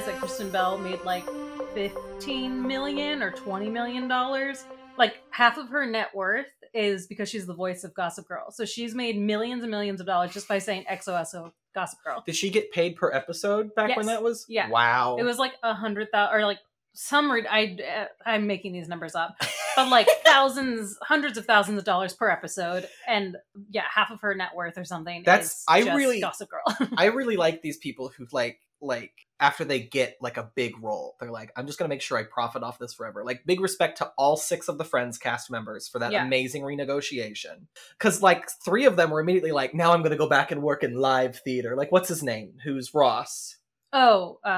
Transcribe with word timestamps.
that 0.00 0.18
Kristen 0.18 0.48
Bell 0.50 0.78
made 0.78 1.00
like 1.04 1.24
15 1.74 2.66
million 2.66 3.22
or 3.22 3.30
20 3.30 3.68
million 3.68 4.08
dollars. 4.08 4.64
Like 4.96 5.22
half 5.30 5.58
of 5.58 5.68
her 5.68 5.84
net 5.84 6.14
worth 6.14 6.46
is 6.74 7.06
because 7.06 7.28
she's 7.28 7.46
the 7.46 7.54
voice 7.54 7.84
of 7.84 7.92
Gossip 7.94 8.26
Girl. 8.26 8.50
So 8.50 8.64
she's 8.64 8.94
made 8.94 9.18
millions 9.18 9.62
and 9.62 9.70
millions 9.70 10.00
of 10.00 10.06
dollars 10.06 10.32
just 10.32 10.48
by 10.48 10.58
saying 10.58 10.84
XOXO 10.90 11.52
Gossip 11.74 11.98
Girl. 12.04 12.22
Did 12.24 12.36
she 12.36 12.48
get 12.50 12.72
paid 12.72 12.96
per 12.96 13.12
episode 13.12 13.74
back 13.74 13.94
when 13.96 14.06
that 14.06 14.22
was? 14.22 14.46
Yeah. 14.48 14.70
Wow. 14.70 15.16
It 15.18 15.24
was 15.24 15.38
like 15.38 15.52
a 15.62 15.74
hundred 15.74 16.10
thousand, 16.10 16.38
or 16.40 16.46
like 16.46 16.58
some. 16.94 17.30
Re- 17.30 17.46
I 17.46 17.76
uh, 17.82 18.06
I'm 18.24 18.46
making 18.46 18.72
these 18.72 18.88
numbers 18.88 19.14
up, 19.14 19.36
but 19.76 19.88
like 19.88 20.08
thousands, 20.24 20.96
hundreds 21.02 21.36
of 21.36 21.44
thousands 21.44 21.78
of 21.78 21.84
dollars 21.84 22.14
per 22.14 22.30
episode, 22.30 22.88
and 23.06 23.36
yeah, 23.70 23.84
half 23.94 24.10
of 24.10 24.20
her 24.22 24.34
net 24.34 24.50
worth 24.54 24.78
or 24.78 24.84
something. 24.84 25.22
That's- 25.24 25.50
is 25.52 25.64
I 25.68 25.80
really- 25.94 26.20
Gossip 26.20 26.48
Girl. 26.50 26.88
I 26.96 27.06
really 27.06 27.36
like 27.36 27.60
these 27.60 27.76
people 27.76 28.08
who 28.16 28.26
like 28.32 28.58
like 28.82 29.12
after 29.40 29.64
they 29.64 29.80
get 29.80 30.16
like 30.20 30.36
a 30.36 30.50
big 30.54 30.72
role, 30.82 31.16
they're 31.18 31.30
like, 31.30 31.50
I'm 31.56 31.66
just 31.66 31.78
gonna 31.78 31.88
make 31.88 32.02
sure 32.02 32.18
I 32.18 32.24
profit 32.24 32.62
off 32.62 32.78
this 32.78 32.94
forever. 32.94 33.24
Like 33.24 33.46
big 33.46 33.60
respect 33.60 33.98
to 33.98 34.12
all 34.18 34.36
six 34.36 34.68
of 34.68 34.78
the 34.78 34.84
Friends 34.84 35.18
cast 35.18 35.50
members 35.50 35.88
for 35.88 35.98
that 36.00 36.12
Yeah. 36.12 36.24
amazing 36.26 36.62
renegotiation. 36.62 37.66
Cause 37.98 38.22
like 38.22 38.48
three 38.64 38.84
of 38.84 38.96
them 38.96 39.10
were 39.10 39.20
immediately 39.20 39.52
like, 39.52 39.74
now 39.74 39.92
I'm 39.92 40.02
gonna 40.02 40.16
go 40.16 40.28
back 40.28 40.50
and 40.52 40.62
work 40.62 40.82
in 40.82 40.94
live 40.94 41.40
theater. 41.44 41.74
Like 41.76 41.90
what's 41.92 42.08
his 42.08 42.22
name? 42.22 42.54
Who's 42.64 42.92
Ross? 42.94 43.56
oh, 43.94 44.38
uh, 44.42 44.48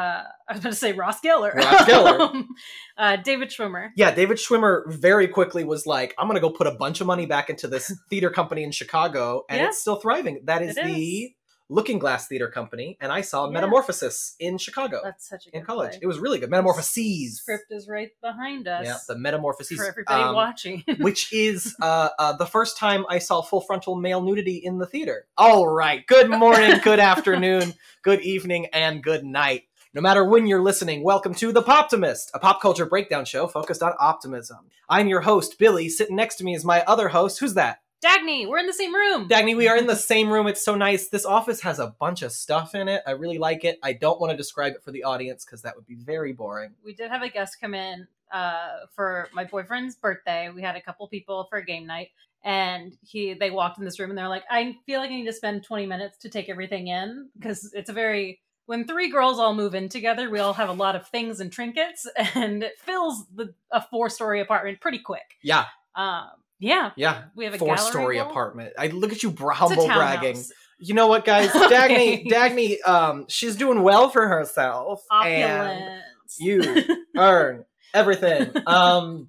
I 0.49 0.53
was 0.53 0.63
going 0.63 0.73
to 0.73 0.79
say 0.79 0.93
Ross 0.93 1.21
Geller. 1.21 1.53
Ross 1.53 1.89
Geller. 1.89 2.45
uh, 2.97 3.17
David 3.17 3.49
Schwimmer. 3.49 3.89
Yeah, 3.97 4.15
David 4.15 4.37
Schwimmer 4.37 4.83
very 4.87 5.27
quickly 5.27 5.65
was 5.65 5.87
like, 5.87 6.15
I'm 6.17 6.29
gonna 6.29 6.39
go 6.39 6.51
put 6.51 6.69
a 6.69 6.77
bunch 6.77 7.01
of 7.01 7.09
money 7.09 7.27
back 7.27 7.51
into 7.51 7.67
this 7.67 7.93
theater 8.11 8.31
company 8.31 8.63
in 8.63 8.71
Chicago, 8.71 9.43
and 9.51 9.61
Yeah. 9.61 9.67
it's 9.67 9.81
still 9.81 9.97
thriving. 9.97 10.43
That 10.45 10.63
is 10.63 10.77
It 10.77 10.85
the 10.85 10.89
is. 10.91 11.31
Looking 11.71 11.99
Glass 11.99 12.29
Theater 12.29 12.49
Company, 12.49 12.99
and 13.01 13.11
I 13.11 13.23
saw 13.23 13.47
Yeah. 13.47 13.53
Metamorphosis 13.53 14.35
in 14.39 14.59
Chicago 14.59 15.01
That's 15.03 15.27
such 15.29 15.47
a 15.47 15.51
good 15.51 15.59
in 15.59 15.65
college. 15.65 15.91
play. 15.93 16.01
It 16.03 16.07
was 16.07 16.19
really 16.19 16.39
good. 16.39 16.51
Metamorphoses. 16.51 17.39
Script 17.39 17.65
is 17.71 17.89
right 17.89 18.11
behind 18.21 18.69
us. 18.69 18.85
Yeah, 18.85 18.99
the 19.09 19.17
Metamorphoses. 19.19 19.79
for 19.79 19.87
everybody 19.87 20.23
um, 20.23 20.35
watching. 20.35 20.85
which 20.99 21.33
is 21.33 21.75
uh, 21.81 22.11
uh, 22.19 22.37
the 22.37 22.45
first 22.47 22.77
time 22.77 23.07
I 23.09 23.19
saw 23.19 23.41
full 23.41 23.63
frontal 23.63 23.97
male 23.97 24.21
nudity 24.21 24.57
in 24.57 24.79
the 24.79 24.87
theater. 24.87 25.27
All 25.39 25.67
right. 25.67 26.07
Good 26.07 26.29
morning, 26.29 26.81
good 26.83 27.01
afternoon, 27.15 27.73
good 28.03 28.21
evening, 28.21 28.67
and 28.73 29.03
good 29.03 29.25
night. 29.25 29.63
No 29.95 30.01
matter 30.01 30.25
when 30.25 30.47
you're 30.49 30.61
listening, 30.61 31.05
welcome 31.05 31.35
to 31.37 31.53
The 31.53 31.63
Poptimist, 31.63 32.31
a 32.35 32.41
pop 32.41 32.61
culture 32.61 32.85
breakdown 32.85 33.25
show 33.25 33.47
focused 33.47 33.81
on 33.83 33.93
optimism. 34.01 34.59
I'm 34.89 35.07
your 35.09 35.21
host, 35.21 35.57
Billy. 35.59 35.89
Sitting 35.89 36.17
next 36.17 36.35
to 36.37 36.45
me 36.45 36.55
is 36.55 36.65
my 36.65 36.83
other 36.83 37.09
host. 37.09 37.39
Who's 37.39 37.55
that? 37.55 37.79
Dagny, 38.05 38.47
we're 38.47 38.59
in 38.59 38.67
the 38.67 38.75
same 38.75 38.95
room. 38.95 39.29
Dagny, 39.29 39.57
we 39.57 39.67
are 39.67 39.77
in 39.79 39.87
the 39.87 39.97
same 39.97 40.31
room. 40.31 40.47
It's 40.47 40.63
so 40.63 40.75
nice. 40.75 41.09
This 41.09 41.25
office 41.25 41.63
has 41.63 41.79
a 41.79 41.95
bunch 41.99 42.21
of 42.21 42.33
stuff 42.33 42.75
in 42.75 42.87
it. 42.87 43.03
I 43.07 43.13
really 43.13 43.39
like 43.39 43.65
it. 43.65 43.79
I 43.83 43.95
don't 43.95 44.21
want 44.21 44.31
to 44.31 44.37
describe 44.37 44.75
it 44.75 44.83
for 44.85 44.91
the 44.91 45.05
audience 45.05 45.45
because 45.45 45.63
that 45.63 45.75
would 45.75 45.87
be 45.87 45.95
very 45.95 46.33
boring. 46.33 46.73
we 46.85 46.93
did 46.93 47.11
have 47.11 47.23
a 47.23 47.31
guest 47.31 47.57
come 47.61 47.73
in 47.73 48.07
uh, 48.31 48.81
for 48.95 49.29
my 49.33 49.45
boyfriend's 49.45 49.97
birthday. 49.97 50.51
We 50.55 50.61
had 50.61 50.77
a 50.77 50.83
couple 50.83 51.09
people 51.09 51.47
for 51.49 51.59
a 51.59 51.65
game 51.65 51.87
night, 51.87 52.11
and 52.43 52.95
he 53.01 53.33
they 53.33 53.51
walked 53.51 53.79
in 53.79 53.87
this 53.87 53.99
room 53.99 54.11
and 54.11 54.19
they're 54.19 54.29
like, 54.29 54.45
"I 54.51 54.77
feel 54.85 55.01
like 55.01 55.11
I 55.11 55.15
need 55.15 55.27
to 55.27 55.33
spend 55.33 55.65
20 55.65 55.87
minutes 55.87 56.19
to 56.19 56.29
take 56.29 56.51
everything 56.51 56.89
in 56.89 57.31
because 57.39 57.73
it's 57.73 57.89
a 57.89 57.95
very 57.95 58.41
when 58.67 58.87
three 58.87 59.11
girls 59.11 59.39
all 59.39 59.55
move 59.55 59.75
in 59.75 59.89
together, 59.89 60.29
we 60.29 60.41
all 60.41 60.55
have 60.55 60.69
a 60.69 60.73
lot 60.73 60.97
of 60.97 61.07
things 61.09 61.41
and 61.41 61.51
trinkets, 61.51 62.07
and 62.35 62.63
it 62.63 62.79
fills 62.79 63.25
the 63.35 63.55
a 63.71 63.81
four 63.81 64.11
story 64.11 64.41
apartment 64.41 64.81
pretty 64.81 64.99
quick. 64.99 65.39
Yeah, 65.43 65.67
Um, 65.95 66.29
yeah, 66.59 66.93
yeah. 66.97 67.25
we 67.35 67.45
have 67.45 67.55
a 67.55 67.59
four 67.59 67.77
story 67.77 68.21
wall. 68.21 68.31
apartment. 68.31 68.73
I 68.79 68.89
look 68.89 69.13
at 69.13 69.23
you 69.23 69.35
humble 69.39 69.87
bragging. 69.87 70.35
townhouse. 70.35 70.53
You 70.79 70.95
know 70.95 71.07
what, 71.07 71.25
guys? 71.25 71.51
Dagny, 71.53 72.27
Dagny, 72.27 72.77
um, 72.87 73.27
she's 73.29 73.57
doing 73.57 73.83
well 73.83 74.11
for 74.11 74.27
herself, 74.27 75.03
and 75.11 75.63
Opulence. 75.63 76.37
you 76.41 76.97
earn 77.17 77.65
everything. 77.93 78.53
Um, 78.67 79.29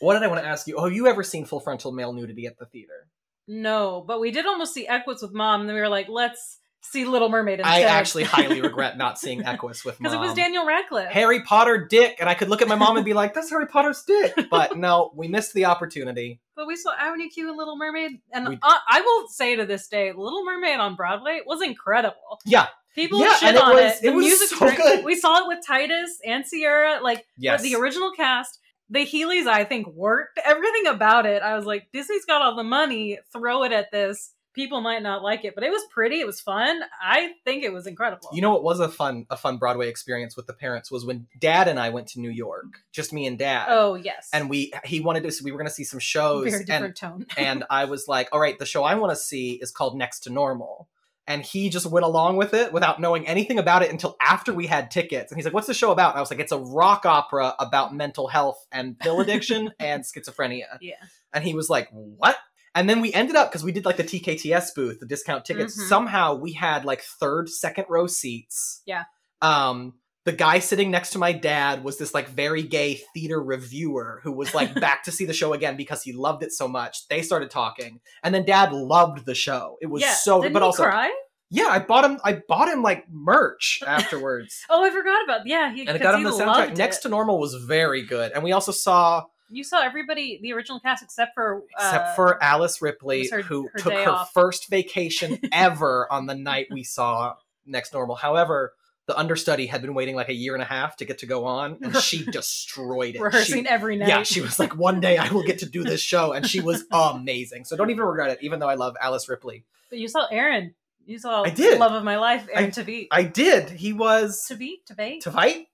what 0.00 0.14
did 0.14 0.22
I 0.22 0.28
want 0.28 0.40
to 0.40 0.46
ask 0.48 0.66
you? 0.66 0.76
Oh, 0.76 0.84
have 0.84 0.94
you 0.94 1.06
ever 1.06 1.22
seen 1.22 1.44
full 1.44 1.60
frontal 1.60 1.92
male 1.92 2.12
nudity 2.14 2.46
at 2.46 2.58
the 2.58 2.64
theater? 2.66 3.06
no, 3.46 4.02
but 4.06 4.20
we 4.20 4.30
did 4.30 4.46
almost 4.46 4.72
see 4.72 4.86
Equus 4.86 5.20
with 5.22 5.32
mom, 5.32 5.60
and 5.60 5.68
then 5.68 5.74
we 5.74 5.80
were 5.82 5.88
like, 5.88 6.08
let's 6.08 6.58
see 6.82 7.04
Little 7.04 7.28
Mermaid 7.28 7.58
instead. 7.60 7.74
I 7.74 7.82
actually 7.82 8.24
highly 8.24 8.60
regret 8.60 8.96
not 8.96 9.18
seeing 9.18 9.42
Equus 9.44 9.84
with 9.84 10.00
mom. 10.00 10.10
because 10.10 10.14
it 10.14 10.26
was 10.26 10.34
Daniel 10.34 10.64
Radcliffe. 10.64 11.10
Harry 11.10 11.42
Potter 11.42 11.86
dick, 11.88 12.16
and 12.20 12.28
I 12.28 12.34
could 12.34 12.48
look 12.48 12.62
at 12.62 12.68
my 12.68 12.76
mom 12.76 12.96
and 12.96 13.04
be 13.04 13.12
like, 13.12 13.34
"That's 13.34 13.50
Harry 13.50 13.66
Potter's 13.66 14.02
dick," 14.04 14.34
but 14.50 14.76
no, 14.78 15.10
we 15.14 15.28
missed 15.28 15.52
the 15.52 15.66
opportunity. 15.66 16.40
But 16.60 16.66
we 16.66 16.76
saw 16.76 16.92
Avenue 16.94 17.30
Q 17.30 17.48
and 17.48 17.56
Little 17.56 17.78
Mermaid, 17.78 18.20
and 18.34 18.46
We- 18.50 18.58
I, 18.62 18.78
I 18.86 19.00
will 19.00 19.28
say 19.28 19.56
to 19.56 19.64
this 19.64 19.88
day, 19.88 20.12
Little 20.12 20.44
Mermaid 20.44 20.78
on 20.78 20.94
Broadway 20.94 21.40
was 21.46 21.62
incredible. 21.62 22.38
Yeah, 22.44 22.66
People 22.94 23.20
Yeah, 23.20 23.32
shit 23.36 23.48
and 23.48 23.56
it 23.56 23.62
on 23.62 23.74
was- 23.76 23.94
it. 23.94 24.02
The 24.02 24.08
it 24.08 24.14
was 24.14 24.50
so 24.50 24.58
great. 24.58 24.76
good. 24.76 25.04
We 25.06 25.14
saw 25.14 25.38
it 25.38 25.48
with 25.48 25.64
Tituss 25.66 26.18
and 26.26 26.46
Sierra, 26.46 27.00
like 27.02 27.24
yes, 27.38 27.62
the 27.62 27.76
original 27.76 28.12
cast. 28.12 28.58
The 28.90 29.06
Heelys, 29.06 29.46
I 29.46 29.64
think, 29.64 29.86
worked. 29.86 30.38
Everything 30.44 30.86
about 30.88 31.24
it, 31.24 31.42
I 31.42 31.56
was 31.56 31.64
like, 31.64 31.86
Disney's 31.94 32.26
got 32.26 32.42
all 32.42 32.56
the 32.56 32.62
money. 32.64 33.18
Throw 33.32 33.62
it 33.62 33.72
at 33.72 33.90
this. 33.90 34.32
People 34.54 34.80
might 34.80 35.02
not 35.02 35.22
like 35.22 35.44
it, 35.44 35.54
but 35.54 35.62
it 35.64 35.70
was 35.70 35.82
pretty. 35.90 36.20
It 36.20 36.26
was 36.26 36.40
fun. 36.40 36.80
I 37.00 37.32
think 37.44 37.62
it 37.62 37.72
was 37.72 37.86
incredible. 37.86 38.28
You 38.32 38.42
know 38.42 38.50
what 38.50 38.62
was 38.62 38.80
a 38.80 38.88
fun 38.88 39.26
a 39.30 39.36
fun 39.36 39.58
Broadway 39.58 39.88
experience 39.88 40.36
with 40.36 40.46
the 40.46 40.52
parents 40.52 40.90
was 40.90 41.04
when 41.04 41.26
Dad 41.38 41.68
and 41.68 41.78
I 41.78 41.90
went 41.90 42.08
to 42.08 42.20
New 42.20 42.30
York, 42.30 42.66
just 42.92 43.12
me 43.12 43.26
and 43.26 43.38
Dad. 43.38 43.66
oh 43.68 43.94
yes, 43.94 44.28
and 44.32 44.50
we 44.50 44.72
he 44.84 45.00
wanted 45.00 45.22
to 45.22 45.30
so 45.30 45.44
we 45.44 45.52
were 45.52 45.58
going 45.58 45.68
to 45.68 45.74
see 45.74 45.84
some 45.84 46.00
shows 46.00 46.50
very 46.50 46.64
and 46.68 46.96
tone. 46.96 47.26
and 47.36 47.64
I 47.70 47.84
was 47.84 48.08
like, 48.08 48.28
all 48.32 48.40
right, 48.40 48.58
the 48.58 48.66
show 48.66 48.82
I 48.82 48.94
want 48.96 49.12
to 49.12 49.16
see 49.16 49.52
is 49.52 49.70
called 49.70 49.96
Next 49.96 50.20
to 50.20 50.30
Normal. 50.30 50.88
And 51.26 51.44
he 51.44 51.68
just 51.68 51.86
went 51.86 52.04
along 52.04 52.38
with 52.38 52.54
it 52.54 52.72
without 52.72 53.00
knowing 53.00 53.28
anything 53.28 53.60
about 53.60 53.82
it 53.84 53.90
until 53.92 54.16
after 54.20 54.52
we 54.52 54.66
had 54.66 54.90
tickets. 54.90 55.30
And 55.30 55.38
he's 55.38 55.44
like, 55.44 55.54
what's 55.54 55.68
the 55.68 55.74
show 55.74 55.92
about? 55.92 56.10
And 56.12 56.16
I 56.16 56.20
was 56.20 56.28
like, 56.28 56.40
it's 56.40 56.50
a 56.50 56.58
rock 56.58 57.06
opera 57.06 57.54
about 57.60 57.94
mental 57.94 58.26
health 58.26 58.66
and 58.72 58.98
pill 58.98 59.20
addiction 59.20 59.70
and 59.78 60.02
schizophrenia. 60.02 60.78
yeah, 60.80 60.96
And 61.32 61.44
he 61.44 61.54
was 61.54 61.70
like, 61.70 61.88
what? 61.92 62.36
And 62.74 62.88
then 62.88 63.00
we 63.00 63.12
ended 63.12 63.34
up, 63.36 63.50
because 63.50 63.64
we 63.64 63.72
did 63.72 63.84
like 63.84 63.96
the 63.96 64.04
TKTS 64.04 64.74
booth, 64.76 65.00
the 65.00 65.06
discount 65.06 65.44
tickets. 65.44 65.76
Mhm. 65.76 65.88
Somehow 65.88 66.34
we 66.34 66.52
had 66.52 66.84
like 66.84 67.02
third, 67.02 67.48
second 67.48 67.86
row 67.88 68.06
seats. 68.06 68.82
Yeah. 68.86 69.04
Um, 69.42 69.94
the 70.26 70.32
guy 70.32 70.58
sitting 70.58 70.90
next 70.90 71.10
to 71.10 71.18
my 71.18 71.32
dad 71.32 71.82
was 71.82 71.96
this 71.98 72.12
like 72.14 72.28
very 72.28 72.62
gay 72.62 73.00
theater 73.14 73.42
reviewer 73.42 74.20
who 74.22 74.30
was 74.32 74.54
like 74.54 74.74
back 74.80 75.02
to 75.04 75.10
see 75.12 75.24
the 75.24 75.32
show 75.32 75.52
again 75.54 75.76
because 75.76 76.02
he 76.02 76.12
loved 76.12 76.42
it 76.42 76.52
so 76.52 76.68
much. 76.68 77.08
They 77.08 77.22
started 77.22 77.50
talking, 77.50 78.00
and 78.22 78.34
then 78.34 78.44
dad 78.44 78.72
loved 78.72 79.24
the 79.26 79.34
show. 79.34 79.76
It 79.80 79.86
was 79.86 80.02
yeah. 80.02 80.12
so, 80.14 80.40
Didn't 80.42 80.52
but 80.52 80.60
he 80.62 80.66
also, 80.66 80.84
cry? 80.84 81.10
yeah, 81.50 81.68
I 81.68 81.78
bought 81.80 82.04
him. 82.04 82.20
I 82.22 82.34
bought 82.46 82.68
him 82.68 82.82
like 82.82 83.06
merch 83.10 83.82
afterwards, 83.86 84.60
Oh, 84.68 84.84
I 84.84 84.90
forgot 84.90 85.24
about 85.24 85.46
yeah. 85.46 85.72
He, 85.72 85.80
and 85.80 85.88
it 85.88 85.92
'cause 85.94 86.02
got 86.02 86.14
him 86.14 86.22
the 86.22 86.30
soundtrack. 86.30 86.76
Next 86.76 86.98
it. 86.98 87.02
to 87.02 87.08
Normal 87.08 87.40
was 87.40 87.54
very 87.54 88.02
good, 88.02 88.30
and 88.32 88.44
we 88.44 88.52
also 88.52 88.72
saw, 88.72 89.24
You 89.50 89.64
saw 89.64 89.82
everybody, 89.82 90.38
the 90.40 90.52
original 90.52 90.80
cast, 90.80 91.02
except 91.02 91.34
for 91.34 91.62
except 91.76 92.08
uh, 92.08 92.14
for 92.14 92.42
Alice 92.42 92.80
Ripley, 92.80 93.28
her- 93.28 93.42
who 93.42 93.68
her 93.72 93.78
took 93.78 93.92
her 93.92 94.08
off. 94.10 94.32
first 94.32 94.68
vacation 94.70 95.38
ever 95.52 96.06
on 96.10 96.26
the 96.26 96.34
night 96.34 96.68
we 96.70 96.84
saw 96.84 97.34
Next 97.66 97.92
Normal. 97.92 98.16
However. 98.16 98.74
The 99.06 99.18
understudy 99.18 99.66
had 99.66 99.80
been 99.82 99.94
waiting 99.94 100.14
like 100.14 100.28
a 100.28 100.32
year 100.34 100.54
and 100.54 100.62
a 100.62 100.66
half 100.66 100.96
to 100.98 101.04
get 101.04 101.18
to 101.18 101.26
go 101.26 101.44
on, 101.44 101.78
and 101.82 101.96
she 101.96 102.24
destroyed 102.30 103.16
it. 103.16 103.18
She- 103.18 103.22
rehearsing 103.24 103.66
every 103.66 103.96
night. 103.96 104.08
Yeah, 104.08 104.22
she 104.22 104.40
was 104.40 104.60
like, 104.60 104.76
one 104.76 105.00
day 105.00 105.16
I 105.18 105.32
will 105.32 105.42
get 105.42 105.58
to 105.60 105.66
do 105.66 105.82
this 105.82 106.00
show, 106.00 106.30
and 106.32 106.46
she 106.46 106.60
was 106.60 106.84
amazing. 106.92 107.64
So 107.64 107.76
don't 107.76 107.90
even 107.90 108.04
regret 108.04 108.30
it, 108.30 108.38
even 108.42 108.60
though 108.60 108.68
I 108.68 108.74
love 108.74 108.94
Alice 109.00 109.28
Ripley. 109.28 109.64
But 109.88 109.98
you 109.98 110.06
saw 110.06 110.26
Aaron. 110.30 110.74
You 111.06 111.18
saw 111.18 111.42
I 111.42 111.50
did. 111.50 111.78
love 111.80 111.92
of 111.92 112.04
my 112.04 112.18
life, 112.18 112.46
Aaron 112.52 112.70
be 112.84 113.08
I 113.10 113.24
did. 113.24 113.68
He 113.70 113.92
was 113.92 114.44
to 114.46 114.54
be 114.54 114.80
to 114.86 114.94
fight. 115.32 115.66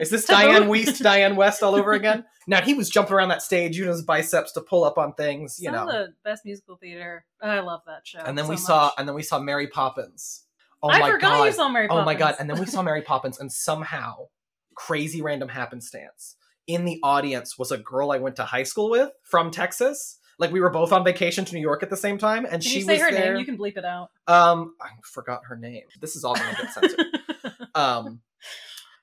Is 0.00 0.10
this 0.10 0.24
Diane. 0.24 0.68
West, 0.68 1.02
Diane 1.02 1.36
West 1.36 1.62
all 1.62 1.74
over 1.74 1.92
again? 1.92 2.24
Now 2.48 2.60
he 2.62 2.74
was 2.74 2.88
jumping 2.88 3.12
around 3.12 3.30
that 3.30 3.42
stage, 3.42 3.76
using 3.76 3.90
his 3.90 4.02
biceps 4.02 4.52
to 4.52 4.60
pull 4.60 4.84
up 4.84 4.98
on 4.98 5.14
things, 5.14 5.58
you 5.58 5.64
Some 5.64 5.74
know. 5.74 5.86
the 5.86 6.14
best 6.22 6.44
musical 6.44 6.76
theater. 6.76 7.24
Oh, 7.42 7.48
I 7.48 7.58
love 7.58 7.80
that 7.88 8.06
show. 8.06 8.20
And 8.20 8.38
then 8.38 8.44
so 8.44 8.50
we 8.50 8.56
saw, 8.56 8.92
and 8.96 9.08
then 9.08 9.16
we 9.16 9.24
saw 9.24 9.40
Mary 9.40 9.66
Poppins. 9.66 10.44
Oh 10.80 10.88
I 10.88 11.00
my 11.00 11.10
forgot 11.10 11.38
god! 11.38 11.44
you 11.46 11.50
saw 11.52 11.68
Mary 11.68 11.88
Poppins. 11.88 12.02
Oh 12.02 12.04
my 12.04 12.14
god! 12.14 12.36
And 12.38 12.48
then 12.48 12.60
we 12.60 12.66
saw 12.66 12.82
Mary 12.82 13.02
Poppins, 13.02 13.40
and 13.40 13.50
somehow, 13.50 14.28
crazy 14.76 15.20
random 15.22 15.48
happenstance, 15.48 16.36
in 16.68 16.84
the 16.84 17.00
audience 17.02 17.58
was 17.58 17.72
a 17.72 17.78
girl 17.78 18.12
I 18.12 18.18
went 18.18 18.36
to 18.36 18.44
high 18.44 18.62
school 18.62 18.90
with 18.90 19.10
from 19.24 19.50
Texas. 19.50 20.18
Like 20.38 20.52
we 20.52 20.60
were 20.60 20.70
both 20.70 20.92
on 20.92 21.04
vacation 21.04 21.44
to 21.46 21.54
New 21.54 21.60
York 21.60 21.82
at 21.82 21.90
the 21.90 21.96
same 21.96 22.18
time, 22.18 22.44
and 22.44 22.54
Can 22.54 22.60
she 22.60 22.78
you 22.80 22.84
say 22.84 22.94
was 22.94 23.02
her 23.02 23.10
there. 23.10 23.32
name? 23.32 23.40
You 23.40 23.46
can 23.46 23.56
bleep 23.56 23.76
it 23.76 23.84
out. 23.84 24.10
Um, 24.26 24.74
I 24.80 24.88
forgot 25.02 25.42
her 25.48 25.56
name. 25.56 25.84
This 26.00 26.14
is 26.16 26.24
all 26.24 26.34
going 26.34 26.54
to 26.54 26.62
get 26.62 26.72
censored. 26.72 27.06
um, 27.74 28.20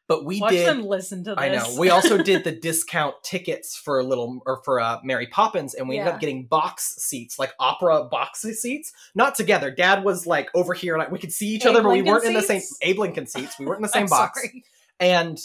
but 0.08 0.26
we 0.26 0.42
Watch 0.42 0.52
did. 0.52 0.68
them 0.68 0.84
listen 0.84 1.24
to 1.24 1.32
this. 1.32 1.40
I 1.40 1.50
know. 1.50 1.76
We 1.80 1.90
also 1.90 2.22
did 2.22 2.44
the 2.44 2.52
discount 2.52 3.16
tickets 3.24 3.76
for 3.76 4.04
little 4.04 4.42
or 4.46 4.62
for 4.64 4.80
uh, 4.80 5.00
Mary 5.04 5.28
Poppins, 5.28 5.74
and 5.74 5.88
we 5.88 5.98
ended 5.98 6.14
up 6.14 6.20
getting 6.20 6.46
box 6.46 6.96
seats, 7.00 7.40
like 7.40 7.54
opera 7.60 8.04
box 8.04 8.42
seats, 8.42 8.92
not 9.16 9.36
together. 9.36 9.72
Dad 9.72 10.04
was 10.04 10.28
like 10.28 10.50
over 10.54 10.74
here, 10.74 10.94
and 10.94 11.04
I, 11.04 11.08
we 11.08 11.20
could 11.20 11.32
see 11.32 11.48
each 11.56 11.66
Abe 11.66 11.72
other, 11.72 11.84
but 11.84 11.94
we 11.94 12.02
weren't 12.02 12.26
in 12.26 12.34
the 12.34 12.42
same 12.42 12.60
seats? 12.60 12.78
Abe 12.82 13.00
Lincoln 13.00 13.28
seats. 13.28 13.58
We 13.58 13.66
weren't 13.66 13.80
in 13.80 13.84
the 13.84 13.88
same 13.90 14.08
box, 14.08 14.42
sorry. 14.42 14.64
and 15.00 15.40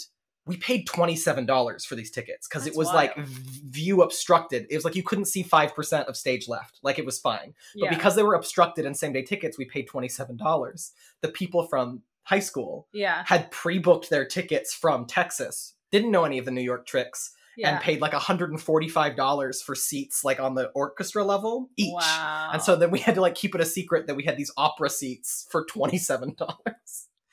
we 0.49 0.57
paid 0.57 0.85
twenty 0.87 1.15
seven 1.15 1.45
dollars 1.45 1.85
for 1.85 1.95
these 1.95 2.11
tickets 2.11 2.47
because 2.47 2.65
it 2.67 2.75
was 2.75 2.87
like 2.87 3.15
wild. 3.15 3.27
v- 3.29 3.61
view 3.69 4.01
obstructed. 4.01 4.65
It 4.69 4.75
was 4.75 4.83
like 4.83 4.95
you 4.95 5.03
couldn't 5.03 5.25
see 5.25 5.43
five 5.43 5.73
percent 5.75 6.07
of 6.07 6.17
stage 6.17 6.47
left. 6.49 6.79
Like 6.83 6.99
it 6.99 7.05
was 7.05 7.19
fine. 7.19 7.53
But 7.79 7.89
because 7.91 8.15
they 8.15 8.23
were 8.23 8.33
obstructed 8.35 8.85
and 8.85 8.97
same 8.97 9.13
day 9.13 9.21
tickets, 9.21 9.57
we 9.57 9.65
paid 9.65 9.87
twenty 9.87 10.09
seven 10.09 10.35
dollars. 10.37 10.91
The 11.21 11.29
people 11.29 11.65
from 11.67 12.01
high 12.23 12.39
school 12.39 12.87
Yeah. 12.93 13.23
had 13.25 13.49
pre-booked 13.51 14.09
their 14.09 14.25
tickets 14.25 14.73
from 14.73 15.05
Texas, 15.05 15.73
didn't 15.91 16.11
know 16.11 16.25
any 16.25 16.37
of 16.37 16.45
the 16.45 16.51
New 16.51 16.61
York 16.61 16.85
tricks, 16.85 17.31
Yeah. 17.57 17.71
and 17.71 17.81
paid 17.81 18.01
like 18.01 18.13
$145 18.13 19.61
for 19.63 19.75
seats 19.75 20.23
like 20.23 20.39
on 20.39 20.53
the 20.55 20.67
orchestra 20.75 21.23
level 21.23 21.69
each. 21.77 21.93
Wow. 21.93 22.49
And 22.53 22.61
so 22.61 22.75
then 22.75 22.91
we 22.91 22.99
had 22.99 23.15
to 23.15 23.21
like 23.21 23.35
keep 23.35 23.55
it 23.55 23.61
a 23.61 23.65
secret 23.65 24.07
that 24.07 24.15
we 24.15 24.23
had 24.23 24.37
these 24.37 24.51
opera 24.57 24.89
seats 24.89 25.47
for 25.51 25.65
$27. 25.65 26.35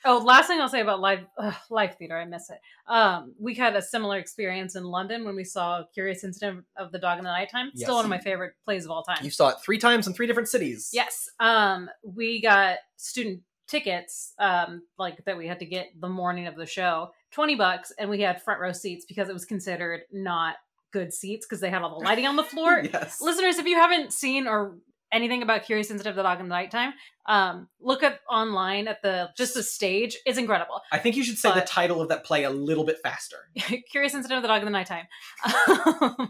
Oh, 0.07 0.19
last 0.19 0.47
thing 0.47 0.61
I'll 0.61 0.69
say 0.69 0.79
about 0.79 1.01
live 1.01 1.25
ugh, 1.37 1.53
live 1.69 1.97
theater, 1.97 2.17
I 2.17 2.23
miss 2.23 2.49
it. 2.49 2.59
Um, 2.87 3.33
we 3.37 3.53
had 3.55 3.75
a 3.75 3.81
similar 3.81 4.17
experience 4.17 4.75
in 4.75 4.85
London 4.85 5.25
when 5.25 5.35
we 5.35 5.43
saw 5.43 5.83
Curious 5.93 6.23
Incident 6.23 6.63
of 6.77 6.93
the 6.93 6.99
Dog 6.99 7.17
in 7.17 7.25
the 7.25 7.29
Nighttime. 7.29 7.71
Yes. 7.73 7.85
Still 7.85 7.95
one 7.95 8.05
of 8.05 8.09
my 8.09 8.19
favorite 8.19 8.53
plays 8.63 8.85
of 8.85 8.91
all 8.91 9.03
time. 9.03 9.17
You 9.21 9.31
saw 9.31 9.49
it 9.49 9.57
three 9.63 9.77
times 9.77 10.07
in 10.07 10.13
three 10.13 10.25
different 10.25 10.47
cities. 10.47 10.91
Yes. 10.93 11.29
Um, 11.41 11.89
we 12.03 12.41
got 12.41 12.77
student 12.95 13.41
tickets, 13.67 14.33
um, 14.39 14.83
like 14.97 15.25
that 15.25 15.37
we 15.37 15.45
had 15.45 15.59
to 15.59 15.65
get 15.65 15.87
the 15.99 16.07
morning 16.07 16.47
of 16.47 16.55
the 16.55 16.65
show, 16.65 17.11
twenty 17.31 17.55
bucks, 17.55 17.91
and 17.99 18.09
we 18.09 18.21
had 18.21 18.41
front 18.41 18.61
row 18.61 18.71
seats 18.71 19.05
because 19.05 19.27
it 19.27 19.33
was 19.33 19.43
considered 19.43 20.01
not 20.13 20.55
good 20.93 21.13
seats 21.13 21.45
because 21.45 21.59
they 21.59 21.69
had 21.69 21.81
all 21.81 21.99
the 21.99 22.05
lighting 22.05 22.25
on 22.25 22.37
the 22.37 22.43
floor. 22.43 22.81
yes. 22.93 23.19
Listeners, 23.21 23.57
if 23.57 23.65
you 23.65 23.75
haven't 23.75 24.13
seen 24.13 24.47
or 24.47 24.77
anything 25.11 25.41
about 25.41 25.63
Curious 25.63 25.89
Incident 25.91 26.11
of 26.11 26.15
the 26.17 26.23
Dog 26.23 26.39
in 26.39 26.47
the 26.47 26.55
Nighttime, 26.55 26.93
um, 27.27 27.67
look 27.79 28.03
up 28.03 28.19
online 28.29 28.87
at 28.87 29.01
the 29.01 29.29
just 29.37 29.53
the 29.53 29.63
stage. 29.63 30.17
It's 30.25 30.37
incredible. 30.37 30.81
I 30.91 30.97
think 30.97 31.15
you 31.15 31.23
should 31.23 31.37
say 31.37 31.53
the 31.53 31.61
title 31.61 32.01
of 32.01 32.09
that 32.09 32.23
play 32.23 32.43
a 32.43 32.49
little 32.49 32.83
bit 32.85 32.97
faster. 33.03 33.37
Curious 33.91 34.13
Incident 34.13 34.37
of 34.37 34.41
the 34.43 34.47
Dog 34.47 34.61
in 34.61 34.65
the 34.65 34.71
Nighttime. 34.71 35.05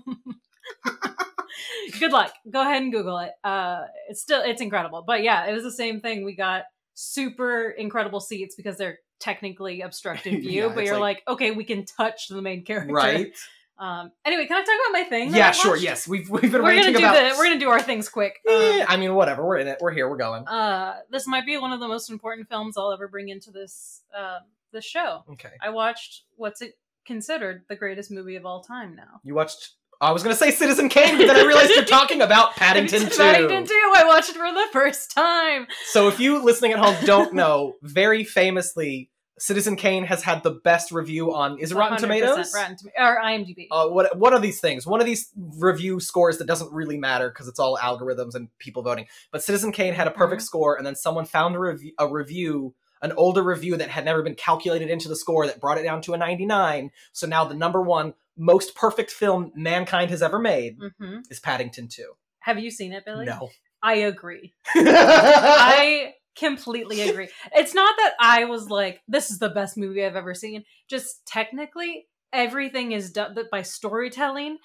Good 2.00 2.12
luck. 2.12 2.33
Go 2.51 2.62
ahead 2.62 2.81
and 2.83 2.91
Google 2.91 3.18
it. 3.19 3.31
Uh, 3.44 3.85
it's 4.09 4.21
still 4.21 4.41
it's 4.44 4.62
incredible. 4.62 5.03
But 5.06 5.24
yeah, 5.24 5.45
it 5.47 5.53
was 5.53 5.63
the 5.63 5.71
same 5.71 6.01
thing. 6.01 6.24
We 6.25 6.35
got 6.35 6.63
super 6.94 7.69
incredible 7.69 8.19
seats 8.19 8.56
because 8.56 8.77
they're 8.77 9.00
technically 9.19 9.81
obstructed 9.81 10.31
view, 10.41 10.68
Yeah, 10.68 10.74
but 10.74 10.85
you're 10.85 11.00
like- 11.00 11.24
like, 11.27 11.35
okay, 11.35 11.51
we 11.51 11.63
can 11.63 11.85
touch 11.85 12.27
the 12.27 12.41
main 12.41 12.63
character. 12.63 12.94
Right? 12.94 13.33
Um. 13.79 14.12
Anyway, 14.25 14.45
can 14.47 14.57
I 14.57 14.62
talk 14.62 14.75
about 14.88 14.91
my 14.94 15.03
thing? 15.03 15.33
yeah, 15.35 15.51
sure. 15.51 15.75
Yes, 15.77 16.07
we've 16.07 16.29
we've 16.29 16.51
been 16.51 16.63
We're 16.63 16.75
gonna 16.75 16.91
do 16.91 16.97
about. 16.97 17.13
the 17.13 17.35
we're 17.38 17.45
gonna 17.47 17.59
do 17.59 17.69
our 17.69 17.81
things 17.81 18.09
quick. 18.09 18.39
Eh, 18.47 18.81
Um, 18.81 18.85
I 18.89 18.97
mean, 18.97 19.13
whatever. 19.13 19.45
We're 19.45 19.57
in 19.57 19.68
it. 19.68 19.77
We're 19.81 19.91
here. 19.91 20.09
We're 20.09 20.18
going. 20.18 20.47
uh, 20.47 20.95
this 21.12 21.27
might 21.27 21.45
be 21.45 21.57
one 21.57 21.71
of 21.74 21.79
the 21.79 21.88
most 21.88 22.09
important 22.09 22.47
films 22.50 22.77
I'll 22.77 22.91
ever 22.91 23.07
bring 23.07 23.29
into 23.29 23.51
this 23.51 24.01
uh, 24.18 24.39
this 24.74 24.83
show. 24.85 25.24
Okay. 25.33 25.51
I 25.62 25.69
watched 25.69 26.24
what's 26.35 26.62
it 26.62 26.74
considered 27.06 27.63
the 27.69 27.75
greatest 27.75 28.12
movie 28.12 28.35
of 28.35 28.45
all 28.45 28.62
time 28.63 28.95
now. 28.95 29.21
You 29.24 29.35
watched. 29.35 29.74
I 30.00 30.12
was 30.12 30.21
gonna 30.21 30.35
say 30.35 30.51
Citizen 30.51 30.89
Kane, 30.89 31.18
but 31.18 31.25
then 31.27 31.35
I 31.35 31.44
realized 31.44 31.71
you're 31.71 31.83
talking 31.85 32.21
about 32.21 32.51
Paddington 32.56 33.09
2. 33.09 33.18
Paddington 33.18 33.65
2. 33.65 33.74
I 33.95 34.03
watched 34.06 34.29
it 34.29 34.35
for 34.35 34.51
the 34.51 34.68
first 34.71 35.12
time. 35.12 35.65
So 35.85 36.07
if 36.07 36.19
you 36.19 36.44
listening 36.44 36.71
at 36.74 36.79
home 36.79 36.95
don't 37.06 37.33
know, 37.41 37.74
very 37.81 38.24
famously, 38.24 39.09
Citizen 39.39 39.75
Kane 39.75 40.04
has 40.06 40.24
had 40.24 40.44
the 40.44 40.51
best 40.51 40.92
review 40.92 41.34
on 41.34 41.60
is 41.60 41.72
it 41.72 41.75
Rotten 41.75 41.98
Tomatoes? 41.98 42.54
Rotten 42.56 42.75
Tom- 42.78 42.92
or 42.98 43.22
IMDb. 43.24 43.68
uh, 43.72 43.88
what 43.88 44.18
what 44.18 44.34
are 44.34 44.39
these 44.39 44.60
things? 44.60 44.86
One 44.88 45.00
of 45.00 45.06
these 45.06 45.30
review 45.36 46.00
scores 46.00 46.38
that 46.39 46.48
doesn't 46.48 46.72
really 46.72 46.98
matter 46.98 47.30
because 47.30 47.48
it's 47.48 47.60
all 47.60 47.78
algorithms 47.78 48.34
and 48.36 48.50
people 48.57 48.81
voting. 48.84 49.06
But 49.31 49.44
Citizen 49.44 49.72
Kane 49.72 49.94
had 49.94 50.07
a 50.07 50.12
perfect 50.12 50.42
Mhm. 50.42 50.45
score, 50.45 50.75
and 50.75 50.86
then 50.86 50.95
someone 50.95 51.25
found 51.25 51.56
a 51.56 51.60
review, 51.60 51.92
a 52.00 52.07
review, 52.07 52.74
an 53.01 53.12
older 53.13 53.44
review 53.44 53.78
that 53.78 53.89
had 53.89 54.06
never 54.06 54.24
been 54.24 54.36
calculated 54.36 54.89
into 54.89 55.07
the 55.07 55.16
score 55.16 55.45
that 55.45 55.62
brought 55.62 55.78
it 55.78 55.84
down 55.84 56.01
to 56.01 56.13
a 56.13 56.18
99. 56.18 56.92
So 57.13 57.28
now 57.28 57.45
the 57.45 57.54
number 57.54 57.81
one 57.81 58.16
most 58.36 58.75
perfect 58.75 59.12
film 59.12 59.51
mankind 59.56 60.10
has 60.12 60.22
ever 60.22 60.39
made 60.39 60.78
hmm 61.00 61.19
is 61.30 61.39
Paddington 61.39 61.88
2. 61.89 62.13
Have 62.39 62.60
you 62.60 62.69
seen 62.72 62.94
it, 62.94 63.04
Billy? 63.06 63.25
No. 63.25 63.50
I 63.84 63.94
agree. 63.95 64.54
I 64.75 66.13
completely 66.38 67.01
agree. 67.01 67.30
It's 67.56 67.74
not 67.74 67.95
that 67.98 68.13
I 68.19 68.45
was 68.45 68.69
like, 68.69 69.01
this 69.07 69.31
is 69.31 69.39
the 69.39 69.50
best 69.50 69.78
movie 69.78 70.04
I've 70.06 70.16
ever 70.16 70.34
seen. 70.34 70.63
Just 70.89 71.25
technically, 71.25 72.07
everything 72.34 72.92
is 72.92 73.12
done 73.12 73.36
that 73.36 73.50
by 73.51 73.62
storytelling. 73.63 74.57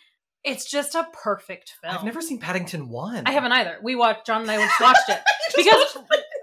It's 0.45 0.69
just 0.69 0.95
a 0.97 1.07
perfect 1.13 1.75
film. 1.83 1.95
I've 1.97 2.05
never 2.05 2.21
seen 2.21 2.41
Paddington 2.41 2.89
1. 2.89 3.25
I 3.27 3.31
haven't 3.33 3.53
either. 3.53 3.79
We 3.83 3.95
watched. 3.95 4.27
John 4.27 4.43
and 4.43 4.51
I 4.51 4.57
just 4.67 4.81
watched 4.81 5.09
it 5.09 5.21
because 5.57 5.97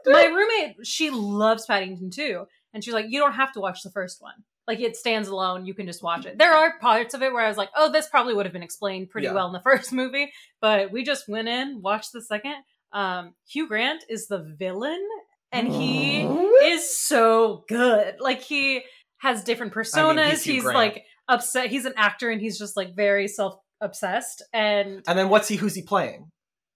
my 0.05 0.25
roommate 0.25 0.77
she 0.87 1.09
loves 1.09 1.65
Paddington 1.65 2.09
too, 2.09 2.45
and 2.73 2.83
she's 2.83 2.93
like, 2.93 3.07
you 3.09 3.19
don't 3.19 3.33
have 3.33 3.51
to 3.53 3.59
watch 3.59 3.83
the 3.83 3.91
first 3.91 4.21
one. 4.21 4.35
Like 4.67 4.79
it 4.79 4.95
stands 4.95 5.27
alone. 5.27 5.65
You 5.65 5.73
can 5.73 5.85
just 5.87 6.03
watch 6.03 6.25
it. 6.25 6.37
There 6.37 6.53
are 6.53 6.77
parts 6.79 7.13
of 7.13 7.21
it 7.23 7.33
where 7.33 7.43
I 7.43 7.47
was 7.49 7.57
like, 7.57 7.71
oh, 7.75 7.91
this 7.91 8.07
probably 8.07 8.33
would 8.35 8.45
have 8.45 8.53
been 8.53 8.63
explained 8.63 9.09
pretty 9.09 9.25
Yeah. 9.27 9.33
well 9.33 9.47
in 9.47 9.53
the 9.53 9.59
first 9.63 9.91
movie, 9.91 10.31
but 10.61 10.91
we 10.91 11.03
just 11.03 11.27
went 11.27 11.47
in, 11.49 11.81
watched 11.81 12.13
the 12.13 12.21
second. 12.21 12.55
Um, 12.91 13.33
Hugh 13.47 13.67
Grant 13.67 14.03
is 14.09 14.27
the 14.27 14.55
villain, 14.57 15.03
and 15.51 15.67
he 15.67 16.21
is 16.63 16.97
so 16.97 17.63
good. 17.67 18.15
Like 18.19 18.41
he 18.41 18.81
has 19.17 19.43
different 19.43 19.73
personas. 19.73 20.29
he's 20.31 20.43
Hugh 20.43 20.53
he's 20.55 20.63
Grant. 20.63 20.77
like 20.77 21.03
upset. 21.27 21.69
He's 21.69 21.85
an 21.85 21.93
actor, 21.97 22.29
and 22.29 22.41
he's 22.41 22.57
just 22.57 22.75
like 22.77 22.95
very 22.95 23.27
self 23.27 23.55
obsessed. 23.81 24.43
And 24.53 25.03
And 25.07 25.17
then 25.19 25.29
what's 25.29 25.47
he? 25.47 25.55
Who's 25.55 25.75
he 25.75 25.81
playing? 25.83 26.31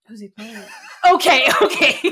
Who's 0.07 0.19
he 0.21 0.27
playing? 0.29 0.61
okay, 1.13 1.47
okay. 1.61 1.97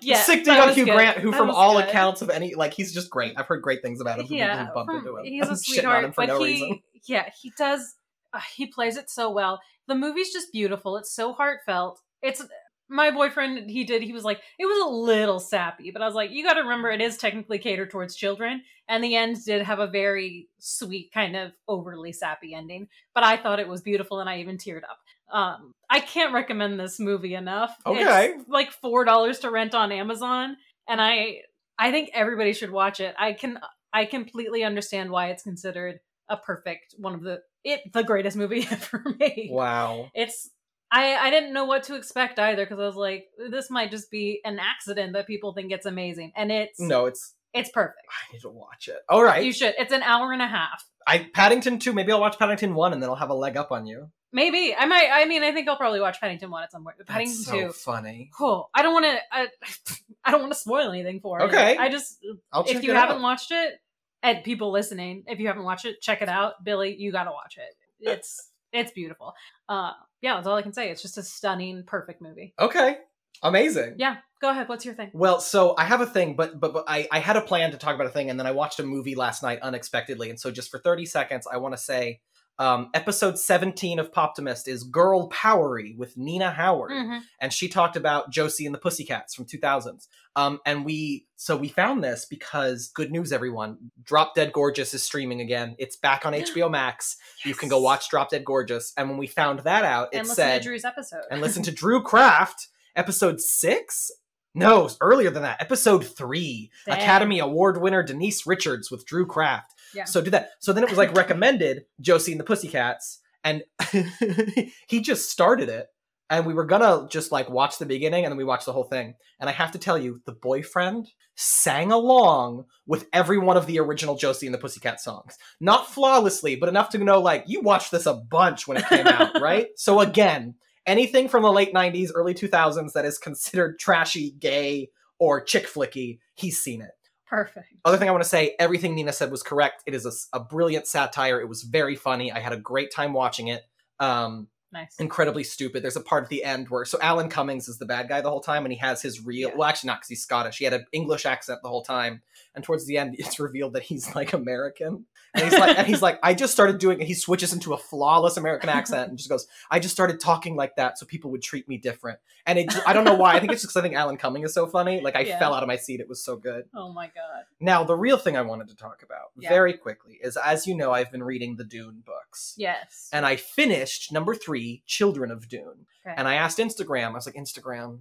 yeah, 0.00 0.20
Sick 0.22 0.44
that 0.44 0.54
dig 0.54 0.68
on 0.68 0.74
Hugh 0.74 0.84
good. 0.84 0.94
Grant, 0.94 1.18
who 1.18 1.30
That 1.30 1.36
from 1.38 1.50
all 1.50 1.74
good. 1.74 1.88
accounts 1.88 2.22
of 2.22 2.30
any 2.30 2.54
like 2.54 2.74
he's 2.74 2.92
just 2.94 3.10
great. 3.10 3.34
I've 3.36 3.46
heard 3.46 3.62
great 3.62 3.82
things 3.82 4.00
about 4.00 4.20
him. 4.20 4.26
yeah, 4.30 4.66
who've 4.66 4.74
bumped 4.74 4.90
from- 4.90 4.98
into 5.06 5.16
him. 5.18 5.24
he's 5.24 5.44
a 5.44 5.48
I'm 5.48 5.52
shitting 5.54 5.54
on 5.54 5.56
sweetheart, 5.64 6.04
him 6.04 6.12
for 6.12 6.22
but 6.22 6.26
no 6.28 6.38
he, 6.42 6.44
reason. 6.52 6.80
yeah, 7.08 7.28
he 7.40 7.52
does. 7.58 7.94
Uh, 8.32 8.40
he 8.54 8.66
plays 8.66 8.96
it 8.96 9.08
so 9.10 9.30
well. 9.30 9.60
The 9.88 9.94
movie's 9.94 10.32
just 10.32 10.52
beautiful. 10.52 10.96
It's 10.96 11.14
so 11.14 11.32
heartfelt. 11.32 12.00
It's 12.22 12.42
my 12.88 13.10
boyfriend. 13.10 13.68
He 13.70 13.84
did. 13.84 14.02
He 14.02 14.12
was 14.12 14.24
like, 14.24 14.40
it 14.58 14.66
was 14.66 14.86
a 14.86 14.90
little 14.90 15.40
sappy, 15.40 15.90
but 15.90 16.02
I 16.02 16.06
was 16.06 16.14
like, 16.14 16.30
you 16.30 16.44
got 16.44 16.54
to 16.54 16.62
remember, 16.62 16.90
it 16.90 17.00
is 17.00 17.16
technically 17.16 17.58
catered 17.58 17.90
towards 17.90 18.14
children, 18.14 18.62
and 18.88 19.02
the 19.02 19.16
end 19.16 19.44
did 19.44 19.62
have 19.62 19.78
a 19.78 19.86
very 19.86 20.48
sweet, 20.58 21.12
kind 21.12 21.36
of 21.36 21.52
overly 21.68 22.12
sappy 22.12 22.54
ending. 22.54 22.88
But 23.14 23.24
I 23.24 23.36
thought 23.36 23.60
it 23.60 23.68
was 23.68 23.82
beautiful, 23.82 24.20
and 24.20 24.30
I 24.30 24.38
even 24.40 24.58
teared 24.58 24.84
up. 24.84 24.98
Um, 25.30 25.72
I 25.90 26.00
can't 26.00 26.32
recommend 26.32 26.78
this 26.78 27.00
movie 27.00 27.34
enough. 27.34 27.76
Okay. 27.84 28.34
it's 28.36 28.48
like 28.48 28.70
four 28.70 29.04
dollars 29.04 29.40
to 29.40 29.50
rent 29.50 29.74
on 29.74 29.90
Amazon, 29.90 30.56
and 30.88 31.00
I 31.00 31.40
I 31.78 31.90
think 31.90 32.10
everybody 32.14 32.52
should 32.52 32.70
watch 32.70 33.00
it. 33.00 33.14
I 33.18 33.32
can 33.32 33.58
I 33.92 34.04
completely 34.04 34.62
understand 34.62 35.10
why 35.10 35.30
it's 35.30 35.42
considered 35.42 36.00
a 36.28 36.36
perfect 36.36 36.94
one 36.98 37.14
of 37.14 37.22
the 37.22 37.40
it 37.64 37.92
the 37.92 38.04
greatest 38.04 38.36
movie 38.36 38.66
ever 38.70 39.04
made. 39.18 39.48
Wow. 39.50 40.10
It's 40.14 40.50
I 40.90 41.16
I 41.16 41.30
didn't 41.30 41.52
know 41.52 41.64
what 41.64 41.84
to 41.84 41.94
expect 41.94 42.38
either 42.38 42.64
because 42.64 42.78
I 42.78 42.86
was 42.86 42.96
like 42.96 43.26
this 43.50 43.70
might 43.70 43.90
just 43.90 44.10
be 44.10 44.40
an 44.44 44.58
accident 44.58 45.12
that 45.14 45.26
people 45.26 45.52
think 45.52 45.72
it's 45.72 45.86
amazing 45.86 46.32
and 46.36 46.50
it's 46.52 46.78
No, 46.80 47.06
it's 47.06 47.34
it's 47.52 47.70
perfect. 47.70 48.06
I 48.10 48.32
need 48.32 48.40
to 48.42 48.50
watch 48.50 48.88
it. 48.88 48.98
All 49.08 49.22
right. 49.24 49.44
You 49.44 49.52
should. 49.52 49.74
It's 49.78 49.92
an 49.92 50.02
hour 50.02 50.32
and 50.32 50.42
a 50.42 50.46
half. 50.46 50.84
I 51.06 51.28
Paddington 51.32 51.78
2, 51.78 51.92
maybe 51.92 52.12
I'll 52.12 52.20
watch 52.20 52.38
Paddington 52.38 52.74
1 52.74 52.92
and 52.92 53.02
then 53.02 53.08
I'll 53.08 53.16
have 53.16 53.30
a 53.30 53.34
leg 53.34 53.56
up 53.56 53.72
on 53.72 53.86
you. 53.86 54.10
Maybe 54.32 54.74
I 54.78 54.84
might. 54.86 55.08
I 55.10 55.24
mean, 55.24 55.42
I 55.42 55.52
think 55.52 55.66
I'll 55.68 55.76
probably 55.78 56.00
watch 56.00 56.20
Paddington 56.20 56.50
one 56.50 56.62
at 56.62 56.70
some 56.70 56.82
point. 56.84 56.96
But 56.98 57.06
Paddington 57.06 57.44
That's 57.46 57.50
two. 57.50 57.72
funny. 57.72 58.30
Cool. 58.36 58.68
I 58.74 58.82
don't 58.82 58.92
want 58.92 59.06
to. 59.06 59.18
I, 59.32 59.48
I 60.24 60.30
don't 60.30 60.40
want 60.40 60.52
to 60.52 60.58
spoil 60.58 60.90
anything 60.90 61.20
for 61.20 61.40
it. 61.40 61.44
Okay. 61.44 61.76
I 61.78 61.88
just 61.88 62.18
I'll 62.52 62.64
check 62.64 62.76
if 62.76 62.82
you 62.82 62.90
it 62.90 62.96
haven't 62.96 63.16
out. 63.16 63.22
watched 63.22 63.50
it, 63.50 63.74
and 64.22 64.44
people 64.44 64.72
listening, 64.72 65.24
if 65.26 65.38
you 65.38 65.46
haven't 65.46 65.64
watched 65.64 65.86
it, 65.86 66.02
check 66.02 66.20
it 66.20 66.28
out. 66.28 66.62
Billy, 66.62 66.94
you 66.98 67.12
got 67.12 67.24
to 67.24 67.30
watch 67.30 67.56
it. 67.56 67.76
It's 68.00 68.50
it's 68.72 68.90
beautiful. 68.90 69.32
Uh, 69.70 69.92
yeah, 70.26 70.34
that's 70.34 70.48
all 70.48 70.56
I 70.56 70.62
can 70.62 70.72
say. 70.72 70.90
It's 70.90 71.02
just 71.02 71.18
a 71.18 71.22
stunning, 71.22 71.84
perfect 71.84 72.20
movie. 72.20 72.52
Okay. 72.58 72.98
Amazing. 73.44 73.94
Yeah, 73.96 74.16
go 74.40 74.50
ahead. 74.50 74.68
What's 74.68 74.84
your 74.84 74.94
thing? 74.94 75.10
Well, 75.12 75.38
so 75.38 75.76
I 75.78 75.84
have 75.84 76.00
a 76.00 76.06
thing, 76.06 76.34
but 76.34 76.58
but, 76.58 76.72
but 76.72 76.84
I, 76.88 77.06
I 77.12 77.20
had 77.20 77.36
a 77.36 77.40
plan 77.40 77.70
to 77.70 77.76
talk 77.76 77.94
about 77.94 78.08
a 78.08 78.10
thing, 78.10 78.28
and 78.28 78.36
then 78.36 78.44
I 78.44 78.50
watched 78.50 78.80
a 78.80 78.82
movie 78.82 79.14
last 79.14 79.44
night 79.44 79.60
unexpectedly, 79.60 80.28
and 80.30 80.40
so 80.40 80.50
just 80.50 80.68
for 80.68 80.80
thirty 80.80 81.06
seconds, 81.06 81.46
I 81.46 81.58
want 81.58 81.74
to 81.74 81.80
say, 81.80 82.22
um, 82.58 82.88
episode 82.94 83.38
seventeen 83.38 83.98
of 83.98 84.12
Poptimist 84.12 84.66
is 84.68 84.82
"Girl 84.84 85.28
Powery" 85.28 85.94
with 85.96 86.16
Nina 86.16 86.50
Howard, 86.50 86.90
Mhm. 86.92 87.20
and 87.40 87.52
she 87.52 87.68
talked 87.68 87.96
about 87.96 88.30
Josie 88.30 88.64
and 88.66 88.74
the 88.74 88.78
Pussycats 88.78 89.34
from 89.34 89.44
two 89.44 89.58
thousands. 89.58 90.08
Um, 90.36 90.60
and 90.66 90.84
we 90.84 91.26
so 91.36 91.56
we 91.56 91.68
found 91.68 92.02
this 92.04 92.24
because 92.24 92.88
good 92.88 93.10
news, 93.12 93.32
everyone! 93.32 93.90
Drop 94.02 94.34
Dead 94.34 94.52
Gorgeous 94.52 94.92
is 94.94 95.02
streaming 95.02 95.40
again. 95.40 95.74
It's 95.78 95.96
back 95.96 96.24
on 96.26 96.32
HBO 96.34 96.70
Max. 96.70 97.16
You 97.44 97.54
can 97.54 97.68
go 97.68 97.80
watch 97.80 98.08
Drop 98.10 98.30
Dead 98.30 98.44
Gorgeous, 98.44 98.92
and 98.96 99.08
when 99.08 99.18
we 99.18 99.26
found 99.26 99.60
that 99.60 99.84
out, 99.84 100.08
it 100.12 100.18
and 100.18 100.28
listen 100.28 100.36
said 100.36 100.62
to 100.62 100.68
Drew's 100.68 100.84
episode. 100.84 101.22
and 101.30 101.40
listen 101.40 101.62
to 101.64 101.72
Drew 101.72 102.02
Craft, 102.02 102.68
episode 102.94 103.40
six. 103.40 104.10
No, 104.54 104.88
earlier 105.02 105.28
than 105.28 105.42
that, 105.42 105.60
episode 105.60 106.06
three. 106.06 106.70
Dang. 106.86 106.96
Academy 106.96 107.40
Award 107.40 107.78
winner 107.82 108.02
Denise 108.02 108.46
Richards 108.46 108.90
with 108.90 109.04
Drew 109.04 109.26
Craft. 109.26 109.74
Yeah. 109.94 110.04
So 110.04 110.20
do 110.20 110.30
that. 110.30 110.50
So 110.60 110.72
then 110.72 110.84
it 110.84 110.90
was 110.90 110.98
like 110.98 111.14
recommended 111.16 111.84
Josie 112.00 112.32
and 112.32 112.40
the 112.40 112.44
Pussycats, 112.44 113.20
and 113.44 113.62
he 114.88 115.00
just 115.00 115.30
started 115.30 115.68
it, 115.68 115.86
and 116.28 116.46
we 116.46 116.54
were 116.54 116.64
gonna 116.64 117.06
just 117.10 117.32
like 117.32 117.48
watch 117.48 117.78
the 117.78 117.86
beginning, 117.86 118.24
and 118.24 118.32
then 118.32 118.38
we 118.38 118.44
watched 118.44 118.66
the 118.66 118.72
whole 118.72 118.84
thing. 118.84 119.14
And 119.40 119.48
I 119.48 119.52
have 119.52 119.72
to 119.72 119.78
tell 119.78 119.98
you, 119.98 120.20
the 120.26 120.32
boyfriend 120.32 121.08
sang 121.36 121.92
along 121.92 122.64
with 122.86 123.06
every 123.12 123.38
one 123.38 123.56
of 123.56 123.66
the 123.66 123.78
original 123.78 124.16
Josie 124.16 124.46
and 124.46 124.54
the 124.54 124.58
Pussycat 124.58 125.00
songs. 125.00 125.36
Not 125.60 125.88
flawlessly, 125.88 126.56
but 126.56 126.68
enough 126.68 126.90
to 126.90 126.98
know 126.98 127.20
like 127.20 127.44
you 127.46 127.60
watched 127.60 127.90
this 127.90 128.06
a 128.06 128.14
bunch 128.14 128.66
when 128.66 128.78
it 128.78 128.88
came 128.88 129.06
out, 129.06 129.40
right? 129.40 129.68
So 129.76 130.00
again, 130.00 130.54
anything 130.86 131.28
from 131.28 131.42
the 131.42 131.52
late 131.52 131.74
90s, 131.74 132.10
early 132.14 132.34
2000s 132.34 132.92
that 132.92 133.04
is 133.04 133.18
considered 133.18 133.78
trashy, 133.78 134.34
gay, 134.38 134.88
or 135.18 135.42
chick 135.42 135.66
flicky, 135.66 136.18
he's 136.34 136.58
seen 136.58 136.80
it. 136.80 136.90
Perfect. 137.26 137.66
Other 137.84 137.96
thing 137.98 138.08
I 138.08 138.12
want 138.12 138.22
to 138.22 138.28
say, 138.28 138.54
everything 138.58 138.94
Nina 138.94 139.12
said 139.12 139.30
was 139.30 139.42
correct. 139.42 139.82
It 139.86 139.94
is 139.94 140.28
a 140.32 140.40
brilliant 140.40 140.86
satire. 140.86 141.40
It 141.40 141.48
was 141.48 141.62
very 141.62 141.96
funny. 141.96 142.30
I 142.30 142.38
had 142.38 142.52
a 142.52 142.56
great 142.56 142.92
time 142.92 143.12
watching 143.12 143.48
it. 143.48 143.64
Um, 143.98 144.48
Nice. 144.72 144.96
incredibly 144.98 145.42
stupid. 145.44 145.82
There's 145.82 145.96
a 145.96 146.00
part 146.00 146.24
at 146.24 146.28
the 146.28 146.44
end 146.44 146.68
where 146.68 146.84
so 146.84 146.98
Alan 147.00 147.28
Cummings 147.30 147.66
is 147.68 147.78
the 147.78 147.86
bad 147.86 148.08
guy 148.08 148.20
the 148.20 148.28
whole 148.28 148.40
time, 148.40 148.64
and 148.64 148.72
he 148.72 148.78
has 148.80 149.00
his 149.00 149.24
real 149.24 149.48
Yeah. 149.50 149.54
well, 149.56 149.68
actually 149.68 149.86
not 149.88 149.98
because 149.98 150.08
he's 150.08 150.22
Scottish. 150.22 150.58
He 150.58 150.64
had 150.64 150.74
an 150.74 150.84
English 150.92 151.24
accent 151.24 151.60
the 151.62 151.68
whole 151.68 151.82
time, 151.82 152.20
and 152.54 152.62
towards 152.62 152.84
the 152.86 152.98
end, 152.98 153.14
it's 153.18 153.38
revealed 153.40 153.72
that 153.74 153.84
he's 153.84 154.14
like 154.14 154.32
American. 154.32 155.06
And 155.36 155.44
he's 155.50 155.58
like, 155.58 155.78
and 155.78 155.86
he's 155.86 156.02
like, 156.02 156.18
I 156.22 156.34
just 156.34 156.52
started 156.52 156.78
doing. 156.78 157.00
it. 157.00 157.06
He 157.06 157.14
switches 157.14 157.52
into 157.52 157.74
a 157.74 157.78
flawless 157.78 158.36
American 158.36 158.68
accent 158.68 159.08
and 159.10 159.18
just 159.18 159.28
goes, 159.30 159.46
I 159.70 159.78
just 159.78 159.94
started 159.94 160.18
talking 160.20 160.56
like 160.56 160.76
that 160.76 160.98
so 160.98 161.06
people 161.06 161.30
would 161.32 161.42
treat 161.42 161.68
me 161.68 161.76
different. 161.78 162.18
And 162.46 162.58
it, 162.58 162.72
I 162.86 162.92
don't 162.92 163.04
know 163.04 163.14
why. 163.14 163.34
I 163.34 163.40
think 163.40 163.52
it's 163.52 163.62
just 163.62 163.72
because 163.74 163.80
I 163.80 163.82
think 163.82 163.94
Alan 163.94 164.16
Cumming 164.16 164.42
is 164.44 164.54
so 164.54 164.66
funny. 164.66 165.00
Like 165.00 165.16
I 165.16 165.20
Yeah. 165.20 165.38
fell 165.38 165.52
out 165.54 165.62
of 165.62 165.66
my 165.66 165.76
seat. 165.76 166.00
It 166.00 166.08
was 166.08 166.22
so 166.22 166.36
good. 166.36 166.64
oh 166.74 166.92
my 166.92 167.06
god. 167.06 167.44
Now, 167.60 167.84
the 167.84 167.96
real 167.96 168.16
thing 168.16 168.36
I 168.36 168.42
wanted 168.42 168.68
to 168.68 168.76
talk 168.76 169.02
about 169.02 169.30
Yeah. 169.36 169.48
very 169.50 169.74
quickly 169.74 170.18
is, 170.22 170.36
as 170.36 170.66
you 170.66 170.74
know, 170.76 170.92
I've 170.92 171.10
been 171.12 171.22
reading 171.22 171.56
the 171.56 171.64
Dune 171.64 172.02
books. 172.06 172.54
Yes. 172.56 173.08
And 173.12 173.26
I 173.26 173.36
finished 173.36 174.12
number 174.12 174.34
three, 174.34 174.82
Children 174.86 175.30
of 175.30 175.48
Dune. 175.48 175.86
Okay. 176.06 176.14
And 176.16 176.26
I 176.28 176.34
asked 176.34 176.58
Instagram, 176.58 177.08
I 177.10 177.14
was 177.14 177.26
like, 177.26 177.34
Instagram, 177.36 177.98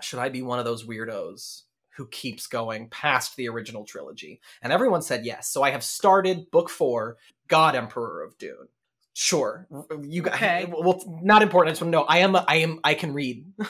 should 0.00 0.18
I 0.18 0.28
be 0.28 0.40
one 0.42 0.58
of 0.58 0.64
those 0.64 0.84
weirdos 0.84 1.62
who 2.00 2.06
keeps 2.06 2.46
going 2.46 2.88
past 2.88 3.36
the 3.36 3.46
original 3.46 3.84
trilogy? 3.84 4.40
And 4.62 4.72
everyone 4.72 5.02
said 5.02 5.26
yes. 5.26 5.48
So 5.50 5.62
I 5.62 5.68
have 5.70 5.84
started 5.84 6.50
book 6.50 6.70
four, 6.70 7.18
God 7.46 7.76
Emperor 7.76 8.22
of 8.22 8.38
Dune. 8.38 8.68
Sure, 9.12 9.68
you 10.00 10.22
guys. 10.22 10.34
Okay. 10.36 10.64
Well, 10.66 11.02
not 11.22 11.42
important. 11.42 11.68
I 11.68 11.72
just 11.72 11.82
want 11.82 11.92
to 11.92 11.98
know. 11.98 12.04
I 12.04 12.18
am. 12.20 12.36
I 12.36 12.56
am. 12.56 12.80
I 12.82 12.94
can 12.94 13.12
read. 13.12 13.44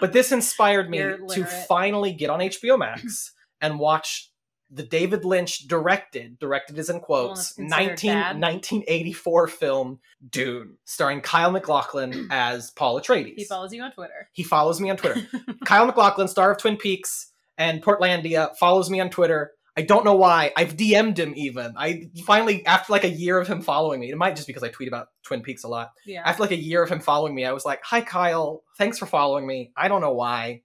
But 0.00 0.12
this 0.12 0.32
inspired 0.32 0.90
me 0.90 0.98
to 0.98 1.44
finally 1.68 2.12
get 2.12 2.28
on 2.28 2.40
HBO 2.40 2.76
Max 2.76 3.32
and 3.60 3.78
watch 3.78 4.31
the 4.74 4.82
David 4.82 5.24
Lynch 5.24 5.68
directed, 5.68 6.38
directed 6.38 6.78
is 6.78 6.88
in 6.88 7.00
quotes, 7.00 7.56
Well, 7.58 7.68
19, 7.68 8.10
1984 8.40 9.48
film 9.48 10.00
Dune, 10.30 10.76
starring 10.84 11.20
Kyle 11.20 11.50
MacLachlan 11.50 12.28
as 12.30 12.70
Paul 12.70 13.00
Atreides. 13.00 13.34
he 13.36 13.44
follows 13.44 13.72
you 13.72 13.82
on 13.82 13.92
Twitter. 13.92 14.28
He 14.32 14.42
follows 14.42 14.80
me 14.80 14.90
on 14.90 14.96
Twitter. 14.96 15.26
Kyle 15.64 15.86
MacLachlan, 15.86 16.28
star 16.28 16.52
of 16.52 16.58
Twin 16.58 16.76
Peaks 16.76 17.32
and 17.58 17.82
Portlandia, 17.82 18.56
follows 18.56 18.88
me 18.90 19.00
on 19.00 19.10
Twitter. 19.10 19.52
I 19.76 19.82
don't 19.82 20.04
know 20.04 20.14
why. 20.16 20.52
I've 20.54 20.76
DM'd 20.76 21.18
him 21.18 21.32
even. 21.34 21.72
I 21.78 22.10
finally, 22.26 22.64
after 22.66 22.92
like 22.92 23.04
a 23.04 23.08
year 23.10 23.38
of 23.38 23.48
him 23.48 23.62
following 23.62 24.00
me, 24.00 24.10
it 24.10 24.18
might 24.18 24.36
just 24.36 24.46
because 24.46 24.62
I 24.62 24.68
tweet 24.68 24.88
about 24.88 25.08
Twin 25.22 25.40
Peaks 25.40 25.64
a 25.64 25.68
lot 25.68 25.92
Yeah. 26.04 26.22
after 26.26 26.42
like 26.42 26.50
a 26.50 26.56
year 26.56 26.82
of 26.82 26.90
him 26.90 27.00
following 27.00 27.34
me, 27.34 27.46
I 27.46 27.52
was 27.52 27.64
like, 27.64 27.80
"Hi, 27.84 28.02
Kyle. 28.02 28.64
Thanks 28.76 28.98
for 28.98 29.06
following 29.06 29.46
me. 29.46 29.72
I 29.76 29.88
don't 29.88 30.02
know 30.02 30.12
why. 30.12 30.60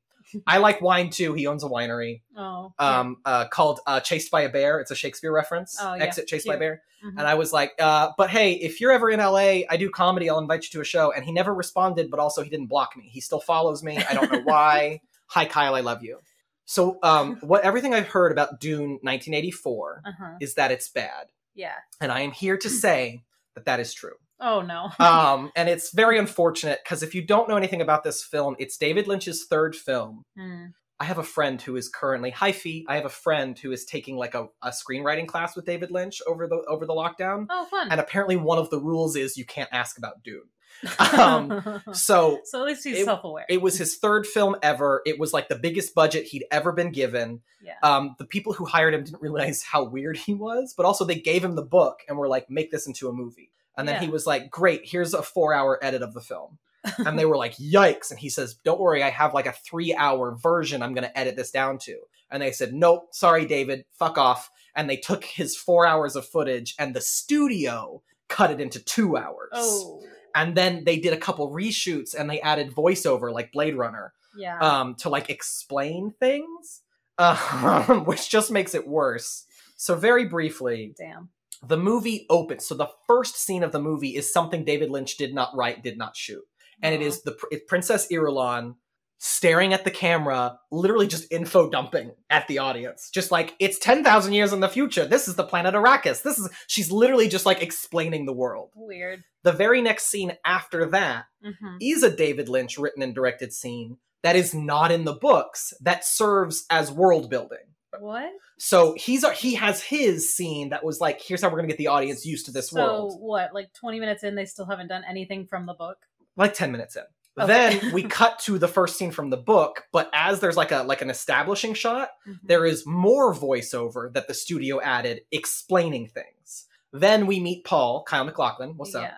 I 0.46 0.58
like 0.58 0.82
wine 0.82 1.10
too. 1.10 1.34
He 1.34 1.48
owns 1.48 1.64
a 1.64 1.68
winery 1.68 2.22
oh. 2.36 2.74
um, 2.80 3.18
uh, 3.26 3.48
called 3.48 3.80
uh, 3.88 4.00
Chased 4.00 4.32
by 4.32 4.42
a 4.42 4.50
Bear. 4.50 4.80
It's 4.80 4.92
a 4.92 4.96
Shakespeare 4.96 5.32
reference. 5.32 5.78
Oh, 5.80 5.94
yeah. 5.94 6.04
Exit 6.04 6.28
Chased 6.28 6.48
by 6.48 6.56
a 6.56 6.60
Bear. 6.60 6.82
yeah. 7.04 7.10
Mhm. 7.10 7.14
And 7.20 7.28
I 7.28 7.36
was 7.36 7.54
like, 7.54 7.74
uh, 7.80 8.12
"But 8.18 8.30
hey, 8.32 8.54
if 8.54 8.82
you're 8.82 8.92
ever 8.92 9.10
in 9.10 9.20
LA, 9.20 9.64
I 9.70 9.78
do 9.78 9.90
comedy. 9.90 10.30
I'll 10.30 10.40
invite 10.40 10.64
you 10.64 10.70
to 10.72 10.82
a 10.82 10.86
show." 10.86 11.12
And 11.12 11.24
he 11.24 11.32
never 11.32 11.54
responded, 11.54 12.10
but 12.10 12.20
also 12.20 12.42
he 12.42 12.50
didn't 12.50 12.68
block 12.68 12.98
me. 12.98 13.08
He 13.08 13.22
still 13.22 13.40
follows 13.40 13.84
me. 13.84 13.98
I 13.98 14.14
don't 14.14 14.32
know 14.32 14.42
why. 14.44 15.02
Hi, 15.28 15.46
Kyle. 15.46 15.76
I 15.76 15.82
love 15.82 16.04
you. 16.04 16.20
So, 16.66 17.00
um, 17.04 17.38
what 17.42 17.64
everything 17.64 17.94
I've 17.94 18.08
heard 18.08 18.32
about 18.32 18.60
Dune 18.60 19.00
1984 19.02 20.02
uh-huh. 20.06 20.26
is 20.42 20.56
that 20.56 20.72
it's 20.72 20.90
bad, 20.90 21.28
Yeah. 21.56 21.76
and 22.02 22.12
I 22.12 22.22
am 22.22 22.32
here 22.32 22.58
to 22.58 22.70
say 22.70 23.24
that 23.56 23.66
that 23.66 23.80
is 23.80 23.94
true 23.94 24.16
Oh 24.39 24.62
no. 24.62 24.89
um, 25.06 25.51
and 25.56 25.67
it's 25.70 25.91
very 25.94 26.17
unfortunate 26.20 26.79
because 26.84 27.03
if 27.03 27.15
you 27.15 27.25
don't 27.25 27.50
know 27.50 27.58
anything 27.58 27.82
about 27.82 28.03
this 28.03 28.24
film, 28.24 28.56
it's 28.60 28.77
David 28.77 29.08
Lynch's 29.08 29.46
third 29.50 29.75
film. 29.75 30.24
Hmm. 30.38 30.65
I 31.00 31.06
have 31.06 31.20
a 31.20 31.24
friend 31.24 31.62
who 31.62 31.75
is 31.75 31.89
currently 31.89 32.32
Fee. 32.53 32.84
I 32.89 32.96
have 32.96 33.06
a 33.06 33.10
friend 33.10 33.58
who 33.60 33.72
is 33.72 33.86
taking 33.86 34.15
like 34.17 34.34
a, 34.34 34.48
a 34.63 34.70
screenwriting 34.72 35.27
class 35.27 35.56
with 35.56 35.65
David 35.65 35.91
Lynch 35.91 36.22
over 36.27 36.48
the 36.48 36.63
over 36.67 36.86
the 36.88 36.94
lockdown, 36.94 37.46
Oh, 37.51 37.65
fun. 37.65 37.91
and 37.91 38.00
apparently 38.00 38.36
one 38.36 38.58
of 38.58 38.70
the 38.72 38.79
rules 38.79 39.15
is 39.15 39.38
you 39.38 39.46
can't 39.46 39.70
ask 39.72 39.98
about 40.00 40.24
Dune. 40.24 40.41
Um, 41.00 41.82
so 41.94 42.39
so 42.44 42.62
at 42.62 42.65
least 42.67 42.84
he's 42.84 43.00
it- 43.00 43.06
self-aware. 43.06 43.46
it 43.50 43.62
was 43.62 43.77
his 43.77 43.98
third 43.98 44.25
film 44.27 44.56
ever. 44.62 45.01
It 45.06 45.20
was 45.20 45.34
like 45.34 45.50
the 45.50 45.56
biggest 45.56 45.94
budget 45.96 46.25
he'd 46.25 46.46
ever 46.51 46.72
been 46.72 46.91
given. 46.91 47.41
yeah. 47.63 47.74
Um, 47.84 48.15
the 48.20 48.25
people 48.25 48.53
who 48.53 48.65
hired 48.65 48.94
him 48.94 49.03
didn't 49.03 49.22
realize 49.22 49.63
how 49.63 49.84
weird 49.86 50.17
he 50.17 50.34
was, 50.34 50.74
but 50.75 50.86
also 50.86 51.06
they 51.06 51.15
gave 51.20 51.44
him 51.44 51.56
the 51.56 51.63
book 51.63 52.00
and 52.08 52.17
were 52.17 52.27
like, 52.27 52.50
make 52.50 52.72
this 52.72 52.88
into 52.88 53.08
a 53.08 53.13
movie. 53.13 53.51
And 53.78 53.88
then 53.88 53.96
Yeah. 53.96 54.02
he 54.02 54.10
was 54.10 54.26
like, 54.26 54.50
great, 54.50 54.82
here's 54.86 55.14
a 55.14 55.22
four 55.22 55.54
hour 55.54 55.80
edit 55.84 56.02
of 56.02 56.14
the 56.14 56.22
film. 56.22 56.58
and 57.06 57.18
they 57.20 57.26
were 57.26 57.38
like, 57.38 57.56
yikes. 57.58 58.10
And 58.12 58.20
he 58.20 58.30
says, 58.30 58.56
don't 58.64 58.80
worry, 58.80 59.04
I 59.04 59.10
have 59.10 59.34
like 59.34 59.46
a 59.46 59.52
three 59.52 59.94
hour 59.94 60.36
version 60.36 60.82
I'm 60.82 60.94
going 60.94 61.04
to 61.08 61.18
edit 61.18 61.36
this 61.36 61.52
down 61.52 61.78
to. 61.80 61.98
And 62.32 62.42
they 62.42 62.52
said, 62.52 62.74
nope, 62.74 63.10
sorry, 63.12 63.46
David, 63.46 63.86
fuck 63.98 64.18
off. 64.18 64.50
And 64.76 64.90
they 64.90 64.98
took 64.98 65.24
his 65.24 65.56
four 65.56 65.86
hours 65.86 66.16
of 66.16 66.26
footage 66.28 66.76
and 66.80 66.94
the 66.96 67.02
studio 67.02 68.02
cut 68.30 68.52
it 68.52 68.60
into 68.62 68.80
two 68.84 69.16
hours. 69.18 69.50
oh. 69.54 70.02
And 70.36 70.56
then 70.56 70.84
they 70.84 70.98
did 71.00 71.14
a 71.14 71.18
couple 71.18 71.52
reshoots 71.52 72.14
and 72.14 72.30
they 72.30 72.40
added 72.42 72.72
voiceover 72.76 73.34
like 73.34 73.52
Blade 73.52 73.76
Runner 73.76 74.14
Yeah. 74.38 74.60
um, 74.60 74.94
to 74.96 75.10
like 75.10 75.30
explain 75.32 76.14
things, 76.20 76.82
um, 77.18 78.06
which 78.06 78.30
just 78.30 78.52
makes 78.52 78.76
it 78.76 78.88
worse. 78.88 79.46
So 79.78 79.96
very 79.96 80.26
briefly, 80.26 80.94
Damn. 80.98 81.30
The 81.66 81.78
movie 81.78 82.26
opens. 82.30 82.66
So 82.68 82.76
the 82.76 82.90
first 83.08 83.38
scene 83.38 83.64
of 83.64 83.72
the 83.72 83.82
movie 83.82 84.16
is 84.16 84.32
something 84.32 84.64
David 84.64 84.90
Lynch 84.90 85.18
did 85.18 85.34
not 85.34 85.56
write, 85.56 85.84
did 85.84 85.98
not 85.98 86.16
shoot, 86.16 86.44
and 86.82 86.94
it 86.94 87.02
Aw. 87.02 87.08
is 87.08 87.22
the 87.24 87.38
it's 87.52 87.66
Princess 87.68 88.08
Irulan 88.12 88.76
staring 89.20 89.74
at 89.74 89.84
the 89.84 89.90
camera, 89.90 90.60
literally 90.72 91.08
just 91.08 91.32
info 91.32 91.70
dumping 91.70 92.12
at 92.30 92.48
the 92.48 92.60
audience, 92.60 93.10
just 93.10 93.32
like 93.32 93.56
it's 93.60 93.80
ten 93.80 94.04
thousand 94.04 94.34
years 94.34 94.54
in 94.54 94.60
the 94.60 94.70
future. 94.70 95.06
This 95.06 95.28
is 95.28 95.36
the 95.36 95.44
planet 95.44 95.74
Arrakis. 95.74 96.22
This 96.22 96.38
is 96.38 96.50
she's 96.68 96.92
literally 96.92 97.28
just 97.28 97.46
like 97.46 97.62
explaining 97.62 98.26
the 98.26 98.34
world. 98.34 98.72
weird. 98.76 99.24
The 99.44 99.52
very 99.54 99.82
next 99.82 100.08
scene 100.08 100.34
after 100.46 100.86
that 100.88 101.26
hmm 101.44 101.78
is 101.82 102.04
a 102.04 102.16
David 102.16 102.50
Lynch 102.50 102.78
written 102.78 103.02
and 103.02 103.16
directed 103.16 103.54
scene 103.54 103.98
that 104.24 104.36
is 104.36 104.54
not 104.54 104.92
in 104.92 105.06
the 105.06 105.14
books 105.14 105.74
that 105.82 106.04
serves 106.04 106.66
as 106.70 106.92
world 106.92 107.30
building. 107.30 107.60
What? 108.00 108.30
So 108.58 108.94
he's 108.98 109.25
he 109.38 109.56
has 109.56 109.82
his 109.82 110.34
scene 110.34 110.70
that 110.70 110.84
was 110.84 111.00
like, 111.01 111.22
here's 111.22 111.42
how 111.42 111.50
we're 111.50 111.58
gonna 111.58 111.68
get 111.68 111.77
the 111.77 111.88
audience 111.88 112.25
used 112.25 112.46
to 112.48 112.51
this 112.51 112.70
so 112.70 112.77
world. 112.82 113.18
what? 113.20 113.54
Like 113.54 113.74
twenty 113.74 114.00
minutes 114.00 114.24
in, 114.24 114.36
they 114.36 114.46
still 114.46 114.66
haven't 114.66 114.88
done 114.88 115.04
anything 115.08 115.46
from 115.48 115.66
the 115.66 115.74
book. 115.74 115.98
Like 116.36 116.54
ten 116.54 116.72
minutes 116.72 116.96
in. 116.96 117.04
Okay. 117.39 117.77
Then 117.80 117.94
we 117.94 118.01
cut 118.04 118.39
to 118.39 118.58
the 118.58 118.68
first 118.68 118.98
scene 118.98 119.12
from 119.12 119.30
the 119.30 119.38
book, 119.38 119.84
but 119.92 120.10
as 120.12 120.39
there's 120.39 120.58
like 120.58 120.72
a 120.72 120.82
like 120.84 121.01
an 121.04 121.10
establishing 121.12 121.75
shot, 121.75 122.10
Mhm. 122.27 122.39
there 122.44 122.66
is 122.66 122.86
more 122.88 123.34
voiceover 123.34 124.12
that 124.13 124.27
the 124.27 124.34
studio 124.34 124.82
added 124.82 125.22
explaining 125.32 126.08
things. 126.08 126.66
Then 126.92 127.27
we 127.27 127.39
meet 127.39 127.63
Paul, 127.63 128.04
Kyle 128.08 128.24
MacLachlan. 128.24 128.75
What's 128.77 128.96
up? 128.96 129.12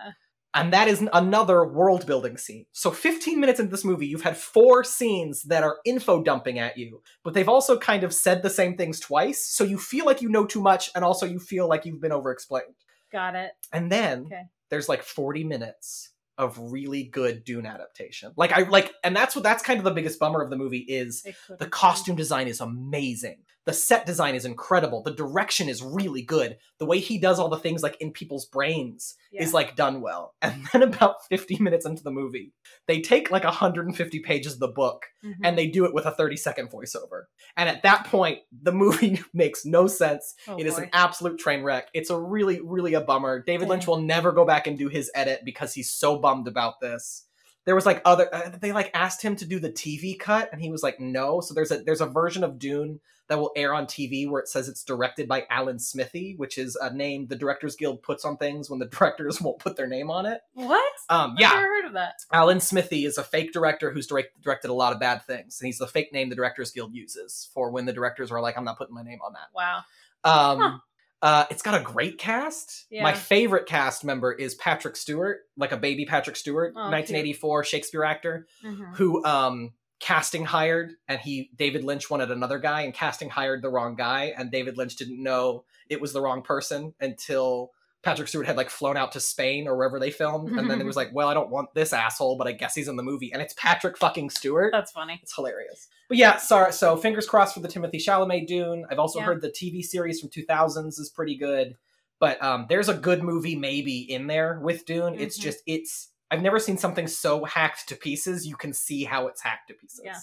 And 0.53 0.73
that 0.73 0.87
is 0.87 1.07
another 1.13 1.65
world 1.65 2.05
building 2.05 2.37
scene. 2.37 2.65
So 2.71 2.91
15 2.91 3.39
minutes 3.39 3.59
into 3.59 3.71
this 3.71 3.85
movie, 3.85 4.07
you've 4.07 4.23
had 4.23 4.37
four 4.37 4.83
scenes 4.83 5.43
that 5.43 5.63
are 5.63 5.77
info 5.85 6.23
dumping 6.23 6.59
at 6.59 6.77
you, 6.77 7.01
but 7.23 7.33
they've 7.33 7.49
also 7.49 7.77
kind 7.77 8.03
of 8.03 8.13
said 8.13 8.41
the 8.41 8.49
same 8.49 8.75
things 8.75 8.99
twice, 8.99 9.45
so 9.45 9.63
you 9.63 9.77
feel 9.77 10.05
like 10.05 10.21
you 10.21 10.29
know 10.29 10.45
too 10.45 10.61
much, 10.61 10.89
and 10.95 11.03
also 11.05 11.25
you 11.25 11.39
feel 11.39 11.67
like 11.67 11.85
you've 11.85 12.01
been 12.01 12.11
over 12.11 12.31
explained. 12.31 12.73
Got 13.11 13.35
it. 13.35 13.51
And 13.71 13.91
then 13.91 14.25
Okay. 14.25 14.43
there's 14.69 14.89
like 14.89 15.03
40 15.03 15.43
minutes 15.43 16.11
of 16.39 16.57
really 16.57 17.03
good 17.03 17.43
Dune 17.43 17.67
adaptation. 17.67 18.31
Like 18.35 18.51
I 18.51 18.61
like, 18.63 18.91
and 19.03 19.15
that's 19.15 19.35
what 19.35 19.43
that's 19.43 19.61
kind 19.61 19.77
of 19.77 19.83
the 19.83 19.91
biggest 19.91 20.17
bummer 20.19 20.41
of 20.41 20.49
the 20.49 20.55
movie 20.57 20.79
is 20.87 21.23
the 21.59 21.67
costume 21.67 22.15
design 22.15 22.47
is 22.47 22.61
amazing. 22.61 23.43
The 23.65 23.73
set 23.73 24.07
design 24.07 24.33
is 24.33 24.45
incredible. 24.45 25.03
The 25.03 25.13
direction 25.13 25.69
is 25.69 25.83
really 25.83 26.23
good. 26.23 26.57
The 26.79 26.87
way 26.87 26.97
he 26.99 27.19
does 27.19 27.37
all 27.37 27.49
the 27.49 27.57
things 27.59 27.83
like 27.83 27.97
in 28.01 28.11
people's 28.11 28.47
brains 28.47 29.15
Yeah. 29.31 29.43
is 29.43 29.53
like 29.53 29.75
done 29.75 30.01
well. 30.01 30.33
And 30.41 30.65
then 30.73 30.81
about 30.81 31.25
50 31.29 31.57
minutes 31.59 31.85
into 31.85 32.01
the 32.01 32.09
movie, 32.09 32.53
they 32.87 33.01
take 33.01 33.29
like 33.29 33.43
150 33.43 34.19
pages 34.21 34.53
of 34.53 34.59
the 34.59 34.69
book 34.69 35.05
Mhm. 35.23 35.33
and 35.43 35.57
they 35.57 35.67
do 35.67 35.83
it 35.85 35.93
with 35.93 36.05
a 36.05 36.11
30 36.11 36.37
second 36.37 36.71
voiceover. 36.71 37.23
And 37.57 37.67
at 37.69 37.83
that 37.83 38.05
point, 38.05 38.39
the 38.63 38.71
movie 38.83 39.21
makes 39.33 39.65
no 39.65 39.85
sense. 39.87 40.33
Oh, 40.47 40.57
it 40.57 40.65
is 40.65 40.75
boy. 40.75 40.83
an 40.83 40.89
absolute 40.93 41.37
train 41.37 41.61
wreck. 41.61 41.89
It's 41.93 42.09
a 42.09 42.17
really, 42.19 42.61
really 42.61 42.93
a 42.95 43.01
bummer. 43.01 43.43
David 43.43 43.67
Lynch 43.67 43.85
will 43.85 44.01
never 44.01 44.31
go 44.31 44.45
back 44.45 44.65
and 44.65 44.77
do 44.77 44.87
his 44.87 45.11
edit 45.13 45.41
because 45.43 45.73
he's 45.73 45.91
so 45.91 46.17
bummed 46.17 46.28
about 46.47 46.79
this. 46.79 47.25
There 47.65 47.75
was 47.75 47.85
like 47.85 48.01
other 48.05 48.33
uh, 48.33 48.49
they 48.59 48.71
like 48.71 48.89
asked 48.93 49.21
him 49.21 49.35
to 49.37 49.45
do 49.45 49.59
the 49.59 49.69
TV 49.71 50.17
cut 50.17 50.49
and 50.51 50.61
he 50.61 50.71
was 50.71 50.81
like 50.81 50.99
no. 50.99 51.41
So 51.41 51.53
there's 51.53 51.71
a 51.71 51.79
there's 51.79 52.01
a 52.01 52.05
version 52.07 52.43
of 52.43 52.57
Dune 52.57 52.99
that 53.27 53.37
will 53.37 53.51
air 53.55 53.75
on 53.75 53.85
TV 53.85 54.27
where 54.27 54.41
it 54.41 54.47
says 54.47 54.67
it's 54.67 54.83
directed 54.83 55.27
by 55.27 55.45
Alan 55.51 55.77
Smithee, 55.77 56.33
which 56.37 56.57
is 56.57 56.75
a 56.75 56.91
name 56.91 57.27
the 57.27 57.35
Directors 57.35 57.75
Guild 57.75 58.01
puts 58.01 58.25
on 58.25 58.37
things 58.37 58.69
when 58.71 58.79
the 58.79 58.85
directors 58.91 59.39
won't 59.39 59.59
put 59.59 59.75
their 59.75 59.87
name 59.87 60.09
on 60.09 60.25
it. 60.25 60.41
what? 60.53 60.93
Um 61.09 61.33
I've 61.33 61.39
yeah, 61.39 61.49
never 61.49 61.61
heard 61.61 61.85
of 61.85 61.93
that. 61.93 62.15
Alan 62.31 62.59
Smithee 62.59 63.05
is 63.05 63.17
a 63.19 63.23
fake 63.23 63.53
director 63.53 63.91
who's 63.91 64.07
direct, 64.07 64.41
directed 64.41 64.71
a 64.71 64.73
lot 64.73 64.93
of 64.93 64.99
bad 64.99 65.23
things, 65.23 65.59
and 65.59 65.67
he's 65.67 65.77
the 65.77 65.87
fake 65.87 66.11
name 66.11 66.29
the 66.29 66.35
Directors 66.35 66.71
Guild 66.71 66.95
uses 66.95 67.49
for 67.53 67.69
when 67.71 67.85
the 67.85 67.93
directors 67.93 68.31
are 68.31 68.41
like, 68.41 68.57
"I'm 68.57 68.65
not 68.65 68.77
putting 68.77 68.95
my 68.95 69.03
name 69.03 69.19
on 69.23 69.33
that." 69.33 69.49
Wow. 69.53 69.83
Um, 70.23 70.59
Huh. 70.59 70.77
Uh, 71.21 71.45
it's 71.49 71.61
got 71.61 71.79
a 71.79 71.83
great 71.83 72.17
cast. 72.17 72.85
Yeah. 72.89 73.03
My 73.03 73.13
favorite 73.13 73.65
cast 73.65 74.03
member 74.05 74.31
is 74.31 74.55
Patrick 74.55 74.95
Stewart, 74.95 75.41
like 75.57 75.71
a 75.71 75.77
baby 75.77 76.05
Patrick 76.05 76.35
Stewart, 76.35 76.73
Oh, 76.75 76.89
1984 76.89 77.63
Shakespeare 77.65 78.03
actor, 78.03 78.47
Mhm. 78.63 78.95
who 78.95 79.23
um 79.25 79.73
casting 79.99 80.45
hired 80.45 80.93
and 81.09 81.19
he 81.19 81.49
David 81.57 81.83
Lynch 81.83 82.09
wanted 82.09 82.31
another 82.31 82.57
guy 82.57 82.83
and 82.83 82.93
casting 82.93 83.29
hired 83.29 83.61
the 83.61 83.69
wrong 83.69 83.95
guy 83.97 84.33
and 84.37 84.49
David 84.49 84.77
Lynch 84.77 84.95
didn't 84.95 85.21
know 85.21 85.65
it 85.89 85.99
was 85.99 86.13
the 86.13 86.21
wrong 86.21 86.41
person 86.41 86.93
until 87.01 87.71
Patrick 88.01 88.27
Stewart 88.29 88.45
had 88.47 88.55
like 88.57 88.69
flown 88.69 88.95
out 88.97 89.11
to 89.11 89.19
Spain 89.19 89.67
or 89.67 89.75
wherever 89.75 89.99
they 89.99 90.09
filmed 90.11 90.57
and 90.57 90.69
then 90.69 90.79
it 90.79 90.85
was 90.85 90.95
like 91.01 91.09
well 91.13 91.27
I 91.27 91.33
don't 91.33 91.49
want 91.49 91.73
this 91.73 91.91
asshole 91.93 92.37
but 92.37 92.47
I 92.47 92.53
guess 92.53 92.73
he's 92.75 92.87
in 92.87 92.95
the 92.95 93.03
movie 93.03 93.31
and 93.33 93.41
it's 93.41 93.53
Patrick 93.57 93.97
fucking 93.97 94.29
Stewart 94.29 94.71
That's 94.71 94.91
funny. 94.91 95.19
it's 95.21 95.35
hilarious 95.35 95.87
but 96.07 96.17
yeah 96.17 96.37
sorry 96.37 96.71
so 96.71 96.95
fingers 96.95 97.27
crossed 97.27 97.53
for 97.53 97.59
the 97.59 97.67
Timothy 97.67 97.97
Chalamet 97.97 98.47
Dune 98.47 98.85
I've 98.89 98.99
also 98.99 99.19
Yeah. 99.19 99.25
heard 99.25 99.41
the 99.41 99.49
TV 99.49 99.83
series 99.83 100.19
from 100.21 100.29
2000s 100.29 100.99
is 100.99 101.11
pretty 101.13 101.35
good 101.35 101.75
but 102.19 102.41
um 102.43 102.65
there's 102.69 102.89
a 102.89 102.93
good 102.93 103.21
movie 103.23 103.55
maybe 103.55 103.99
in 103.99 104.27
there 104.27 104.59
with 104.63 104.85
Dune 104.85 105.15
it's 105.19 105.37
Mhm. 105.37 105.41
just 105.43 105.59
it's 105.67 106.09
I've 106.31 106.41
never 106.41 106.59
seen 106.59 106.77
something 106.77 107.07
so 107.07 107.43
hacked 107.43 107.89
to 107.89 107.95
pieces 107.95 108.47
you 108.47 108.55
can 108.55 108.71
see 108.71 109.03
how 109.03 109.27
it's 109.27 109.41
hacked 109.41 109.67
to 109.69 109.73
pieces 109.73 110.01
Yeah. 110.05 110.15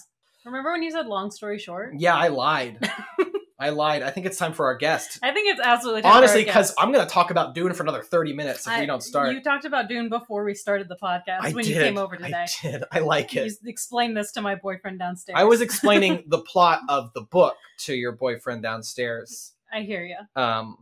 Remember 0.45 0.71
when 0.71 0.81
you 0.81 0.89
said 0.91 1.07
long 1.07 1.29
story 1.29 1.59
short? 1.59 1.93
yeah, 1.97 2.15
I 2.15 2.29
lied. 2.29 2.79
I 3.59 3.69
lied. 3.69 4.03
I 4.03 4.11
think 4.11 4.25
it's 4.27 4.37
time 4.37 4.53
for 4.53 4.67
our 4.67 4.75
guest. 4.77 5.17
I 5.23 5.33
think 5.33 5.49
it's 5.51 5.59
absolutely 5.59 6.03
time 6.03 6.11
for 6.11 6.17
Honestly, 6.17 6.43
because. 6.43 6.75
I'm 6.77 6.91
going 6.91 7.05
to 7.05 7.11
talk 7.11 7.31
about 7.31 7.55
Dune 7.55 7.73
for 7.73 7.81
another 7.83 8.03
30 8.03 8.33
minutes 8.33 8.67
if 8.67 8.73
I- 8.73 8.81
we 8.81 8.85
don't 8.85 9.01
start. 9.01 9.33
You 9.33 9.41
talked 9.41 9.65
about 9.65 9.89
Dune 9.89 10.09
before 10.09 10.43
we 10.43 10.53
started 10.53 10.87
the 10.89 10.97
podcast 11.01 11.39
I 11.41 11.51
when 11.51 11.63
did. 11.65 11.67
you 11.67 11.81
came 11.81 11.97
over 11.97 12.15
today. 12.17 12.33
I 12.33 12.47
did. 12.61 12.83
I 12.91 12.99
like 12.99 13.35
it. 13.35 13.45
You 13.63 13.69
explained 13.69 14.15
this 14.15 14.31
to 14.33 14.41
my 14.41 14.55
boyfriend 14.55 14.99
downstairs. 14.99 15.37
I 15.39 15.45
was 15.45 15.61
explaining 15.61 16.23
the 16.27 16.39
plot 16.39 16.81
of 16.87 17.11
the 17.13 17.21
book 17.21 17.55
to 17.79 17.95
your 17.95 18.11
boyfriend 18.11 18.61
downstairs. 18.61 19.53
I 19.73 19.81
hear 19.81 20.05
you. 20.05 20.17
Um, 20.41 20.77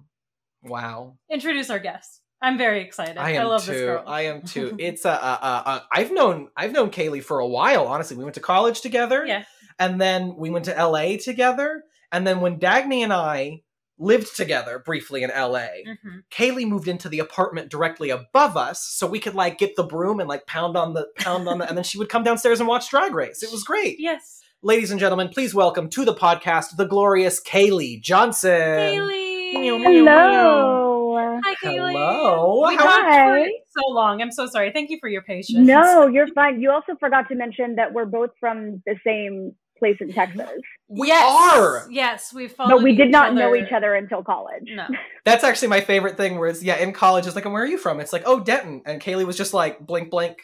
wow. 0.61 1.15
Introduce 1.31 1.69
our 1.69 1.79
guest. 1.79 2.21
I'm 2.41 2.57
very 2.57 2.81
excited. 2.81 3.17
I 3.17 3.35
I, 3.37 3.43
love 3.43 3.63
too. 3.65 3.71
this 3.71 3.81
girl. 3.81 4.03
I 4.05 4.21
am 4.23 4.41
too. 4.45 4.75
It's 4.77 5.05
a. 5.05 5.11
Uh, 5.11 5.37
uh, 5.41 5.63
uh, 5.65 5.79
I've 5.91 6.11
known. 6.11 6.49
I've 6.55 6.73
known 6.73 6.91
Kaylee 6.91 7.23
for 7.23 7.39
a 7.39 7.47
while. 7.47 7.87
Honestly, 7.87 8.17
we 8.17 8.23
went 8.23 8.35
to 8.35 8.41
college 8.41 8.81
together. 8.81 9.25
Yeah. 9.25 9.45
And 9.79 9.99
then 9.99 10.35
we 10.35 10.49
went 10.49 10.65
to 10.65 10.77
L.A. 10.77 11.17
together. 11.17 11.83
And 12.15 12.25
then 12.25 12.39
when 12.39 12.59
Dagny 12.59 13.01
and 13.03 13.11
I 13.11 13.59
lived 13.99 14.35
together 14.37 14.79
briefly 14.79 15.21
in 15.23 15.29
L.A. 15.31 15.83
Mhm. 15.85 16.21
Kaylee 16.31 16.65
moved 16.67 16.87
into 16.87 17.09
the 17.09 17.19
apartment 17.19 17.69
directly 17.69 18.09
above 18.09 18.55
us, 18.55 18.81
so 18.85 19.05
we 19.05 19.19
could 19.19 19.35
like 19.35 19.57
get 19.57 19.75
the 19.75 19.83
broom 19.83 20.21
and 20.21 20.29
like 20.29 20.47
pound 20.47 20.77
on 20.77 20.93
the 20.93 21.07
pound 21.17 21.49
on 21.49 21.57
the, 21.57 21.67
and 21.67 21.75
then 21.77 21.83
she 21.83 21.97
would 21.97 22.07
come 22.07 22.23
downstairs 22.23 22.59
and 22.61 22.69
watch 22.69 22.89
Drag 22.89 23.13
Race. 23.13 23.43
It 23.43 23.51
was 23.51 23.65
great. 23.65 23.97
Yes. 23.99 24.41
Ladies 24.61 24.91
and 24.91 24.99
gentlemen, 24.99 25.27
please 25.27 25.53
welcome 25.53 25.89
to 25.89 26.05
the 26.05 26.13
podcast 26.13 26.77
the 26.77 26.85
glorious 26.85 27.41
Kaylee 27.43 28.01
Johnson. 28.01 28.51
Kaylee. 28.51 29.83
Hello. 29.83 31.39
Hi, 31.43 31.55
Kaylee. 31.63 31.91
Hello. 31.91 32.65
We 32.67 32.75
How- 32.75 32.83
talked 32.83 33.09
Hi. 33.09 33.43
for 33.43 33.49
so 33.81 33.93
long. 33.93 34.21
I'm 34.21 34.31
so 34.31 34.45
sorry. 34.47 34.71
Thank 34.71 34.89
you 34.89 34.97
for 35.01 35.09
your 35.09 35.21
patience. 35.21 35.59
No, 35.59 36.07
you're 36.13 36.27
fine. 36.33 36.61
You 36.61 36.71
also 36.71 36.95
forgot 36.99 37.27
to 37.29 37.35
mention 37.35 37.75
that 37.75 37.93
we're 37.93 38.05
both 38.05 38.31
from 38.39 38.81
the 38.85 38.95
same 39.05 39.53
place 39.77 39.97
in 39.99 40.11
Texas, 40.11 40.49
we 40.87 41.07
yes. 41.07 41.23
are. 41.23 41.87
Yes, 41.89 42.33
we 42.33 42.47
followed 42.47 42.69
but 42.69 42.83
we 42.83 42.95
did 42.95 43.07
each 43.07 43.11
not 43.11 43.31
other. 43.31 43.39
know 43.39 43.55
each 43.55 43.71
other 43.71 43.95
until 43.95 44.23
college. 44.23 44.63
No. 44.67 44.87
That's 45.25 45.43
actually 45.43 45.69
my 45.69 45.81
favorite 45.81 46.17
thing. 46.17 46.37
Where 46.39 46.49
it's 46.49 46.63
yeah, 46.63 46.77
in 46.77 46.93
college, 46.93 47.25
it's 47.25 47.35
like, 47.35 47.45
and 47.45 47.53
where 47.53 47.63
are 47.63 47.67
you 47.67 47.77
from? 47.77 47.99
It's 47.99 48.13
like, 48.13 48.23
oh, 48.25 48.39
Denton, 48.39 48.81
and 48.85 49.01
Kaylee 49.01 49.25
was 49.25 49.37
just 49.37 49.53
like, 49.53 49.79
blink, 49.85 50.09
blink. 50.09 50.37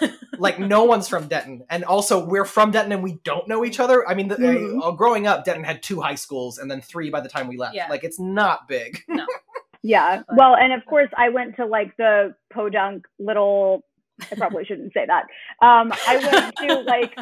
like 0.38 0.58
no 0.58 0.84
one's 0.84 1.08
from 1.08 1.28
Denton, 1.28 1.64
and 1.70 1.82
also 1.82 2.22
we're 2.24 2.44
from 2.44 2.70
Denton 2.70 2.92
and 2.92 3.02
we 3.02 3.18
don't 3.24 3.48
know 3.48 3.64
each 3.64 3.80
other. 3.80 4.06
I 4.06 4.14
mean, 4.14 4.28
the, 4.28 4.36
Mhm. 4.36 4.80
uh, 4.84 4.90
growing 4.90 5.26
up, 5.26 5.44
Denton 5.46 5.64
had 5.64 5.82
two 5.82 5.98
high 6.00 6.14
schools 6.14 6.58
and 6.58 6.70
then 6.70 6.82
three 6.82 7.08
by 7.08 7.22
the 7.22 7.28
time 7.30 7.48
we 7.48 7.56
left. 7.56 7.74
Yeah. 7.74 7.88
Like 7.88 8.04
it's 8.04 8.20
not 8.20 8.68
big. 8.68 9.02
No. 9.08 9.24
Yeah. 9.82 10.22
But- 10.28 10.36
Well, 10.36 10.56
and 10.56 10.72
of 10.72 10.84
course, 10.86 11.08
I 11.16 11.28
went 11.28 11.54
to 11.56 11.64
like 11.64 11.96
the 11.96 12.34
podunk 12.52 13.06
little. 13.20 13.82
I 14.30 14.34
probably 14.34 14.64
shouldn't 14.64 14.92
say 14.92 15.06
that. 15.06 15.22
Um, 15.64 15.92
I 16.06 16.16
went 16.32 16.56
to 16.56 16.80
like 16.80 17.16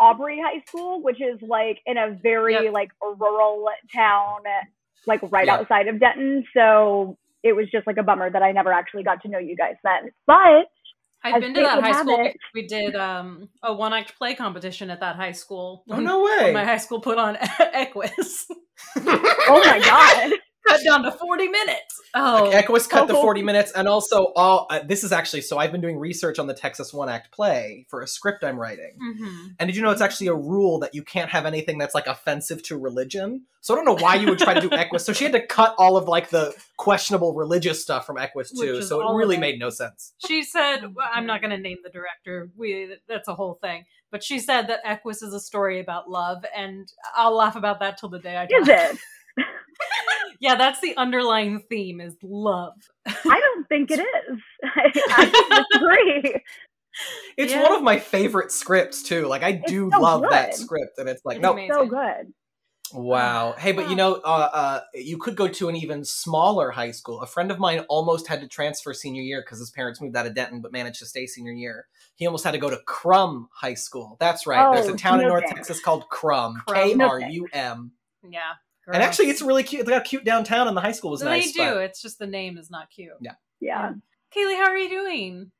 Aubrey 0.00 0.38
High 0.42 0.62
School, 0.68 1.02
which 1.02 1.20
is 1.20 1.40
like 1.42 1.80
in 1.86 1.96
a 1.96 2.10
very 2.22 2.54
Yep. 2.54 2.72
like 2.72 2.90
rural 3.02 3.68
town, 3.94 4.40
like 5.06 5.20
right 5.30 5.46
Yeah. 5.46 5.56
outside 5.56 5.88
of 5.88 5.98
Denton. 6.00 6.44
So 6.54 7.16
it 7.42 7.52
was 7.54 7.66
just 7.70 7.86
like 7.86 7.96
a 7.98 8.02
bummer 8.02 8.30
that 8.30 8.42
I 8.42 8.52
never 8.52 8.72
actually 8.72 9.02
got 9.04 9.22
to 9.22 9.28
know 9.28 9.38
you 9.38 9.56
guys 9.56 9.74
then. 9.84 10.10
But 10.26 10.66
I've 11.24 11.40
been 11.40 11.52
to 11.54 11.60
that 11.62 11.82
high 11.82 12.00
school. 12.00 12.24
it- 12.26 12.36
We 12.54 12.66
did 12.66 12.94
um, 12.94 13.48
a 13.62 13.74
one 13.74 13.92
act 13.92 14.16
play 14.16 14.34
competition 14.36 14.88
at 14.90 15.00
that 15.00 15.16
high 15.16 15.32
school. 15.32 15.82
Oh 15.90 15.98
no 15.98 16.22
way! 16.22 16.52
My 16.52 16.64
high 16.64 16.76
school 16.78 17.00
put 17.00 17.18
on 17.18 17.36
Equus. 17.74 18.46
oh 18.96 19.62
my 19.64 19.80
god. 19.84 20.38
Cut 20.68 20.84
down 20.84 21.02
to 21.02 21.10
40 21.12 21.48
minutes. 21.48 22.00
Oh, 22.14 22.50
Equus 22.50 22.86
cut 22.86 23.06
the 23.08 23.14
Oh. 23.14 23.22
40 23.22 23.42
minutes, 23.42 23.72
and 23.72 23.86
also 23.86 24.32
all 24.36 24.66
uh, 24.70 24.80
this 24.86 25.04
is 25.04 25.12
actually 25.12 25.42
so 25.42 25.58
I've 25.58 25.72
been 25.72 25.80
doing 25.80 25.98
research 25.98 26.38
on 26.38 26.46
the 26.46 26.54
Texas 26.54 26.92
one 26.92 27.08
act 27.08 27.32
play 27.32 27.86
for 27.88 28.00
a 28.02 28.06
script 28.06 28.42
I'm 28.44 28.58
writing. 28.58 28.92
Mhm. 29.02 29.54
And 29.58 29.68
did 29.68 29.76
you 29.76 29.82
know 29.82 29.90
it's 29.90 30.00
actually 30.00 30.28
a 30.28 30.34
rule 30.34 30.78
that 30.80 30.94
you 30.94 31.02
can't 31.02 31.30
have 31.30 31.44
anything 31.46 31.78
that's 31.78 31.94
like 31.94 32.06
offensive 32.06 32.62
to 32.64 32.78
religion? 32.78 33.44
So 33.60 33.74
I 33.74 33.76
don't 33.76 33.84
know 33.84 34.02
why 34.02 34.14
you 34.14 34.28
would 34.28 34.38
try 34.38 34.54
to 34.54 34.60
do 34.60 34.70
Equus. 34.72 35.04
So 35.04 35.12
she 35.12 35.24
had 35.24 35.32
to 35.34 35.46
cut 35.46 35.74
all 35.78 35.96
of 35.96 36.08
like 36.08 36.30
the 36.30 36.54
questionable 36.76 37.34
religious 37.34 37.82
stuff 37.82 38.06
from 38.06 38.16
Equus 38.16 38.50
too. 38.52 38.82
So 38.82 39.00
it 39.06 39.14
really 39.16 39.36
it. 39.36 39.40
made 39.40 39.58
no 39.58 39.68
sense. 39.68 40.14
She 40.26 40.42
said, 40.42 40.94
well, 40.94 41.08
I'm 41.12 41.26
not 41.26 41.40
going 41.42 41.50
to 41.50 41.58
name 41.58 41.78
the 41.84 41.90
director. 41.90 42.50
We 42.56 42.96
That's 43.08 43.28
a 43.28 43.34
whole 43.34 43.58
thing. 43.60 43.84
But 44.10 44.24
she 44.24 44.38
said 44.38 44.68
that 44.68 44.80
Equus 44.86 45.20
is 45.22 45.34
a 45.34 45.40
story 45.40 45.80
about 45.80 46.08
love, 46.08 46.42
and 46.56 46.90
I'll 47.14 47.36
laugh 47.36 47.56
about 47.56 47.80
that 47.80 47.98
till 47.98 48.08
the 48.08 48.18
day 48.18 48.36
I 48.38 48.46
die. 48.46 48.56
Is 48.60 48.68
it? 48.68 48.98
Yeah, 50.40 50.54
that's 50.54 50.80
the 50.80 50.96
underlying 50.96 51.62
theme 51.68 52.00
is 52.00 52.14
love. 52.22 52.74
I 53.06 53.40
don't 53.40 53.68
think 53.68 53.90
it 53.90 54.00
is. 54.30 54.38
I, 54.64 54.92
I 55.10 55.64
disagree. 55.72 56.42
It's 57.36 57.52
Yeah. 57.52 57.62
one 57.62 57.72
of 57.72 57.82
my 57.82 57.98
favorite 57.98 58.50
scripts 58.52 59.02
too. 59.02 59.26
Like 59.26 59.42
I 59.42 59.52
do 59.52 59.90
so 59.92 60.00
love 60.00 60.22
that 60.30 60.54
script, 60.54 60.98
and 60.98 61.08
it's 61.08 61.24
like 61.24 61.36
It's 61.36 61.42
no, 61.42 61.52
amazing. 61.52 61.72
So 61.74 61.86
good. 61.86 62.32
Wow. 62.94 63.52
Hey, 63.58 63.72
but 63.72 63.90
you 63.90 63.96
know, 63.96 64.14
uh, 64.14 64.48
uh, 64.52 64.80
you 64.94 65.18
could 65.18 65.36
go 65.36 65.46
to 65.46 65.68
an 65.68 65.76
even 65.76 66.04
smaller 66.06 66.70
high 66.70 66.90
school. 66.90 67.20
A 67.20 67.26
friend 67.26 67.50
of 67.50 67.58
mine 67.58 67.80
almost 67.90 68.26
had 68.26 68.40
to 68.40 68.48
transfer 68.48 68.94
senior 68.94 69.20
year 69.20 69.42
because 69.44 69.58
his 69.58 69.70
parents 69.70 70.00
moved 70.00 70.16
out 70.16 70.26
of 70.26 70.34
Denton, 70.34 70.62
but 70.62 70.72
managed 70.72 70.98
to 71.00 71.06
stay 71.06 71.26
senior 71.26 71.52
year. 71.52 71.86
He 72.16 72.26
almost 72.26 72.44
had 72.44 72.52
to 72.52 72.58
go 72.58 72.70
to 72.70 72.78
Krum 72.88 73.48
High 73.52 73.74
School. 73.74 74.16
That's 74.20 74.46
right. 74.46 74.72
There's 74.72 74.88
a 74.88 74.92
Oh, 74.92 74.96
town 74.96 75.20
in 75.20 75.28
North 75.28 75.42
thanks. 75.44 75.54
Texas 75.68 75.80
called 75.80 76.04
Krum. 76.10 76.54
Krum. 76.66 76.74
K 76.74 76.94
No 76.94 77.08
R 77.08 77.20
U 77.20 77.46
M. 77.52 77.92
Yeah. 78.28 78.52
And 78.94 79.02
actually, 79.02 79.30
it's 79.30 79.42
really 79.42 79.62
cute. 79.62 79.84
They 79.86 79.92
got 79.92 80.04
cute 80.04 80.24
downtown, 80.24 80.66
and 80.68 80.76
the 80.76 80.80
high 80.80 80.92
school 80.92 81.10
was 81.10 81.20
they 81.20 81.26
nice. 81.26 81.52
do. 81.52 81.58
but- 81.58 81.82
It's 81.84 82.00
just 82.02 82.18
the 82.18 82.26
name 82.26 82.56
is 82.58 82.70
not 82.70 82.88
cute. 82.90 83.12
Yeah. 83.20 83.32
Yeah. 83.60 83.92
Kaylee, 84.36 84.56
how 84.56 84.70
are 84.70 84.76
you 84.76 84.88
doing? 84.88 85.50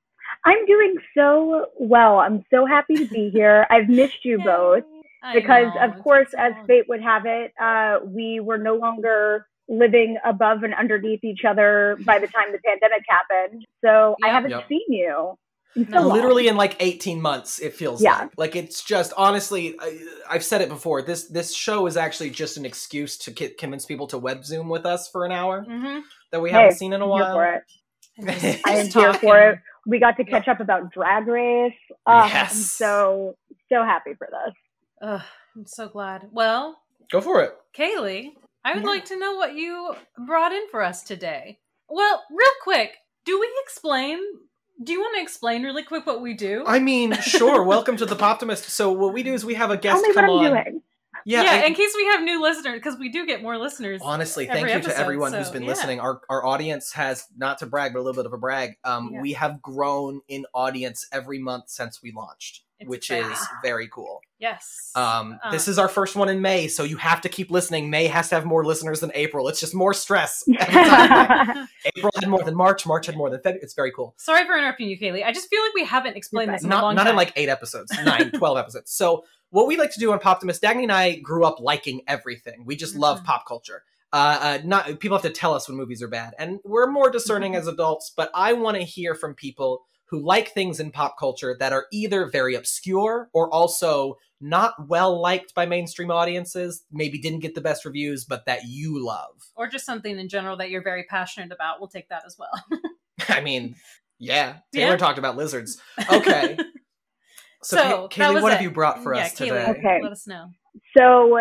I'm 0.45 0.67
doing 0.67 0.95
so 1.17 1.67
well. 1.79 2.19
I'm 2.19 2.45
so 2.51 2.67
happy 2.67 2.97
to 2.97 3.07
be 3.07 3.31
here. 3.31 3.67
I've 3.71 3.89
missed 3.89 4.25
you 4.25 4.39
both 4.45 4.85
I 5.23 5.33
because, 5.35 5.75
know, 5.75 5.81
of 5.85 5.93
it's 5.95 6.03
course, 6.03 6.29
so 6.33 6.39
as 6.39 6.53
fate 6.67 6.85
would 6.89 7.03
have 7.03 7.23
it, 7.27 7.53
uh, 7.61 7.99
we 8.05 8.41
were 8.41 8.59
no 8.59 8.75
longer 8.77 9.47
living 9.69 10.17
above 10.25 10.63
and 10.63 10.75
underneath 10.75 11.25
each 11.25 11.45
other 11.47 11.99
by 12.05 12.19
the 12.19 12.27
time 12.27 12.53
the 12.53 12.59
pandemic 12.65 13.03
happened. 13.09 13.67
So 13.85 14.17
I 14.23 14.29
haven't 14.29 14.51
Yep. 14.53 14.69
seen 14.69 14.85
you. 14.89 15.35
In 15.77 15.85
so 15.87 15.91
No, 15.91 16.09
literally 16.09 16.49
in 16.49 16.57
like 16.57 16.77
18 16.81 17.21
months 17.21 17.59
it 17.61 17.75
feels 17.75 18.03
Yeah. 18.03 18.19
like 18.19 18.31
like 18.37 18.57
it's 18.57 18.83
just 18.83 19.13
honestly 19.17 19.77
I, 19.81 19.99
i've 20.31 20.45
said 20.45 20.61
it 20.61 20.69
before 20.69 21.03
this 21.03 21.25
this 21.29 21.55
show 21.55 21.87
is 21.87 21.97
actually 21.97 22.31
just 22.31 22.57
an 22.57 22.65
excuse 22.65 23.17
to 23.19 23.31
ki- 23.33 23.51
convince 23.59 23.85
people 23.87 24.07
to 24.09 24.19
web 24.19 24.45
zoom 24.45 24.69
with 24.69 24.87
us 24.87 25.09
for 25.09 25.25
an 25.25 25.33
hour 25.33 25.65
Mhm. 25.69 26.03
that 26.33 26.41
we 26.41 26.51
Hey, 26.51 26.57
haven't 26.57 26.77
seen 26.79 26.93
in 26.93 27.01
a 27.01 27.05
I'm 27.05 27.11
while 27.11 27.35
for 27.35 27.45
it. 27.55 27.63
Just- 28.41 28.67
I 28.67 28.73
am 28.77 28.87
here 28.89 29.15
for 29.15 29.39
it. 29.39 29.59
We 29.87 29.99
got 30.01 30.17
to 30.17 30.25
catch 30.25 30.49
up 30.49 30.61
about 30.61 30.93
Drag 30.93 31.27
Race. 31.29 31.73
Uh, 32.07 32.11
I'm 32.25 32.29
Yes. 32.31 32.71
so 32.73 33.37
so 33.71 33.85
happy 33.85 34.15
for 34.19 34.27
this. 34.31 34.55
Ugh, 35.03 35.23
I'm 35.57 35.67
so 35.67 35.89
glad. 35.89 36.29
Well, 36.33 36.77
go 37.13 37.21
for 37.21 37.43
it 37.43 37.55
Kaylee, 37.77 38.31
I 38.65 38.75
would 38.75 38.83
Yeah. 38.83 38.89
like 38.89 39.05
to 39.07 39.19
know 39.19 39.35
what 39.37 39.55
you 39.55 39.95
brought 40.27 40.53
in 40.53 40.67
for 40.71 40.83
us 40.83 41.03
today. 41.05 41.61
Well, 41.89 42.25
real 42.31 42.51
quick, 42.65 42.97
do 43.25 43.39
we 43.39 43.49
explain? 43.63 44.19
Do 44.83 44.93
you 44.93 45.01
want 45.01 45.17
to 45.17 45.23
explain 45.23 45.63
really 45.65 45.83
quick 45.83 46.07
what 46.07 46.21
we 46.21 46.35
do? 46.35 46.65
i 46.67 46.79
mean 46.79 47.13
sure 47.21 47.63
welcome 47.65 47.97
to 47.97 48.07
the 48.07 48.17
poptimist 48.17 48.65
so 48.69 48.93
what 48.93 49.13
we 49.13 49.23
do 49.23 49.35
is 49.35 49.45
we 49.45 49.55
have 49.55 49.71
a 49.71 49.77
guest 49.77 49.95
Tell 49.95 50.03
me 50.03 50.09
what 50.09 50.15
come 50.15 50.25
I'm 50.25 50.31
on 50.31 50.65
doing. 50.65 50.83
yeah, 51.25 51.43
yeah, 51.43 51.51
I- 51.63 51.67
in 51.67 51.75
case 51.75 51.93
we 51.97 52.05
have 52.07 52.23
new 52.23 52.41
listeners, 52.41 52.75
because 52.75 52.97
we 52.99 53.09
do 53.11 53.27
get 53.27 53.43
more 53.43 53.59
listeners. 53.59 54.01
honestly 54.05 54.47
thank 54.47 54.67
you 54.69 54.73
episode, 54.75 54.93
to 54.93 54.99
everyone 54.99 55.33
who's 55.33 55.51
been 55.51 55.63
yeah. 55.65 55.69
listening 55.69 56.01
our 56.01 56.21
our 56.31 56.45
audience 56.47 56.93
has 56.93 57.25
not 57.37 57.59
to 57.59 57.67
brag 57.67 57.93
but 57.93 57.99
a 58.01 58.03
little 58.03 58.21
bit 58.23 58.27
of 58.27 58.33
a 58.33 58.39
brag 58.39 58.77
um 58.85 59.11
Yeah. 59.13 59.21
we 59.23 59.33
have 59.33 59.61
grown 59.63 60.21
in 60.29 60.47
audience 60.55 61.07
every 61.13 61.39
month 61.41 61.65
since 61.69 62.01
we 62.03 62.13
launched 62.13 62.63
It's 62.79 62.89
which 62.89 63.11
exciting. 63.11 63.33
is 63.33 63.47
very 63.65 63.89
cool 63.89 64.21
Yes. 64.39 64.93
Um, 64.95 65.39
Uh, 65.43 65.51
this 65.51 65.67
is 65.67 65.79
our 65.79 65.89
first 65.89 66.15
one 66.15 66.29
in 66.29 66.41
May, 66.41 66.69
so 66.69 66.85
you 66.85 66.97
have 66.97 67.21
to 67.23 67.29
keep 67.29 67.51
listening. 67.51 67.91
May 67.91 68.07
has 68.07 68.29
to 68.29 68.37
have 68.37 68.45
more 68.45 68.65
listeners 68.65 69.01
than 69.01 69.11
April. 69.15 69.49
It's 69.49 69.59
just 69.61 69.75
more 69.75 69.93
stress. 69.93 70.45
April 70.49 72.11
had 72.21 72.29
more 72.29 72.43
than 72.43 72.55
March. 72.55 72.87
March 72.87 73.07
had 73.07 73.17
more 73.17 73.31
than 73.31 73.41
February. 73.41 73.61
It's 73.63 73.75
very 73.75 73.93
cool. 73.93 74.15
Sorry 74.17 74.47
for 74.47 74.57
interrupting 74.57 74.89
you, 74.89 74.99
Kaylee. 74.99 75.25
I 75.25 75.33
just 75.33 75.49
feel 75.49 75.63
like 75.63 75.75
we 75.75 75.85
haven't 75.85 76.17
explained 76.17 76.53
this 76.55 76.63
in 76.63 76.69
a 76.69 76.71
Not 76.71 76.83
long 76.85 76.95
not 76.95 77.05
time. 77.05 77.11
in 77.11 77.17
like 77.17 77.33
eight 77.37 77.49
episodes, 77.49 77.93
nine, 78.05 78.31
12 78.33 78.59
episodes. 78.65 78.91
So 78.93 79.25
what 79.51 79.67
we 79.67 79.77
like 79.77 79.93
to 79.95 80.01
do 80.01 80.13
on 80.13 80.19
Poptimist, 80.21 80.61
Dagny 80.61 80.83
and 80.85 80.93
I 80.93 81.17
grew 81.17 81.45
up 81.45 81.61
liking 81.61 82.03
everything. 82.07 82.65
We 82.65 82.77
just 82.77 82.95
love 82.95 83.21
Mhm. 83.21 83.25
pop 83.25 83.47
culture. 83.47 83.83
Uh, 84.13 84.39
uh, 84.41 84.59
not 84.65 85.01
people 85.01 85.17
have 85.19 85.23
to 85.23 85.31
tell 85.31 85.53
us 85.53 85.69
when 85.69 85.77
movies 85.77 86.03
are 86.03 86.09
bad, 86.09 86.35
and 86.39 86.61
we're 86.65 86.87
more 86.91 87.11
discerning 87.11 87.53
Mhm. 87.53 87.59
as 87.59 87.67
adults. 87.67 88.11
But 88.17 88.31
I 88.35 88.53
want 88.55 88.77
to 88.77 88.83
hear 88.83 89.15
from 89.15 89.35
people 89.35 89.83
who 90.11 90.19
like 90.25 90.53
things 90.53 90.81
in 90.81 90.91
pop 90.91 91.19
culture 91.19 91.57
that 91.59 91.73
are 91.73 91.87
either 91.93 92.27
very 92.27 92.55
obscure 92.55 93.29
or 93.33 93.53
also 93.53 94.17
not 94.41 94.75
well 94.89 95.21
liked 95.21 95.55
by 95.55 95.67
mainstream 95.67 96.11
audiences, 96.11 96.85
maybe 96.93 97.19
didn't 97.19 97.41
get 97.41 97.55
the 97.55 97.61
best 97.61 97.85
reviews, 97.85 98.25
but 98.25 98.47
that 98.47 98.65
you 98.67 99.05
love. 99.05 99.35
Or 99.57 99.67
just 99.69 99.85
something 99.85 100.19
in 100.19 100.29
general 100.29 100.57
that 100.59 100.71
you're 100.71 100.83
very 100.83 101.05
passionate 101.05 101.53
about. 101.53 101.81
We'll 101.81 101.89
take 101.89 102.09
that 102.09 102.23
as 102.25 102.37
well. 102.39 102.81
I 103.29 103.41
mean, 103.41 103.75
yeah, 104.19 104.59
Taylor 104.73 104.93
Yeah. 104.93 104.97
talked 104.97 105.19
about 105.19 105.37
lizards. 105.37 105.81
Okay. 106.13 106.57
So, 106.59 106.65
So, 107.77 108.09
Kay- 108.09 108.23
Kaylee, 108.23 108.35
was 108.35 108.43
what 108.45 108.53
have 108.53 108.63
you 108.63 108.71
brought 108.71 109.03
for 109.03 109.15
yeah, 109.15 109.23
us 109.23 109.35
Kaylee, 109.35 109.49
today? 109.49 109.67
Okay. 109.79 110.01
let 110.03 110.13
us 110.13 110.27
know. 110.27 110.51
So 110.97 111.39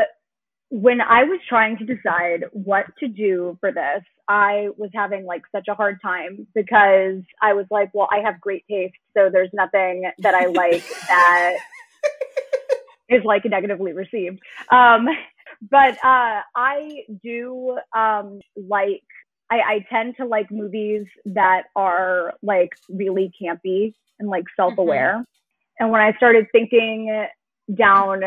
when 0.70 1.00
I 1.00 1.24
was 1.24 1.40
trying 1.48 1.78
to 1.78 1.86
decide 1.86 2.46
what 2.52 2.86
to 3.00 3.08
do 3.08 3.58
for 3.62 3.72
this, 3.72 4.04
I 4.28 4.70
was 4.78 4.90
having 4.94 5.26
like 5.26 5.44
such 5.52 5.68
a 5.70 5.76
hard 5.76 6.00
time 6.02 6.46
because 6.54 7.22
I 7.42 7.54
was 7.54 7.66
like, 7.72 7.90
well, 7.94 8.10
I 8.12 8.20
have 8.20 8.42
great 8.42 8.66
taste, 8.70 8.96
so 9.16 9.30
there's 9.32 9.50
nothing 9.54 10.12
that 10.20 10.34
I 10.34 10.48
like 10.48 10.84
that 11.08 11.58
is 13.10 13.24
like 13.24 13.46
negatively 13.46 13.94
received. 13.94 14.40
Um, 14.70 15.08
but 15.70 15.94
uh, 16.04 16.42
I 16.56 17.04
do 17.24 17.78
um, 17.96 18.40
like. 18.56 19.04
I, 19.50 19.60
I 19.60 19.86
tend 19.90 20.18
to 20.18 20.26
like 20.26 20.52
movies 20.52 21.06
that 21.24 21.68
are 21.74 22.34
like 22.44 22.74
really 22.90 23.32
campy 23.42 23.94
and 24.20 24.28
like 24.28 24.44
self-aware. 24.58 25.24
And 25.80 25.90
when 25.90 26.02
I 26.02 26.12
started 26.18 26.48
thinking 26.52 27.26
down 27.74 28.24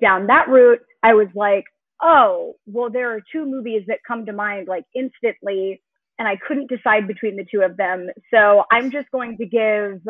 down 0.00 0.26
that 0.26 0.48
route, 0.48 0.80
I 1.02 1.14
was 1.14 1.28
like, 1.34 1.64
oh, 2.02 2.54
well, 2.66 2.90
there 2.90 3.14
are 3.14 3.20
two 3.32 3.46
movies 3.46 3.84
that 3.86 3.98
come 4.06 4.26
to 4.26 4.32
mind 4.32 4.68
like 4.68 4.84
instantly, 4.94 5.80
and 6.18 6.26
I 6.28 6.36
couldn't 6.36 6.68
decide 6.68 7.06
between 7.06 7.36
the 7.36 7.44
two 7.50 7.62
of 7.62 7.76
them. 7.76 8.08
So 8.32 8.64
I'm 8.70 8.90
just 8.90 9.10
going 9.10 9.36
to 9.38 9.46
give 9.46 10.00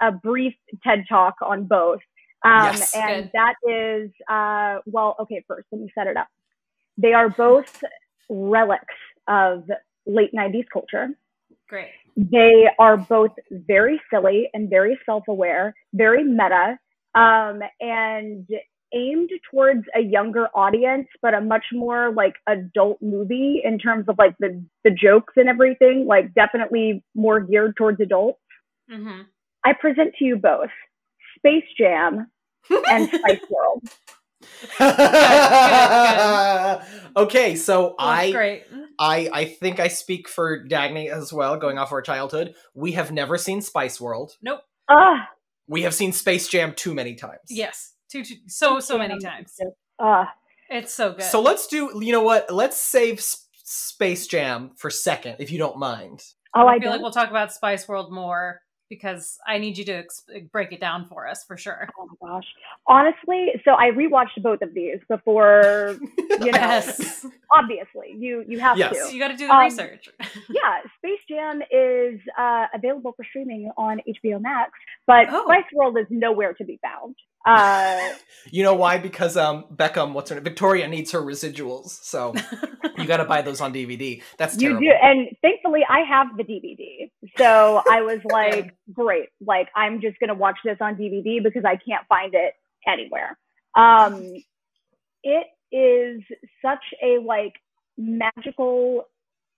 a 0.00 0.12
brief 0.12 0.54
TED 0.84 1.04
talk 1.08 1.34
on 1.42 1.64
both. 1.64 2.00
Um, 2.44 2.64
Yes. 2.78 2.90
and 2.94 3.24
Good. 3.24 3.30
that 3.34 3.54
is, 3.68 4.10
uh, 4.28 4.80
well, 4.86 5.16
okay, 5.20 5.44
first, 5.46 5.68
let 5.70 5.80
me 5.80 5.90
set 5.94 6.08
it 6.08 6.16
up. 6.16 6.28
They 6.98 7.12
are 7.12 7.28
both 7.28 7.66
relics 8.28 8.94
of 9.28 9.64
late 10.06 10.32
90s 10.34 10.66
culture. 10.72 11.08
Great. 11.68 11.90
They 12.16 12.66
are 12.78 12.96
both 12.96 13.30
very 13.50 14.00
silly 14.10 14.50
and 14.52 14.68
very 14.68 14.98
self-aware, 15.06 15.74
very 15.94 16.24
meta, 16.24 16.78
um, 17.14 17.60
and 17.80 18.46
aimed 18.94 19.30
towards 19.50 19.84
a 19.96 20.00
younger 20.00 20.48
audience, 20.54 21.08
but 21.20 21.34
a 21.34 21.40
much 21.40 21.64
more 21.72 22.12
like 22.12 22.34
adult 22.48 22.98
movie 23.00 23.60
in 23.64 23.78
terms 23.78 24.06
of 24.08 24.16
like 24.18 24.36
the 24.38 24.62
the 24.84 24.90
jokes 24.90 25.34
and 25.36 25.48
everything. 25.48 26.06
Like 26.06 26.34
definitely 26.34 27.02
more 27.14 27.40
geared 27.40 27.76
towards 27.76 28.00
adults. 28.00 28.40
hmm 28.90 29.22
I 29.64 29.72
present 29.74 30.14
to 30.18 30.24
you 30.24 30.36
both 30.36 30.70
Space 31.38 31.64
Jam 31.78 32.28
and 32.70 33.08
Spice 33.14 33.40
World. 33.48 33.82
okay, 37.16 37.56
so 37.56 37.94
I 37.98 38.30
great. 38.32 38.64
I 38.98 39.28
I 39.32 39.44
think 39.46 39.80
I 39.80 39.88
speak 39.88 40.28
for 40.28 40.64
Dagny 40.66 41.10
as 41.10 41.32
well, 41.32 41.56
going 41.56 41.78
off 41.78 41.92
our 41.92 42.02
childhood. 42.02 42.54
We 42.74 42.92
have 42.92 43.10
never 43.12 43.38
seen 43.38 43.62
Spice 43.62 44.00
World. 44.00 44.36
Nope. 44.42 44.60
Ah, 44.88 45.28
We 45.68 45.82
have 45.82 45.94
seen 45.94 46.12
Space 46.12 46.48
Jam 46.48 46.74
too 46.74 46.94
many 46.94 47.14
times. 47.14 47.40
Yes. 47.48 47.94
Too, 48.12 48.22
too, 48.24 48.34
so, 48.46 48.78
so 48.78 48.98
many 48.98 49.18
times. 49.18 49.58
ah. 49.98 50.30
It's 50.68 50.92
so 50.92 51.12
good. 51.12 51.22
So 51.24 51.40
let's 51.40 51.66
do. 51.66 51.90
You 52.00 52.12
know 52.12 52.22
what? 52.22 52.50
Let's 52.52 52.76
save 52.76 53.18
S- 53.18 53.46
Space 53.64 54.26
Jam 54.26 54.70
for 54.76 54.90
second, 54.90 55.36
if 55.38 55.50
you 55.50 55.58
don't 55.58 55.78
mind. 55.78 56.22
Oh, 56.54 56.66
I 56.66 56.74
I 56.74 56.78
feel 56.78 56.88
like 56.90 56.96
don't. 56.96 57.02
we'll 57.02 57.10
talk 57.10 57.30
about 57.30 57.52
Spice 57.52 57.88
World 57.88 58.12
more 58.12 58.60
because 58.90 59.38
I 59.46 59.56
need 59.58 59.78
you 59.78 59.84
to 59.86 59.92
ex- 59.92 60.24
break 60.50 60.72
it 60.72 60.80
down 60.80 61.06
for 61.08 61.26
us 61.26 61.44
for 61.44 61.56
sure. 61.56 61.88
Oh 61.98 62.06
my 62.20 62.28
gosh. 62.28 62.44
Honestly, 62.86 63.48
so 63.64 63.72
I 63.72 63.90
rewatched 63.90 64.42
both 64.42 64.60
of 64.62 64.74
these 64.74 64.98
before, 65.08 65.96
you 66.18 66.38
know, 66.38 66.58
Yes. 66.58 67.24
obviously 67.54 68.14
you 68.18 68.44
you 68.48 68.58
have 68.60 68.76
Yes. 68.78 69.08
to. 69.08 69.14
you 69.14 69.20
got 69.20 69.28
to 69.28 69.36
do 69.36 69.46
the 69.46 69.54
Um, 69.54 69.64
research. 69.64 70.08
Yeah, 70.48 70.80
Space 70.98 71.20
Jam 71.28 71.62
is 71.70 72.20
uh, 72.38 72.66
available 72.74 73.12
for 73.16 73.24
streaming 73.24 73.70
on 73.78 74.00
HBO 74.08 74.40
Max, 74.40 74.70
but 75.06 75.26
Oh. 75.30 75.44
Spice 75.46 75.64
World 75.74 75.96
is 75.98 76.06
nowhere 76.10 76.52
to 76.54 76.64
be 76.64 76.78
found. 76.82 77.14
Uh, 77.44 78.10
You 78.50 78.62
know 78.62 78.74
why? 78.74 78.98
Because 78.98 79.36
um 79.36 79.64
Beckham, 79.74 80.12
what's 80.12 80.30
her 80.30 80.36
name? 80.36 80.44
Victoria 80.44 80.88
needs 80.88 81.12
her 81.12 81.20
residuals, 81.20 81.90
so 82.02 82.34
you 82.98 83.06
got 83.06 83.18
to 83.18 83.24
buy 83.24 83.42
those 83.42 83.60
on 83.60 83.72
DVD. 83.72 84.22
That's 84.38 84.54
you 84.60 84.70
terrible. 84.70 84.80
do, 84.80 84.92
and 85.02 85.28
thankfully 85.42 85.82
I 85.88 86.00
have 86.00 86.28
the 86.36 86.42
DVD, 86.44 87.10
so 87.38 87.82
I 87.90 88.02
was 88.02 88.18
like, 88.30 88.74
great, 88.92 89.28
like 89.44 89.68
I'm 89.76 90.00
just 90.00 90.18
gonna 90.18 90.34
watch 90.34 90.58
this 90.64 90.78
on 90.80 90.96
DVD 90.96 91.42
because 91.42 91.64
I 91.64 91.76
can't 91.76 92.06
find 92.08 92.34
it 92.34 92.54
anywhere. 92.86 93.38
Um, 93.76 94.34
it 95.22 95.46
is 95.70 96.22
such 96.60 96.84
a 97.02 97.18
like 97.24 97.54
magical 97.96 99.04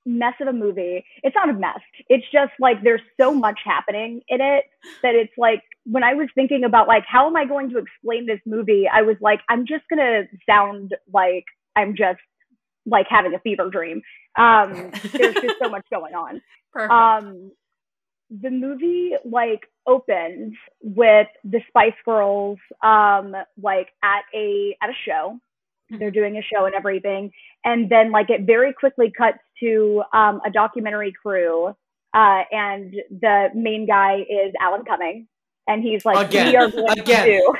mess 0.07 0.35
of 0.41 0.49
a 0.49 0.53
movie. 0.53 1.05
It's 1.23 1.35
not 1.35 1.49
a 1.49 1.53
mess. 1.53 1.81
It's 2.09 2.25
just 2.33 2.53
like 2.59 2.83
there's 2.83 3.01
so 3.21 3.33
much 3.35 3.61
happening 3.65 4.23
in 4.29 4.41
it 4.41 4.65
that 5.03 5.15
it's 5.15 5.33
like 5.39 5.63
when 5.85 6.05
I 6.05 6.15
was 6.15 6.29
thinking 6.35 6.65
about 6.65 6.89
like 6.89 7.05
how 7.07 7.27
am 7.27 7.37
I 7.37 7.45
going 7.45 7.71
to 7.71 7.79
explain 7.79 8.27
this 8.27 8.41
movie, 8.47 8.87
I 8.93 9.03
was 9.03 9.17
like 9.21 9.41
I'm 9.49 9.67
just 9.67 9.85
going 9.89 10.01
to 10.01 10.25
sound 10.49 10.95
like 11.13 11.45
I'm 11.77 11.97
just 11.97 12.21
like 12.87 13.07
having 13.09 13.35
a 13.35 13.39
fever 13.41 13.71
dream. 13.71 14.03
Um 14.37 14.91
there's 15.13 15.35
just 15.35 15.59
so 15.63 15.69
much 15.69 15.87
going 15.91 16.15
on. 16.15 16.41
Perfect. 16.73 16.93
Um, 16.93 17.53
the 18.31 18.51
movie 18.51 19.13
like 19.25 19.61
opens 19.87 20.55
with 20.83 21.29
the 21.45 21.61
Spice 21.69 21.93
Girls, 22.05 22.59
um, 22.83 23.35
like 23.61 23.89
at 24.03 24.23
a 24.35 24.77
at 24.83 24.91
a 24.91 24.95
show. 25.07 25.39
They're 25.91 26.11
doing 26.11 26.37
a 26.37 26.43
show 26.43 26.65
and 26.65 26.75
everything, 26.75 27.31
and 27.65 27.89
then 27.91 28.11
like 28.11 28.31
it 28.31 28.43
very 28.43 28.73
quickly 28.73 29.13
cuts 29.17 29.39
to 29.61 30.03
um, 30.13 30.41
a 30.47 30.51
documentary 30.51 31.13
crew, 31.13 31.69
uh, 32.15 32.43
and 32.51 32.95
the 33.11 33.49
main 33.55 33.87
guy 33.87 34.19
is 34.21 34.53
Alan 34.61 34.85
Cumming, 34.85 35.27
and 35.67 35.83
he's 35.83 36.05
like, 36.05 36.29
Again. 36.29 36.49
"We 36.49 36.57
are 36.57 36.71
going 36.71 36.99
Again. 36.99 37.27
to 37.27 37.33
do." 37.33 37.55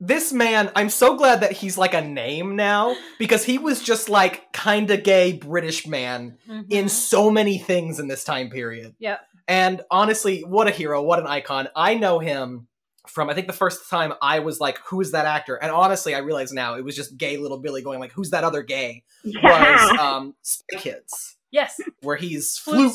This 0.00 0.32
man, 0.32 0.70
I'm 0.76 0.90
so 0.90 1.16
glad 1.16 1.40
that 1.40 1.52
he's 1.52 1.78
like 1.78 1.94
a 1.94 2.00
name 2.02 2.56
now 2.56 2.94
because 3.18 3.44
he 3.44 3.56
was 3.58 3.80
just 3.80 4.08
like 4.10 4.52
kind 4.52 4.90
of 4.90 5.02
gay 5.02 5.32
British 5.32 5.86
man 5.86 6.36
in 6.68 6.86
Mhm. 6.86 6.90
so 6.90 7.30
many 7.30 7.56
things 7.58 7.98
in 8.00 8.08
this 8.08 8.22
time 8.24 8.50
period. 8.50 8.94
Yep. 8.98 9.20
And 9.48 9.80
honestly, 9.90 10.40
what 10.42 10.66
a 10.66 10.70
hero, 10.72 11.00
what 11.02 11.20
an 11.20 11.26
icon. 11.26 11.68
I 11.76 11.94
know 11.94 12.18
him 12.18 12.66
from 13.06 13.28
I 13.30 13.34
think 13.34 13.46
the 13.46 13.52
first 13.52 13.88
time 13.90 14.14
I 14.22 14.38
was 14.38 14.60
like, 14.60 14.78
who 14.78 15.00
is 15.00 15.10
that 15.12 15.26
actor? 15.26 15.56
And 15.56 15.70
honestly, 15.70 16.14
I 16.14 16.18
realize 16.18 16.52
now 16.52 16.74
it 16.74 16.84
was 16.84 16.96
just 16.96 17.16
gay 17.16 17.36
little 17.36 17.58
Billy 17.58 17.82
going 17.82 18.00
like, 18.00 18.12
who's 18.12 18.30
that 18.30 18.44
other 18.44 18.62
gay? 18.62 19.04
Was 19.24 19.98
um 19.98 20.34
Spy 20.42 20.78
Kids, 20.78 21.36
Yes. 21.50 21.78
where 22.02 22.16
he's 22.16 22.58
Floop. 22.58 22.92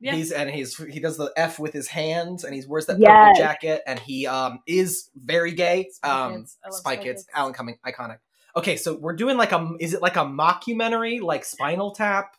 Yeah. 0.00 0.14
He's 0.16 0.32
and 0.32 0.50
he's 0.50 0.76
he 0.76 1.00
does 1.00 1.16
the 1.16 1.32
F 1.36 1.58
with 1.58 1.72
his 1.72 1.88
hands 1.88 2.44
and 2.44 2.54
he 2.54 2.62
wears 2.66 2.86
that 2.86 2.98
Yes. 2.98 3.10
purple 3.10 3.34
jacket 3.42 3.82
and 3.86 3.98
he 3.98 4.26
um 4.26 4.60
is 4.66 5.08
very 5.14 5.52
gay. 5.52 5.88
Spy 5.92 6.08
um 6.10 6.32
Kids. 6.36 6.58
Spy 6.62 6.70
Spy 6.70 6.96
Kids, 6.96 7.04
Kids. 7.22 7.26
Alan 7.34 7.52
Cumming, 7.54 7.78
iconic. 7.86 8.18
Okay, 8.56 8.76
so 8.76 8.94
we're 8.96 9.14
doing 9.16 9.36
like 9.36 9.52
a 9.52 9.72
is 9.80 9.94
it 9.94 10.02
like 10.02 10.16
a 10.16 10.20
mockumentary 10.24 11.20
like 11.20 11.44
Spinal 11.44 11.92
Tap? 11.92 12.34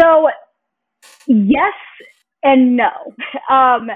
So, 0.00 0.28
yes 1.26 1.72
and 2.42 2.76
no. 2.76 2.90
Um, 3.50 3.88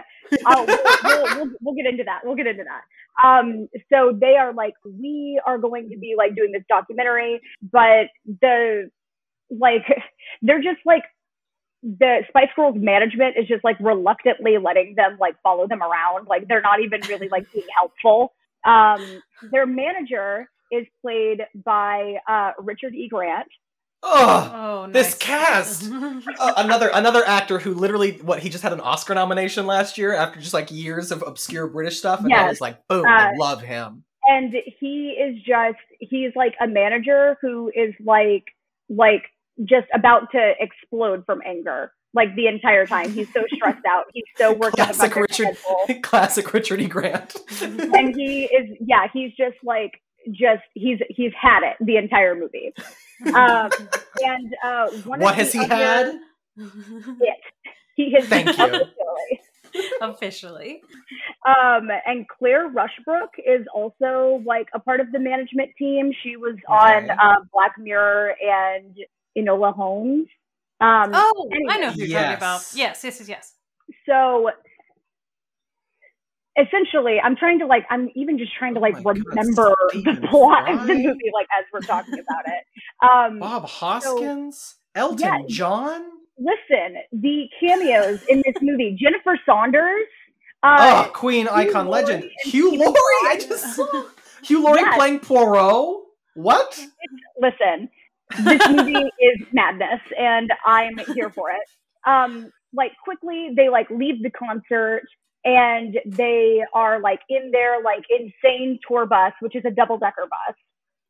I'll, 0.46 0.66
we'll, 0.66 0.76
we'll, 1.04 1.36
we'll, 1.36 1.50
we'll 1.60 1.74
get 1.74 1.86
into 1.86 2.04
that. 2.04 2.20
We'll 2.24 2.36
get 2.36 2.46
into 2.46 2.64
that. 2.64 3.26
Um, 3.26 3.68
so 3.92 4.16
they 4.18 4.36
are 4.36 4.52
like, 4.52 4.74
we 4.84 5.40
are 5.46 5.58
going 5.58 5.90
to 5.90 5.98
be 5.98 6.14
like 6.16 6.34
doing 6.36 6.52
this 6.52 6.62
documentary, 6.68 7.40
but 7.72 8.06
the 8.40 8.90
like, 9.50 9.82
they're 10.42 10.62
just 10.62 10.80
like, 10.84 11.04
the 11.82 12.22
Spice 12.28 12.48
Girls 12.56 12.74
management 12.76 13.36
is 13.38 13.46
just 13.46 13.62
like 13.62 13.76
reluctantly 13.78 14.56
letting 14.58 14.94
them 14.96 15.16
like 15.20 15.36
follow 15.42 15.68
them 15.68 15.80
around. 15.80 16.26
Like 16.26 16.48
they're 16.48 16.60
not 16.60 16.80
even 16.80 17.00
really 17.08 17.28
like 17.28 17.50
being 17.52 17.66
helpful. 17.78 18.34
Um, 18.64 19.22
their 19.52 19.66
manager 19.66 20.48
is 20.72 20.86
played 21.02 21.42
by 21.64 22.16
uh, 22.28 22.52
Richard 22.58 22.94
E. 22.94 23.08
Grant. 23.08 23.46
Ugh. 24.02 24.52
Oh, 24.54 24.86
nice. 24.86 24.92
This 24.92 25.14
cast! 25.14 25.90
Uh, 26.40 26.52
another 26.56 26.88
another 26.94 27.26
actor 27.26 27.58
who 27.58 27.74
literally 27.74 28.12
what 28.22 28.38
he 28.40 28.48
just 28.48 28.62
had 28.62 28.72
an 28.72 28.80
Oscar 28.80 29.14
nomination 29.14 29.66
last 29.66 29.98
year 29.98 30.14
after 30.14 30.38
just 30.40 30.54
like 30.54 30.70
years 30.70 31.10
of 31.10 31.22
obscure 31.26 31.66
British 31.66 31.98
stuff, 31.98 32.20
and 32.20 32.30
Yes. 32.30 32.48
was 32.48 32.60
like 32.60 32.76
boom, 32.88 33.04
I 33.06 33.30
Uh, 33.30 33.32
love 33.36 33.60
him. 33.62 34.04
and 34.28 34.54
he 34.78 35.10
is 35.18 35.42
just 35.42 35.78
he's 35.98 36.30
like 36.36 36.54
a 36.60 36.66
manager 36.68 37.36
who 37.40 37.72
is 37.74 37.92
like 38.04 38.44
like 38.88 39.24
just 39.64 39.86
about 39.94 40.30
to 40.32 40.52
explode 40.60 41.24
from 41.26 41.40
anger 41.44 41.92
like 42.14 42.34
the 42.36 42.46
entire 42.46 42.86
time 42.86 43.10
he's 43.10 43.32
so 43.32 43.42
stressed 43.54 43.84
out 43.90 44.04
he's 44.12 44.24
so 44.36 44.52
worked 44.54 44.78
up 44.78 44.88
Classic 44.94 45.12
about 45.12 45.20
Richard, 45.22 46.02
classic 46.02 46.52
Richard 46.54 46.80
E. 46.80 46.86
Grant. 46.86 47.34
and 47.62 48.14
he 48.14 48.44
is 48.44 48.76
yeah 48.80 49.06
he's 49.12 49.32
just 49.36 49.56
like 49.64 50.00
just 50.30 50.62
he's 50.74 50.98
he's 51.08 51.32
had 51.40 51.62
it 51.64 51.76
the 51.84 51.96
entire 51.96 52.34
movie 52.36 52.72
um 53.26 53.70
and 54.24 54.54
uh 54.64 54.88
one 55.04 55.20
what 55.20 55.30
of 55.32 55.36
has 55.36 55.52
the 55.52 55.58
he 55.58 55.64
other- 55.64 55.74
had? 55.76 56.06
it 56.56 57.36
he 57.96 58.12
has 58.12 58.26
Thank 58.28 58.46
you. 58.56 58.64
officially. 58.64 59.40
Officially. 60.00 60.82
Um, 61.46 61.88
and 62.06 62.26
Claire 62.28 62.68
Rushbrook 62.70 63.28
is 63.44 63.66
also 63.74 64.42
like 64.46 64.68
a 64.72 64.78
part 64.78 65.00
of 65.00 65.10
the 65.12 65.18
management 65.18 65.70
team. 65.78 66.12
She 66.22 66.36
was 66.36 66.56
on 66.68 67.10
uh, 67.10 67.16
Black 67.52 67.72
Mirror 67.78 68.34
and 68.40 68.96
Enola 69.36 69.74
Holmes. 69.74 70.26
Um, 70.80 71.10
Oh, 71.12 71.50
I 71.68 71.78
know 71.78 71.90
who 71.90 72.04
you're 72.04 72.18
talking 72.20 72.36
about. 72.36 72.60
Yes. 72.74 73.02
Yes, 73.02 73.04
yes, 73.04 73.20
yes, 73.20 73.28
yes. 73.28 73.54
so 74.06 74.50
essentially 76.58 77.18
i'm 77.22 77.36
trying 77.36 77.58
to 77.58 77.66
like 77.66 77.84
i'm 77.90 78.10
even 78.16 78.36
just 78.38 78.52
trying 78.58 78.74
to 78.74 78.80
Oh 78.80 78.82
like 78.82 78.94
God, 78.94 79.18
remember 79.28 79.74
the 79.94 80.26
plot 80.30 80.68
of 80.72 80.86
the 80.86 80.94
movie 80.94 81.30
like 81.32 81.46
as 81.58 81.64
we're 81.72 81.82
talking 81.82 82.18
about 82.18 82.44
it 82.46 82.64
um 83.30 83.38
Bob 83.38 83.64
Hoskins, 83.66 84.76
Elton 84.94 85.18
yeah. 85.20 85.38
John. 85.48 86.02
listen 86.38 86.96
the 87.12 87.44
cameos 87.60 88.18
in 88.28 88.42
this 88.44 88.56
movie 88.60 88.96
jennifer 89.00 89.38
saunders 89.46 90.06
uh 90.62 91.04
oh, 91.06 91.10
Queen 91.12 91.46
Hugh 91.46 91.52
icon 91.54 91.86
Laurie 91.86 92.02
legend 92.04 92.24
Hugh 92.44 92.76
Laurie. 92.76 92.92
I 93.24 93.36
just 93.48 93.76
saw 93.76 94.06
Hugh 94.42 94.62
Laurie 94.62 94.80
Yes. 94.80 94.96
playing 94.96 95.20
Poirot. 95.20 96.02
What? 96.34 96.86
listen 97.40 97.88
this 98.44 98.60
movie 98.68 98.92
is 99.18 99.46
madness 99.52 100.00
and 100.18 100.50
i'm 100.66 100.98
here 101.14 101.30
for 101.34 101.50
it 101.50 101.62
um 102.10 102.50
like 102.74 102.92
quickly 103.02 103.50
they 103.56 103.68
like 103.68 103.88
leave 103.90 104.22
the 104.22 104.30
concert 104.30 105.02
and 105.44 105.98
they 106.06 106.62
are 106.74 107.00
like 107.00 107.20
in 107.28 107.50
their 107.50 107.82
like 107.82 108.04
insane 108.10 108.78
tour 108.86 109.06
bus 109.06 109.32
which 109.40 109.54
is 109.54 109.64
a 109.64 109.70
double 109.70 109.98
decker 109.98 110.26
bus 110.28 110.56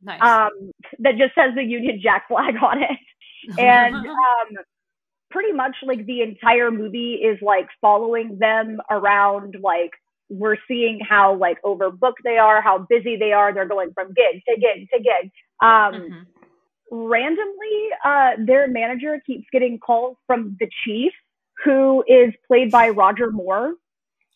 Nice. 0.02 0.20
um, 0.22 0.70
that 1.00 1.16
just 1.16 1.34
says 1.34 1.54
the 1.54 1.62
Union 1.64 1.98
Jack 2.02 2.28
flag 2.28 2.54
on 2.62 2.82
it. 2.82 3.58
And 3.58 3.94
um, 4.06 4.56
pretty 5.30 5.52
much 5.52 5.76
like 5.82 6.06
the 6.06 6.22
entire 6.22 6.70
movie 6.70 7.14
is 7.14 7.38
like 7.42 7.68
following 7.80 8.38
them 8.38 8.78
around. 8.90 9.56
Like 9.60 9.90
we're 10.28 10.56
seeing 10.68 11.00
how 11.00 11.34
like 11.36 11.60
overbooked 11.62 12.22
they 12.24 12.38
are, 12.38 12.60
how 12.60 12.86
busy 12.88 13.16
they 13.16 13.32
are. 13.32 13.52
They're 13.52 13.66
going 13.66 13.92
from 13.92 14.08
gig 14.14 14.42
to 14.48 14.60
gig 14.60 14.88
to 14.92 14.98
gig. 14.98 15.30
Um, 15.60 15.94
Mhm. 15.94 16.26
Randomly, 16.90 17.88
uh, 18.02 18.30
their 18.38 18.66
manager 18.66 19.20
keeps 19.26 19.44
getting 19.52 19.78
calls 19.78 20.16
from 20.26 20.56
the 20.58 20.70
chief, 20.84 21.12
who 21.62 22.02
is 22.08 22.32
played 22.46 22.70
by 22.70 22.88
Roger 22.88 23.30
Moore. 23.30 23.74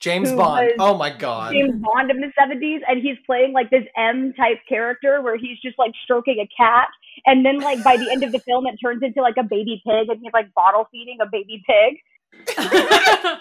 James 0.02 0.32
Bond. 0.32 0.72
Oh 0.80 0.96
my 0.96 1.10
God. 1.10 1.52
James 1.52 1.80
Bond 1.80 2.10
in 2.10 2.20
the 2.20 2.32
70s 2.38 2.80
and 2.88 3.00
he's 3.00 3.16
playing 3.24 3.52
like 3.52 3.70
this 3.70 3.84
M 3.96 4.32
type 4.36 4.58
character 4.68 5.22
where 5.22 5.36
he's 5.36 5.58
just 5.64 5.78
like 5.78 5.92
stroking 6.02 6.38
a 6.40 6.48
cat 6.60 6.88
and 7.24 7.46
then 7.46 7.60
like 7.60 7.82
by 7.84 7.96
the 7.96 8.10
end 8.10 8.24
of 8.24 8.32
the 8.32 8.40
film 8.40 8.66
it 8.66 8.76
turns 8.84 9.02
into 9.02 9.22
like 9.22 9.36
a 9.38 9.44
baby 9.44 9.80
pig 9.86 10.08
and 10.08 10.18
he's 10.20 10.32
like 10.32 10.52
bottle 10.54 10.88
feeding 10.90 11.18
a 11.22 11.26
baby 11.30 11.62
pig. 11.66 12.58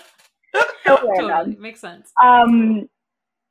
So 0.54 0.98
totally 0.98 1.30
random. 1.30 1.62
makes 1.62 1.80
sense. 1.80 2.12
Um 2.22 2.90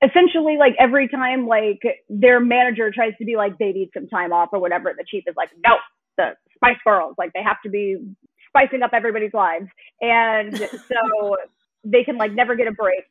essentially 0.04 0.56
like 0.58 0.74
every 0.78 1.08
time 1.08 1.46
like 1.46 1.80
their 2.10 2.40
manager 2.40 2.90
tries 2.90 3.12
to 3.18 3.24
be 3.24 3.36
like 3.36 3.56
they 3.58 3.72
need 3.72 3.88
some 3.94 4.06
time 4.06 4.32
off 4.34 4.50
or 4.52 4.60
whatever 4.60 4.92
the 4.96 5.04
chief 5.10 5.24
is 5.26 5.34
like 5.36 5.48
no 5.64 5.76
the 6.18 6.32
Spice 6.56 6.76
Girls 6.84 7.14
like 7.16 7.32
they 7.32 7.42
have 7.42 7.56
to 7.64 7.70
be 7.70 7.96
spicing 8.48 8.82
up 8.82 8.90
everybody's 8.92 9.32
lives 9.32 9.68
and 10.02 10.58
so 10.58 11.36
they 11.84 12.04
can 12.04 12.16
like 12.16 12.32
never 12.32 12.54
get 12.56 12.66
a 12.66 12.72
break 12.72 13.04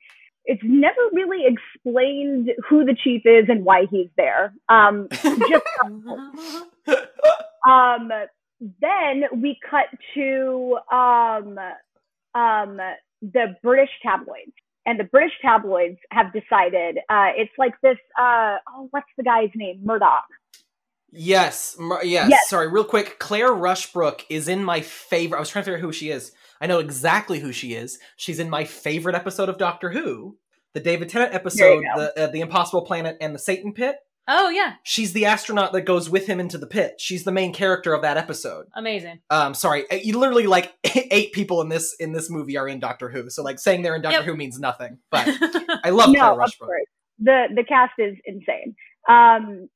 it's 0.46 0.62
never 0.64 1.00
really 1.14 1.46
explained 1.46 2.50
who 2.68 2.86
the 2.86 2.96
chief 3.04 3.22
is 3.26 3.46
and 3.50 3.64
why 3.64 3.86
he's 3.90 4.10
there 4.18 4.54
um 4.70 5.08
just 5.12 5.66
um 7.68 8.12
then 8.82 9.24
we 9.36 9.58
cut 9.70 9.86
to 10.14 10.78
um 10.92 11.58
um 12.36 12.80
the 13.22 13.56
british 13.62 13.90
tabloids 14.02 14.52
and 14.86 15.00
the 15.00 15.04
british 15.06 15.34
tabloids 15.42 15.98
have 16.12 16.28
decided 16.34 16.98
uh 17.10 17.30
it's 17.36 17.52
like 17.58 17.74
this 17.82 17.98
uh 18.20 18.58
oh 18.74 18.88
what's 18.92 19.08
the 19.18 19.24
guy's 19.24 19.50
name 19.56 19.80
murdoch 19.84 20.26
Yes, 21.12 21.76
yes, 22.04 22.30
Yes. 22.30 22.50
Sorry, 22.50 22.68
real 22.68 22.84
quick. 22.84 23.18
Claire 23.20 23.52
Rushbrook 23.52 24.26
is 24.30 24.48
in 24.48 24.64
my 24.64 24.82
favorite. 24.82 25.38
I 25.38 25.40
was 25.40 25.50
trying 25.50 25.64
to 25.64 25.72
figure 25.72 25.78
out 25.78 25.82
who 25.82 25.92
she 25.92 26.12
is. 26.12 26.34
I 26.62 26.68
know 26.68 26.80
exactly 26.80 27.40
who 27.40 27.52
she 27.52 27.74
is. 27.74 28.00
She's 28.18 28.40
in 28.40 28.50
my 28.50 28.66
favorite 28.66 29.16
episode 29.16 29.50
of 29.50 29.58
Doctor 29.58 29.90
Who, 29.92 30.38
the 30.74 30.80
David 30.80 31.10
Tennant 31.10 31.34
episode, 31.34 31.84
the 31.96 32.14
uh, 32.20 32.28
the 32.28 32.42
Impossible 32.42 32.82
Planet 32.84 33.18
and 33.22 33.34
the 33.34 33.40
Satan 33.40 33.74
Pit. 33.74 33.96
oh 34.28 34.50
yeah, 34.50 34.74
She's 34.84 35.14
the 35.14 35.26
astronaut 35.26 35.72
that 35.74 35.82
goes 35.82 36.10
with 36.10 36.28
him 36.28 36.40
into 36.40 36.58
the 36.58 36.68
pit. 36.68 36.96
She's 37.00 37.24
the 37.24 37.32
main 37.32 37.54
character 37.54 37.94
of 37.94 38.02
that 38.04 38.18
episode. 38.18 38.66
amazing. 38.76 39.20
Um, 39.30 39.54
sorry, 39.54 39.90
uh, 39.90 39.96
you 39.96 40.20
literally 40.20 40.48
like 40.48 40.74
eight 40.84 41.32
people 41.34 41.62
in 41.62 41.70
this 41.70 41.96
in 42.00 42.12
this 42.12 42.30
movie 42.30 42.58
are 42.58 42.68
in 42.68 42.80
Doctor 42.80 43.10
Who. 43.10 43.30
So 43.30 43.42
like 43.42 43.60
saying 43.60 43.82
they're 43.82 43.96
in 43.96 44.02
Doctor 44.02 44.20
Yep. 44.20 44.26
Who 44.26 44.36
means 44.36 44.60
nothing. 44.60 45.00
But 45.10 45.28
I 45.84 45.90
love 45.92 46.10
Claire 46.10 46.24
no, 46.24 46.32
of 46.34 46.38
Rushbrook. 46.38 46.68
The 47.20 47.46
the 47.56 47.64
cast 47.64 47.94
is 47.98 48.16
insane. 48.26 48.76
Um, 49.08 49.70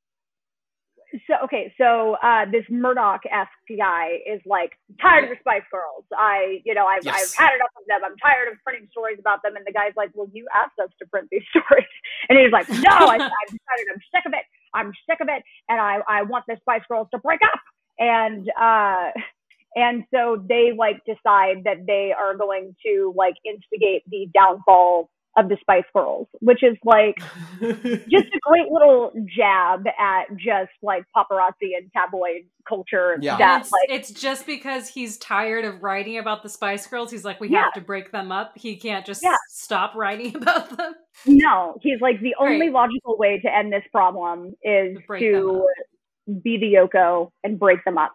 so 1.26 1.34
okay, 1.44 1.72
so 1.78 2.16
uh, 2.22 2.44
this 2.50 2.64
Murdoch-esque 2.70 3.70
guy 3.78 4.18
is 4.26 4.40
like 4.46 4.72
tired 5.00 5.24
of 5.24 5.30
the 5.30 5.36
Spice 5.40 5.66
Girls. 5.70 6.04
I, 6.16 6.60
you 6.64 6.74
know, 6.74 6.86
I've 6.86 7.04
Yes. 7.04 7.14
I've 7.14 7.46
had 7.46 7.54
enough 7.54 7.74
of 7.76 7.86
them. 7.86 8.00
I'm 8.04 8.16
tired 8.18 8.52
of 8.52 8.58
printing 8.64 8.88
stories 8.90 9.18
about 9.18 9.42
them. 9.42 9.56
And 9.56 9.64
the 9.66 9.72
guy's 9.72 9.92
like, 9.96 10.10
well, 10.14 10.28
you 10.32 10.46
asked 10.54 10.78
us 10.82 10.90
to 10.98 11.06
print 11.06 11.28
these 11.30 11.44
stories, 11.50 11.94
and 12.28 12.38
he's 12.38 12.52
like, 12.52 12.68
no, 12.68 12.90
I, 12.90 13.16
I've 13.30 13.52
decided 13.52 13.86
I'm 13.92 14.02
sick 14.10 14.24
of 14.26 14.32
it. 14.32 14.44
I'm 14.74 14.92
sick 15.08 15.18
of 15.20 15.28
it, 15.28 15.42
and 15.68 15.80
I 15.80 15.98
I 16.08 16.22
want 16.22 16.44
the 16.48 16.56
Spice 16.60 16.82
Girls 16.88 17.08
to 17.12 17.18
break 17.18 17.40
up. 17.42 17.60
And 17.98 18.50
uh, 18.60 19.10
and 19.76 20.04
so 20.12 20.42
they 20.48 20.72
like 20.76 21.02
decide 21.04 21.64
that 21.64 21.86
they 21.86 22.12
are 22.16 22.36
going 22.36 22.74
to 22.86 23.12
like 23.16 23.34
instigate 23.44 24.02
the 24.08 24.28
downfall 24.34 25.10
of 25.36 25.48
the 25.48 25.56
Spice 25.60 25.84
Girls, 25.94 26.28
which 26.40 26.62
is 26.62 26.76
like 26.84 27.16
just 27.60 28.26
a 28.34 28.38
great 28.42 28.70
little 28.70 29.12
jab 29.36 29.84
at 29.98 30.24
just 30.36 30.70
like 30.82 31.04
paparazzi 31.16 31.76
and 31.76 31.90
tabloid 31.92 32.42
culture 32.68 33.18
Yeah. 33.20 33.36
That 33.36 33.62
it's, 33.62 33.72
like 33.72 33.88
it's 33.90 34.10
just 34.10 34.46
because 34.46 34.88
he's 34.88 35.18
tired 35.18 35.64
of 35.64 35.82
writing 35.82 36.18
about 36.18 36.42
the 36.42 36.48
Spice 36.48 36.86
Girls. 36.86 37.10
He's 37.10 37.24
like, 37.24 37.40
we 37.40 37.48
Yeah. 37.48 37.64
have 37.64 37.72
to 37.74 37.80
break 37.80 38.12
them 38.12 38.30
up. 38.32 38.52
He 38.56 38.76
can't 38.76 39.04
just 39.04 39.22
Yeah. 39.22 39.34
stop 39.48 39.94
writing 39.94 40.36
about 40.40 40.76
them. 40.76 40.94
no 41.26 41.78
he's 41.82 42.00
like 42.00 42.20
the 42.20 42.34
only 42.40 42.66
Right. 42.68 42.72
logical 42.72 43.16
way 43.18 43.38
to 43.40 43.54
end 43.54 43.72
this 43.72 43.84
problem 43.92 44.54
is 44.62 44.96
To 44.96 45.02
break 45.06 45.20
to 45.22 45.66
be 46.42 46.58
the 46.58 46.72
Yoko 46.74 47.30
and 47.44 47.58
break 47.58 47.84
them 47.84 47.98
up 47.98 48.14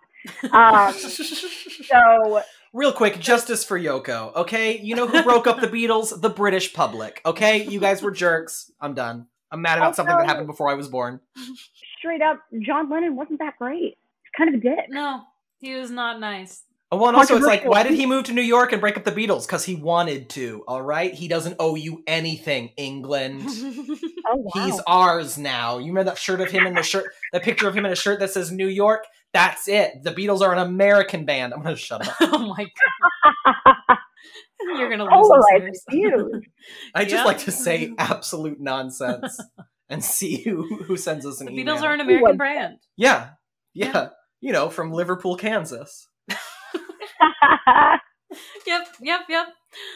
um 0.51 0.91
so 0.93 2.41
Real 2.73 2.91
quick, 2.91 3.19
justice 3.19 3.63
for 3.63 3.79
Yoko, 3.79 4.36
okay? 4.36 4.77
You 4.77 4.95
know 4.95 5.08
who 5.08 5.23
broke 5.23 5.47
up 5.47 5.60
the 5.60 5.67
Beatles? 5.69 6.19
The 6.21 6.29
British 6.29 6.73
public, 6.73 7.21
okay? 7.25 7.63
You 7.63 7.79
guys 7.79 8.01
were 8.01 8.12
jerks. 8.12 8.71
I'm 8.79 8.93
done. 8.93 9.27
I'm 9.51 9.62
mad 9.62 9.79
about 9.79 9.95
something 9.95 10.15
that 10.15 10.27
happened 10.27 10.47
before 10.47 10.69
I 10.69 10.75
was 10.75 10.88
born. 10.88 11.19
straight 11.97 12.21
up 12.21 12.39
John 12.62 12.89
Lennon 12.89 13.15
wasn't 13.15 13.39
that 13.39 13.58
great 13.58 13.97
he's 14.23 14.32
kind 14.38 14.53
of 14.53 14.60
a 14.60 14.63
dick 14.63 14.86
No, 14.89 15.23
he 15.60 15.73
was 15.73 15.89
not 15.89 16.19
nice. 16.19 16.63
Oh, 16.91 16.97
well, 16.97 17.10
and 17.10 17.17
also 17.17 17.38
it's 17.38 17.45
like, 17.45 17.65
why 17.65 17.84
did 17.84 17.93
he 17.93 18.08
move 18.08 18.23
to 18.25 18.34
New 18.34 18.41
York 18.41 18.71
and 18.71 18.82
break 18.82 18.97
up 18.97 19.03
the 19.03 19.12
Beatles? 19.12 19.45
Because 19.45 19.63
he 19.63 19.75
wanted 19.75 20.27
to, 20.32 20.63
all 20.67 20.82
right? 20.82 21.13
He 21.13 21.27
doesn't 21.27 21.58
owe 21.60 21.75
you 21.75 22.03
anything, 22.08 22.71
England. 22.77 23.43
oh 24.27 24.36
wow 24.36 24.65
He's 24.65 24.82
ours 24.88 25.38
now. 25.38 25.77
You 25.77 25.88
remember 25.89 26.10
that 26.10 26.17
shirt 26.17 26.41
of 26.41 26.49
him 26.49 26.65
in 26.65 26.73
the 26.73 26.82
shirt, 26.82 27.13
that 27.32 27.43
picture 27.43 27.67
of 27.67 27.75
him 27.75 27.86
in 27.86 27.91
a 27.91 27.95
shirt 27.95 28.19
that 28.21 28.32
says 28.32 28.51
New 28.51 28.67
York? 28.67 29.05
That's 29.34 29.68
it. 29.68 30.04
The 30.04 30.12
Beatles 30.12 30.42
are 30.42 30.52
an 30.54 30.60
American 30.60 31.26
band. 31.26 31.54
I'm 31.54 31.62
gonna 31.62 31.76
shut 31.76 32.08
up. 32.08 32.15
oh 32.22 32.54
my 32.58 32.65
god, 33.46 33.98
you're 34.78 34.89
gonna 34.89 35.04
lose 35.04 35.12
polarizing 35.13 35.74
listeners. 35.92 36.44
I 36.96 37.04
just 37.04 37.15
Yeah. 37.15 37.24
like 37.26 37.38
to 37.39 37.52
say 37.52 37.94
absolute 37.98 38.60
nonsense 38.60 39.39
and 39.89 40.04
see 40.04 40.42
who 40.44 40.63
who 40.84 40.98
sends 40.98 41.26
us 41.26 41.42
an 41.42 41.48
the 41.48 41.54
email. 41.60 41.76
Beatles 41.78 41.84
are 41.84 41.94
an 41.94 42.00
American 42.02 42.38
brand. 42.38 42.78
yeah, 42.98 43.30
yeah, 43.74 43.92
Yeah. 43.94 44.10
You 44.42 44.54
know, 44.54 44.70
from 44.70 44.92
Liverpool, 44.94 45.36
Kansas. 45.36 46.08
Yep, 48.65 48.88
yep, 49.02 49.22
yep. 49.28 49.48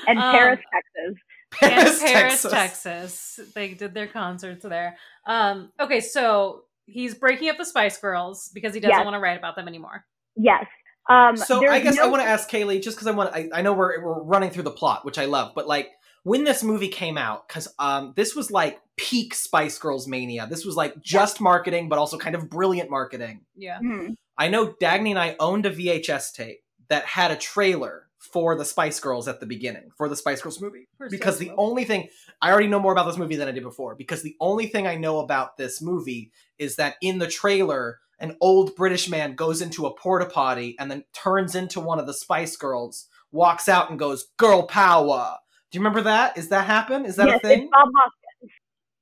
and 0.08 0.18
Um, 0.20 0.32
Paris 0.34 0.60
Texas 0.74 2.02
and 2.02 2.12
Paris, 2.12 2.42
Texas. 2.42 3.40
They 3.54 3.74
did 3.76 3.94
their 3.94 4.08
concerts 4.08 4.64
there. 4.66 4.98
Um, 5.28 5.72
okay, 5.80 6.00
so 6.00 6.64
he's 6.86 7.16
breaking 7.16 7.50
up 7.50 7.58
the 7.58 7.66
Spice 7.66 7.98
Girls 7.98 8.50
because 8.54 8.74
he 8.74 8.80
doesn't 8.80 8.96
Yes. 8.98 9.06
want 9.06 9.16
to 9.16 9.20
write 9.20 9.38
about 9.38 9.56
them 9.56 9.68
anymore. 9.68 10.06
yes 10.36 10.66
um 11.10 11.36
So 11.36 11.68
I 11.70 11.80
guess 11.82 12.00
I 12.00 12.08
want 12.08 12.24
to 12.24 12.28
ask 12.28 12.50
Kaylee, 12.50 12.82
just 12.82 12.96
because 12.98 13.08
I 13.08 13.12
want, 13.12 13.34
I, 13.36 13.50
I 13.54 13.62
know 13.62 13.74
we're 13.74 14.02
we're 14.04 14.24
running 14.24 14.50
through 14.52 14.64
the 14.64 14.72
plot, 14.72 15.04
which 15.04 15.18
I 15.18 15.26
love, 15.26 15.52
but 15.54 15.68
like 15.68 15.90
when 16.24 16.46
this 16.46 16.64
movie 16.64 16.88
came 16.88 17.18
out, 17.18 17.46
because 17.48 17.68
um 17.80 18.14
this 18.16 18.36
was 18.36 18.50
like 18.52 18.80
peak 18.96 19.34
Spice 19.36 19.78
Girls 19.80 20.08
mania. 20.08 20.48
This 20.50 20.64
was 20.66 20.76
like 20.78 21.02
just 21.02 21.42
marketing, 21.42 21.90
but 21.90 22.00
also 22.00 22.18
kind 22.18 22.36
of 22.36 22.50
brilliant 22.50 22.90
marketing. 22.90 23.42
Yeah. 23.56 23.80
Mhm. 23.84 24.16
I 24.38 24.48
know 24.48 24.68
Dagny 24.82 25.10
and 25.10 25.20
I 25.20 25.36
owned 25.40 25.66
a 25.66 25.72
VHS 25.72 26.32
tape 26.32 26.62
that 26.88 27.04
had 27.06 27.32
a 27.32 27.36
trailer 27.36 28.08
for 28.24 28.56
the 28.56 28.64
Spice 28.64 29.00
Girls 29.00 29.28
at 29.28 29.40
the 29.40 29.46
beginning 29.46 29.92
for 29.98 30.08
the 30.08 30.16
Spice 30.16 30.42
Girls 30.42 30.62
movie. 30.62 30.88
For 30.98 31.10
because 31.10 31.38
the 31.38 31.48
Girls. 31.48 31.58
only 31.60 31.84
thing 31.84 32.08
I 32.42 32.52
already 32.52 32.68
know 32.68 32.80
more 32.80 32.94
about 32.94 33.06
this 33.06 33.18
movie 33.18 33.36
than 33.36 33.48
I 33.48 33.52
did 33.52 33.64
before. 33.64 33.96
Because 33.96 34.24
the 34.24 34.36
only 34.40 34.68
thing 34.68 34.88
I 34.88 34.96
know 34.96 35.20
about 35.20 35.58
this 35.58 35.82
movie 35.82 36.32
is 36.58 36.78
that 36.78 36.96
in 37.02 37.20
the 37.20 37.28
trailer, 37.28 38.00
an 38.20 38.38
old 38.40 38.76
British 38.76 39.10
man 39.10 39.36
goes 39.36 39.62
into 39.62 39.86
a 39.86 39.94
porta 39.94 40.26
potty 40.26 40.76
and 40.80 40.90
then 40.90 41.04
turns 41.14 41.54
into 41.54 41.82
one 41.82 42.00
of 42.00 42.08
the 42.08 42.14
Spice 42.14 42.56
Girls, 42.56 43.08
walks 43.32 43.68
out 43.68 43.90
and 43.90 44.00
goes, 44.00 44.28
"Girl 44.38 44.64
power." 44.64 45.38
Do 45.70 45.78
you 45.78 45.82
remember 45.82 46.02
that? 46.04 46.38
Is 46.38 46.48
that 46.50 46.66
happen? 46.66 47.06
Is 47.06 47.18
that 47.18 47.28
yes, 47.28 47.40
a 47.44 47.48
thing? 47.48 47.62
It's 47.64 47.70
Bob 47.72 47.90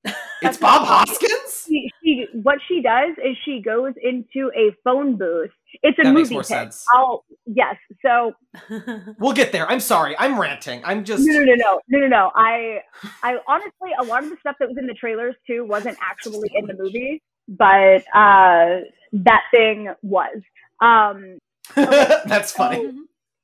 Hoskins. 0.03 0.17
It's 0.41 0.57
Bob 0.57 0.88
Hoskins. 0.88 1.90
She, 2.12 2.26
what 2.34 2.60
she 2.67 2.82
does 2.82 3.12
is 3.24 3.38
she 3.45 3.62
goes 3.62 3.93
into 4.02 4.52
a 4.56 4.76
phone 4.84 5.17
booth. 5.17 5.52
It's 5.84 5.97
a 6.00 6.04
That 6.04 6.13
makes 6.13 6.30
more 6.30 6.43
sense. 6.43 6.86
I'll 6.95 7.24
yes. 7.45 7.76
So 8.02 8.34
We'll 9.19 9.34
get 9.34 9.52
there. 9.52 9.69
I'm 9.69 9.80
sorry. 9.80 10.15
I'm 10.19 10.39
ranting. 10.39 10.82
I'm 10.84 11.04
just. 11.04 11.26
no, 11.26 11.34
no, 11.34 11.43
no, 11.43 11.56
no, 11.56 11.82
no, 11.88 12.00
no, 12.00 12.08
no. 12.08 12.32
I, 12.36 12.82
I 13.24 13.38
honestly, 13.47 13.91
a 14.00 14.04
lot 14.04 14.24
of 14.24 14.30
the 14.30 14.38
stuff 14.39 14.58
that 14.60 14.67
was 14.67 14.78
in 14.78 14.88
the 14.88 14.93
trailers 14.93 15.36
too 15.47 15.65
wasn't 15.65 15.97
actually 16.02 16.52
in 16.56 16.65
the 16.67 16.74
movie, 16.74 17.21
but 17.47 18.04
uh, 18.13 18.82
that 19.13 19.41
thing 19.52 19.93
was. 20.02 20.41
Um, 20.82 21.38
That's 21.76 22.52
funny. 22.52 22.91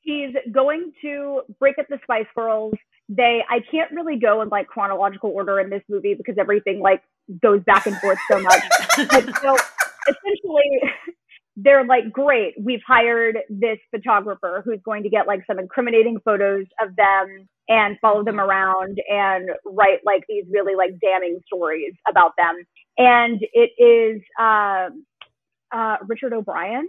he's 0.01 0.35
going 0.51 0.91
to 1.01 1.41
break 1.59 1.77
up 1.79 1.87
the 1.89 1.99
Spice 2.03 2.25
Girls. 2.35 2.73
They, 3.09 3.41
I 3.49 3.59
can't 3.71 3.91
really 3.91 4.17
go 4.19 4.41
in 4.41 4.49
like 4.49 4.67
chronological 4.67 5.29
order 5.29 5.61
in 5.61 5.69
this 5.69 5.83
movie 5.87 6.13
because 6.13 6.35
everything 6.37 6.81
like 6.81 7.01
goes 7.41 7.61
back 7.65 7.85
and 7.87 7.97
forth 7.97 8.17
so 8.29 8.39
much. 8.39 8.61
so 8.95 9.57
essentially, 10.07 10.81
they're 11.55 11.85
like, 11.85 12.11
great, 12.11 12.53
we've 12.61 12.81
hired 12.87 13.37
this 13.49 13.77
photographer 13.91 14.61
who's 14.63 14.79
going 14.85 15.03
to 15.03 15.09
get 15.09 15.27
like 15.27 15.41
some 15.47 15.59
incriminating 15.59 16.19
photos 16.23 16.65
of 16.81 16.95
them 16.95 17.47
and 17.69 17.97
follow 18.01 18.23
them 18.23 18.39
around 18.39 18.97
and 19.09 19.49
write 19.65 19.99
like 20.05 20.23
these 20.29 20.45
really 20.51 20.75
like 20.75 20.91
damning 21.01 21.39
stories 21.47 21.93
about 22.09 22.31
them. 22.37 22.55
And 22.97 23.39
it 23.53 23.71
is 23.81 24.21
um 24.39 25.03
uh, 25.71 25.97
Richard 26.07 26.31
O'Brien. 26.31 26.87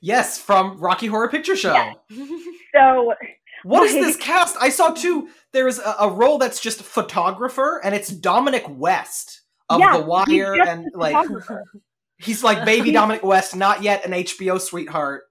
Yes, 0.00 0.38
from 0.40 0.78
Rocky 0.78 1.06
Horror 1.08 1.28
Picture 1.28 1.54
Show. 1.56 1.74
Yeah. 1.74 1.92
So 2.74 3.12
What 3.64 3.84
is 3.84 3.94
Like- 3.94 4.02
this 4.02 4.16
cast? 4.16 4.56
I 4.60 4.70
saw 4.70 4.90
two. 4.90 5.28
There 5.52 5.68
is 5.68 5.78
a, 5.78 5.94
a 6.00 6.10
role 6.10 6.38
that's 6.38 6.60
just 6.60 6.82
photographer, 6.82 7.80
and 7.84 7.94
it's 7.94 8.08
Dominic 8.08 8.64
West 8.68 9.37
of 9.70 9.80
yeah, 9.80 9.92
The 9.96 10.02
Wire, 10.02 10.54
and 10.66 10.90
like 10.94 11.16
he's 12.18 12.42
like 12.42 12.64
baby 12.64 12.90
Dominic 12.98 13.22
West, 13.22 13.54
not 13.56 13.82
yet 13.82 14.04
an 14.04 14.12
HBO 14.12 14.60
sweetheart. 14.60 15.24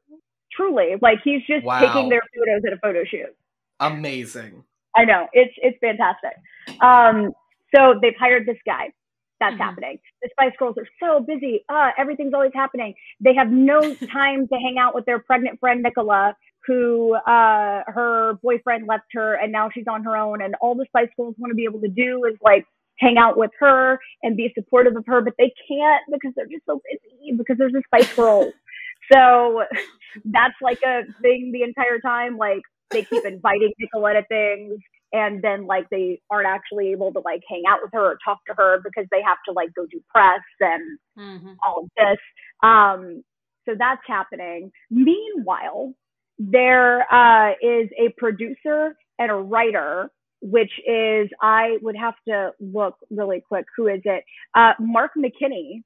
truly 0.51 0.95
like 1.01 1.19
he's 1.23 1.41
just 1.47 1.63
Wow. 1.65 1.79
taking 1.81 2.09
their 2.09 2.21
photos 2.35 2.63
at 2.65 2.73
a 2.73 2.77
photo 2.77 3.03
shoot 3.03 3.35
Amazing. 3.79 4.63
i 4.95 5.05
know 5.05 5.27
it's 5.33 5.53
it's 5.57 5.77
fantastic 5.79 6.33
um 6.81 7.31
so 7.75 7.93
they've 8.01 8.15
hired 8.19 8.45
this 8.47 8.57
guy 8.65 8.91
that's 9.39 9.53
Mhm. 9.55 9.59
happening 9.59 9.99
the 10.23 10.29
spice 10.31 10.53
girls 10.57 10.75
are 10.79 10.87
so 10.99 11.19
busy 11.19 11.63
uh 11.69 11.91
everything's 11.97 12.33
always 12.33 12.51
happening 12.55 12.95
they 13.19 13.35
have 13.35 13.49
no 13.51 13.79
time 14.11 14.47
to 14.47 14.55
hang 14.55 14.77
out 14.79 14.95
with 14.95 15.05
their 15.05 15.19
pregnant 15.19 15.59
friend 15.59 15.83
nicola 15.83 16.35
who 16.65 17.13
uh 17.13 17.83
her 17.87 18.33
boyfriend 18.41 18.87
left 18.87 19.05
her 19.13 19.35
and 19.35 19.51
now 19.51 19.69
she's 19.71 19.85
on 19.87 20.03
her 20.03 20.17
own 20.17 20.41
and 20.41 20.55
all 20.61 20.73
the 20.73 20.85
spice 20.85 21.09
girls 21.17 21.35
want 21.37 21.51
to 21.51 21.55
be 21.55 21.65
able 21.65 21.79
to 21.81 21.87
do 21.89 22.25
is 22.25 22.35
like 22.41 22.65
hang 22.99 23.17
out 23.17 23.37
with 23.37 23.51
her 23.59 23.99
and 24.23 24.37
be 24.37 24.51
supportive 24.57 24.95
of 24.95 25.05
her 25.07 25.21
but 25.21 25.33
they 25.37 25.53
can't 25.67 26.03
because 26.11 26.33
they're 26.35 26.47
just 26.47 26.65
so 26.65 26.81
busy 26.91 27.35
because 27.37 27.57
there's 27.57 27.73
a 27.75 27.81
spice 27.87 28.11
girl 28.15 28.51
so 29.13 29.63
that's 30.25 30.55
like 30.61 30.79
a 30.85 31.01
thing 31.21 31.51
the 31.53 31.63
entire 31.63 31.99
time. 31.99 32.37
Like 32.37 32.61
they 32.93 33.05
keep 33.09 33.25
inviting 33.25 33.73
Nicolette 33.79 34.17
at 34.17 34.27
things 34.29 34.79
and 35.13 35.41
then 35.43 35.67
like 35.67 35.87
they 35.89 36.21
aren't 36.29 36.47
actually 36.47 36.91
able 36.91 37.13
to 37.13 37.19
like 37.25 37.41
hang 37.49 37.63
out 37.67 37.79
with 37.81 37.91
her 37.93 38.13
or 38.13 38.17
talk 38.25 38.39
to 38.47 38.53
her 38.57 38.79
because 38.83 39.05
they 39.11 39.21
have 39.25 39.37
to 39.47 39.53
like 39.53 39.69
go 39.75 39.85
do 39.87 40.01
press 40.13 40.41
and 40.59 40.99
Mhm. 41.17 41.57
all 41.63 41.83
of 41.83 41.89
this. 41.97 42.19
Um, 42.63 43.23
so 43.65 43.75
that's 43.77 44.01
happening. 44.07 44.71
Meanwhile, 44.89 45.93
there 46.39 47.01
uh, 47.13 47.53
is 47.61 47.89
a 47.99 48.09
producer 48.17 48.95
and 49.19 49.31
a 49.31 49.35
writer, 49.35 50.11
which 50.41 50.71
is 50.87 51.29
I 51.41 51.77
would 51.81 51.95
have 51.95 52.15
to 52.27 52.51
look 52.59 52.95
really 53.09 53.41
quick. 53.47 53.65
Who 53.75 53.87
is 53.87 54.01
it? 54.05 54.23
Uh, 54.53 54.73
Mark 54.79 55.11
McKinney 55.17 55.83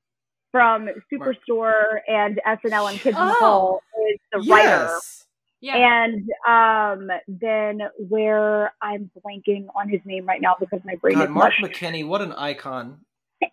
from 0.52 0.90
Superstore 1.12 2.00
and 2.08 2.40
SNL 2.46 2.92
and 2.92 3.00
Kids 3.00 3.18
Oh. 3.20 3.36
Hall 3.40 3.82
is 4.12 4.20
the 4.32 4.40
writer. 4.52 4.68
Yes. 4.70 5.26
Yeah. 5.62 6.04
And 6.04 6.28
um, 6.48 7.10
then 7.28 7.82
where 8.10 8.74
I'm 8.82 9.12
blanking 9.24 9.68
on 9.76 9.88
his 9.90 10.02
name 10.06 10.26
right 10.26 10.42
now 10.42 10.56
because 10.60 10.82
my 10.84 10.96
brain 10.96 11.16
God, 11.16 11.26
is 11.26 11.30
Mark. 11.30 11.54
McKinney, 11.62 12.06
what 12.06 12.22
an 12.22 12.34
icon. 12.34 13.00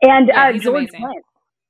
And 0.03 0.29
Yeah, 0.29 0.49
uh, 0.49 0.53
George 0.55 0.89
amazing. 0.91 1.01
Flint 1.01 1.25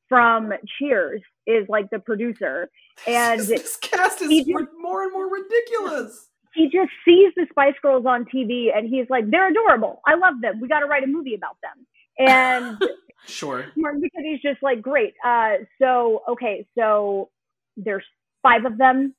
from 0.08 0.52
Cheers 0.78 1.20
is 1.46 1.66
like 1.68 1.90
the 1.90 1.98
producer, 1.98 2.70
and 3.06 3.40
this 3.40 3.76
cast 3.76 4.22
is 4.22 4.28
just- 4.30 4.48
more 4.80 5.02
and 5.02 5.12
more 5.12 5.28
ridiculous. 5.30 6.27
He 6.54 6.64
just 6.64 6.90
sees 7.04 7.32
the 7.36 7.46
Spice 7.50 7.74
Girls 7.82 8.06
on 8.06 8.24
TV, 8.24 8.68
and 8.74 8.88
he's 8.88 9.06
like, 9.10 9.30
"They're 9.30 9.48
adorable. 9.50 10.00
I 10.06 10.14
love 10.14 10.40
them. 10.40 10.60
We 10.60 10.68
got 10.68 10.80
to 10.80 10.86
write 10.86 11.04
a 11.04 11.06
movie 11.06 11.34
about 11.34 11.56
them." 11.62 11.86
And 12.18 12.82
Sure. 13.26 13.66
Martin 13.76 14.02
McKinney's 14.02 14.40
just 14.42 14.62
like, 14.62 14.80
"Great. 14.80 15.14
Uh, 15.24 15.54
so 15.80 16.22
okay, 16.28 16.66
so 16.76 17.30
there's 17.76 18.04
five 18.42 18.64
of 18.64 18.78
them. 18.78 19.14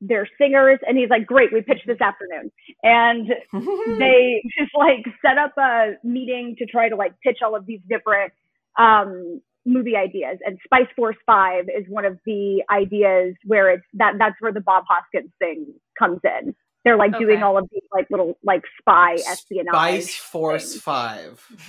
They're 0.00 0.28
singers," 0.38 0.80
and 0.86 0.98
he's 0.98 1.08
like, 1.08 1.26
"Great. 1.26 1.52
We 1.52 1.62
pitched 1.62 1.86
this 1.86 2.00
afternoon." 2.00 2.50
And 2.82 3.28
they 3.98 4.42
just 4.58 4.72
like 4.76 5.04
set 5.22 5.38
up 5.38 5.56
a 5.56 5.92
meeting 6.02 6.56
to 6.58 6.66
try 6.66 6.88
to 6.88 6.96
like 6.96 7.14
pitch 7.22 7.38
all 7.44 7.54
of 7.56 7.66
these 7.66 7.80
different 7.88 8.32
um 8.78 9.40
movie 9.66 9.96
ideas 9.96 10.36
and 10.44 10.58
spice 10.62 10.88
force 10.94 11.16
5 11.24 11.70
is 11.70 11.86
one 11.88 12.04
of 12.04 12.18
the 12.26 12.62
ideas 12.70 13.34
where 13.46 13.70
it's 13.70 13.84
that 13.94 14.14
that's 14.18 14.34
where 14.40 14.52
the 14.52 14.60
bob 14.60 14.84
hoskins 14.86 15.30
thing 15.38 15.72
comes 15.98 16.20
in 16.22 16.54
they're 16.84 16.96
like 16.96 17.18
doing 17.18 17.42
all 17.42 17.56
of 17.58 17.68
these 17.72 17.82
like 17.92 18.06
little 18.10 18.36
like 18.44 18.62
spy 18.80 19.14
espionage 19.14 19.68
Spice 19.72 20.14
Force 20.16 20.70
things. 20.72 20.82
Five. 20.82 21.46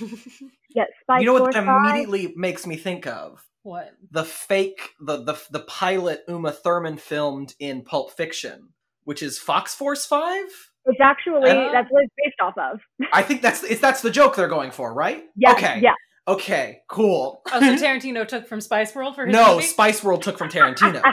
yeah 0.74 0.84
spice 1.02 1.20
you 1.20 1.26
know 1.26 1.32
what 1.32 1.42
force 1.44 1.54
that 1.54 1.64
5 1.64 1.90
immediately 1.90 2.34
makes 2.36 2.66
me 2.66 2.76
think 2.76 3.06
of? 3.06 3.42
what? 3.62 3.94
The 4.12 4.24
fake, 4.24 4.90
the 5.00 5.16
the 5.24 5.40
the 5.50 5.60
pilot 5.60 6.22
Uma 6.28 6.52
Thurman 6.52 6.98
filmed 6.98 7.54
in 7.58 7.82
Pulp 7.82 8.12
Fiction, 8.12 8.68
which 9.04 9.22
is 9.22 9.38
Fox 9.38 9.74
Force 9.74 10.06
Five. 10.06 10.46
it's 10.84 11.00
actually 11.00 11.50
Uh, 11.50 11.72
that's 11.72 11.88
what 11.90 12.04
it's 12.04 12.14
based 12.24 12.40
off 12.40 12.56
of 12.58 12.80
I 13.12 13.22
think 13.22 13.42
that's 13.42 13.64
it's 13.64 13.80
that's 13.80 14.02
the 14.02 14.10
joke 14.10 14.36
they're 14.36 14.46
going 14.48 14.70
for, 14.70 14.92
right? 14.94 15.24
yeah 15.34 15.52
Okay. 15.52 15.80
yeah 15.82 15.94
Okay. 16.28 16.80
Cool. 16.88 17.40
Oh, 17.52 17.60
so 17.60 17.76
Tarantino 17.86 18.26
took 18.26 18.48
from 18.48 18.60
Spice 18.60 18.92
World 18.96 19.14
for 19.14 19.26
his 19.26 19.32
no, 19.32 19.54
movie? 19.56 19.66
Spice 19.66 20.02
World 20.02 20.22
took 20.22 20.36
from 20.38 20.48
Tarantino. 20.48 21.00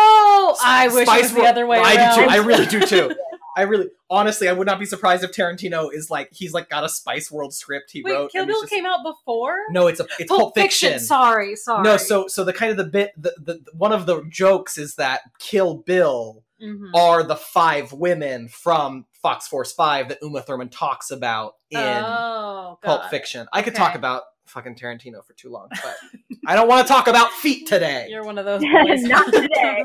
Oh, 0.00 0.56
I 0.64 0.88
wish 0.88 1.06
Spice 1.06 1.18
it 1.18 1.22
was 1.22 1.32
the 1.34 1.42
other 1.48 1.66
way 1.66 1.78
I 1.78 1.94
around. 1.96 2.16
do 2.16 2.24
too. 2.24 2.30
I 2.30 2.36
really 2.38 2.66
do 2.66 2.80
too. 2.80 3.10
I 3.58 3.62
really, 3.62 3.88
honestly, 4.08 4.48
I 4.48 4.52
would 4.52 4.66
not 4.66 4.78
be 4.78 4.86
surprised 4.86 5.24
if 5.24 5.32
Tarantino 5.32 5.92
is 5.92 6.10
like 6.10 6.28
he's 6.32 6.52
like 6.52 6.68
got 6.70 6.84
a 6.84 6.88
Spice 6.88 7.30
World 7.30 7.52
script 7.52 7.90
he 7.90 8.02
Wait, 8.02 8.12
wrote. 8.12 8.30
Kill 8.32 8.46
Bill 8.46 8.60
just- 8.62 8.72
came 8.72 8.86
out 8.86 9.00
before? 9.04 9.56
No, 9.70 9.88
it's 9.88 10.00
a 10.00 10.06
it's 10.18 10.28
Pulp, 10.30 10.54
Fiction. 10.54 11.00
Sorry, 11.00 11.56
sorry. 11.56 11.82
No, 11.82 11.96
so 11.96 12.28
so 12.28 12.44
the 12.44 12.52
kind 12.52 12.70
of 12.70 12.76
the 12.76 12.84
bit 12.84 13.12
the, 13.16 13.32
the 13.42 13.60
one 13.74 13.92
of 13.92 14.06
the 14.06 14.22
jokes 14.30 14.78
is 14.78 14.94
that 14.94 15.22
Kill 15.38 15.74
Bill 15.78 16.44
Mhm. 16.62 16.90
are 16.94 17.22
the 17.22 17.36
five 17.36 17.92
women 17.92 18.48
from 18.48 19.06
Fox 19.22 19.46
Force 19.46 19.72
Five 19.72 20.08
that 20.08 20.18
Uma 20.22 20.42
Thurman 20.42 20.68
talks 20.70 21.10
about 21.12 21.54
in 21.70 21.78
oh, 21.78 22.78
Pulp 22.82 23.04
Fiction. 23.10 23.46
I 23.52 23.62
could 23.62 23.74
Okay. 23.74 23.78
talk 23.84 23.94
about 23.94 24.22
fucking 24.46 24.74
Tarantino 24.74 25.24
for 25.24 25.34
too 25.34 25.50
long, 25.50 25.68
but 25.70 25.96
I 26.48 26.56
don't 26.56 26.66
want 26.68 26.86
to 26.86 26.92
talk 26.92 27.06
about 27.06 27.30
feet 27.32 27.66
today. 27.68 28.06
You're 28.10 28.24
one 28.24 28.38
of 28.38 28.44
those 28.44 28.62
not 28.64 29.32
today 29.32 29.84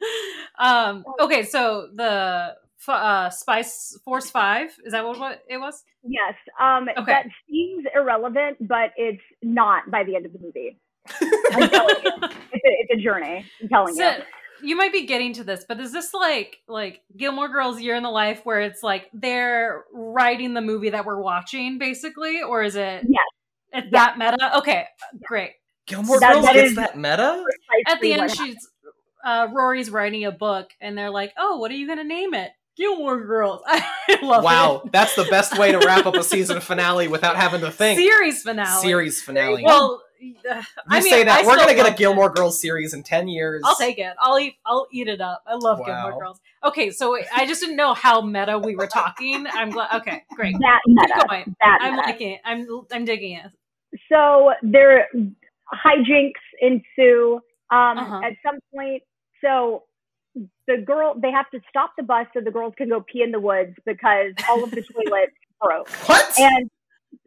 um. 0.58 1.04
Okay, 1.20 1.42
so 1.44 1.88
the 1.94 2.54
f- 2.54 2.63
uh, 2.88 3.30
Spice 3.30 3.98
Force 4.04 4.30
Five 4.30 4.70
is 4.84 4.92
that 4.92 5.04
what, 5.04 5.18
what 5.18 5.42
it 5.48 5.58
was? 5.58 5.82
yes 6.02 6.34
um 6.60 6.88
Okay. 6.96 7.12
that 7.12 7.26
seems 7.48 7.84
irrelevant 7.94 8.56
but 8.68 8.90
it's 8.96 9.22
not 9.42 9.90
by 9.90 10.04
the 10.04 10.16
end 10.16 10.26
of 10.26 10.32
the 10.32 10.38
movie 10.38 10.78
I'm 11.52 11.68
telling 11.70 11.96
you. 12.04 12.12
it's 12.22 12.24
a, 12.24 12.70
it's 12.80 12.90
a 12.94 13.02
journey 13.02 13.44
i'm 13.62 13.68
telling 13.68 13.94
So, 13.94 14.08
you 14.10 14.22
you 14.62 14.76
might 14.76 14.92
be 14.92 15.04
getting 15.04 15.34
to 15.34 15.44
this, 15.44 15.66
but 15.68 15.78
is 15.78 15.92
this 15.92 16.14
like 16.14 16.58
like 16.68 17.02
Gilmore 17.16 17.48
Girls 17.48 17.80
Year 17.82 17.96
in 17.96 18.02
the 18.02 18.08
Life 18.10 18.40
where 18.44 18.60
it's 18.62 18.82
like 18.82 19.10
they're 19.12 19.84
writing 19.92 20.54
the 20.54 20.62
movie 20.62 20.88
that 20.90 21.04
we're 21.04 21.20
watching, 21.20 21.76
basically, 21.76 22.40
or 22.40 22.62
is 22.62 22.74
it? 22.74 23.04
Yes. 23.06 23.26
It's 23.74 23.90
that 23.90 24.16
meta. 24.16 24.56
Okay, 24.58 24.86
great. 25.26 25.50
Gilmore 25.86 26.18
That- 26.18 26.34
Girls 26.34 26.44
that 26.46 26.54
gets 26.54 26.70
is- 26.70 26.76
that 26.76 26.96
meta. 26.96 27.44
At 27.88 28.00
the 28.00 28.14
end, 28.14 28.30
she's 28.30 28.56
uh, 29.22 29.48
Rory's 29.52 29.90
writing 29.90 30.24
a 30.24 30.32
book, 30.32 30.70
and 30.80 30.96
they're 30.96 31.10
like, 31.10 31.34
"Oh, 31.36 31.58
what 31.58 31.70
are 31.70 31.74
you 31.76 31.86
gonna 31.86 32.04
name 32.04 32.32
it?" 32.32 32.52
Gilmore 32.76 33.24
Girls. 33.24 33.62
I 33.66 34.18
love 34.22 34.42
Wow, 34.44 34.82
it. 34.84 34.92
that's 34.92 35.14
the 35.14 35.24
best 35.24 35.58
way 35.58 35.72
to 35.72 35.78
wrap 35.78 36.06
up 36.06 36.14
a 36.14 36.24
season 36.24 36.60
finale 36.60 37.08
without 37.08 37.36
having 37.36 37.60
to 37.62 37.70
think. 37.70 37.98
Series 37.98 38.42
finale. 38.42 38.82
Series 38.82 39.22
finale. 39.22 39.62
Well, 39.64 40.02
uh, 40.20 40.20
you 40.20 40.34
I 40.88 41.00
mean, 41.00 41.10
say 41.10 41.24
that 41.24 41.44
I 41.44 41.46
we're 41.46 41.56
gonna 41.56 41.74
get 41.74 41.86
a 41.92 41.94
Gilmore 41.94 42.28
it. 42.28 42.34
Girls 42.36 42.60
series 42.60 42.94
in 42.94 43.02
ten 43.02 43.28
years. 43.28 43.62
I'll 43.64 43.76
take 43.76 43.98
it. 43.98 44.14
I'll 44.18 44.38
eat. 44.38 44.54
I'll 44.64 44.86
eat 44.90 45.06
it 45.08 45.20
up. 45.20 45.42
I 45.46 45.54
love 45.54 45.78
Wow. 45.80 45.84
Gilmore 45.86 46.18
Girls. 46.20 46.40
Okay, 46.64 46.90
so 46.90 47.16
I 47.34 47.46
just 47.46 47.60
didn't 47.60 47.76
know 47.76 47.92
how 47.94 48.22
meta 48.22 48.58
we 48.58 48.74
were 48.74 48.86
talking. 48.86 49.46
I'm 49.52 49.70
glad. 49.70 49.94
Okay, 50.00 50.22
great. 50.34 50.54
that 50.60 50.80
Keep 50.86 50.96
meta 50.96 51.26
going. 51.28 51.56
that 51.60 51.78
I'm 51.82 51.96
meta. 51.96 52.06
liking 52.08 52.30
it. 52.32 52.40
I'm 52.44 52.66
I'm 52.90 53.04
digging 53.04 53.32
it. 53.36 53.50
so 54.10 54.52
there 54.62 55.08
hijinks 55.72 56.32
ensue 56.60 57.40
um 57.70 57.98
Uh-huh. 57.98 58.20
at 58.24 58.32
some 58.44 58.58
point 58.74 59.02
so 59.42 59.84
the 60.66 60.78
girl 60.78 61.14
they 61.20 61.30
have 61.30 61.50
to 61.50 61.60
stop 61.68 61.92
the 61.96 62.02
bus 62.02 62.26
so 62.34 62.40
the 62.40 62.50
girls 62.50 62.74
can 62.76 62.88
go 62.88 63.00
pee 63.10 63.22
in 63.22 63.30
the 63.30 63.40
woods 63.40 63.74
because 63.84 64.32
all 64.48 64.62
of 64.64 64.70
the 64.70 64.82
toilets 64.92 65.32
broke. 65.60 65.88
What? 66.08 66.38
And 66.38 66.70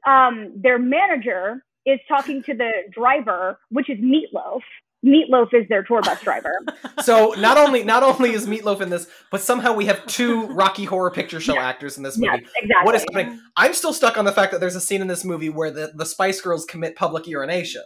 um, 0.05 0.53
their 0.55 0.79
manager 0.79 1.63
is 1.85 1.99
talking 2.07 2.43
to 2.43 2.53
the 2.53 2.69
driver, 2.91 3.59
which 3.69 3.89
is 3.89 3.97
Meatloaf. 3.99 4.61
Meatloaf 5.05 5.53
is 5.53 5.67
their 5.69 5.83
tour 5.83 6.01
bus 6.01 6.19
driver. 6.21 6.51
so 7.03 7.33
not 7.38 7.57
only 7.57 7.83
not 7.83 8.01
only 8.03 8.31
is 8.31 8.47
Meatloaf 8.47 8.81
in 8.81 8.89
this, 8.89 9.07
but 9.31 9.41
somehow 9.41 9.71
we 9.73 9.85
have 9.85 10.05
two 10.07 10.47
Rocky 10.47 10.85
Horror 10.85 11.11
Picture 11.11 11.39
Show 11.39 11.53
Yeah. 11.53 11.65
actors 11.67 11.97
in 11.97 12.03
this 12.03 12.17
movie. 12.17 12.39
yes, 12.41 12.51
exactly. 12.57 12.85
What 12.85 12.95
is 12.95 13.05
happening? 13.13 13.39
I'm 13.55 13.73
still 13.73 13.93
stuck 13.93 14.17
on 14.17 14.25
the 14.25 14.31
fact 14.31 14.51
that 14.51 14.59
there's 14.59 14.75
a 14.75 14.81
scene 14.81 15.01
in 15.01 15.07
this 15.07 15.23
movie 15.23 15.49
where 15.49 15.69
the, 15.71 15.91
the 15.95 16.05
Spice 16.05 16.41
Girls 16.41 16.65
commit 16.65 16.95
public 16.95 17.27
urination. 17.27 17.83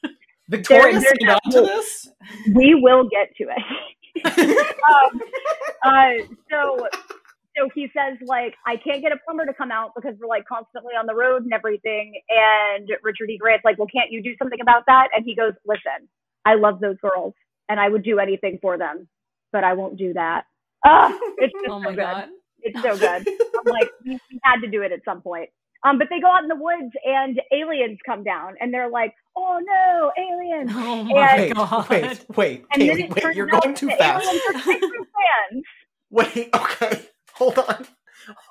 Victoria 0.48 0.92
There- 1.00 1.00
there's 1.18 1.30
signed 1.30 1.52
to 1.52 1.60
this? 1.62 2.08
we 2.54 2.74
will 2.74 3.08
get 3.08 3.34
to 3.36 3.44
it. 3.44 3.62
Um, 4.24 5.20
uh, 5.84 6.12
so 6.50 6.88
so 7.56 7.68
he 7.74 7.88
says 7.96 8.18
like 8.26 8.54
I 8.66 8.76
can't 8.76 9.02
get 9.02 9.12
a 9.12 9.16
plumber 9.24 9.46
to 9.46 9.54
come 9.54 9.70
out 9.72 9.92
because 9.94 10.14
we're 10.20 10.28
like 10.28 10.46
constantly 10.46 10.94
on 10.94 11.06
the 11.06 11.14
road 11.14 11.42
and 11.44 11.52
everything. 11.52 12.20
And 12.30 12.88
Richard 13.02 13.30
E. 13.30 13.38
Grant's 13.38 13.64
like, 13.64 13.78
well, 13.78 13.88
can't 13.94 14.10
you 14.10 14.22
do 14.22 14.34
something 14.38 14.60
about 14.60 14.84
that? 14.86 15.08
And 15.14 15.24
he 15.24 15.34
goes, 15.34 15.52
listen, 15.66 16.08
I 16.44 16.54
love 16.54 16.80
those 16.80 16.96
girls 17.02 17.34
and 17.68 17.80
I 17.80 17.88
would 17.88 18.04
do 18.04 18.18
anything 18.18 18.58
for 18.62 18.78
them, 18.78 19.08
but 19.52 19.64
I 19.64 19.74
won't 19.74 19.98
do 19.98 20.12
that. 20.14 20.44
Ah, 20.84 21.16
it's 21.38 21.54
just 21.62 21.66
Oh 21.66 21.80
so 21.84 21.90
my 21.90 21.94
good. 21.94 22.00
god. 22.00 22.28
It's 22.62 22.80
so 22.82 22.96
good. 22.98 23.26
I'm 23.58 23.66
like, 23.66 23.90
we 24.04 24.18
had 24.44 24.60
to 24.62 24.68
do 24.70 24.82
it 24.82 24.92
at 24.92 25.00
some 25.04 25.22
point. 25.22 25.50
Um, 25.82 25.98
but 25.98 26.08
they 26.10 26.20
go 26.20 26.26
out 26.30 26.42
in 26.42 26.48
the 26.48 26.56
woods 26.56 26.92
and 27.04 27.40
aliens 27.52 27.98
come 28.04 28.22
down 28.22 28.54
and 28.60 28.72
they're 28.72 28.90
like, 28.90 29.14
oh 29.36 29.58
no, 29.62 30.12
aliens. 30.22 30.70
Oh 30.74 31.04
my 31.04 31.36
And- 31.36 31.54
god. 31.54 31.88
Wait, 31.88 32.26
wait, 32.36 32.64
And 32.72 32.82
Kaylee, 32.82 33.10
it 33.16 33.24
wait, 33.24 33.34
you're 33.36 33.46
going 33.46 33.74
too 33.74 33.88
fast. 33.88 34.26
Aliens 34.26 34.42
are 34.48 34.60
Spice 34.60 34.80
Girls 34.80 35.06
fans. 35.50 35.64
Wait, 36.10 36.48
okay. 36.54 37.02
Hold 37.34 37.58
on. 37.58 37.86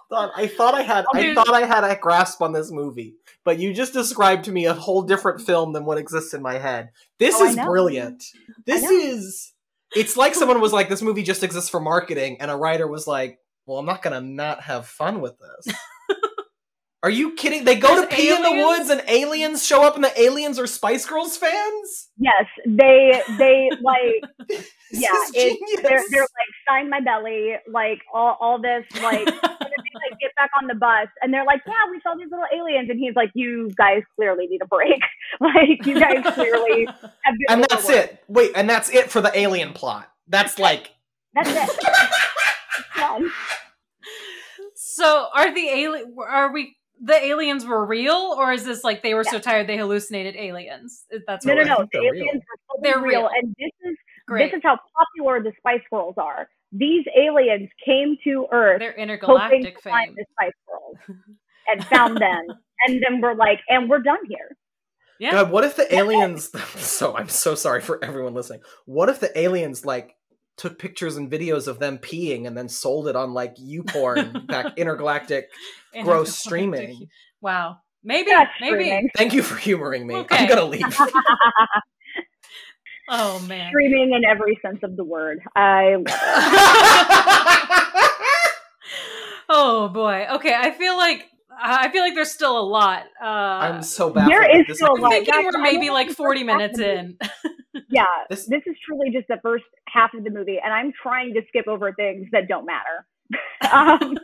Hold 0.09 0.29
on. 0.29 0.31
I 0.35 0.47
thought 0.47 0.73
I 0.73 0.81
had 0.81 1.05
I 1.13 1.35
thought 1.35 1.53
I 1.53 1.65
had 1.67 1.83
a 1.83 1.95
grasp 1.95 2.41
on 2.41 2.51
this 2.53 2.71
movie, 2.71 3.13
but 3.45 3.59
you 3.59 3.73
just 3.73 3.93
described 3.93 4.45
to 4.45 4.51
me 4.51 4.65
a 4.65 4.73
whole 4.73 5.03
different 5.03 5.41
film 5.41 5.73
than 5.73 5.85
what 5.85 5.99
exists 5.99 6.33
in 6.33 6.41
my 6.41 6.57
head. 6.57 6.89
This 7.19 7.35
Oh, 7.37 7.45
is 7.45 7.55
brilliant. 7.55 8.23
This 8.65 8.83
is 8.83 9.53
it's 9.95 10.17
like 10.17 10.33
someone 10.33 10.61
was 10.61 10.73
like 10.73 10.89
this 10.89 11.03
movie 11.03 11.21
just 11.23 11.43
exists 11.43 11.69
for 11.69 11.79
marketing 11.79 12.37
and 12.41 12.49
a 12.49 12.55
writer 12.55 12.87
was 12.87 13.05
like, 13.05 13.37
"Well, 13.67 13.77
I'm 13.77 13.85
not 13.85 14.01
going 14.01 14.19
to 14.19 14.27
not 14.27 14.61
have 14.63 14.87
fun 14.87 15.21
with 15.21 15.35
this." 15.37 15.75
Are 17.01 17.09
you 17.09 17.33
kidding? 17.35 17.63
They 17.63 17.75
go 17.75 17.95
There's 17.95 18.09
to 18.09 18.15
pee 18.15 18.29
in 18.29 18.41
the 18.41 18.51
woods 18.51 18.89
and 18.89 19.01
aliens 19.07 19.65
show 19.65 19.83
up 19.83 19.95
and 19.95 20.03
the 20.03 20.21
aliens 20.21 20.59
are 20.59 20.67
Spice 20.67 21.05
Girls 21.05 21.37
fans? 21.37 22.09
Yes, 22.17 22.45
they 22.67 23.21
they 23.37 23.69
like 23.81 24.21
This 24.49 24.67
Yeah, 24.91 25.07
is 25.23 25.31
it- 25.33 25.59
genius. 25.59 25.81
they're 25.81 26.03
they're 26.11 26.21
like 26.21 26.51
sign 26.67 26.89
my 26.89 26.99
belly, 26.99 27.55
like 27.71 27.99
all 28.13 28.35
all 28.41 28.61
this 28.61 28.83
like 29.01 29.19
and 29.27 29.27
they 29.29 29.93
like 30.11 30.19
get 30.19 30.35
back 30.35 30.49
on 30.61 30.67
the 30.67 30.75
bus 30.75 31.07
and 31.21 31.33
they're 31.33 31.45
like, 31.45 31.61
Yeah, 31.65 31.89
we 31.89 32.01
saw 32.03 32.15
these 32.15 32.27
little 32.29 32.45
aliens 32.53 32.89
and 32.89 32.99
he's 32.99 33.15
like, 33.15 33.31
You 33.33 33.71
guys 33.77 34.01
clearly 34.17 34.47
need 34.47 34.61
a 34.61 34.67
break. 34.67 34.99
like 35.39 35.85
you 35.85 35.97
guys 35.97 36.21
clearly 36.33 36.85
have 36.85 37.05
been 37.23 37.45
and 37.47 37.63
that's 37.63 37.85
overworked." 37.85 38.11
it. 38.13 38.23
Wait, 38.27 38.51
and 38.55 38.69
that's 38.69 38.89
it 38.89 39.09
for 39.09 39.21
the 39.21 39.31
alien 39.39 39.71
plot. 39.71 40.11
That's 40.27 40.59
like 40.59 40.91
That's 41.33 41.49
it. 41.49 43.31
So 44.75 45.27
are 45.35 45.53
the 45.53 45.67
alien? 45.69 46.15
Are 46.27 46.51
we? 46.51 46.75
The 47.01 47.15
aliens 47.25 47.65
were 47.65 47.85
real, 47.85 48.35
or 48.37 48.51
is 48.51 48.65
this 48.65 48.83
like 48.83 49.01
they 49.03 49.13
were 49.13 49.23
so 49.23 49.39
tired 49.39 49.67
they 49.67 49.77
hallucinated 49.77 50.35
aliens? 50.35 51.05
That's 51.27 51.45
No, 51.45 51.55
what 51.55 51.65
no, 51.67 51.73
I 51.73 51.77
no. 51.77 51.83
The 51.83 51.87
they're 51.93 52.15
aliens 52.15 52.41
are 52.41 52.57
fully 52.67 52.81
They're 52.83 52.99
real, 53.01 53.21
real. 53.21 53.29
and 53.41 53.55
this 53.57 53.71
is 53.91 53.97
Great. 54.27 54.51
this 54.51 54.57
is 54.57 54.61
how 54.63 54.77
popular 54.97 55.41
the 55.41 55.53
Spice 55.59 55.81
Girls 55.89 56.15
are. 56.17 56.49
These 56.71 57.05
aliens 57.17 57.69
came 57.85 58.17
to 58.25 58.47
Earth 58.51 58.79
They're 58.79 58.91
hoping 58.91 59.03
intergalactic 59.03 59.77
to 59.77 59.81
find 59.89 60.07
fame. 60.09 60.15
the 60.17 60.25
Spice 60.33 60.51
Girls 60.67 61.17
and 61.67 61.85
found 61.85 62.17
them, 62.17 62.43
and 62.87 63.01
then 63.07 63.21
we're 63.21 63.33
like, 63.35 63.59
and 63.69 63.89
we're 63.89 64.01
done 64.01 64.19
here. 64.27 64.57
Yeah. 65.19 65.31
God, 65.31 65.51
what 65.51 65.63
if 65.63 65.75
the 65.75 65.93
aliens? 65.93 66.51
So 66.77 67.15
I'm 67.15 67.29
so 67.29 67.55
sorry 67.55 67.81
for 67.81 68.03
everyone 68.03 68.33
listening. 68.33 68.61
What 68.85 69.09
if 69.09 69.19
the 69.19 69.37
aliens 69.39 69.85
like 69.85 70.15
took 70.59 70.77
pictures 70.77 71.17
and 71.17 71.31
videos 71.31 71.67
of 71.67 71.79
them 71.79 71.97
peeing 71.97 72.45
and 72.45 72.55
then 72.55 72.69
sold 72.69 73.07
it 73.07 73.15
on 73.15 73.33
like 73.33 73.55
YouPorn 73.55 74.45
back 74.45 74.73
intergalactic? 74.77 75.49
gross 76.03 76.35
streaming. 76.35 77.07
Wow. 77.41 77.77
Maybe. 78.03 78.29
Yeah, 78.29 78.45
maybe. 78.61 78.83
streaming. 78.83 79.09
Thank 79.15 79.33
you 79.33 79.41
for 79.41 79.55
humoring 79.55 80.05
me. 80.05 80.15
Okay. 80.15 80.37
I'm 80.37 80.49
gonna 80.49 80.65
leave. 80.65 80.83
Oh 83.09 83.39
man. 83.47 83.71
Streaming 83.71 84.13
in 84.13 84.23
every 84.23 84.57
sense 84.61 84.79
of 84.83 84.95
the 84.95 85.03
word. 85.03 85.39
I 85.55 85.95
love 85.95 86.03
it. 86.05 86.13
oh 89.49 89.89
boy. 89.89 90.27
Okay. 90.33 90.53
I 90.55 90.69
feel 90.71 90.95
like 90.95 91.25
I 91.61 91.89
feel 91.91 92.03
like 92.03 92.15
there's 92.15 92.31
still 92.31 92.57
a 92.59 92.63
lot. 92.63 93.03
Uh, 93.21 93.25
I'm 93.25 93.83
so 93.83 94.09
baffled. 94.09 94.31
There 94.31 94.43
is 94.43 94.47
that 94.53 94.61
is 94.61 94.67
this 94.67 94.77
still 94.77 94.93
a 94.93 94.95
I'm 94.95 95.01
lot. 95.01 95.11
thinking 95.11 95.33
guys, 95.33 95.45
we're 95.53 95.61
maybe 95.61 95.89
like 95.89 96.09
40 96.11 96.43
minutes 96.43 96.79
in. 96.79 97.17
Yeah, 97.91 98.03
This- 98.29 98.47
this 98.47 98.61
is 98.65 98.75
truly 98.85 99.09
just 99.11 99.27
the 99.27 99.37
first 99.43 99.63
half 99.87 100.13
of 100.15 100.23
the 100.23 100.29
movie, 100.31 100.59
and 100.63 100.73
I'm 100.73 100.91
trying 101.01 101.33
to 101.35 101.41
skip 101.47 101.67
over 101.67 101.93
things 101.93 102.27
that 102.31 102.47
don't 102.47 102.65
matter. 102.65 103.05
um, 103.71 104.17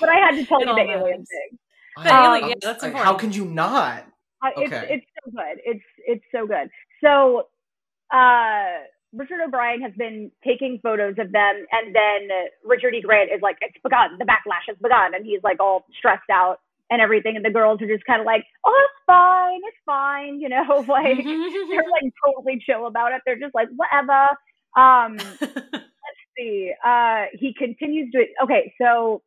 but 0.00 0.08
I 0.08 0.16
had 0.24 0.30
to 0.36 0.44
tell 0.46 0.60
It 0.60 0.64
you 0.64 0.70
all 0.70 0.76
the 0.76 0.82
alien 0.82 1.00
matters. 1.02 1.28
thing. 1.28 1.58
The 2.04 2.14
Um, 2.14 2.24
alien, 2.24 2.48
yeah, 2.50 2.54
that's 2.62 2.82
Like, 2.82 2.90
important. 2.92 3.04
How 3.12 3.14
can 3.18 3.32
you 3.32 3.44
not? 3.44 4.04
Uh, 4.42 4.50
it's 4.56 4.72
Okay. 4.72 4.86
it's 4.94 5.06
so 5.24 5.30
good. 5.32 5.58
It's 5.64 5.84
it's 6.06 6.24
so 6.32 6.46
good. 6.46 6.70
So, 7.04 7.48
uh, 8.16 8.84
Richard 9.12 9.40
O'Brien 9.44 9.80
has 9.82 9.92
been 9.96 10.30
taking 10.44 10.80
photos 10.82 11.14
of 11.18 11.32
them, 11.32 11.66
and 11.72 11.94
then 11.94 12.28
Richard 12.64 12.94
E. 12.94 13.00
Grant 13.00 13.30
is 13.32 13.40
like, 13.42 13.56
"It's 13.60 13.78
begun. 13.82 14.18
The 14.18 14.24
backlash 14.24 14.66
has 14.68 14.76
begun," 14.82 15.14
and 15.14 15.24
he's 15.24 15.42
like 15.42 15.60
all 15.60 15.86
stressed 15.96 16.28
out 16.30 16.60
and 16.90 17.00
everything, 17.00 17.36
and 17.36 17.44
the 17.44 17.50
girls 17.50 17.80
are 17.82 17.86
just 17.86 18.04
kind 18.04 18.20
of 18.20 18.26
like, 18.26 18.44
"Oh, 18.66 18.86
it's 18.86 19.04
fine. 19.06 19.60
It's 19.64 19.76
fine," 19.86 20.40
you 20.40 20.48
know, 20.48 20.84
like 20.88 21.16
they're 21.24 21.90
like 21.90 22.12
totally 22.26 22.62
chill 22.64 22.86
about 22.86 23.12
it. 23.12 23.22
They're 23.24 23.38
just 23.38 23.54
like, 23.54 23.68
"Whatever." 23.76 24.28
Um, 24.76 25.16
let's 25.40 26.22
see. 26.36 26.72
Uh, 26.84 27.26
he 27.34 27.54
continues 27.54 28.10
to. 28.12 28.24
Okay, 28.44 28.72
so. 28.80 29.22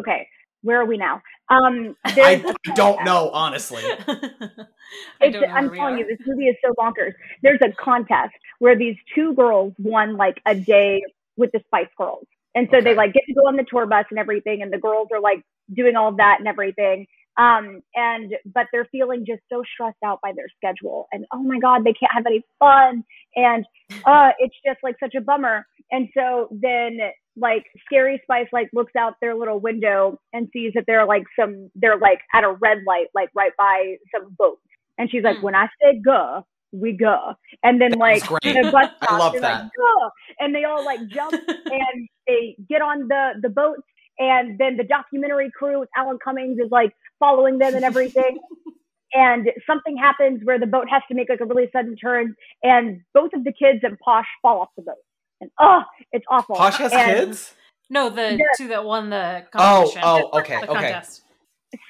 Okay, 0.00 0.28
where 0.62 0.80
are 0.80 0.86
we 0.86 0.96
now? 0.96 1.20
Um, 1.50 1.96
there's 2.14 2.44
I 2.44 2.54
a- 2.70 2.74
don't 2.74 3.04
know, 3.04 3.30
honestly. 3.30 3.82
I 5.20 5.30
don't 5.30 5.42
know 5.42 5.48
I'm 5.48 5.70
telling 5.70 5.94
are. 5.94 5.98
you, 5.98 6.06
this 6.06 6.18
movie 6.26 6.44
is 6.46 6.56
so 6.64 6.72
bonkers. 6.74 7.12
There's 7.42 7.60
a 7.62 7.72
contest 7.82 8.34
where 8.58 8.76
these 8.76 8.96
two 9.14 9.34
girls 9.34 9.72
won 9.78 10.16
like 10.16 10.40
a 10.46 10.54
day 10.54 11.02
with 11.36 11.50
the 11.52 11.60
Spice 11.66 11.88
Girls. 11.96 12.26
And 12.54 12.68
so 12.72 12.80
they 12.80 12.94
like 12.94 13.12
get 13.12 13.22
to 13.28 13.34
go 13.34 13.42
on 13.42 13.56
the 13.56 13.64
tour 13.70 13.86
bus 13.86 14.06
and 14.10 14.18
everything, 14.18 14.62
and 14.62 14.72
the 14.72 14.78
girls 14.78 15.08
are 15.12 15.20
like 15.20 15.42
doing 15.74 15.96
all 15.96 16.08
of 16.08 16.16
that 16.16 16.36
and 16.38 16.48
everything. 16.48 17.06
Um, 17.36 17.82
and 17.94 18.34
but 18.52 18.66
they're 18.72 18.88
feeling 18.90 19.24
just 19.24 19.42
so 19.48 19.62
stressed 19.72 20.02
out 20.04 20.18
by 20.22 20.32
their 20.34 20.48
schedule, 20.56 21.06
and 21.12 21.24
oh 21.32 21.42
my 21.42 21.60
god, 21.60 21.84
they 21.84 21.92
can't 21.92 22.12
have 22.12 22.26
any 22.26 22.42
fun, 22.58 23.04
and 23.36 23.64
uh, 24.04 24.30
it's 24.40 24.56
just 24.66 24.78
like 24.82 24.96
such 24.98 25.14
a 25.14 25.20
bummer. 25.20 25.64
And 25.92 26.08
so 26.14 26.48
then 26.50 26.98
like 27.40 27.64
Scary 27.86 28.20
Spice 28.24 28.48
like 28.52 28.70
looks 28.74 28.94
out 28.96 29.14
their 29.20 29.34
little 29.36 29.60
window 29.60 30.20
and 30.32 30.48
sees 30.52 30.72
that 30.74 30.84
they're 30.86 31.06
like 31.06 31.24
some 31.38 31.70
they're 31.76 31.98
like 31.98 32.20
at 32.34 32.44
a 32.44 32.52
red 32.52 32.78
light, 32.86 33.08
like 33.14 33.30
right 33.34 33.52
by 33.58 33.96
some 34.14 34.34
boats. 34.38 34.62
And 34.98 35.10
she's 35.10 35.24
like, 35.24 35.38
Hmm. 35.38 35.42
when 35.42 35.54
I 35.54 35.68
say 35.82 36.00
go, 36.04 36.46
we 36.72 36.92
go. 36.92 37.34
And 37.62 37.80
then 37.80 37.92
That 37.92 37.98
like 37.98 38.24
the 38.42 38.64
bus 38.72 38.90
I 39.02 39.06
stops, 39.16 39.32
they're 39.32 39.40
that. 39.40 39.64
like, 39.64 39.72
go. 39.76 40.10
And 40.40 40.54
they 40.54 40.64
all 40.64 40.84
like 40.84 41.00
jump 41.08 41.34
and 41.48 42.08
they 42.26 42.56
get 42.68 42.82
on 42.82 43.08
the 43.08 43.34
the 43.42 43.50
boats 43.50 43.82
and 44.18 44.58
then 44.58 44.76
the 44.76 44.84
documentary 44.84 45.50
crew 45.56 45.80
with 45.80 45.90
Alan 45.96 46.18
Cummings 46.24 46.58
is 46.58 46.70
like 46.70 46.92
following 47.20 47.58
them 47.58 47.74
and 47.76 47.84
everything. 47.84 48.38
and 49.14 49.48
something 49.66 49.96
happens 49.96 50.40
where 50.44 50.58
the 50.58 50.66
boat 50.66 50.86
has 50.90 51.02
to 51.08 51.14
make 51.14 51.28
like 51.30 51.40
a 51.40 51.46
really 51.46 51.68
sudden 51.72 51.96
turn 51.96 52.34
and 52.62 53.00
both 53.14 53.30
of 53.34 53.44
the 53.44 53.52
kids 53.52 53.80
and 53.82 53.98
Posh 54.00 54.26
fall 54.42 54.60
off 54.60 54.68
the 54.76 54.82
boat. 54.82 54.96
And 55.40 55.50
oh, 55.60 55.82
it's 56.12 56.24
awful. 56.30 56.56
Posh 56.56 56.76
has 56.78 56.92
And 56.92 57.04
kids. 57.16 57.54
no, 57.90 58.10
the 58.10 58.32
Yeah. 58.38 58.44
two 58.56 58.68
that 58.68 58.84
won 58.84 59.10
the 59.10 59.46
Oh, 59.54 59.92
oh, 60.02 60.30
okay, 60.40 60.60
the 60.60 60.70
okay. 60.70 60.92
contest. 60.92 61.22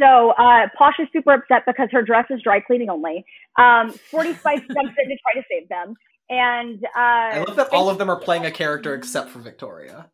So 0.01 0.31
uh, 0.33 0.67
Posh 0.77 0.95
is 0.99 1.07
super 1.13 1.33
upset 1.35 1.63
because 1.67 1.89
her 1.93 2.03
dress 2.03 2.27
is 2.31 2.43
dry 2.43 2.61
cleaning 2.61 2.91
only. 2.91 3.25
Um, 3.59 3.91
Sporty 4.09 4.35
Spice 4.35 4.59
jumps 4.75 4.95
in 4.99 5.09
to 5.09 5.17
try 5.23 5.35
to 5.35 5.43
save 5.51 5.69
them. 5.69 5.95
And 6.31 6.85
uh, 6.85 7.39
I 7.39 7.45
love 7.47 7.57
that 7.57 7.69
all 7.73 7.89
of 7.89 7.97
them 7.97 8.11
are 8.11 8.21
playing 8.21 8.45
a 8.45 8.51
character 8.51 8.95
except 8.95 9.31
for 9.31 9.39
Victoria. 9.39 10.11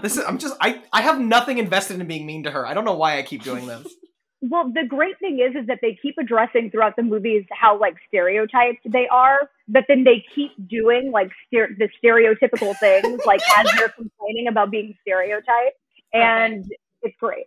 This 0.00 0.16
is 0.16 0.24
I'm 0.24 0.38
just 0.38 0.56
I 0.60 0.82
I 0.92 1.02
have 1.02 1.20
nothing 1.20 1.58
invested 1.58 2.00
in 2.00 2.06
being 2.06 2.24
mean 2.24 2.44
to 2.44 2.50
her. 2.50 2.66
I 2.66 2.72
don't 2.72 2.86
know 2.86 2.94
why 2.96 3.18
I 3.18 3.22
keep 3.22 3.42
doing 3.42 3.66
this. 3.66 3.86
Well, 4.42 4.72
the 4.74 4.84
great 4.86 5.18
thing 5.20 5.38
is, 5.38 5.54
is 5.54 5.68
that 5.68 5.78
they 5.82 5.96
keep 6.02 6.16
addressing 6.18 6.70
throughout 6.72 6.96
the 6.96 7.04
movies 7.04 7.44
how 7.52 7.78
like 7.78 7.94
stereotyped 8.08 8.80
they 8.90 9.06
are, 9.08 9.38
but 9.68 9.84
then 9.86 10.02
they 10.02 10.24
keep 10.34 10.50
doing 10.68 11.12
like 11.12 11.30
stere- 11.46 11.78
the 11.78 11.88
stereotypical 12.04 12.76
things, 12.80 13.22
like 13.26 13.40
as 13.56 13.66
they're 13.78 13.90
complaining 13.90 14.48
about 14.48 14.72
being 14.72 14.94
stereotyped, 15.02 15.76
and 16.12 16.64
it's 17.02 17.16
great. 17.20 17.46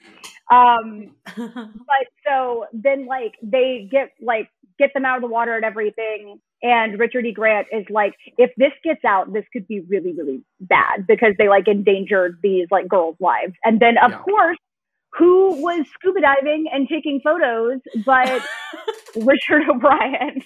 Um, 0.50 1.12
but 1.36 2.08
so 2.26 2.66
then 2.72 3.08
like 3.08 3.34
they 3.44 3.90
get 3.92 4.12
like 4.22 4.50
get 4.80 4.92
them 4.94 5.06
out 5.06 5.18
of 5.18 5.22
the 5.22 5.28
water 5.28 5.56
and 5.58 5.66
everything, 5.66 6.40
and 6.64 6.98
Richard 6.98 7.26
E. 7.26 7.34
Grant 7.34 7.68
is 7.74 7.86
like, 7.90 8.14
if 8.38 8.52
this 8.56 8.72
gets 8.86 9.04
out, 9.04 9.34
this 9.34 9.44
could 9.52 9.68
be 9.68 9.82
really, 9.82 10.14
really 10.14 10.44
bad 10.62 11.06
because 11.08 11.34
they 11.38 11.50
like 11.50 11.68
endangered 11.68 12.40
these 12.42 12.68
like 12.72 12.88
girls' 12.88 13.18
lives, 13.20 13.54
and 13.66 13.82
then 13.82 13.98
of 13.98 14.12
Yeah. 14.12 14.20
course 14.20 14.58
who 15.18 15.62
was 15.62 15.86
scuba 15.94 16.20
diving 16.22 16.66
and 16.72 16.88
taking 16.90 17.22
photos, 17.22 17.80
but 18.06 18.42
Richard 19.16 19.64
O'Brien. 19.70 20.42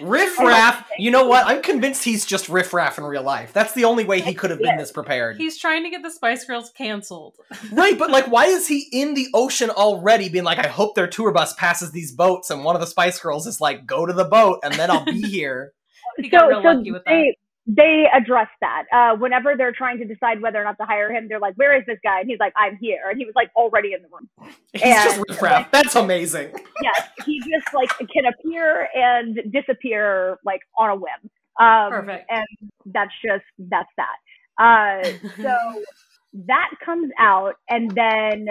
Riff 0.00 0.38
Raff. 0.38 0.88
You 0.96 1.10
know 1.10 1.26
what? 1.26 1.46
I'm 1.46 1.60
convinced 1.62 2.04
he's 2.04 2.24
just 2.24 2.48
Riff 2.48 2.72
Raff 2.72 2.98
in 2.98 3.04
real 3.04 3.22
life. 3.22 3.52
That's 3.52 3.72
the 3.72 3.84
only 3.84 4.04
way 4.04 4.20
he 4.20 4.34
could 4.34 4.50
have 4.50 4.60
been 4.60 4.76
this 4.76 4.92
prepared. 4.92 5.38
He's 5.38 5.58
trying 5.58 5.82
to 5.84 5.90
get 5.90 6.02
the 6.02 6.10
Spice 6.10 6.44
Girls 6.44 6.70
canceled. 6.70 7.34
Right, 7.72 7.98
but 7.98 8.10
like, 8.10 8.26
why 8.26 8.46
is 8.46 8.68
he 8.68 8.86
in 8.92 9.14
the 9.14 9.28
ocean 9.34 9.70
already 9.70 10.28
being 10.28 10.44
like, 10.44 10.58
I 10.58 10.68
hope 10.68 10.94
their 10.94 11.06
tour 11.06 11.32
bus 11.32 11.54
passes 11.54 11.90
these 11.90 12.12
boats? 12.12 12.50
And 12.50 12.64
one 12.64 12.76
of 12.76 12.80
the 12.80 12.86
Spice 12.86 13.18
Girls 13.18 13.46
is 13.46 13.60
like, 13.60 13.86
go 13.86 14.04
to 14.04 14.12
the 14.12 14.24
boat 14.24 14.60
and 14.62 14.74
then 14.74 14.90
I'll 14.90 15.04
be 15.04 15.20
here. 15.28 15.72
He 16.18 16.28
got 16.28 16.48
real 16.48 16.62
lucky 16.62 16.92
with 16.92 17.04
that. 17.04 17.34
They, 17.66 17.74
they 17.74 18.04
address 18.12 18.48
that. 18.60 18.84
Uh, 18.92 19.16
whenever 19.16 19.56
they're 19.56 19.72
trying 19.72 19.98
to 19.98 20.04
decide 20.04 20.40
whether 20.42 20.60
or 20.60 20.64
not 20.64 20.76
to 20.78 20.84
hire 20.84 21.12
him, 21.12 21.28
they're 21.28 21.38
like, 21.40 21.54
Where 21.54 21.76
is 21.78 21.84
this 21.86 21.98
guy? 22.02 22.20
And 22.20 22.28
he's 22.28 22.38
like, 22.40 22.52
I'm 22.56 22.76
here. 22.80 23.08
And 23.10 23.18
he 23.18 23.24
was 23.24 23.34
like 23.34 23.50
already 23.56 23.92
in 23.92 24.02
the 24.02 24.08
room. 24.08 24.28
He's 24.72 24.82
And- 24.82 24.94
just 25.04 25.20
Riff 25.28 25.42
Raff. 25.42 25.70
That's 25.70 25.94
amazing. 25.96 26.52
yes, 26.82 27.08
he 27.24 27.40
just 27.40 27.72
like 27.74 27.90
can 27.98 28.26
appear 28.26 28.88
and 28.94 29.38
disappear 29.52 30.38
like 30.44 30.60
on 30.78 30.90
a 30.90 30.94
whim. 30.96 31.30
Um, 31.60 31.90
Perfect. 31.90 32.30
And 32.30 32.46
that's 32.86 33.12
just 33.24 33.44
that's 33.58 33.90
that. 33.96 34.16
Uh, 34.58 35.04
so 35.42 35.82
that 36.46 36.70
comes 36.84 37.10
out, 37.18 37.54
and 37.68 37.90
then 37.92 38.46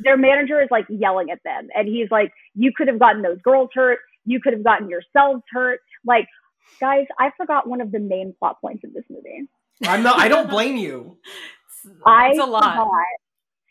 their 0.00 0.16
manager 0.16 0.60
is 0.62 0.68
like 0.70 0.86
yelling 0.88 1.30
at 1.30 1.42
them, 1.44 1.68
and 1.74 1.86
he's 1.88 2.10
like, 2.10 2.32
"You 2.54 2.72
could 2.74 2.88
have 2.88 2.98
gotten 2.98 3.22
those 3.22 3.40
girls 3.42 3.70
hurt. 3.74 3.98
You 4.24 4.40
could 4.40 4.52
have 4.54 4.64
gotten 4.64 4.88
yourselves 4.88 5.42
hurt." 5.50 5.80
Like, 6.06 6.26
guys, 6.80 7.06
I 7.18 7.30
forgot 7.36 7.68
one 7.68 7.80
of 7.80 7.92
the 7.92 7.98
main 7.98 8.34
plot 8.38 8.60
points 8.60 8.84
of 8.84 8.92
this 8.92 9.04
movie. 9.10 9.48
I'm 9.84 10.02
not. 10.02 10.18
I 10.18 10.28
don't 10.28 10.50
blame 10.50 10.76
you. 10.76 11.18
I 12.06 12.30
it's 12.30 12.38
a 12.38 12.44
lot. 12.44 12.72
forgot. 12.72 12.90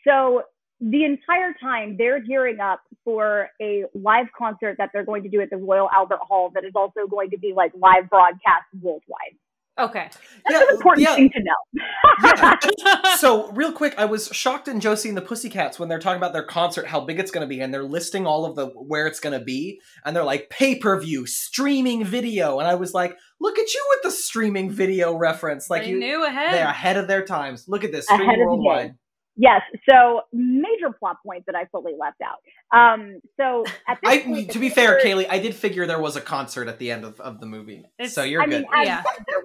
So 0.04 0.42
the 0.80 1.04
entire 1.04 1.54
time 1.60 1.96
they're 1.98 2.20
gearing 2.20 2.60
up 2.60 2.80
for 3.04 3.48
a 3.60 3.84
live 3.94 4.26
concert 4.36 4.76
that 4.78 4.90
they're 4.92 5.04
going 5.04 5.22
to 5.24 5.28
do 5.28 5.40
at 5.40 5.50
the 5.50 5.56
Royal 5.56 5.88
Albert 5.92 6.20
Hall 6.22 6.50
that 6.54 6.64
is 6.64 6.72
also 6.74 7.06
going 7.08 7.30
to 7.30 7.38
be 7.38 7.52
like 7.54 7.72
live 7.74 8.08
broadcast 8.08 8.66
worldwide. 8.80 9.36
Okay. 9.78 10.10
That's 10.48 10.68
an 10.68 10.76
important 10.76 11.06
yeah. 11.06 11.14
thing 11.14 11.30
to 11.30 11.42
know. 11.42 13.14
so 13.16 13.50
real 13.52 13.72
quick, 13.72 13.94
I 13.96 14.06
was 14.06 14.28
shocked 14.28 14.66
in 14.68 14.80
Josie 14.80 15.08
and 15.08 15.16
the 15.16 15.22
Pussycats 15.22 15.78
when 15.78 15.88
they're 15.88 15.98
talking 15.98 16.16
about 16.16 16.32
their 16.32 16.44
concert, 16.44 16.86
how 16.86 17.00
big 17.00 17.20
it's 17.20 17.30
going 17.30 17.42
to 17.42 17.48
be, 17.48 17.60
and 17.60 17.72
they're 17.72 17.84
listing 17.84 18.26
all 18.26 18.44
of 18.44 18.56
the 18.56 18.66
where 18.66 19.06
it's 19.06 19.20
going 19.20 19.38
to 19.38 19.44
be, 19.44 19.80
and 20.04 20.16
they're 20.16 20.24
like 20.24 20.50
pay 20.50 20.76
per 20.76 20.98
view, 21.00 21.26
streaming 21.26 22.04
video, 22.04 22.58
and 22.58 22.68
I 22.68 22.74
was 22.74 22.94
like, 22.94 23.16
look 23.40 23.58
at 23.58 23.72
you 23.72 23.86
with 23.90 24.02
the 24.02 24.10
streaming 24.10 24.70
video 24.70 25.14
reference, 25.14 25.70
like 25.70 25.82
they 25.82 25.90
you, 25.90 25.98
knew 25.98 26.24
ahead. 26.24 26.54
they're 26.54 26.66
ahead 26.66 26.96
of 26.96 27.06
their 27.06 27.24
times. 27.24 27.66
Look 27.68 27.84
at 27.84 27.92
this 27.92 28.08
Ahead 28.08 28.20
streaming 28.20 28.42
of 28.42 28.48
the 28.48 28.56
worldwide. 28.56 28.94
Yes. 29.38 29.62
So 29.88 30.22
major 30.34 30.92
plot 30.98 31.16
points 31.24 31.46
that 31.46 31.54
I 31.54 31.64
fully 31.72 31.94
left 31.98 32.20
out. 32.20 32.40
Um, 32.78 33.20
so 33.40 33.64
at 33.88 33.98
this 34.02 34.12
I, 34.12 34.18
point, 34.20 34.50
to 34.50 34.58
be 34.58 34.68
fair, 34.68 35.00
Kaylee, 35.02 35.26
I 35.30 35.38
did 35.38 35.54
figure 35.54 35.86
there 35.86 36.00
was 36.00 36.16
a 36.16 36.20
concert 36.20 36.68
at 36.68 36.78
the 36.78 36.90
end 36.90 37.04
of, 37.06 37.18
of 37.20 37.40
the 37.40 37.46
movie, 37.46 37.86
so 38.06 38.22
you're 38.22 38.42
I 38.42 38.46
good. 38.46 38.66
mean, 38.70 38.84
Yeah. 38.84 39.02
there. 39.26 39.42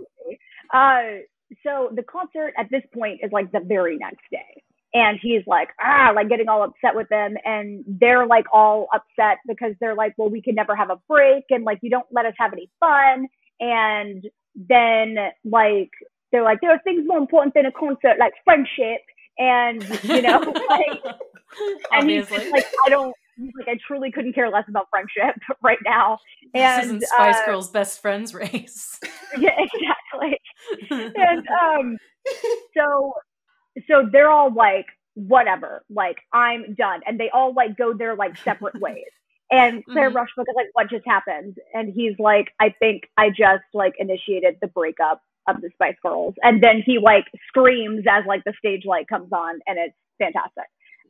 Uh, 0.73 1.19
so 1.63 1.89
the 1.95 2.03
concert 2.03 2.53
at 2.57 2.67
this 2.71 2.81
point 2.93 3.21
is 3.23 3.31
like 3.31 3.51
the 3.51 3.61
very 3.61 3.97
next 3.97 4.23
day. 4.31 4.63
And 4.95 5.17
he's 5.21 5.41
like, 5.47 5.69
ah, 5.81 6.11
like 6.15 6.29
getting 6.29 6.49
all 6.49 6.63
upset 6.63 6.95
with 6.95 7.09
them. 7.09 7.35
And 7.45 7.83
they're 7.87 8.27
like 8.27 8.45
all 8.53 8.87
upset 8.93 9.37
because 9.47 9.73
they're 9.79 9.95
like, 9.95 10.13
well, 10.17 10.29
we 10.29 10.41
can 10.41 10.53
never 10.53 10.75
have 10.75 10.91
a 10.91 10.99
break. 11.09 11.45
And 11.49 11.63
like, 11.63 11.79
you 11.81 11.89
don't 11.89 12.05
let 12.11 12.27
us 12.27 12.33
have 12.37 12.53
any 12.53 12.69
fun. 12.79 13.27
And 13.59 14.23
then 14.55 15.15
like, 15.45 15.89
they're 16.31 16.43
like, 16.43 16.59
there 16.61 16.71
are 16.71 16.81
things 16.83 17.05
more 17.07 17.17
important 17.17 17.55
than 17.55 17.65
a 17.65 17.71
concert, 17.71 18.17
like 18.19 18.33
friendship. 18.45 19.01
And, 19.39 19.83
you 20.03 20.21
know, 20.21 20.39
like, 20.69 21.01
and 21.91 22.09
he's 22.09 22.29
just 22.29 22.51
like, 22.51 22.65
I 22.85 22.89
don't, 22.89 23.13
like, 23.57 23.67
I 23.67 23.77
truly 23.87 24.11
couldn't 24.11 24.33
care 24.33 24.49
less 24.49 24.65
about 24.67 24.87
friendship 24.89 25.41
right 25.63 25.79
now. 25.83 26.19
this 26.53 26.61
And, 26.63 26.83
isn't 26.85 27.03
Spice 27.03 27.39
uh, 27.39 27.45
Girls 27.45 27.69
best 27.69 28.01
friends 28.01 28.33
race. 28.33 28.99
Yeah, 29.39 29.49
exactly 29.57 30.39
and 30.91 31.43
um 31.63 31.97
so 32.77 33.13
so 33.89 34.07
they're 34.11 34.29
all 34.29 34.53
like 34.53 34.85
whatever 35.15 35.83
like 35.89 36.17
i'm 36.33 36.75
done 36.75 37.01
and 37.07 37.19
they 37.19 37.29
all 37.31 37.51
like 37.53 37.75
go 37.75 37.93
their 37.93 38.15
like 38.15 38.35
separate 38.43 38.79
ways 38.79 39.05
and 39.51 39.83
claire 39.85 40.11
Mhm. 40.11 40.15
rushbrook 40.15 40.47
is 40.47 40.55
like 40.55 40.67
what 40.73 40.89
just 40.89 41.05
happened 41.07 41.57
and 41.73 41.91
he's 41.93 42.13
like 42.19 42.49
i 42.59 42.69
think 42.79 43.09
i 43.17 43.29
just 43.29 43.63
like 43.73 43.93
initiated 43.97 44.57
the 44.61 44.67
breakup 44.67 45.19
of 45.47 45.61
the 45.61 45.69
spice 45.73 45.95
girls 46.01 46.33
and 46.41 46.63
then 46.63 46.81
he 46.85 46.99
like 46.99 47.25
screams 47.47 48.03
as 48.09 48.23
like 48.27 48.43
the 48.45 48.53
stage 48.57 48.83
light 48.85 49.07
comes 49.07 49.31
on 49.31 49.59
and 49.67 49.77
it's 49.79 49.95
fantastic 50.19 50.65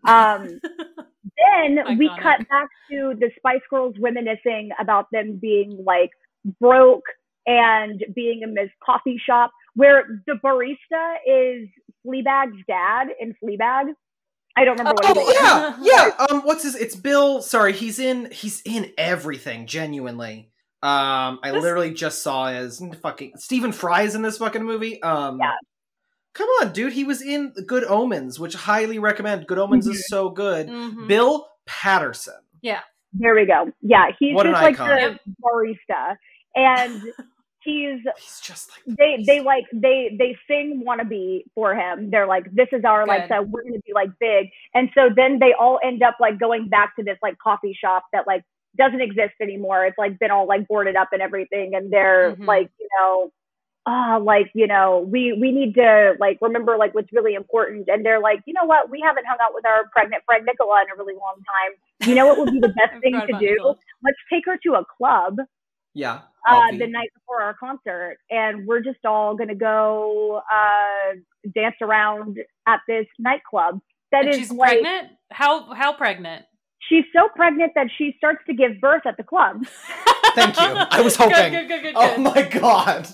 um 0.07 0.59
then 1.37 1.97
we 1.97 2.09
cut 2.21 2.39
back 2.49 2.67
to 2.89 3.13
the 3.19 3.29
Spice 3.37 3.61
Girls 3.69 3.95
reminiscing 3.99 4.69
about 4.79 5.07
them 5.11 5.39
being 5.41 5.83
like 5.85 6.11
broke 6.59 7.05
and 7.45 8.03
being 8.15 8.41
in 8.43 8.53
this 8.53 8.69
coffee 8.85 9.19
shop 9.25 9.51
where 9.75 10.05
the 10.27 10.33
barista 10.43 11.15
is 11.25 11.67
Fleabag's 12.05 12.61
dad 12.67 13.07
in 13.19 13.35
Fleabag. 13.43 13.93
I 14.55 14.65
don't 14.65 14.77
remember 14.77 14.93
what 14.93 15.05
Oh 15.05 15.13
name 15.13 15.27
is. 15.29 15.35
yeah, 15.41 15.77
yeah. 15.81 16.25
Um, 16.29 16.41
what's 16.41 16.63
his? 16.63 16.75
It's 16.75 16.95
Bill. 16.95 17.41
Sorry, 17.41 17.73
he's 17.73 17.97
in. 17.99 18.29
He's 18.31 18.61
in 18.65 18.91
everything. 18.97 19.65
Genuinely. 19.65 20.51
Um, 20.83 21.39
I 21.41 21.51
This- 21.51 21.61
literally 21.63 21.93
just 21.93 22.21
saw 22.21 22.47
his 22.47 22.83
fucking 23.01 23.37
Stephen 23.37 23.71
Fry's 23.71 24.15
in 24.15 24.21
this 24.21 24.37
fucking 24.37 24.63
movie. 24.63 25.01
Um, 25.01 25.39
Yeah. 25.39 25.53
Come 26.33 26.49
on, 26.61 26.73
dude. 26.73 26.93
He 26.93 27.03
was 27.03 27.21
in 27.21 27.51
Good 27.67 27.83
Omens, 27.85 28.39
which 28.39 28.53
highly 28.55 28.97
recommend. 28.99 29.47
Good 29.47 29.59
Omens 29.59 29.85
Mm-hmm. 29.85 29.93
is 29.95 30.07
so 30.07 30.29
good. 30.29 30.67
Mhm. 30.67 31.07
Bill 31.07 31.47
Paterson. 31.65 32.41
Yeah. 32.61 32.81
There 33.13 33.35
we 33.35 33.45
go. 33.45 33.71
Yeah, 33.81 34.07
he's 34.19 34.35
What 34.35 34.45
just 34.47 34.61
like 34.61 34.79
icon. 34.79 35.19
the 35.25 35.33
barista, 35.43 36.15
and 36.55 37.01
he's 37.63 37.99
He's 38.17 38.39
just 38.41 38.71
like 38.71 38.97
they 38.97 39.23
they 39.25 39.39
like 39.41 39.65
they 39.71 40.15
they 40.17 40.35
sing 40.49 40.83
wannabe 40.85 41.43
for 41.55 41.73
him 41.75 42.09
they're 42.09 42.27
like 42.27 42.43
this 42.51 42.67
is 42.73 42.83
our 42.83 43.05
like 43.05 43.29
so 43.29 43.41
we're 43.43 43.63
gonna 43.63 43.79
be 43.85 43.93
like 43.93 44.09
big 44.19 44.47
and 44.73 44.89
so 44.93 45.09
then 45.15 45.39
they 45.39 45.53
all 45.57 45.79
end 45.81 46.03
up 46.03 46.17
like 46.19 46.37
going 46.39 46.67
back 46.67 46.93
to 46.97 47.03
this 47.03 47.17
like 47.21 47.37
coffee 47.37 47.73
shop 47.79 48.03
that 48.11 48.27
like 48.27 48.43
doesn't 48.77 49.01
exist 49.01 49.33
anymore 49.41 49.85
it's 49.85 49.97
like 49.97 50.17
been 50.19 50.31
all 50.31 50.47
like 50.47 50.67
boarded 50.67 50.95
up 50.95 51.09
and 51.11 51.21
everything 51.21 51.75
and 51.75 51.91
they're 51.91 52.35
Mhm. 52.35 52.45
like 52.47 52.69
you 52.79 52.87
know 52.99 53.31
ah 53.85 54.17
like 54.21 54.49
you 54.53 54.65
know 54.67 55.05
we 55.11 55.33
we 55.33 55.51
need 55.51 55.73
to 55.75 56.13
like 56.19 56.37
remember 56.41 56.77
like 56.77 56.93
what's 56.95 57.11
really 57.11 57.33
important 57.35 57.87
and 57.89 58.05
they're 58.05 58.21
like 58.21 58.39
you 58.45 58.53
know 58.53 58.65
what 58.65 58.89
we 58.89 59.01
haven't 59.05 59.25
hung 59.27 59.37
out 59.41 59.53
with 59.53 59.65
our 59.65 59.89
pregnant 59.91 60.23
friend 60.25 60.45
nicola 60.45 60.81
in 60.83 60.91
a 60.91 60.95
really 60.97 61.15
long 61.15 61.35
time 61.53 62.07
you 62.09 62.15
know 62.15 62.25
what 62.27 62.37
would 62.37 62.51
be 62.51 62.59
the 62.59 62.69
best 62.69 62.99
thing 63.01 63.13
to 63.27 63.33
do 63.39 63.51
Nicole. 63.55 63.77
let's 64.03 64.17
take 64.31 64.45
her 64.45 64.57
to 64.65 64.73
a 64.75 64.85
club 64.97 65.37
yeah. 65.95 66.21
uh, 66.47 66.71
the 66.71 66.87
night 66.87 67.09
before 67.13 67.41
our 67.43 67.53
concert, 67.53 68.17
and 68.31 68.65
we're 68.65 68.81
just 68.81 69.05
all 69.05 69.35
gonna 69.35 69.53
go 69.53 70.41
uh, 70.51 71.15
dance 71.53 71.75
around 71.81 72.39
at 72.67 72.79
this 72.87 73.05
nightclub. 73.19 73.79
That 74.11 74.25
And 74.25 74.29
is 74.29 74.37
she's 74.37 74.51
like 74.51 74.81
pregnant. 74.81 75.11
How 75.31 75.71
how 75.73 75.93
pregnant? 75.93 76.45
She's 76.89 77.05
so 77.15 77.27
pregnant 77.35 77.73
that 77.75 77.87
she 77.97 78.13
starts 78.17 78.39
to 78.47 78.53
give 78.53 78.79
birth 78.81 79.03
at 79.05 79.17
the 79.17 79.23
club. 79.23 79.63
Thank 80.35 80.59
you. 80.59 80.75
I 80.89 81.01
was 81.01 81.15
Good, 81.17 81.29
hoping. 81.31 81.51
Good, 81.53 81.67
good, 81.67 81.81
good, 81.83 81.93
Oh 81.95 82.17
my 82.17 82.41
god. 82.43 83.07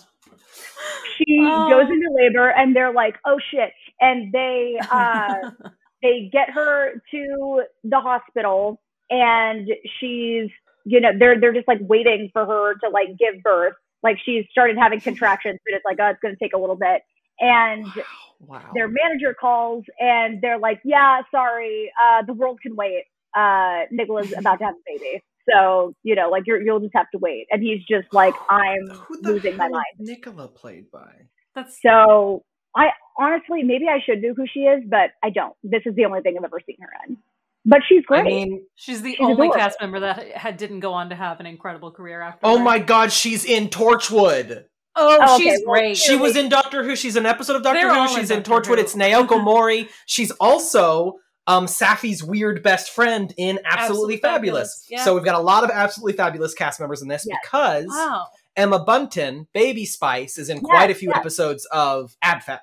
She 1.18 1.40
Oh. 1.42 1.70
goes 1.70 1.90
into 1.90 2.10
labor, 2.16 2.50
and 2.50 2.76
they're 2.76 2.94
like, 2.94 3.16
"Oh 3.26 3.40
shit!" 3.52 3.72
And 4.00 4.32
they 4.32 4.80
uh, 4.92 5.50
they 6.02 6.30
get 6.32 6.50
her 6.50 6.94
to 7.12 7.64
the 7.84 8.00
hospital, 8.00 8.80
and 9.10 9.68
she's 10.00 10.50
you 10.86 11.02
know 11.02 11.10
they're 11.18 11.40
they're 11.40 11.54
just 11.54 11.68
like 11.68 11.80
waiting 11.82 12.30
for 12.32 12.46
her 12.46 12.76
to 12.76 12.90
like 12.90 13.10
give 13.18 13.42
birth. 13.44 13.74
Like 14.02 14.18
she's 14.26 14.46
started 14.52 14.78
having 14.78 15.02
contractions, 15.02 15.60
but 15.66 15.76
it's 15.76 15.84
like, 15.86 15.98
oh, 16.00 16.10
it's 16.12 16.20
gonna 16.22 16.36
take 16.42 16.54
a 16.54 16.58
little 16.58 16.78
bit. 16.78 17.02
And 17.42 17.92
Wow. 18.40 18.72
their 18.74 18.88
manager 18.88 19.36
calls 19.40 19.84
and 20.00 20.42
they're 20.42 20.58
like, 20.60 20.80
"Yeah, 20.86 21.22
sorry, 21.32 21.92
uh, 22.02 22.24
the 22.26 22.34
world 22.34 22.60
can 22.62 22.76
wait. 22.78 23.04
Uh, 23.36 23.84
Nicola's 23.92 24.34
about 24.38 24.60
to 24.60 24.66
have 24.66 24.76
a 24.76 24.84
baby, 24.98 25.22
so 25.50 25.94
you 26.04 26.16
know, 26.16 26.30
like 26.30 26.44
you're 26.48 26.62
you'll 26.62 26.80
just 26.80 26.96
have 26.96 27.10
to 27.12 27.18
wait." 27.20 27.48
And 27.52 27.62
he's 27.62 27.80
just 27.90 28.12
like, 28.14 28.34
"I'm 28.50 28.78
losing 29.22 29.58
my 29.58 29.66
hell 29.66 29.72
mind." 29.72 29.86
Nicola 30.00 30.48
played 30.48 30.90
by. 30.92 31.12
That's 31.56 31.82
So 31.82 32.44
I 32.76 32.88
honestly, 33.18 33.64
maybe 33.64 33.88
I 33.88 34.00
should 34.06 34.22
know 34.22 34.34
who 34.36 34.46
she 34.52 34.62
is, 34.62 34.84
but 34.88 35.12
I 35.24 35.30
don't. 35.30 35.54
This 35.64 35.82
is 35.86 35.96
the 35.96 36.06
only 36.06 36.22
thing 36.22 36.36
I've 36.38 36.44
ever 36.44 36.60
seen 36.66 36.78
her 36.82 36.90
in. 37.08 37.18
But 37.66 37.82
she's 37.90 38.04
great. 38.06 38.22
I 38.22 38.24
mean, 38.24 38.66
she's 38.76 39.02
the 39.02 39.12
She's 39.12 39.20
only 39.20 39.34
adorable. 39.34 39.56
cast 39.56 39.82
member 39.82 40.00
that 40.00 40.32
had 40.32 40.58
didn't 40.58 40.80
go 40.80 40.94
on 40.94 41.10
to 41.10 41.16
have 41.16 41.40
an 41.40 41.46
incredible 41.46 41.92
career 41.92 42.22
after. 42.22 42.40
oh 42.44 42.58
my 42.58 42.80
god, 42.80 43.12
she's 43.12 43.44
in 43.46 43.68
Torchwood. 43.70 44.66
Oh, 44.96 45.18
Oh, 45.22 45.38
she's 45.38 45.62
well, 45.66 45.76
great. 45.76 45.98
She 45.98 46.16
was 46.16 46.36
in 46.36 46.50
Doctor 46.50 46.84
Who. 46.84 46.96
She's 46.96 47.16
an 47.16 47.26
episode 47.26 47.56
of 47.58 47.64
Doctor 47.64 47.82
They're 47.82 47.94
Who. 48.08 48.08
She's 48.16 48.32
in 48.32 48.42
Doctor 48.44 48.72
Torchwood. 48.72 48.76
Who. 48.78 48.82
It's 48.82 48.96
Naoko 48.96 49.44
Mori. 49.44 49.90
She's 50.06 50.32
also 50.40 51.20
um 51.50 51.68
Saffy's 51.68 52.24
weird 52.24 52.64
best 52.64 52.92
friend 52.92 53.34
in 53.38 53.60
Absolutely, 53.66 53.84
Absolutely 53.84 54.18
Fabulous. 54.18 54.84
Fabulous, 54.86 54.88
yeah. 54.90 55.04
So 55.04 55.16
we've 55.16 55.26
got 55.26 55.36
a 55.36 55.40
lot 55.44 55.64
of 55.66 55.70
Absolutely 55.72 56.14
Fabulous 56.14 56.54
cast 56.54 56.80
members 56.80 57.02
in 57.02 57.08
this 57.10 57.26
Yes. 57.28 57.38
because 57.44 57.88
Wow. 57.90 58.28
Emma 58.56 58.80
Bunton, 58.80 59.48
Baby 59.54 59.86
Spice, 59.86 60.38
is 60.38 60.50
in 60.50 60.58
Yes, 60.58 60.66
quite 60.66 60.92
a 60.92 60.94
few 60.94 61.10
yes. 61.10 61.18
episodes 61.18 61.66
of 61.72 62.16
AbFab. 62.24 62.60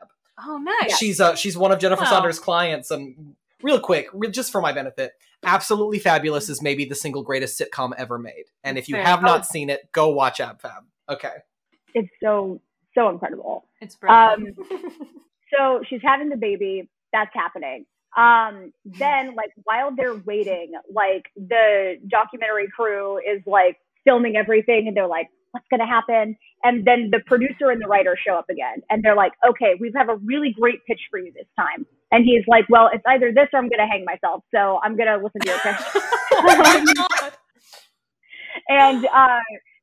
Oh, 0.47 0.59
nice. 0.59 0.97
She's 0.99 1.20
uh 1.20 1.34
she's 1.34 1.57
one 1.59 1.72
of 1.72 1.78
Jennifer 1.78 2.05
Wow. 2.05 2.11
Saunders' 2.11 2.39
clients, 2.39 2.91
and 2.91 3.34
real 3.62 3.80
quick, 3.80 4.09
re- 4.12 4.30
just 4.30 4.53
for 4.53 4.61
my 4.61 4.72
benefit, 4.72 5.12
Absolutely 5.45 5.99
Fabulous 5.99 6.49
is 6.49 6.62
maybe 6.62 6.84
the 6.84 6.95
single 6.95 7.22
greatest 7.22 7.61
sitcom 7.61 7.93
ever 7.99 8.18
made. 8.18 8.45
And 8.64 8.78
if 8.78 8.89
you 8.89 8.95
Fair. 8.97 9.05
have 9.05 9.22
not 9.22 9.47
seen 9.47 9.68
it, 9.70 9.91
go 9.93 10.11
watch 10.11 10.39
AbFab. 10.39 10.80
Okay. 11.09 11.32
It's 11.95 12.09
so 12.22 12.61
so 12.95 13.09
incredible. 13.09 13.64
It's 13.80 13.95
brilliant. 13.97 14.59
Um, 14.59 14.66
so 15.57 15.82
she's 15.89 16.01
having 16.05 16.28
the 16.28 16.37
baby. 16.37 16.89
That's 17.12 17.30
happening. 17.34 17.87
Um, 18.17 18.73
then 18.85 19.35
like 19.35 19.51
while 19.64 19.95
they're 19.95 20.17
waiting, 20.17 20.73
like 20.93 21.25
the 21.37 21.97
documentary 22.09 22.69
crew 22.75 23.19
is 23.19 23.43
like 23.47 23.77
filming 24.05 24.37
everything 24.37 24.89
and 24.89 24.97
they're 24.97 25.07
like, 25.07 25.29
what's 25.53 25.67
going 25.71 25.81
to 25.81 25.87
happen? 25.87 26.37
And 26.64 26.85
then 26.87 27.11
the 27.11 27.21
producer 27.27 27.71
and 27.71 27.81
the 27.83 27.87
writer 27.87 28.17
show 28.27 28.35
up 28.35 28.47
again 28.51 28.83
and 28.91 29.03
they're 29.03 29.17
like, 29.17 29.33
okay, 29.49 29.75
we 29.81 29.93
have 29.97 30.09
a 30.09 30.17
really 30.17 30.55
great 30.59 30.85
pitch 30.87 31.01
for 31.11 31.19
you 31.19 31.33
this 31.33 31.47
time. 31.59 31.87
And 32.11 32.25
he's 32.25 32.45
like, 32.49 32.64
well, 32.69 32.91
it's 32.93 33.05
either 33.07 33.33
this 33.33 33.49
or 33.53 33.59
I'm 33.59 33.69
going 33.69 33.81
to 33.81 33.87
hang 33.87 34.05
myself. 34.05 34.43
So 34.55 34.81
I'm 34.83 34.97
going 34.97 35.09
to 35.09 35.17
listen 35.23 35.41
to 35.43 35.49
your 35.49 35.59
pitch. 35.61 37.33
and 38.69 39.07
uh, 39.07 39.41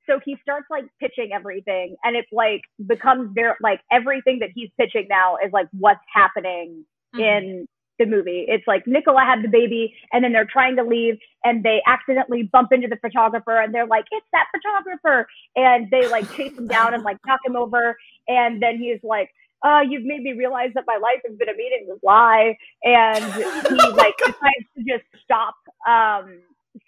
so 0.08 0.20
he 0.26 0.38
starts 0.42 0.66
like 0.70 0.86
pitching 1.00 1.32
everything 1.34 1.96
and 2.04 2.16
it's 2.16 2.30
like 2.32 2.62
becomes 2.88 3.32
very 3.34 3.54
like 3.62 3.82
everything 3.92 4.40
that 4.40 4.50
he's 4.56 4.70
pitching 4.80 5.08
now 5.10 5.38
is 5.46 5.52
like 5.54 5.68
what's 5.72 6.02
happening 6.14 6.86
Mhm. 7.16 7.20
in 7.22 7.68
the 8.04 8.10
movie 8.10 8.45
it's 8.47 8.68
like 8.68 8.86
nicola 8.86 9.22
had 9.22 9.43
the 9.43 9.47
baby 9.47 9.93
and 10.12 10.24
then 10.24 10.34
they're 10.34 10.45
trying 10.51 10.76
to 10.76 10.84
leave 10.84 11.18
and 11.43 11.64
they 11.64 11.82
accidentally 11.88 12.43
bump 12.43 12.72
into 12.72 12.88
the 12.88 12.97
photographer 12.97 13.60
and 13.60 13.74
they're 13.74 13.88
like 13.88 14.06
it's 14.12 14.28
that 14.32 14.45
photographer 14.56 15.28
and 15.56 15.89
they 15.91 16.08
like 16.08 16.30
chase 16.34 16.58
him 16.58 16.68
down 16.68 16.93
and 16.93 17.04
like 17.04 17.18
knock 17.26 17.39
him 17.45 17.56
over 17.56 17.97
and 18.28 18.62
then 18.62 18.78
he's 18.78 18.99
like 19.04 19.30
uh, 19.64 19.80
you've 19.88 20.04
made 20.04 20.22
me 20.22 20.34
realize 20.34 20.72
that 20.76 20.84
my 20.86 20.97
life 21.01 21.22
has 21.26 21.38
been 21.38 21.49
a 21.49 21.56
meaningless 21.56 21.99
lie. 22.04 22.58
And 22.84 23.24
he 23.34 23.76
like 23.91 24.14
decides 24.18 24.68
to 24.78 24.84
just 24.84 25.06
stop, 25.24 25.56
um, 25.88 26.41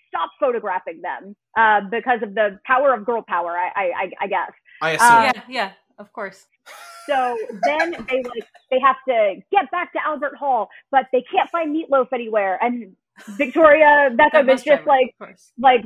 stop 0.10 0.30
photographing 0.40 1.02
them, 1.02 1.36
uh, 1.58 1.82
because 1.90 2.20
of 2.22 2.36
the 2.36 2.60
power 2.66 2.94
of 2.94 3.06
girl 3.06 3.24
power, 3.26 3.52
I, 3.58 3.72
I, 3.76 4.12
I 4.22 4.28
guess. 4.28 4.52
I 4.82 4.92
assume. 4.92 5.08
Uh, 5.08 5.22
yeah, 5.22 5.42
yeah, 5.48 5.72
of 5.98 6.12
course. 6.14 6.48
So 7.08 7.38
then 7.68 7.92
they 7.92 8.24
like, 8.24 8.48
they 8.72 8.80
have 8.84 8.96
to 9.08 9.36
get 9.52 9.70
back 9.70 9.94
to 9.94 10.00
Albert 10.04 10.38
Hall, 10.40 10.70
but 10.90 11.06
they 11.14 11.24
can't 11.32 11.48
find 11.52 11.70
Meatloaf 11.76 12.08
anywhere. 12.12 12.58
And 12.64 12.96
Victoria 13.38 14.10
Beckham 14.12 14.52
is 14.52 14.64
just 14.64 14.84
driver, 14.84 14.90
like, 15.20 15.36
like 15.60 15.82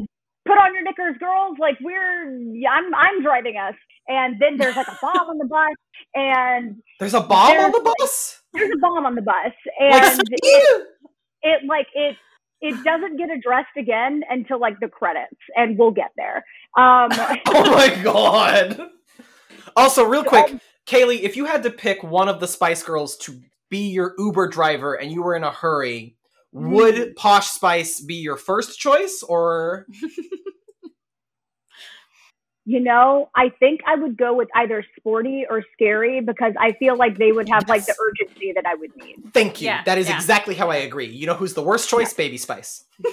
put 0.45 0.57
on 0.57 0.73
your 0.73 0.83
knickers 0.83 1.17
girls 1.19 1.57
like 1.59 1.77
we're 1.81 2.23
i'm 2.71 2.95
i'm 2.95 3.21
driving 3.21 3.57
us 3.57 3.75
and 4.07 4.39
then 4.39 4.57
there's 4.57 4.75
like 4.75 4.87
a 4.87 4.97
bomb 5.01 5.29
on 5.29 5.37
the 5.37 5.45
bus 5.45 5.69
and 6.15 6.77
There's 6.99 7.13
a 7.13 7.19
bomb 7.21 7.57
on 7.57 7.71
the 7.71 7.93
bus? 7.99 8.41
there's 8.53 8.71
a 8.71 8.79
bomb 8.79 9.05
on 9.05 9.15
the 9.15 9.21
bus 9.21 9.51
Like, 9.79 10.03
and 10.03 10.21
it, 10.31 10.87
it 11.43 11.61
like 11.67 11.87
it 11.93 12.15
it 12.61 12.83
doesn't 12.83 13.17
get 13.17 13.29
addressed 13.29 13.75
again 13.77 14.21
until 14.29 14.59
like 14.59 14.79
the 14.79 14.87
credits 14.87 15.35
and 15.55 15.77
we'll 15.77 15.91
get 15.91 16.11
there 16.17 16.37
um 16.77 17.09
oh 17.47 17.71
my 17.71 17.99
god. 18.03 18.89
Also, 19.75 20.03
real 20.03 20.23
quick, 20.23 20.51
um, 20.51 20.61
Kaylee, 20.85 21.21
if 21.21 21.35
you 21.35 21.45
had 21.45 21.63
to 21.63 21.69
pick 21.69 22.03
one 22.03 22.29
of 22.29 22.39
the 22.39 22.47
Spice 22.47 22.83
Girls 22.83 23.17
to 23.17 23.39
be 23.69 23.89
your 23.89 24.15
Uber 24.17 24.47
driver 24.47 24.93
and 24.95 25.11
you 25.11 25.21
were 25.21 25.35
in 25.35 25.43
a 25.43 25.51
hurry, 25.51 26.15
hmm. 26.53 26.71
would 26.71 27.15
Posh 27.15 27.47
Spice 27.47 27.99
be 27.99 28.15
your 28.15 28.37
first 28.37 28.79
choice 28.79 29.23
or 29.27 29.85
you 32.69 32.79
know 32.79 33.29
i 33.35 33.49
think 33.59 33.79
i 33.87 33.95
would 33.95 34.15
go 34.15 34.31
with 34.35 34.47
either 34.53 34.85
sporty 34.95 35.43
or 35.49 35.63
scary 35.73 36.21
because 36.21 36.53
i 36.59 36.71
feel 36.73 36.95
like 36.95 37.17
they 37.17 37.31
would 37.31 37.49
have 37.49 37.67
like 37.67 37.83
the 37.85 37.95
urgency 37.99 38.51
that 38.53 38.63
i 38.67 38.75
would 38.75 38.91
need 38.97 39.15
Thank 39.33 39.59
you. 39.59 39.65
Yeah, 39.65 39.83
that 39.85 39.97
is 39.97 40.07
yeah. 40.07 40.15
exactly 40.15 40.55
how 40.55 40.69
I 40.69 40.77
agree. 40.77 41.07
You 41.07 41.25
know 41.27 41.33
who's 41.33 41.53
the 41.53 41.63
worst 41.63 41.89
choice? 41.89 42.13
Baby 42.13 42.37
Spice. 42.37 42.85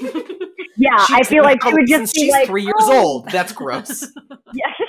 yeah 0.77 1.07
i 1.11 1.23
feel 1.23 1.43
like 1.43 1.61
been 1.61 1.71
they 1.71 1.75
would 1.75 1.89
just 1.89 2.15
be 2.15 2.23
she's 2.23 2.33
like 2.33 2.47
three 2.47 2.65
years 2.65 2.75
"Oh, 2.81 3.03
old. 3.03 3.31
That's 3.31 3.53
gross. 3.53 4.03
yeah. 4.53 4.87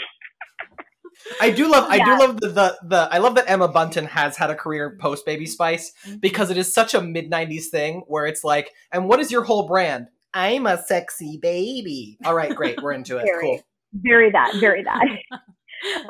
I 1.42 1.50
do 1.52 1.70
love. 1.70 1.86
I 1.90 1.98
do 2.04 2.20
love 2.20 2.40
the, 2.40 2.48
the 2.50 2.78
the. 2.84 3.10
I 3.12 3.18
love 3.18 3.36
that 3.36 3.50
Emma 3.50 3.68
Bunton 3.68 4.06
has 4.06 4.38
had 4.38 4.50
a 4.50 4.56
career 4.56 4.98
post 5.00 5.26
Baby 5.26 5.46
Spice 5.46 5.94
because 6.20 6.50
it 6.50 6.58
is 6.58 6.74
such 6.74 6.94
a 6.94 7.02
mid 7.02 7.30
'90s 7.30 7.66
thing 7.66 8.04
where 8.08 8.26
it's 8.26 8.44
like, 8.44 8.72
and 8.92 9.08
what 9.08 9.20
is 9.20 9.32
your 9.32 9.44
whole 9.44 9.68
brand? 9.68 10.08
I'm 10.34 10.68
a 10.68 10.78
sexy 10.78 11.38
baby. 11.42 12.18
All 12.26 12.36
right, 12.36 12.56
great. 12.56 12.82
We're 12.82 12.94
into 12.94 13.18
it. 13.18 13.24
Very. 13.24 13.42
Cool. 13.42 13.62
very 13.94 14.32
that 14.32 14.54
very 14.60 14.84
that 14.84 15.06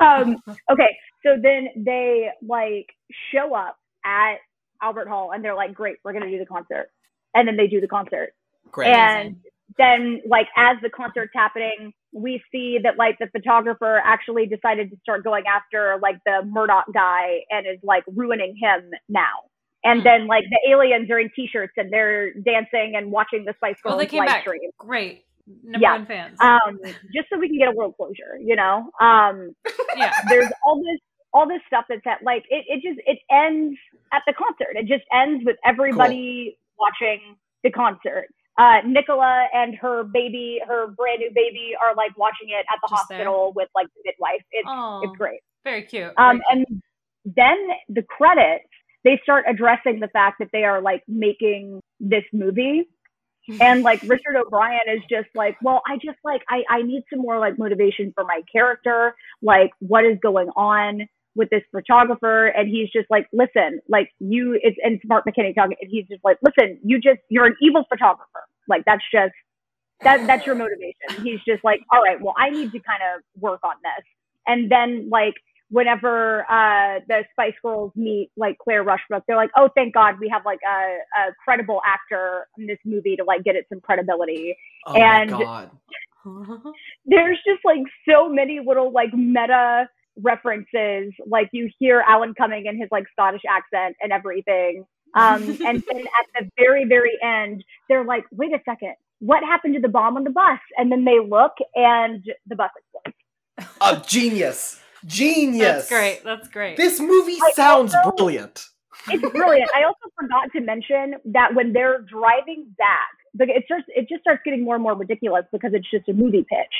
um 0.00 0.36
okay 0.70 0.96
so 1.24 1.36
then 1.40 1.68
they 1.76 2.28
like 2.46 2.86
show 3.32 3.54
up 3.54 3.76
at 4.04 4.36
albert 4.82 5.08
hall 5.08 5.32
and 5.32 5.44
they're 5.44 5.54
like 5.54 5.72
great 5.72 5.96
we're 6.04 6.12
gonna 6.12 6.30
do 6.30 6.38
the 6.38 6.46
concert 6.46 6.90
and 7.34 7.46
then 7.46 7.56
they 7.56 7.66
do 7.66 7.80
the 7.80 7.88
concert 7.88 8.34
Great. 8.70 8.88
and 8.88 9.36
then 9.78 10.20
like 10.26 10.48
as 10.56 10.76
the 10.82 10.90
concert's 10.90 11.32
happening 11.34 11.92
we 12.12 12.42
see 12.50 12.78
that 12.82 12.96
like 12.96 13.16
the 13.18 13.26
photographer 13.28 14.00
actually 14.04 14.46
decided 14.46 14.90
to 14.90 14.96
start 15.02 15.22
going 15.24 15.44
after 15.46 15.98
like 16.02 16.16
the 16.24 16.42
murdoch 16.46 16.84
guy 16.94 17.40
and 17.50 17.66
is 17.66 17.78
like 17.82 18.02
ruining 18.14 18.56
him 18.60 18.90
now 19.08 19.44
and 19.84 20.04
then 20.04 20.26
like 20.26 20.44
the 20.50 20.70
aliens 20.72 21.10
are 21.10 21.18
in 21.20 21.30
t-shirts 21.36 21.72
and 21.76 21.92
they're 21.92 22.32
dancing 22.34 22.94
and 22.96 23.10
watching 23.12 23.44
the 23.44 23.54
spice 23.56 23.76
girls 23.82 23.94
Oh, 23.94 23.98
they 23.98 24.06
came 24.06 24.18
live 24.20 24.26
back. 24.28 24.40
stream 24.42 24.70
Great. 24.78 25.24
Number 25.64 25.82
Yeah. 25.84 25.92
one 25.92 26.06
fans. 26.06 26.36
um 26.40 26.78
just 27.14 27.28
so 27.30 27.38
we 27.38 27.48
can 27.48 27.58
get 27.58 27.68
a 27.68 27.72
world 27.72 27.94
closure 27.96 28.38
you 28.42 28.56
know 28.56 28.90
um 29.00 29.54
yeah. 29.96 30.12
there's 30.28 30.50
all 30.66 30.76
this 30.78 30.98
all 31.34 31.46
this 31.46 31.60
stuff 31.66 31.84
that's 31.88 32.06
at 32.06 32.22
like 32.22 32.44
it, 32.48 32.64
it 32.68 32.82
just 32.82 33.00
it 33.06 33.18
ends 33.30 33.78
at 34.12 34.22
the 34.26 34.32
concert 34.32 34.76
it 34.76 34.86
just 34.86 35.04
ends 35.12 35.44
with 35.44 35.56
everybody 35.64 36.58
watching 36.78 37.36
the 37.64 37.70
concert 37.70 38.28
uh 38.58 38.78
nicola 38.86 39.46
and 39.54 39.74
her 39.76 40.04
baby 40.04 40.60
her 40.66 40.88
brand 40.88 41.20
new 41.20 41.30
baby 41.34 41.72
are 41.82 41.94
like 41.94 42.16
watching 42.18 42.48
it 42.48 42.64
at 42.72 42.78
the 42.82 42.88
Just 42.90 43.08
there. 43.08 43.18
hospital 43.18 43.52
with 43.54 43.68
like 43.74 43.86
the 43.96 44.02
midwife. 44.04 44.42
It's 44.50 44.68
Oh, 44.70 45.00
it's 45.04 45.16
great. 45.16 45.40
Very 45.64 45.82
cute. 45.82 46.12
um 46.18 46.40
very 46.50 46.64
and 46.66 46.82
then 47.24 47.58
the 47.88 48.02
credits 48.02 48.64
they 49.04 49.20
start 49.22 49.44
addressing 49.48 50.00
the 50.00 50.08
fact 50.08 50.36
that 50.40 50.48
they 50.52 50.64
are 50.64 50.82
like 50.82 51.02
making 51.08 51.80
this 52.00 52.24
movie. 52.32 52.88
And 53.62 53.82
like 53.82 54.02
Richard 54.02 54.36
O'Brien 54.36 54.78
is 54.94 55.00
just 55.08 55.28
like, 55.34 55.56
well, 55.62 55.80
I 55.88 55.94
just 55.96 56.18
like 56.22 56.42
I 56.50 56.64
I 56.68 56.82
need 56.82 57.02
some 57.08 57.20
more 57.22 57.38
like 57.38 57.58
motivation 57.58 58.12
for 58.14 58.22
my 58.24 58.42
character, 58.52 59.14
like 59.40 59.70
what 59.78 60.04
is 60.04 60.18
going 60.22 60.48
on 60.50 61.08
with 61.34 61.48
this 61.48 61.62
photographer, 61.72 62.48
and 62.48 62.68
he's 62.68 62.90
just 62.90 63.06
like, 63.08 63.26
listen, 63.32 63.80
like 63.88 64.10
you, 64.18 64.58
it's 64.62 64.76
and 64.82 65.00
Mark 65.06 65.24
McKinney 65.24 65.54
talking, 65.54 65.76
and 65.80 65.90
he's 65.90 66.06
just 66.08 66.22
like, 66.24 66.36
listen, 66.42 66.78
you 66.84 67.00
just 67.00 67.20
you're 67.30 67.46
an 67.46 67.56
evil 67.62 67.84
photographer, 67.88 68.42
like 68.68 68.84
that's 68.84 69.04
just 69.12 69.32
that 70.02 70.26
that's 70.26 70.46
your 70.46 70.54
motivation. 70.54 71.24
He's 71.24 71.40
just 71.46 71.64
like, 71.64 71.80
all 71.92 72.02
right, 72.02 72.20
well, 72.20 72.34
I 72.38 72.50
need 72.50 72.72
to 72.72 72.80
kind 72.80 73.02
of 73.14 73.22
work 73.40 73.60
on 73.64 73.74
this, 73.82 74.04
and 74.46 74.70
then 74.70 75.08
like 75.10 75.34
whenever 75.70 76.50
uh 76.50 77.00
the 77.08 77.24
Spice 77.32 77.54
Girls 77.62 77.92
meet 77.94 78.30
like 78.36 78.56
Claire 78.58 78.84
Rushbrook, 78.84 79.22
they're 79.26 79.36
like, 79.36 79.50
oh, 79.56 79.68
thank 79.74 79.94
God 79.94 80.14
we 80.20 80.28
have 80.28 80.42
like 80.44 80.60
a, 80.66 80.98
a 81.20 81.32
credible 81.44 81.80
actor 81.84 82.46
in 82.58 82.66
this 82.66 82.78
movie 82.84 83.16
to 83.16 83.24
like 83.24 83.44
get 83.44 83.56
it 83.56 83.66
some 83.68 83.80
credibility. 83.80 84.56
oh 84.86 84.94
and-. 84.94 85.30
There's 87.06 87.38
just 87.46 87.60
like 87.64 87.80
so 88.08 88.28
many 88.28 88.60
little 88.64 88.92
like 88.92 89.12
meta 89.14 89.88
references. 90.20 91.12
Like 91.26 91.48
you 91.52 91.70
hear 91.78 92.04
Alan 92.06 92.34
Cumming 92.34 92.66
in 92.66 92.78
his 92.78 92.88
like 92.90 93.04
Scottish 93.12 93.42
accent 93.48 93.96
and 94.02 94.12
everything. 94.12 94.84
Um, 95.14 95.42
and 95.66 95.82
then 95.88 96.00
at 96.00 96.26
the 96.38 96.50
very, 96.58 96.84
very 96.84 97.18
end, 97.22 97.64
they're 97.88 98.04
like, 98.04 98.24
wait 98.32 98.52
a 98.52 98.60
second, 98.64 98.94
what 99.20 99.42
happened 99.42 99.74
to 99.74 99.80
the 99.80 99.88
bomb 99.88 100.16
on 100.16 100.24
the 100.24 100.30
bus? 100.30 100.60
And 100.76 100.90
then 100.92 101.04
they 101.04 101.18
look 101.18 101.52
and 101.74 102.24
the 102.46 102.56
bus 102.56 102.70
explodes. 102.76 103.16
A 103.80 104.02
genius. 104.06 104.80
Genius. 105.06 105.60
That's 105.60 105.88
great. 105.88 106.24
That's 106.24 106.48
great. 106.48 106.76
This 106.76 107.00
movie 107.00 107.38
I 107.42 107.52
sounds 107.52 107.94
also- 107.94 108.16
brilliant. 108.16 108.64
It's 109.10 109.22
brilliant. 109.32 109.70
I 109.74 109.84
also 109.84 110.12
forgot 110.20 110.50
to 110.52 110.60
mention 110.60 111.14
that 111.26 111.54
when 111.54 111.72
they're 111.72 112.00
driving 112.02 112.66
back, 112.76 113.08
like 113.38 113.48
it 113.48 113.64
starts, 113.64 113.84
it 113.88 114.08
just 114.08 114.22
starts 114.22 114.42
getting 114.44 114.64
more 114.64 114.74
and 114.74 114.82
more 114.82 114.94
ridiculous 114.94 115.44
because 115.52 115.70
it's 115.72 115.88
just 115.90 116.08
a 116.08 116.12
movie 116.12 116.44
pitch. 116.48 116.74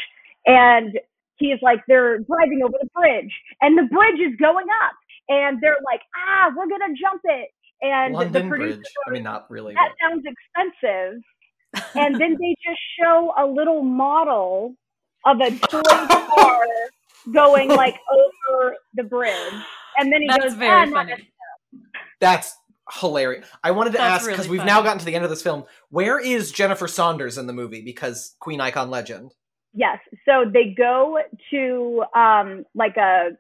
And 0.46 0.98
he's 1.36 1.58
like, 1.62 1.78
they're 1.86 2.18
driving 2.18 2.62
over 2.64 2.74
the 2.80 2.88
bridge, 2.94 3.32
and 3.62 3.78
the 3.78 3.84
bridge 3.84 4.20
is 4.20 4.36
going 4.36 4.66
up, 4.84 4.96
and 5.28 5.60
they're 5.60 5.78
like, 5.84 6.00
ah, 6.16 6.50
we're 6.56 6.68
gonna 6.68 6.92
jump 7.00 7.22
it. 7.24 7.50
And 7.80 8.14
the 8.14 8.40
producer 8.40 8.76
Bridge. 8.76 8.82
I 9.06 9.10
mean, 9.10 9.22
not 9.22 9.50
really. 9.50 9.74
that 9.74 9.90
but- 10.00 10.08
sounds 10.08 10.24
expensive. 10.26 11.22
And 11.94 12.14
then 12.20 12.36
they 12.40 12.56
just 12.66 12.80
show 13.00 13.32
a 13.38 13.46
little 13.46 13.82
model 13.82 14.74
of 15.24 15.40
a 15.40 15.50
toy 15.50 15.82
car 16.36 16.66
going 17.32 17.68
like 17.76 17.96
over 18.12 18.74
the 18.94 19.04
bridge. 19.04 19.52
And 19.96 20.12
then 20.12 20.22
he 20.22 20.28
That's 20.28 20.44
goes, 20.44 20.54
very 20.54 20.90
ah, 20.90 20.92
funny. 20.92 21.28
That's 22.20 22.56
hilarious. 23.00 23.46
I 23.62 23.70
wanted 23.72 23.90
to 23.92 23.98
That's 23.98 24.22
ask 24.22 24.30
because 24.30 24.46
really 24.46 24.50
we've 24.50 24.60
funny. 24.60 24.70
now 24.70 24.82
gotten 24.82 24.98
to 24.98 25.04
the 25.04 25.14
end 25.14 25.24
of 25.24 25.30
this 25.30 25.42
film. 25.42 25.64
Where 25.90 26.18
is 26.18 26.52
Jennifer 26.52 26.88
Saunders 26.88 27.36
in 27.38 27.46
the 27.46 27.52
movie? 27.52 27.82
Because 27.82 28.34
Queen 28.40 28.60
Icon 28.60 28.90
Legend. 28.90 29.34
Yes. 29.74 29.98
So 30.24 30.44
they 30.50 30.74
go 30.76 31.18
to 31.50 32.04
um 32.18 32.64
like 32.74 32.96
a 32.96 33.30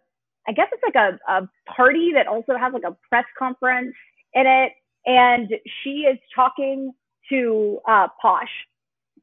I 0.46 0.52
guess 0.52 0.68
it's 0.72 0.82
like 0.82 0.94
a, 0.94 1.18
a 1.30 1.48
party 1.70 2.12
that 2.14 2.26
also 2.26 2.56
has 2.56 2.72
like 2.72 2.84
a 2.86 2.96
press 3.08 3.24
conference 3.38 3.94
in 4.34 4.46
it. 4.46 4.72
and 5.06 5.48
she 5.82 6.00
is 6.10 6.18
talking 6.34 6.92
to 7.30 7.78
uh, 7.88 8.08
Posh, 8.20 8.48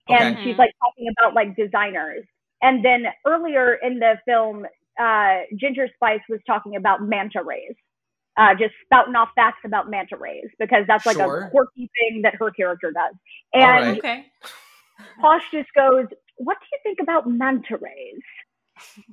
and 0.10 0.38
Okay. 0.38 0.42
she's 0.44 0.58
like 0.58 0.72
talking 0.82 1.08
about 1.18 1.34
like 1.36 1.56
designers. 1.56 2.26
And 2.62 2.84
then 2.84 3.06
earlier 3.26 3.76
in 3.76 4.00
the 4.00 4.18
film, 4.26 4.66
uh, 5.00 5.40
Ginger 5.58 5.88
Spice 5.96 6.22
was 6.30 6.40
talking 6.48 6.76
about 6.76 7.02
manta 7.04 7.44
rays, 7.44 7.76
uh, 8.38 8.56
just 8.56 8.74
spouting 8.86 9.16
off 9.16 9.30
facts 9.36 9.60
about 9.66 9.90
manta 9.90 10.18
rays 10.18 10.50
because 10.60 10.86
that's 10.88 11.06
like 11.06 11.18
Sure. 11.18 11.46
a 11.46 11.50
quirky 11.52 11.90
thing 12.00 12.22
that 12.24 12.36
her 12.36 12.52
character 12.52 12.92
does. 12.92 13.16
And 13.54 13.64
right. 13.82 13.98
Okay. 14.00 14.26
Posh 15.20 15.44
just 15.52 15.70
goes, 15.74 16.08
"What 16.38 16.58
do 16.60 16.66
you 16.72 16.80
think 16.84 17.00
about 17.02 17.28
manta 17.28 17.78
rays?" 17.78 18.22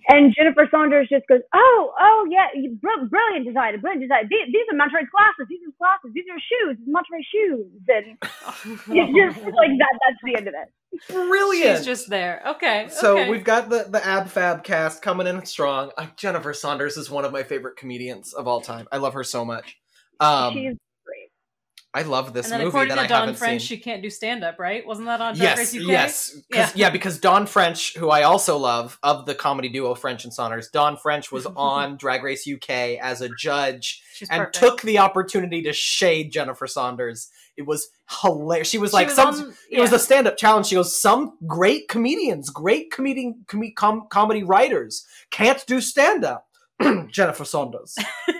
And 0.08 0.34
Jennifer 0.34 0.68
Saunders 0.70 1.08
just 1.08 1.26
goes, 1.28 1.40
"Oh, 1.54 1.94
oh 1.98 2.26
yeah, 2.30 2.46
you- 2.54 2.78
br- 2.80 3.06
brilliant 3.08 3.46
design, 3.46 3.78
brilliant 3.80 4.02
design. 4.02 4.28
These, 4.28 4.46
these 4.52 4.66
are 4.70 4.76
manta 4.76 4.96
ray 4.96 5.06
glasses. 5.10 5.46
These 5.48 5.60
are 5.68 5.74
glasses. 5.78 6.10
These 6.14 6.24
are 6.30 6.40
shoes. 6.40 6.76
Manta 6.86 7.08
ray 7.12 7.26
shoes." 7.30 7.66
And 7.88 8.18
it's 8.96 9.36
just 9.36 9.46
like 9.46 9.70
that. 9.78 9.94
That's 10.02 10.20
the 10.24 10.36
end 10.36 10.48
of 10.48 10.54
it. 10.54 10.68
Brilliant. 11.08 11.78
She's 11.78 11.86
just 11.86 12.10
there. 12.10 12.42
Okay. 12.46 12.88
So 12.90 13.18
okay. 13.18 13.30
we've 13.30 13.44
got 13.44 13.70
the 13.70 13.86
the 13.88 14.04
Ab 14.04 14.28
Fab 14.28 14.64
cast 14.64 15.02
coming 15.02 15.26
in 15.26 15.44
strong. 15.46 15.90
Uh, 15.96 16.06
Jennifer 16.16 16.52
Saunders 16.52 16.96
is 16.96 17.10
one 17.10 17.24
of 17.24 17.32
my 17.32 17.42
favorite 17.42 17.76
comedians 17.76 18.32
of 18.32 18.46
all 18.46 18.60
time. 18.60 18.86
I 18.92 18.98
love 18.98 19.14
her 19.14 19.24
so 19.24 19.44
much. 19.44 19.78
Um, 20.20 20.54
She's 20.54 20.62
great. 20.62 20.78
I 21.94 22.02
love 22.02 22.32
this 22.32 22.46
and 22.46 22.52
then 22.54 22.60
movie 22.60 22.68
according 22.68 22.96
that 22.96 23.08
to 23.08 23.14
I 23.14 23.18
haven't 23.20 23.34
French, 23.34 23.62
seen. 23.62 23.76
she 23.76 23.82
can't 23.82 24.02
do 24.02 24.08
stand 24.08 24.42
up, 24.42 24.58
right? 24.58 24.86
Wasn't 24.86 25.06
that 25.06 25.20
on 25.20 25.34
Drag 25.34 25.42
Yes, 25.42 25.58
Race 25.58 25.74
UK? 25.74 25.88
yes, 25.90 26.36
'Cause- 26.50 26.74
yeah. 26.76 26.88
because 26.88 27.18
Dawn 27.18 27.44
French, 27.46 27.94
who 27.98 28.08
I 28.08 28.22
also 28.22 28.56
love, 28.56 28.98
of 29.02 29.26
the 29.26 29.34
comedy 29.34 29.68
duo 29.68 29.94
French 29.94 30.24
and 30.24 30.32
Saunders, 30.32 30.68
Dawn 30.70 30.96
French 30.96 31.30
was 31.30 31.44
on 31.56 31.98
Drag 31.98 32.22
Race 32.22 32.48
UK 32.50 32.96
as 32.98 33.20
a 33.20 33.28
judge 33.38 34.02
She's 34.14 34.30
and 34.30 34.38
perfect. 34.40 34.54
took 34.56 34.80
the 34.82 34.98
opportunity 35.00 35.60
to 35.62 35.72
shade 35.74 36.32
Jennifer 36.32 36.66
Saunders. 36.66 37.28
It 37.58 37.66
was 37.66 37.90
hilarious. 38.22 38.68
She 38.70 38.78
was 38.78 38.92
She 38.92 38.94
like, 38.96 39.06
was 39.08 39.16
some, 39.16 39.34
on- 39.34 39.54
it 39.70 39.80
was 39.82 39.92
a 39.92 39.98
stand-up 39.98 40.38
challenge. 40.38 40.68
She 40.68 40.76
goes, 40.76 40.98
some 40.98 41.36
great 41.46 41.88
comedians, 41.88 42.48
great 42.48 42.90
comedian, 42.90 43.44
com- 43.46 43.72
com- 43.76 44.06
comedy 44.08 44.42
writers 44.42 45.06
can't 45.30 45.62
do 45.66 45.78
stand-up. 45.82 46.46
Jennifer 47.10 47.44
Saunders, 47.44 47.94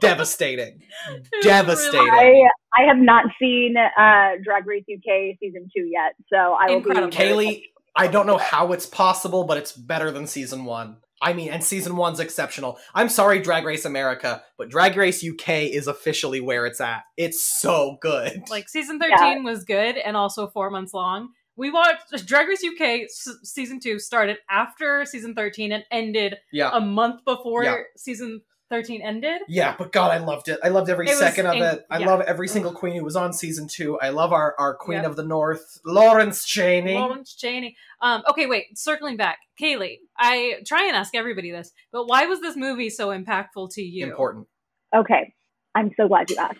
devastating, 0.00 0.82
devastating. 1.42 2.00
really- 2.00 2.42
I 2.76 2.82
I 2.82 2.86
have 2.88 2.98
not 2.98 3.24
seen 3.40 3.74
uh, 3.76 4.32
Drag 4.44 4.66
Race 4.66 4.84
UK 4.92 5.36
season 5.40 5.68
two 5.74 5.84
yet, 5.84 6.14
so 6.32 6.36
I 6.36 6.66
will 6.68 6.76
Incredible. 6.76 7.08
be. 7.08 7.16
Kaylee, 7.16 7.62
I 7.94 8.06
don't 8.08 8.26
know 8.26 8.36
how 8.36 8.72
it's 8.72 8.84
possible, 8.86 9.44
but 9.44 9.56
it's 9.56 9.72
better 9.72 10.10
than 10.10 10.26
season 10.26 10.64
one. 10.66 10.98
I 11.22 11.32
mean, 11.32 11.48
and 11.48 11.64
season 11.64 11.96
one's 11.96 12.20
exceptional. 12.20 12.78
I'm 12.94 13.08
sorry, 13.08 13.38
Drag 13.40 13.64
Race 13.64 13.86
America, 13.86 14.42
but 14.58 14.68
Drag 14.68 14.94
Race 14.98 15.24
UK 15.26 15.48
is 15.72 15.86
officially 15.86 16.42
where 16.42 16.66
it's 16.66 16.78
at. 16.82 17.04
It's 17.16 17.42
so 17.42 17.96
good. 18.02 18.42
like 18.50 18.68
season 18.68 19.00
13 19.00 19.42
was 19.42 19.64
good 19.64 19.96
and 19.96 20.14
also 20.14 20.48
four 20.48 20.68
months 20.68 20.92
long. 20.92 21.30
We 21.56 21.70
watched 21.70 22.26
Drag 22.26 22.46
Race 22.48 22.62
UK 22.62 23.04
s- 23.04 23.28
season 23.44 23.80
two 23.80 23.98
started 23.98 24.36
after 24.50 25.06
season 25.06 25.34
13 25.34 25.72
and 25.72 25.84
ended 25.90 26.36
yeah. 26.52 26.68
a 26.74 26.80
month 26.82 27.24
before 27.24 27.64
Yeah. 27.64 27.76
season 27.96 28.42
13 28.70 29.00
ended. 29.02 29.42
Yeah, 29.48 29.74
but 29.78 29.92
God, 29.92 30.10
I 30.10 30.18
loved 30.18 30.48
it. 30.48 30.58
I 30.62 30.68
loved 30.68 30.90
every 30.90 31.06
It 31.06 31.10
was 31.10 31.18
second 31.18 31.46
of 31.46 31.54
in- 31.54 31.62
it. 31.62 31.86
I 31.90 31.98
yeah. 31.98 32.06
love 32.06 32.20
every 32.22 32.48
single 32.48 32.72
queen 32.72 32.96
who 32.96 33.04
was 33.04 33.14
on 33.16 33.32
season 33.32 33.68
two. 33.68 33.98
I 34.00 34.08
love 34.08 34.32
our, 34.32 34.54
our 34.58 34.74
Queen 34.74 35.02
Yeah. 35.02 35.06
of 35.06 35.16
the 35.16 35.22
North, 35.24 35.78
Lawrence 35.84 36.44
Chaney. 36.44 36.94
Lawrence 36.94 37.34
Chaney. 37.34 37.76
Um, 38.02 38.22
okay, 38.28 38.46
wait. 38.46 38.76
Circling 38.76 39.16
back, 39.16 39.38
Kaylee. 39.60 39.98
I 40.18 40.54
try 40.66 40.86
and 40.86 40.96
ask 40.96 41.14
everybody 41.14 41.50
this, 41.52 41.70
but 41.92 42.06
why 42.06 42.26
was 42.26 42.40
this 42.40 42.56
movie 42.56 42.90
so 42.90 43.08
impactful 43.08 43.72
to 43.74 43.82
you? 43.82 44.06
Important. 44.06 44.46
Okay, 44.94 45.32
I'm 45.74 45.92
so 45.96 46.08
glad 46.08 46.30
you 46.30 46.36
asked. 46.36 46.58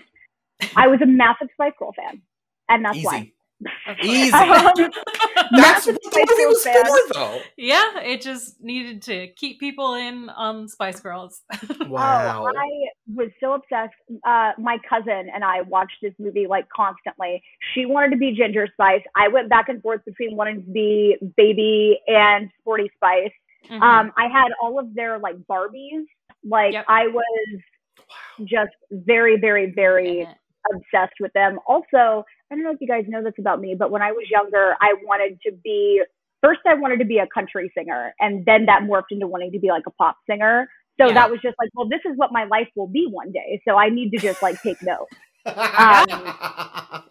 I 0.76 0.86
was 0.86 1.00
a 1.02 1.06
massive 1.06 1.48
Spice 1.54 1.72
Girl 1.78 1.92
fan, 1.92 2.22
and 2.68 2.84
that's 2.84 3.02
why. 3.02 3.16
Easy. 3.18 3.18
Of 3.18 3.24
course. 3.24 3.35
Easy. 4.02 4.32
Um, 4.36 4.72
That's 5.52 5.86
what 5.86 5.96
the 6.02 6.26
movie 6.28 6.46
was 6.46 6.62
fan. 6.64 6.84
for, 6.84 7.14
though. 7.14 7.40
yeah, 7.56 8.00
it 8.00 8.20
just 8.20 8.60
needed 8.60 9.00
to 9.02 9.28
keep 9.36 9.60
people 9.60 9.94
in 9.94 10.28
on 10.30 10.68
Spice 10.68 11.00
Girls. 11.00 11.42
Wow. 11.86 12.44
Oh, 12.46 12.52
I 12.58 12.68
was 13.14 13.30
so 13.40 13.52
obsessed. 13.54 13.94
Uh, 14.26 14.52
my 14.58 14.78
cousin 14.88 15.30
and 15.32 15.44
I 15.44 15.62
watched 15.62 15.96
this 16.02 16.12
movie 16.18 16.46
like 16.48 16.66
constantly. 16.74 17.42
She 17.74 17.86
wanted 17.86 18.10
to 18.10 18.16
be 18.16 18.32
Ginger 18.32 18.66
Spice. 18.72 19.02
I 19.14 19.28
went 19.28 19.48
back 19.48 19.68
and 19.68 19.80
forth 19.82 20.04
between 20.04 20.36
wanting 20.36 20.64
to 20.64 20.70
be 20.70 21.16
Baby 21.36 22.00
and 22.08 22.50
Sporty 22.60 22.90
Spice. 22.96 23.30
Mhm. 23.70 23.80
Um, 23.80 24.12
I 24.16 24.26
had 24.28 24.48
all 24.60 24.78
of 24.80 24.94
their 24.94 25.18
like 25.18 25.36
Barbies. 25.48 26.04
Like 26.44 26.72
Yep. 26.72 26.84
I 26.88 27.06
was 27.06 27.60
just 28.44 28.72
very, 28.90 29.38
very, 29.38 29.70
very 29.70 30.20
In 30.22 30.28
it. 30.28 30.36
Obsessed 30.74 31.14
with 31.20 31.32
them. 31.32 31.58
Also, 31.66 32.24
I 32.50 32.54
don't 32.54 32.62
know 32.64 32.70
if 32.72 32.78
you 32.80 32.88
guys 32.88 33.04
know 33.08 33.22
this 33.22 33.34
about 33.38 33.60
me, 33.60 33.74
but 33.78 33.90
when 33.90 34.02
I 34.02 34.12
was 34.12 34.24
younger, 34.30 34.74
I 34.80 34.94
wanted 35.04 35.38
to 35.46 35.52
be 35.64 36.02
first 36.42 36.60
I 36.66 36.74
wanted 36.74 36.98
to 37.00 37.04
be 37.04 37.18
a 37.18 37.26
country 37.32 37.70
singer 37.76 38.14
and 38.20 38.44
then 38.46 38.66
that 38.66 38.82
morphed 38.82 39.10
into 39.10 39.26
wanting 39.26 39.50
to 39.52 39.58
be 39.58 39.68
like 39.68 39.84
a 39.86 39.90
pop 39.90 40.16
singer. 40.28 40.68
So 41.00 41.08
Yeah. 41.08 41.14
that 41.14 41.30
was 41.30 41.40
just 41.42 41.56
like, 41.58 41.70
well, 41.74 41.88
this 41.88 42.00
is 42.04 42.16
what 42.16 42.30
my 42.32 42.44
life 42.44 42.68
will 42.76 42.86
be 42.86 43.06
one 43.10 43.32
day. 43.32 43.60
So 43.66 43.76
I 43.76 43.88
need 43.88 44.10
to 44.12 44.18
just 44.18 44.42
like 44.42 44.60
take 44.62 44.80
note. 44.82 45.08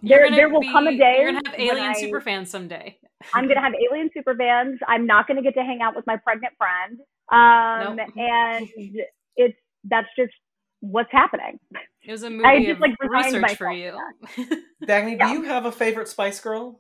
You're 0.02 0.20
There, 0.30 0.32
there 0.32 0.50
will 0.50 0.62
be- 0.62 0.72
come 0.72 0.88
a 0.88 0.98
day. 0.98 1.18
You're 1.22 1.32
gonna 1.34 1.42
have 1.50 1.60
alien 1.60 1.90
I- 1.92 1.94
super 1.94 2.22
fans 2.22 2.50
someday. 2.50 2.98
I'm 3.34 3.48
gonna 3.48 3.62
have 3.62 3.74
alien 3.90 4.10
super 4.14 4.36
fans. 4.36 4.80
I'm 4.88 5.06
not 5.06 5.28
gonna 5.28 5.42
get 5.42 5.56
to 5.56 5.62
hang 5.64 5.82
out 5.82 5.96
with 5.96 6.06
my 6.06 6.18
pregnant 6.18 6.54
friend. 6.58 7.00
Um, 7.32 7.96
Nope. 7.96 8.10
and 8.18 8.70
it's 9.36 9.58
that's 9.86 10.08
just 10.18 10.34
what's 10.82 11.12
happening. 11.12 11.60
It 12.08 12.12
was 12.12 12.24
a 12.24 12.30
movie 12.30 12.66
just 12.66 12.72
of 12.72 12.80
like 12.80 12.96
research 13.02 13.58
for 13.58 13.72
you. 13.72 13.98
to 14.36 14.42
Dagny, 14.86 15.18
Yeah. 15.18 15.28
do 15.28 15.34
you 15.34 15.44
have 15.44 15.66
a 15.66 15.72
favorite 15.72 16.08
Spice 16.08 16.40
Girl? 16.40 16.80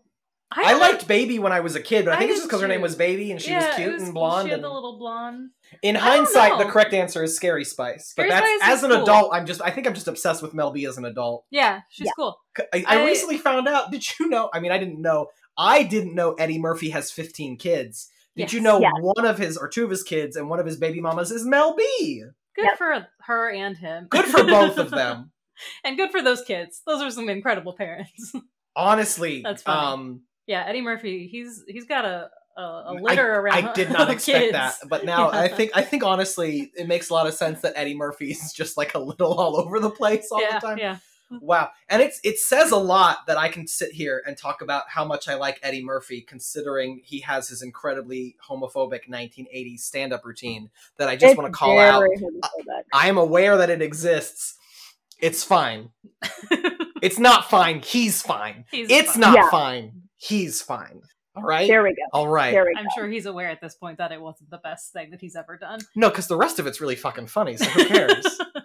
I, 0.51 0.73
I 0.73 0.77
liked 0.77 1.07
Baby 1.07 1.39
when 1.39 1.51
I 1.51 1.61
was 1.61 1.75
a 1.75 1.81
kid, 1.81 2.05
but 2.05 2.11
I 2.13 2.17
I 2.17 2.19
think 2.19 2.29
it's 2.31 2.39
just 2.41 2.47
because 2.49 2.61
her 2.61 2.67
name 2.67 2.81
was 2.81 2.95
Baby 2.95 3.31
and 3.31 3.41
she 3.41 3.49
yeah, 3.49 3.67
was 3.67 3.75
cute 3.75 3.93
was- 3.93 4.03
and 4.03 4.13
blonde. 4.13 4.45
She 4.45 4.49
had 4.51 4.55
and- 4.59 4.63
the 4.63 4.69
little 4.69 4.97
blonde. 4.99 5.49
In 5.81 5.95
hindsight, 5.95 6.59
the 6.59 6.65
correct 6.65 6.93
answer 6.93 7.23
is 7.23 7.35
Scary 7.35 7.65
Spice. 7.65 8.13
But 8.15 8.27
Scary 8.27 8.29
that's 8.29 8.63
Spice 8.63 8.71
as 8.77 8.83
an 8.83 8.91
cool. 8.91 9.03
adult, 9.03 9.33
I'm 9.33 9.45
just 9.47 9.61
I 9.63 9.71
think 9.71 9.87
I'm 9.87 9.95
just 9.95 10.07
obsessed 10.07 10.43
with 10.43 10.53
Mel 10.53 10.71
B 10.71 10.85
as 10.85 10.97
an 10.99 11.05
adult. 11.05 11.45
Yeah, 11.49 11.81
she's 11.89 12.05
Yeah. 12.05 12.11
cool. 12.15 12.39
I, 12.71 12.83
I 12.87 13.01
I- 13.01 13.05
recently 13.05 13.37
found 13.39 13.67
out. 13.67 13.91
Did 13.91 14.05
you 14.19 14.29
know? 14.29 14.49
I 14.53 14.59
mean, 14.59 14.71
I 14.71 14.77
didn't 14.77 15.01
know. 15.01 15.27
I 15.57 15.81
didn't 15.83 16.13
know 16.13 16.33
Eddie 16.33 16.59
Murphy 16.59 16.91
has 16.91 17.11
15 17.11 17.57
kids. 17.57 18.09
Did 18.35 18.43
Yes. 18.43 18.53
you 18.53 18.59
know 18.61 18.79
Yes. 18.79 18.91
one 18.99 19.25
of 19.25 19.37
his 19.39 19.57
or 19.57 19.67
two 19.67 19.83
of 19.85 19.89
his 19.89 20.03
kids 20.03 20.35
and 20.35 20.47
one 20.49 20.59
of 20.59 20.65
his 20.65 20.77
baby 20.77 21.01
mamas 21.01 21.31
is 21.31 21.43
Mel 21.45 21.75
B? 21.75 22.23
Good 22.55 22.65
Yep. 22.65 22.77
for 22.77 23.07
her 23.21 23.51
and 23.51 23.77
him. 23.77 24.07
Good 24.09 24.25
for 24.25 24.43
both 24.43 24.77
of 24.77 24.91
them. 24.91 25.31
and 25.83 25.97
good 25.97 26.11
for 26.11 26.21
those 26.21 26.41
kids. 26.43 26.81
Those 26.85 27.01
are 27.01 27.11
some 27.11 27.29
incredible 27.29 27.73
parents. 27.73 28.33
Honestly, 28.75 29.41
That's 29.41 29.61
funny. 29.63 29.87
um, 29.93 30.21
yeah, 30.47 30.63
Eddie 30.67 30.81
Murphy. 30.81 31.27
He's 31.27 31.63
he's 31.67 31.85
got 31.85 32.05
a 32.05 32.29
a 32.57 32.93
litter 33.01 33.33
around. 33.39 33.65
I 33.67 33.73
did 33.73 33.89
not 33.91 34.09
expect 34.11 34.39
kids. 34.39 34.51
that, 34.53 34.75
but 34.87 35.03
now 35.05 35.29
I 35.29 35.47
think 35.49 35.71
I 35.75 35.81
think 35.81 36.03
honestly 36.03 36.71
it 36.77 36.87
makes 36.87 37.09
a 37.09 37.13
lot 37.13 37.27
of 37.27 37.33
sense 37.33 37.61
that 37.61 37.73
Eddie 37.75 37.95
Murphy's 37.95 38.53
just 38.53 38.77
like 38.77 38.95
a 38.95 38.99
little 38.99 39.33
all 39.33 39.57
over 39.57 39.79
the 39.79 39.89
place 39.89 40.29
all 40.31 40.41
yeah, 40.41 40.59
the 40.59 40.67
time. 40.67 40.77
yeah. 40.77 40.97
Mm-hmm. 41.31 41.45
Wow, 41.45 41.69
and 41.89 42.01
it's 42.01 42.19
it 42.23 42.37
says 42.39 42.71
a 42.71 42.77
lot 42.77 43.19
that 43.27 43.37
I 43.37 43.49
can 43.49 43.67
sit 43.67 43.91
here 43.91 44.21
and 44.27 44.37
talk 44.37 44.61
about 44.61 44.83
how 44.89 45.03
much 45.05 45.27
I 45.27 45.33
like 45.35 45.59
Eddie 45.63 45.83
Murphy, 45.83 46.21
considering 46.21 47.01
he 47.03 47.19
has 47.21 47.47
his 47.49 47.61
incredibly 47.63 48.35
homophobic 48.47 49.09
1980s 49.09 49.79
stand-up 49.79 50.23
routine 50.23 50.69
that 50.97 51.09
I 51.09 51.15
just 51.15 51.31
It's 51.31 51.37
want 51.37 51.51
to 51.51 51.57
call 51.57 51.79
out. 51.79 52.03
homophobic. 52.03 52.83
I 52.93 53.07
am 53.09 53.17
aware 53.17 53.57
that 53.57 53.69
it 53.69 53.81
exists. 53.81 54.55
It's 55.19 55.43
fine. 55.43 55.89
It's 57.01 57.19
not 57.19 57.49
fine. 57.51 57.81
He's 57.81 58.21
fine. 58.23 58.65
He's 58.71 58.89
it's 58.89 59.11
fine. 59.11 59.19
not 59.21 59.35
Yeah. 59.35 59.49
fine. 59.51 59.91
He's 60.15 60.61
fine. 60.61 61.01
All 61.35 61.43
right. 61.43 61.67
There 61.67 61.83
we 61.83 61.89
go. 61.89 62.01
All 62.13 62.27
right. 62.27 62.51
There 62.51 62.63
we 62.65 62.73
I'm 62.75 62.87
sure 62.95 63.07
he's 63.07 63.25
aware 63.27 63.49
at 63.49 63.61
this 63.61 63.75
point 63.75 63.97
that 63.99 64.11
it 64.11 64.19
wasn't 64.19 64.49
the 64.49 64.57
best 64.57 64.91
thing 64.93 65.11
that 65.11 65.21
he's 65.21 65.35
ever 65.35 65.57
done. 65.57 65.81
No, 65.95 66.09
because 66.09 66.27
the 66.27 66.37
rest 66.37 66.57
of 66.57 66.65
it's 66.65 66.81
really 66.81 66.95
fucking 66.95 67.27
funny. 67.27 67.57
So 67.57 67.65
who 67.65 67.85
cares? 67.85 68.25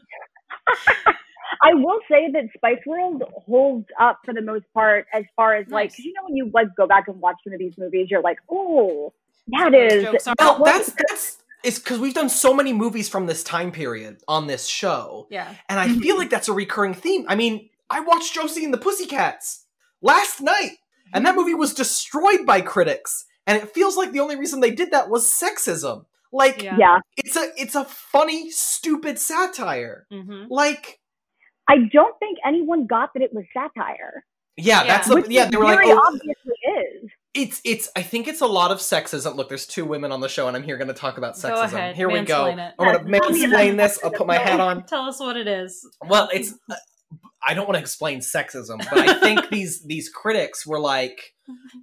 I 1.63 1.75
will 1.75 1.99
say 2.11 2.31
that 2.33 2.45
Spice 2.55 2.79
World 2.87 3.23
holds 3.47 3.87
up 4.01 4.21
for 4.25 4.33
the 4.35 4.43
most 4.43 4.65
part 4.73 5.07
as 5.13 5.25
far 5.37 5.55
as 5.57 5.67
like, 5.69 5.87
Nice. 5.91 5.97
'cause 5.97 6.05
you 6.05 6.13
know 6.15 6.23
when 6.25 6.37
you 6.37 6.51
like 6.55 6.69
go 6.77 6.87
back 6.87 7.09
and 7.09 7.21
watch 7.21 7.37
some 7.45 7.53
of 7.53 7.59
these 7.59 7.75
movies, 7.77 8.09
you're 8.11 8.23
like, 8.23 8.39
oh, 8.51 9.13
that 9.49 9.75
is. 9.75 9.93
Those 9.93 9.99
is. 9.99 10.05
jokes 10.05 10.27
are- 10.29 10.35
well, 10.39 10.59
what- 10.61 10.67
that's 10.73 10.93
that's 10.93 11.37
it's 11.63 11.79
because 11.79 11.99
we've 11.99 12.15
done 12.15 12.31
so 12.31 12.55
many 12.55 12.73
movies 12.73 13.09
from 13.11 13.27
this 13.27 13.43
time 13.45 13.71
period 13.73 14.23
on 14.27 14.47
this 14.47 14.67
show, 14.67 15.27
yeah. 15.31 15.55
and 15.69 15.79
I 15.79 15.89
feel 15.89 16.17
like 16.17 16.31
that's 16.31 16.49
a 16.49 16.55
recurring 16.55 16.95
theme. 16.95 17.27
I 17.29 17.35
mean, 17.35 17.69
I 17.91 18.01
watched 18.01 18.33
Josie 18.33 18.65
and 18.65 18.73
the 18.73 18.79
Pussycats 18.79 19.67
last 20.01 20.41
night, 20.41 20.79
and 21.13 21.27
that 21.27 21.35
movie 21.37 21.53
was 21.55 21.75
destroyed 21.75 22.47
by 22.47 22.63
critics, 22.63 23.27
and 23.47 23.61
it 23.63 23.69
feels 23.75 23.99
like 23.99 24.13
the 24.13 24.21
only 24.21 24.37
reason 24.37 24.61
they 24.61 24.71
did 24.71 24.93
that 24.93 25.11
was 25.11 25.27
sexism. 25.31 26.07
Like 26.33 26.63
Yeah. 26.63 26.77
yeah. 26.79 26.99
it's 27.19 27.37
a 27.37 27.51
it's 27.59 27.75
a 27.75 27.85
funny, 27.85 28.51
stupid 28.51 29.19
satire. 29.19 30.07
hmm 30.11 30.45
Like 30.49 31.00
I 31.71 31.77
don't 31.93 32.19
think 32.19 32.39
anyone 32.45 32.87
got 32.87 33.11
that 33.15 33.23
it 33.23 33.33
was 33.33 33.45
satire. 33.55 34.25
yeah, 34.57 34.83
Yeah. 34.83 34.87
that's 34.89 35.09
the, 35.09 35.15
Which 35.15 35.29
yeah. 35.29 35.45
it 35.47 35.51
They 35.53 35.57
were 35.57 35.65
like, 35.65 35.79
very 35.79 35.93
oh, 35.93 36.03
obviously 36.07 36.55
is. 37.05 37.11
it's 37.35 37.61
it's. 37.65 37.89
I 37.97 38.03
think 38.03 38.27
it's 38.29 38.41
a 38.41 38.47
lot 38.47 38.71
of 38.71 38.79
sexism. 38.79 39.37
Look, 39.37 39.49
there's 39.49 39.67
two 39.67 39.85
women 39.85 40.13
on 40.13 40.21
the 40.21 40.29
show, 40.29 40.49
and 40.49 40.57
I'm 40.57 40.63
here 40.65 40.77
going 40.77 40.89
to 40.89 40.95
talk 40.95 41.17
about 41.19 41.35
sexism. 41.35 41.49
Go 41.49 41.63
sexism. 41.63 41.73
ahead, 41.75 41.97
Here 41.97 42.09
we 42.11 42.21
go. 42.23 42.47
it. 42.47 42.59
I'm 42.79 43.05
going 43.05 43.05
to 43.05 43.21
Tell 43.21 43.31
me 43.31 43.71
this. 43.73 43.99
I'll 44.03 44.11
put 44.11 44.27
my 44.27 44.39
hat 44.39 44.61
on. 44.61 44.85
Tell 44.85 45.03
us 45.03 45.21
what 45.21 45.37
it 45.37 45.47
is. 45.47 45.87
Well, 46.07 46.29
it's. 46.33 46.55
uh, 46.69 46.75
I 47.43 47.55
don't 47.55 47.67
want 47.67 47.77
to 47.77 47.81
explain 47.81 48.21
sexism, 48.21 48.79
but 48.91 49.09
I 49.09 49.15
think 49.21 49.49
these 49.51 49.83
these 49.85 50.09
critics 50.09 50.67
were 50.67 50.81
like 50.81 51.35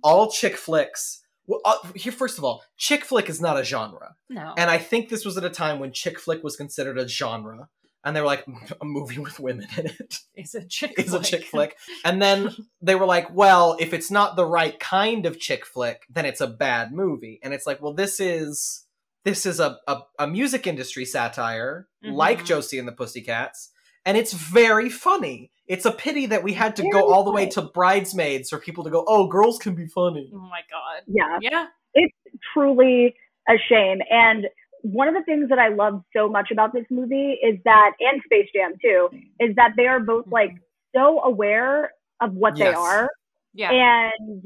all 0.04 0.30
chick 0.30 0.56
flicks. 0.56 1.24
Well, 1.48 1.62
uh, 1.64 1.78
here 1.96 2.12
first 2.12 2.38
of 2.38 2.44
all, 2.44 2.64
chick 2.76 3.06
flick 3.06 3.30
is 3.30 3.40
not 3.40 3.58
a 3.58 3.64
genre, 3.64 4.16
no. 4.30 4.54
and 4.58 4.70
I 4.70 4.78
think 4.78 5.08
this 5.10 5.24
was 5.24 5.38
at 5.38 5.46
a 5.46 5.50
time 5.50 5.80
when 5.80 5.94
chick 5.94 6.20
flick 6.20 6.44
was 6.44 6.58
considered 6.58 6.98
a 6.98 7.08
genre, 7.08 7.70
and 8.08 8.16
they 8.16 8.22
were 8.22 8.28
like 8.28 8.46
a 8.82 8.86
movie 8.86 9.20
with 9.20 9.40
women 9.40 9.68
in 9.78 9.88
it 9.88 10.20
it's 10.34 10.56
a 10.56 10.64
chick 10.64 10.94
is 10.98 11.14
a 11.14 11.22
chick 11.22 11.44
flick, 11.44 11.76
and 12.06 12.22
then 12.22 12.56
they 12.82 12.96
were 12.96 13.06
like, 13.06 13.34
well, 13.36 13.76
if 13.80 13.94
it's 13.94 14.10
not 14.10 14.36
the 14.36 14.46
right 14.46 14.80
kind 14.80 15.26
of 15.26 15.40
chick 15.40 15.66
flick, 15.66 16.04
then 16.10 16.26
it's 16.26 16.42
a 16.42 16.48
bad 16.48 16.94
movie, 16.94 17.40
and 17.44 17.54
it's 17.54 17.68
like, 17.68 17.82
well, 17.82 17.94
this 17.94 18.20
is 18.20 18.86
this 19.26 19.46
is 19.46 19.60
a 19.60 19.78
a, 19.88 20.00
a 20.20 20.28
music 20.28 20.66
industry 20.66 21.06
satire 21.06 21.88
like 22.04 22.40
Mhm. 22.44 22.46
Josie 22.46 22.80
and 22.80 22.88
the 22.88 22.94
Pussycats, 22.94 23.72
and 24.06 24.18
it's 24.18 24.32
very 24.34 24.90
funny. 24.90 25.52
It's 25.68 25.86
a 25.86 25.92
pity 25.92 26.28
that 26.28 26.44
we 26.44 26.54
had 26.54 26.78
to 26.78 26.84
Very 26.84 26.94
go 26.94 27.12
all 27.12 27.26
the 27.26 27.32
way 27.32 27.50
to 27.50 27.62
Bridesmaids 27.62 28.50
for 28.50 28.58
people 28.58 28.86
to 28.86 28.90
go, 28.90 29.04
oh, 29.06 29.28
girls 29.28 29.58
can 29.60 29.76
be 29.76 29.86
funny. 29.88 30.32
Oh 30.34 30.40
my 30.40 30.62
god. 30.72 31.04
Yeah. 31.08 31.40
Yeah. 31.42 31.66
It's 31.94 32.16
truly 32.54 33.16
a 33.50 33.56
shame. 33.70 34.00
And 34.10 34.46
one 34.92 35.08
of 35.10 35.14
the 35.14 35.24
things 35.24 35.50
that 35.50 35.60
I 35.60 35.70
love 35.70 36.02
so 36.16 36.30
much 36.30 36.50
about 36.52 36.72
this 36.74 36.86
movie 36.90 37.34
is 37.44 37.60
that, 37.66 37.92
and 38.00 38.22
Space 38.24 38.48
Jam 38.56 38.74
too, 38.82 39.10
is 39.40 39.56
that 39.56 39.74
they 39.76 39.86
are 39.86 40.00
both 40.00 40.26
like 40.28 40.52
mm-hmm. 40.52 40.98
so 41.00 41.22
aware 41.24 41.92
of 42.22 42.34
what 42.34 42.56
they 42.56 42.74
are 42.74 43.10
Yeah. 43.54 43.72
and 43.72 44.44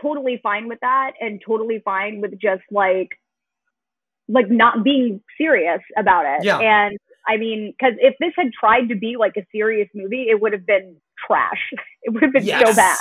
totally 0.00 0.38
fine 0.42 0.68
with 0.68 0.78
that 0.80 1.12
and 1.20 1.40
totally 1.44 1.80
fine 1.84 2.20
with 2.20 2.38
just 2.38 2.62
like, 2.70 3.08
like 4.28 4.50
not 4.50 4.84
being 4.84 5.22
serious 5.38 5.80
about 5.96 6.26
it. 6.26 6.44
Yeah. 6.44 6.58
And 6.58 6.98
I 7.26 7.38
mean, 7.38 7.74
cause 7.80 7.94
if 7.98 8.14
this 8.20 8.32
had 8.36 8.52
tried 8.52 8.88
to 8.88 8.94
be 8.94 9.16
like 9.18 9.36
a 9.38 9.46
serious 9.50 9.88
movie, 9.94 10.26
it 10.28 10.40
would 10.40 10.52
have 10.52 10.66
been 10.66 10.96
trash. 11.26 11.72
It 12.02 12.10
would 12.10 12.22
have 12.22 12.32
been 12.32 12.44
so 12.44 12.74
bad. 12.74 12.96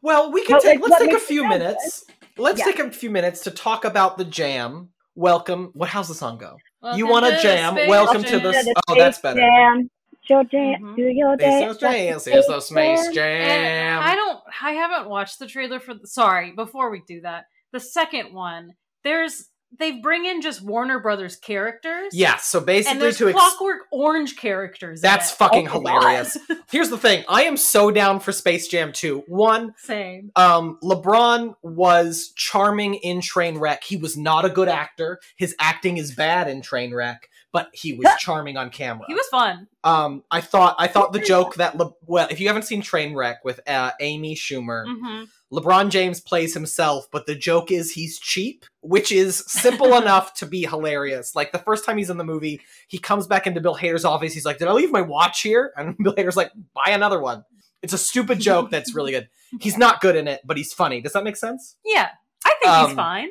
Well, 0.00 0.32
we 0.32 0.44
can 0.44 0.56
But, 0.56 0.62
take. 0.62 0.80
let's 0.80 0.98
take 0.98 1.12
a 1.12 1.20
few 1.20 1.46
minutes. 1.46 2.04
Let's 2.36 2.58
Yeah. 2.60 2.64
take 2.64 2.78
a 2.78 2.90
few 2.90 3.10
minutes 3.10 3.42
to 3.42 3.50
talk 3.50 3.84
about 3.84 4.16
the 4.16 4.24
jam. 4.24 4.90
Welcome. 5.14 5.70
What? 5.74 5.88
How's 5.88 6.08
the 6.08 6.14
song 6.14 6.38
go? 6.38 6.58
you 6.96 7.06
want 7.06 7.24
to 7.26 7.36
to 7.36 7.42
jam? 7.42 7.74
Space 7.74 7.88
Welcome 7.88 8.22
to 8.24 8.30
Jam. 8.30 8.42
the. 8.42 8.52
To 8.52 8.62
the 8.64 8.82
Oh, 8.88 8.94
that's 8.96 9.18
better. 9.18 9.40
Jam. 9.40 9.90
Your 10.26 10.42
jam, 10.44 10.80
Mhm. 10.80 10.96
do 10.96 11.02
your 11.02 11.34
Space 11.36 11.78
dance. 11.78 12.24
Jam, 12.24 12.32
here's 12.32 12.46
the 12.46 12.60
Space 12.60 13.04
Jam. 13.08 13.14
Jam. 13.14 14.02
I 14.02 14.14
don't. 14.14 14.40
I 14.62 14.72
haven't 14.72 15.08
watched 15.08 15.38
the 15.38 15.46
trailer 15.46 15.78
for. 15.80 15.94
The, 15.94 16.06
sorry, 16.06 16.52
before 16.52 16.90
we 16.90 17.02
do 17.06 17.20
that, 17.22 17.44
the 17.72 17.80
second 17.80 18.32
one. 18.32 18.74
There's 19.02 19.50
they 19.78 19.92
bring 20.00 20.24
in 20.24 20.40
just 20.42 20.62
Warner 20.62 20.98
Brothers 21.00 21.36
characters. 21.36 22.12
Yeah. 22.12 22.36
So 22.36 22.60
basically, 22.60 23.12
to 23.12 23.28
ex- 23.28 23.38
Clockwork 23.38 23.80
Orange 23.90 24.36
characters. 24.36 25.00
that's 25.00 25.30
fucking 25.30 25.68
Oh 25.68 25.72
hilarious. 25.72 26.36
Here's 26.70 26.90
the 26.90 26.98
thing. 26.98 27.24
I 27.28 27.44
am 27.44 27.56
so 27.56 27.90
down 27.90 28.20
for 28.20 28.32
Space 28.32 28.68
Jam 28.68 28.92
2. 28.92 29.24
One, 29.26 29.74
Same. 29.78 30.30
um, 30.36 30.78
LeBron 30.82 31.54
was 31.62 32.32
charming 32.36 32.94
in 32.94 33.20
Trainwreck. 33.20 33.84
He 33.84 33.96
was 33.96 34.16
not 34.16 34.44
a 34.44 34.50
good 34.50 34.68
actor. 34.68 35.20
His 35.36 35.54
acting 35.58 35.96
is 35.96 36.14
bad 36.14 36.48
in 36.48 36.60
Trainwreck, 36.62 37.18
but 37.52 37.68
he 37.72 37.92
was 37.94 38.06
charming 38.18 38.56
on 38.56 38.70
camera. 38.70 39.04
He 39.08 39.14
was 39.14 39.26
fun. 39.30 39.68
um, 39.84 40.24
I 40.30 40.40
thought 40.40 40.76
I 40.78 40.86
thought 40.88 41.12
the 41.12 41.20
joke 41.20 41.54
that 41.56 41.76
Le- 41.76 41.92
well, 42.06 42.26
if 42.30 42.40
you 42.40 42.48
haven't 42.48 42.62
seen 42.64 42.82
Trainwreck 42.82 43.36
with 43.44 43.60
uh, 43.68 43.92
Amy 44.00 44.34
Schumer, 44.34 44.84
hmm 44.86 45.24
LeBron 45.54 45.90
James 45.90 46.20
plays 46.20 46.52
himself, 46.54 47.06
but 47.12 47.26
the 47.26 47.34
joke 47.34 47.70
is 47.70 47.92
he's 47.92 48.18
cheap, 48.18 48.64
which 48.80 49.12
is 49.12 49.44
simple 49.46 49.94
enough 50.02 50.34
to 50.34 50.46
be 50.46 50.62
hilarious. 50.66 51.34
Like 51.36 51.52
the 51.52 51.58
first 51.58 51.84
time 51.84 51.96
he's 51.98 52.10
in 52.10 52.16
the 52.16 52.24
movie, 52.24 52.60
he 52.88 52.98
comes 52.98 53.26
back 53.26 53.46
into 53.46 53.60
Bill 53.60 53.76
Hader's 53.76 54.04
office. 54.04 54.34
He's 54.34 54.44
like, 54.44 54.58
"Did 54.58 54.68
I 54.68 54.72
leave 54.72 54.90
my 54.90 55.00
watch 55.02 55.42
here?" 55.42 55.72
And 55.76 55.96
Bill 56.02 56.14
Hader's 56.14 56.36
like, 56.36 56.50
"Buy 56.74 56.90
another 56.92 57.20
one." 57.20 57.44
It's 57.82 57.92
a 57.92 57.98
stupid 57.98 58.40
joke 58.40 58.70
that's 58.70 58.94
really 58.94 59.12
good. 59.12 59.28
He's 59.60 59.76
not 59.78 60.00
good 60.00 60.16
in 60.16 60.26
it, 60.26 60.40
but 60.44 60.56
he's 60.56 60.72
funny. 60.72 61.00
Does 61.02 61.12
that 61.12 61.22
make 61.22 61.36
sense? 61.36 61.76
Yeah, 61.84 62.08
I 62.44 62.48
think 62.48 62.62
he's 62.64 62.90
Um, 62.90 62.96
fine. 62.96 63.28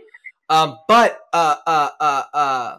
Um, 0.49 0.77
but 0.87 1.19
uh, 1.33 1.55
uh, 1.65 1.89
uh, 1.99 2.23
uh, 2.33 2.77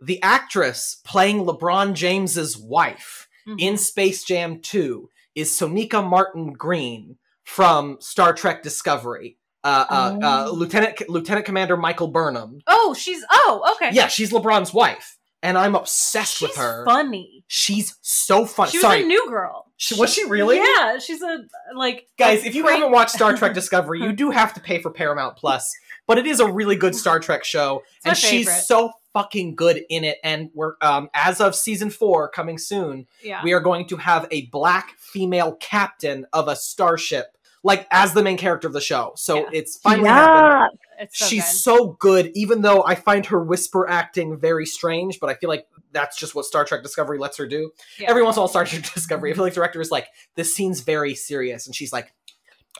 the 0.00 0.22
actress 0.22 1.00
playing 1.04 1.40
LeBron 1.44 1.94
James's 1.94 2.56
wife 2.56 3.26
in 3.58 3.74
Mhm. 3.74 3.78
Space 3.78 4.22
Jam 4.24 4.60
2 4.60 5.10
is 5.34 5.50
Sonequa 5.50 6.08
Martin 6.08 6.52
Green 6.52 7.16
from 7.48 7.96
Star 8.00 8.32
Trek 8.34 8.62
Discovery. 8.62 9.38
Uh, 9.64 9.84
uh, 9.90 10.18
uh, 10.22 10.44
Oh. 10.48 10.52
Lieutenant 10.52 11.08
Lieutenant 11.08 11.44
Commander 11.44 11.76
Michael 11.76 12.08
Burnham. 12.08 12.60
Oh, 12.66 12.94
she's. 12.96 13.24
Oh, 13.30 13.74
okay. 13.74 13.90
Yeah, 13.94 14.06
she's 14.08 14.30
LeBron's 14.30 14.72
wife, 14.72 15.18
and 15.42 15.58
I'm 15.58 15.74
obsessed 15.74 16.36
she's 16.36 16.48
with 16.50 16.56
her. 16.58 16.84
funny. 16.84 17.44
She's 17.48 17.96
so 18.02 18.44
funny. 18.44 18.70
She 18.70 18.76
was 18.78 18.82
Sorry, 18.82 19.02
a 19.02 19.06
new 19.06 19.26
girl. 19.28 19.64
She- 19.76 19.94
was 19.98 20.12
she 20.12 20.24
really? 20.26 20.56
Yeah, 20.58 20.98
she's 20.98 21.22
a 21.22 21.38
like. 21.74 22.06
Guys, 22.18 22.44
if 22.44 22.54
you 22.54 22.62
great- 22.62 22.74
haven't 22.76 22.92
watched 22.92 23.10
Star 23.12 23.34
Trek 23.36 23.54
Discovery, 23.60 24.00
you 24.00 24.12
do 24.12 24.30
have 24.30 24.54
to 24.54 24.60
pay 24.60 24.80
for 24.80 24.90
Paramount 24.90 25.36
Plus. 25.36 25.68
But 26.06 26.18
it 26.18 26.26
is 26.26 26.40
a 26.40 26.50
really 26.50 26.76
good 26.76 26.94
Star 26.94 27.18
Trek 27.20 27.44
show, 27.44 27.82
It's 27.98 28.06
and 28.06 28.16
she's 28.16 28.66
so 28.66 28.92
fucking 29.12 29.56
good 29.56 29.82
in 29.90 30.04
it. 30.04 30.16
And 30.24 30.50
we're 30.54 30.74
um, 30.80 31.10
as 31.14 31.40
of 31.40 31.54
season 31.54 31.90
four 31.90 32.28
coming 32.30 32.56
soon, 32.58 33.06
yeah. 33.22 33.42
we 33.44 33.52
are 33.52 33.60
going 33.60 33.86
to 33.88 33.96
have 33.96 34.26
a 34.30 34.46
black 34.46 34.92
female 34.98 35.56
captain 35.56 36.24
of 36.32 36.48
a 36.48 36.56
starship, 36.56 37.26
like 37.64 37.86
as 37.90 38.14
the 38.14 38.22
main 38.22 38.36
character 38.38 38.66
of 38.66 38.72
the 38.72 38.80
show. 38.80 39.12
So 39.16 39.36
Yeah. 39.36 39.48
it's 39.52 39.78
finally 39.78 40.08
happened. 40.08 40.78
It's 41.00 41.18
so 41.18 41.26
She's 41.26 41.44
good. 41.44 41.52
so 41.56 41.96
good, 42.00 42.32
even 42.34 42.62
though 42.62 42.82
I 42.84 42.94
find 42.94 43.26
her 43.26 43.42
whisper 43.42 43.88
acting 43.88 44.38
very 44.38 44.66
strange, 44.66 45.20
but 45.20 45.30
I 45.30 45.34
feel 45.34 45.48
like 45.48 45.66
that's 45.92 46.18
just 46.18 46.34
what 46.34 46.44
Star 46.44 46.64
Trek 46.64 46.82
Discovery 46.82 47.18
lets 47.18 47.36
her 47.38 47.46
do. 47.46 47.70
Yeah. 47.98 48.10
Every 48.10 48.22
once 48.22 48.36
in 48.36 48.40
a 48.40 48.42
while, 48.42 48.48
Star 48.48 48.64
Trek 48.64 48.82
Discovery, 48.94 49.30
I 49.32 49.34
feel 49.34 49.44
like 49.44 49.52
the 49.54 49.60
director 49.60 49.80
is 49.80 49.90
like, 49.90 50.06
this 50.34 50.54
scene's 50.54 50.80
very 50.80 51.14
serious. 51.14 51.66
And 51.66 51.74
she's 51.74 51.92
like, 51.92 52.12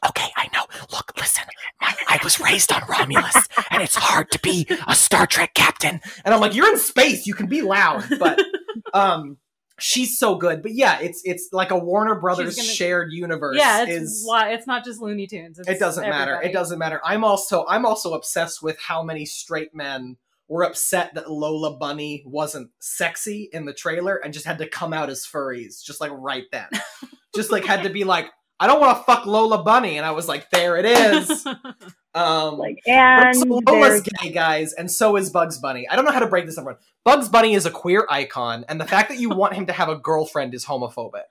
okay, 0.09 0.29
I 0.37 0.49
know. 0.53 0.65
Look, 0.93 1.13
listen, 1.17 1.45
I, 1.81 1.95
I 2.09 2.21
was 2.23 2.39
raised 2.41 2.73
on 2.73 2.83
Romulus, 2.89 3.37
and 3.71 3.83
it's 3.83 3.97
hard 3.97 4.31
to 4.33 4.39
be 4.41 4.67
a 4.87 4.95
Star 4.95 5.27
Trek 5.27 5.55
captain. 5.55 6.01
And 6.25 6.35
I'm 6.35 6.41
like, 6.41 6.55
you're 6.55 6.69
in 6.69 6.79
space, 6.79 7.27
you 7.27 7.35
can 7.35 7.47
be 7.47 7.63
loud. 7.63 8.05
But 8.19 8.41
um, 8.95 9.39
she's 9.79 10.19
so 10.19 10.35
good. 10.37 10.63
But 10.63 10.75
yeah, 10.75 11.01
it's 11.01 11.23
it's 11.25 11.49
like 11.53 11.71
a 11.71 11.79
Warner 11.79 12.15
Brothers 12.17 12.57
gonna- 12.57 12.69
shared 12.69 13.13
universe. 13.13 13.57
Yeah, 13.59 13.85
it's 13.85 13.93
is 13.93 14.27
why 14.27 14.51
it's 14.51 14.67
not 14.67 14.85
just 14.85 15.01
Looney 15.01 15.27
Tunes. 15.27 15.59
It 15.59 15.79
doesn't 15.79 16.09
matter. 16.09 16.41
It 16.43 16.53
doesn't 16.53 16.79
matter. 16.79 17.01
I'm 17.05 17.25
also 17.25 17.65
I'm 17.69 17.87
also 17.87 18.15
obsessed 18.15 18.63
with 18.63 18.79
how 18.79 19.03
many 19.03 19.25
straight 19.25 19.75
men 19.75 20.17
were 20.49 20.65
upset 20.65 21.15
that 21.15 21.31
Lola 21.31 21.77
Bunny 21.77 22.23
wasn't 22.27 22.71
sexy 22.79 23.51
in 23.53 23.67
the 23.67 23.75
trailer 23.75 24.17
and 24.17 24.33
just 24.33 24.47
had 24.47 24.59
to 24.59 24.69
come 24.69 24.93
out 24.93 25.11
as 25.11 25.27
furries, 25.27 25.83
just 25.83 26.01
like 26.01 26.11
right 26.13 26.45
then. 26.51 26.69
just 27.35 27.53
like 27.53 27.65
had 27.65 27.83
to 27.83 27.91
be 27.91 28.05
like, 28.05 28.31
I 28.59 28.67
don't 28.67 28.81
want 28.81 28.97
to 28.99 29.05
fuck 29.05 29.27
Lola 29.27 29.63
Bunny, 29.63 29.99
and 29.99 30.07
I 30.07 30.13
was 30.13 30.27
like, 30.27 30.51
there 30.51 30.77
it 30.77 30.87
is. 30.87 31.47
Um, 32.15 32.59
Like, 32.59 32.79
and 32.87 33.27
also 33.27 33.47
Lola's 33.67 34.01
gay, 34.03 34.31
guys, 34.31 34.73
and 34.73 34.91
so 34.91 35.17
is 35.17 35.31
Bugs 35.31 35.59
Bunny. 35.59 35.87
I 35.89 35.95
don't 35.97 36.05
know 36.05 36.11
how 36.13 36.21
to 36.21 36.27
break 36.27 36.47
this 36.47 36.57
down. 36.57 36.67
Bugs 37.05 37.29
Bunny 37.29 37.55
is 37.55 37.67
a 37.67 37.71
queer 37.71 38.07
icon, 38.11 38.65
and 38.69 38.81
the 38.81 38.87
fact 38.87 39.09
that 39.11 39.19
you 39.19 39.29
want 39.31 39.55
him 39.55 39.67
to 39.67 39.73
have 39.73 39.89
a 39.89 39.97
girlfriend 39.97 40.55
is 40.55 40.65
homophobic. 40.65 41.23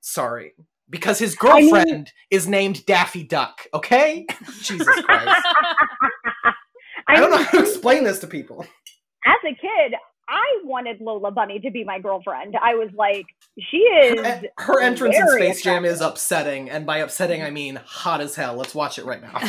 Sorry. 0.00 0.52
Because 0.88 1.18
his 1.18 1.36
I 1.42 1.60
mean- 1.60 1.70
girlfriend 1.72 2.12
is 2.30 2.46
named 2.46 2.86
Daffy 2.86 3.24
Duck, 3.24 3.66
okay? 3.74 4.26
Jesus 4.62 4.86
Christ. 4.86 5.46
I 7.08 7.16
don't 7.20 7.30
know 7.30 7.38
how 7.42 7.50
to 7.52 7.60
explain 7.60 8.04
this 8.04 8.18
to 8.20 8.26
people. 8.26 8.64
as 9.24 9.36
a 9.44 9.54
kid, 9.54 9.94
I 10.28 10.58
wanted 10.64 11.00
Lola 11.00 11.30
Bunny 11.30 11.60
to 11.60 11.70
be 11.70 11.84
my 11.84 12.00
girlfriend. 12.00 12.56
I 12.60 12.74
was 12.74 12.90
like, 12.94 13.26
she 13.70 13.76
is. 13.78 14.20
Her, 14.26 14.42
her 14.58 14.80
entrance 14.82 15.16
in 15.16 15.28
Space 15.28 15.62
Jam 15.62 15.84
is 15.84 16.00
upsetting, 16.00 16.68
and 16.68 16.84
by 16.84 16.98
upsetting, 16.98 17.42
I 17.42 17.50
mean 17.50 17.76
hot 17.84 18.20
as 18.20 18.34
hell. 18.34 18.54
Let's 18.56 18.74
watch 18.74 18.98
it 18.98 19.04
right 19.04 19.22
now. 19.22 19.38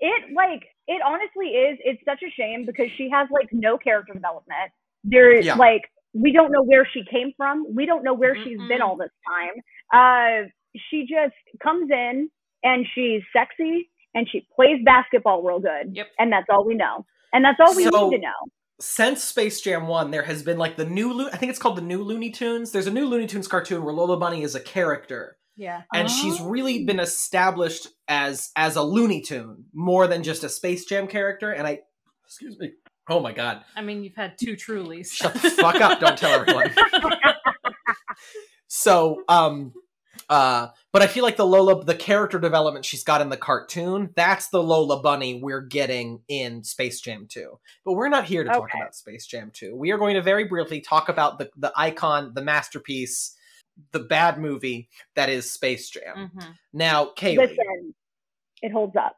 it 0.00 0.22
like 0.34 0.62
it 0.86 1.02
honestly 1.04 1.46
is. 1.48 1.78
It's 1.84 2.02
such 2.04 2.20
a 2.26 2.30
shame 2.30 2.64
because 2.66 2.88
she 2.96 3.10
has 3.12 3.28
like 3.30 3.48
no 3.52 3.76
character 3.78 4.12
development. 4.12 4.70
There, 5.04 5.40
Yeah. 5.40 5.54
like 5.54 5.82
we 6.12 6.32
don't 6.32 6.50
know 6.52 6.62
where 6.62 6.86
she 6.92 7.02
came 7.10 7.32
from. 7.36 7.66
We 7.74 7.86
don't 7.86 8.02
know 8.04 8.14
where 8.14 8.34
she's 8.36 8.58
been 8.68 8.82
all 8.82 8.96
this 8.96 9.10
time. 9.28 9.62
Uh, 9.92 10.48
she 10.90 11.02
just 11.08 11.34
comes 11.62 11.90
in 11.90 12.28
and 12.62 12.86
she's 12.94 13.22
sexy 13.32 13.90
and 14.14 14.28
she 14.30 14.46
plays 14.54 14.78
basketball 14.84 15.42
real 15.42 15.60
good. 15.60 15.92
Yep. 15.94 16.08
And 16.18 16.32
that's 16.32 16.46
all 16.50 16.64
we 16.64 16.74
know. 16.74 17.04
And 17.32 17.44
that's 17.44 17.58
all 17.60 17.74
we 17.76 17.84
So- 17.84 18.10
need 18.10 18.16
to 18.16 18.22
know. 18.22 18.50
Since 18.80 19.22
Space 19.24 19.60
Jam 19.60 19.86
1, 19.86 20.10
there 20.10 20.22
has 20.22 20.42
been 20.42 20.56
like 20.58 20.76
the 20.76 20.84
new, 20.86 21.12
Lo- 21.12 21.28
I 21.32 21.36
think 21.36 21.50
it's 21.50 21.58
called 21.58 21.76
the 21.76 21.82
new 21.82 22.02
Looney 22.02 22.30
Tunes. 22.30 22.72
There's 22.72 22.86
a 22.86 22.90
new 22.90 23.06
Looney 23.06 23.26
Tunes 23.26 23.46
cartoon 23.46 23.84
where 23.84 23.92
Lola 23.94 24.16
Bunny 24.16 24.42
is 24.42 24.54
a 24.54 24.60
character. 24.60 25.36
yeah. 25.56 25.82
and 25.92 26.08
she's 26.10 26.40
Oh. 26.40 26.48
really 26.48 26.84
been 26.84 26.98
established 27.00 27.88
as 28.08 28.50
as 28.56 28.76
a 28.76 28.82
Looney 28.82 29.20
Tune 29.20 29.64
more 29.74 30.06
than 30.06 30.22
just 30.22 30.42
a 30.44 30.48
Space 30.48 30.86
Jam 30.86 31.06
character. 31.06 31.50
And 31.52 31.66
I, 31.66 31.80
excuse 32.24 32.58
me, 32.58 32.72
oh 33.10 33.20
my 33.20 33.32
god, 33.32 33.62
I 33.76 33.82
mean, 33.82 34.02
you've 34.02 34.16
had 34.16 34.38
two 34.38 34.54
Trulies. 34.56 35.12
shut 35.12 35.34
the 35.34 35.50
fuck 35.50 35.76
up! 35.76 36.00
Don't 36.00 36.16
tell 36.16 36.32
everyone. 36.40 36.72
So, 38.72 39.22
um, 39.28 39.72
uh, 40.30 40.68
but 40.92 41.02
I 41.02 41.06
feel 41.08 41.24
like 41.24 41.36
the 41.36 41.44
Lola, 41.44 41.84
the 41.84 41.94
character 41.94 42.38
development 42.38 42.84
she's 42.86 43.04
got 43.04 43.20
in 43.20 43.28
the 43.28 43.36
cartoon, 43.36 44.10
that's 44.16 44.48
the 44.48 44.62
Lola 44.62 45.02
Bunny 45.02 45.40
we're 45.42 45.60
getting 45.60 46.22
in 46.28 46.64
Space 46.64 47.00
Jam 47.00 47.26
2. 47.28 47.58
But 47.84 47.92
we're 47.94 48.08
not 48.08 48.24
here 48.24 48.44
to 48.44 48.48
talk 48.50 48.62
Okay. 48.64 48.78
about 48.80 48.94
Space 48.94 49.26
Jam 49.26 49.50
2. 49.52 49.76
We 49.76 49.90
are 49.90 49.98
going 49.98 50.14
to 50.14 50.22
very 50.22 50.44
briefly 50.44 50.80
talk 50.80 51.08
about 51.08 51.38
the 51.38 51.50
the 51.56 51.72
icon, 51.76 52.32
the 52.34 52.42
masterpiece, 52.42 53.36
the 53.92 54.00
bad 54.00 54.38
movie 54.38 54.88
that 55.16 55.28
is 55.28 55.50
Space 55.50 55.90
Jam. 55.90 56.30
Mhm. 56.34 56.54
Now, 56.72 57.06
Kaylee, 57.16 57.36
Listen, 57.38 57.94
it 58.62 58.72
holds 58.72 58.94
up. 58.96 59.16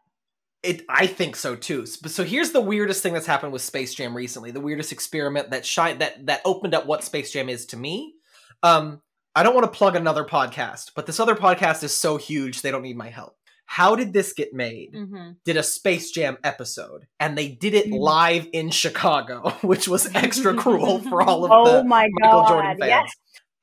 it 0.62 0.84
I 0.88 1.06
think 1.06 1.36
so 1.36 1.56
too. 1.56 1.84
So 1.86 2.24
here's 2.24 2.52
the 2.52 2.60
weirdest 2.60 3.02
thing 3.02 3.12
that's 3.12 3.26
happened 3.26 3.52
with 3.52 3.62
Space 3.62 3.92
Jam 3.94 4.16
recently. 4.16 4.50
The 4.50 4.60
weirdest 4.60 4.92
experiment 4.92 5.50
that 5.50 5.66
shi- 5.66 5.94
that 5.94 6.26
that 6.26 6.40
opened 6.44 6.74
up 6.74 6.86
what 6.86 7.04
Space 7.04 7.32
Jam 7.32 7.48
is 7.48 7.66
to 7.66 7.76
me. 7.76 8.14
Um, 8.62 9.02
I 9.34 9.42
don't 9.42 9.54
want 9.54 9.64
to 9.70 9.76
plug 9.76 9.96
another 9.96 10.24
podcast, 10.24 10.90
but 10.94 11.06
this 11.06 11.18
other 11.20 11.34
podcast 11.34 11.82
is 11.82 11.96
so 11.96 12.16
huge 12.18 12.60
they 12.62 12.70
don't 12.70 12.82
need 12.82 12.96
my 12.96 13.08
help. 13.08 13.36
How 13.64 13.96
did 13.96 14.12
this 14.12 14.34
get 14.34 14.52
made? 14.52 14.92
Mhm. 14.94 15.36
Did 15.46 15.56
a 15.56 15.62
Space 15.62 16.10
Jam 16.10 16.36
episode, 16.44 17.06
and 17.18 17.38
they 17.38 17.48
did 17.48 17.72
it 17.72 17.86
Mhm. 17.86 17.98
live 17.98 18.48
in 18.52 18.70
Chicago, 18.70 19.50
which 19.62 19.88
was 19.88 20.14
extra 20.14 20.54
cruel 20.54 20.98
for 21.00 21.22
all 21.22 21.44
of 21.46 21.50
Oh 21.54 21.76
the 21.78 21.84
my 21.84 22.06
Michael 22.20 22.40
god! 22.42 22.48
Jordan 22.48 22.76
fans. 22.78 22.88
Yes, 22.90 23.10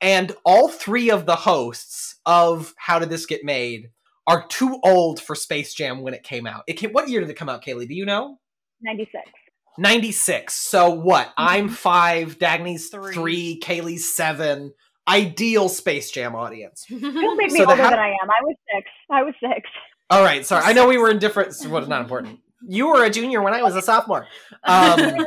And 0.02 0.36
all 0.44 0.70
three 0.70 1.12
of 1.12 1.26
the 1.28 1.36
hosts 1.36 2.16
of 2.26 2.74
How 2.78 2.98
Did 2.98 3.10
This 3.10 3.26
Get 3.28 3.44
Made 3.44 3.90
are 4.26 4.48
too 4.48 4.80
old 4.84 5.22
for 5.22 5.36
Space 5.36 5.74
Jam 5.76 6.02
when 6.02 6.14
it 6.16 6.24
came 6.24 6.48
out. 6.48 6.64
It 6.68 6.74
came, 6.74 6.92
what 6.92 7.10
year 7.10 7.20
did 7.22 7.30
it 7.30 7.36
come 7.36 7.50
out, 7.50 7.64
Kaylee? 7.64 7.88
Do 7.88 7.94
you 7.96 8.06
know? 8.06 8.40
ninety 8.82 9.06
six. 9.12 9.30
96. 9.78 10.54
So 10.56 10.90
what? 10.90 11.32
I'm 11.38 11.70
five, 11.70 12.38
Dagny's 12.40 12.90
Three. 12.90 13.14
three, 13.14 13.60
Kaylee's 13.62 14.14
seven. 14.14 14.74
Ideal 15.10 15.68
Space 15.70 16.12
Jam 16.12 16.36
audience. 16.36 16.86
Don't 16.90 17.38
make 17.38 17.52
me 17.52 17.60
So 17.60 17.70
older 17.70 17.82
how- 17.82 17.90
than 17.90 18.00
I 18.00 18.10
am. 18.10 18.30
I 18.30 18.44
was 18.44 18.56
six. 18.74 18.90
I 19.10 19.24
was 19.24 19.34
six. 19.42 19.70
All 20.12 20.24
right, 20.24 20.46
sorry. 20.46 20.64
I 20.66 20.74
know 20.74 20.88
we 20.88 20.98
were 20.98 21.10
in 21.12 21.20
different. 21.20 21.54
What 21.68 21.84
is 21.84 21.90
not 21.90 22.02
important. 22.02 22.40
You 22.68 22.88
were 22.90 23.04
a 23.04 23.10
junior 23.10 23.42
when 23.42 23.54
I 23.54 23.62
was 23.64 23.76
a 23.76 23.82
sophomore. 23.82 24.28
Um, 24.64 25.26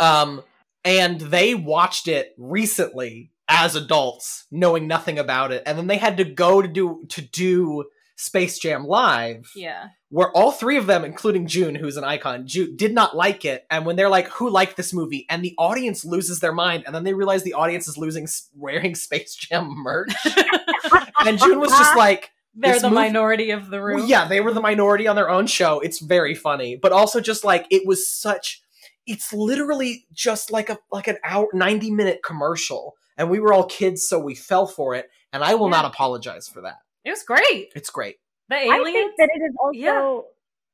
um, 0.00 0.42
and 0.84 1.20
they 1.20 1.54
watched 1.54 2.06
it 2.08 2.34
recently 2.38 3.32
as 3.48 3.74
adults, 3.74 4.44
knowing 4.50 4.86
nothing 4.86 5.18
about 5.18 5.52
it, 5.52 5.62
and 5.66 5.76
then 5.78 5.86
they 5.86 5.96
had 5.96 6.16
to 6.18 6.24
go 6.24 6.62
to 6.62 6.68
do 6.68 7.04
to 7.08 7.20
do 7.22 7.84
Space 8.20 8.58
Jam 8.58 8.84
live, 8.84 9.48
yeah. 9.54 9.90
where 10.10 10.30
all 10.32 10.50
three 10.50 10.76
of 10.76 10.86
them, 10.86 11.04
including 11.04 11.46
June, 11.46 11.76
who's 11.76 11.96
an 11.96 12.02
icon, 12.02 12.48
June 12.48 12.74
did 12.74 12.92
not 12.92 13.16
like 13.16 13.44
it. 13.44 13.64
And 13.70 13.86
when 13.86 13.94
they're 13.94 14.08
like, 14.08 14.26
"Who 14.30 14.50
liked 14.50 14.76
this 14.76 14.92
movie?" 14.92 15.24
and 15.30 15.42
the 15.44 15.54
audience 15.56 16.04
loses 16.04 16.40
their 16.40 16.52
mind, 16.52 16.82
and 16.84 16.92
then 16.94 17.04
they 17.04 17.14
realize 17.14 17.44
the 17.44 17.54
audience 17.54 17.86
is 17.86 17.96
losing 17.96 18.26
wearing 18.56 18.94
Space 19.06 19.36
Jam 19.36 19.68
merch, 19.76 20.12
and 21.24 21.38
June 21.38 21.60
was 21.60 21.70
just 21.70 21.96
like. 21.96 22.30
They're 22.60 22.72
This 22.72 22.82
the 22.82 22.88
movie- 22.90 23.02
minority 23.02 23.50
of 23.52 23.70
the 23.70 23.80
room. 23.80 23.98
Well, 24.00 24.08
yeah, 24.08 24.26
they 24.26 24.40
were 24.40 24.52
the 24.52 24.60
minority 24.60 25.06
on 25.06 25.14
their 25.14 25.30
own 25.30 25.46
show. 25.46 25.78
It's 25.78 26.00
very 26.00 26.34
funny, 26.34 26.74
but 26.74 26.90
also 26.90 27.20
just 27.20 27.44
like 27.44 27.66
it 27.70 27.86
was 27.86 28.08
such. 28.08 28.60
It's 29.06 29.32
literally 29.32 30.06
just 30.12 30.50
like 30.50 30.68
a 30.68 30.78
like 30.90 31.06
an 31.06 31.18
hour, 31.22 31.46
ninety 31.52 31.92
minute 31.92 32.20
commercial, 32.24 32.96
and 33.16 33.30
we 33.30 33.38
were 33.38 33.52
all 33.52 33.64
kids, 33.66 34.08
so 34.08 34.18
we 34.18 34.34
fell 34.34 34.66
for 34.66 34.96
it. 34.96 35.08
And 35.32 35.44
I 35.44 35.54
will 35.54 35.66
Yeah. 35.68 35.82
not 35.82 35.84
apologize 35.84 36.48
for 36.48 36.62
that. 36.62 36.78
It 37.08 37.12
was 37.12 37.22
great. 37.22 37.72
It's 37.74 37.90
great. 37.90 38.16
The 38.48 38.56
aliens. 38.56 38.86
I 38.86 38.92
think 38.92 39.12
that 39.18 39.30
it 39.34 39.40
is 39.40 39.54
also 39.60 40.26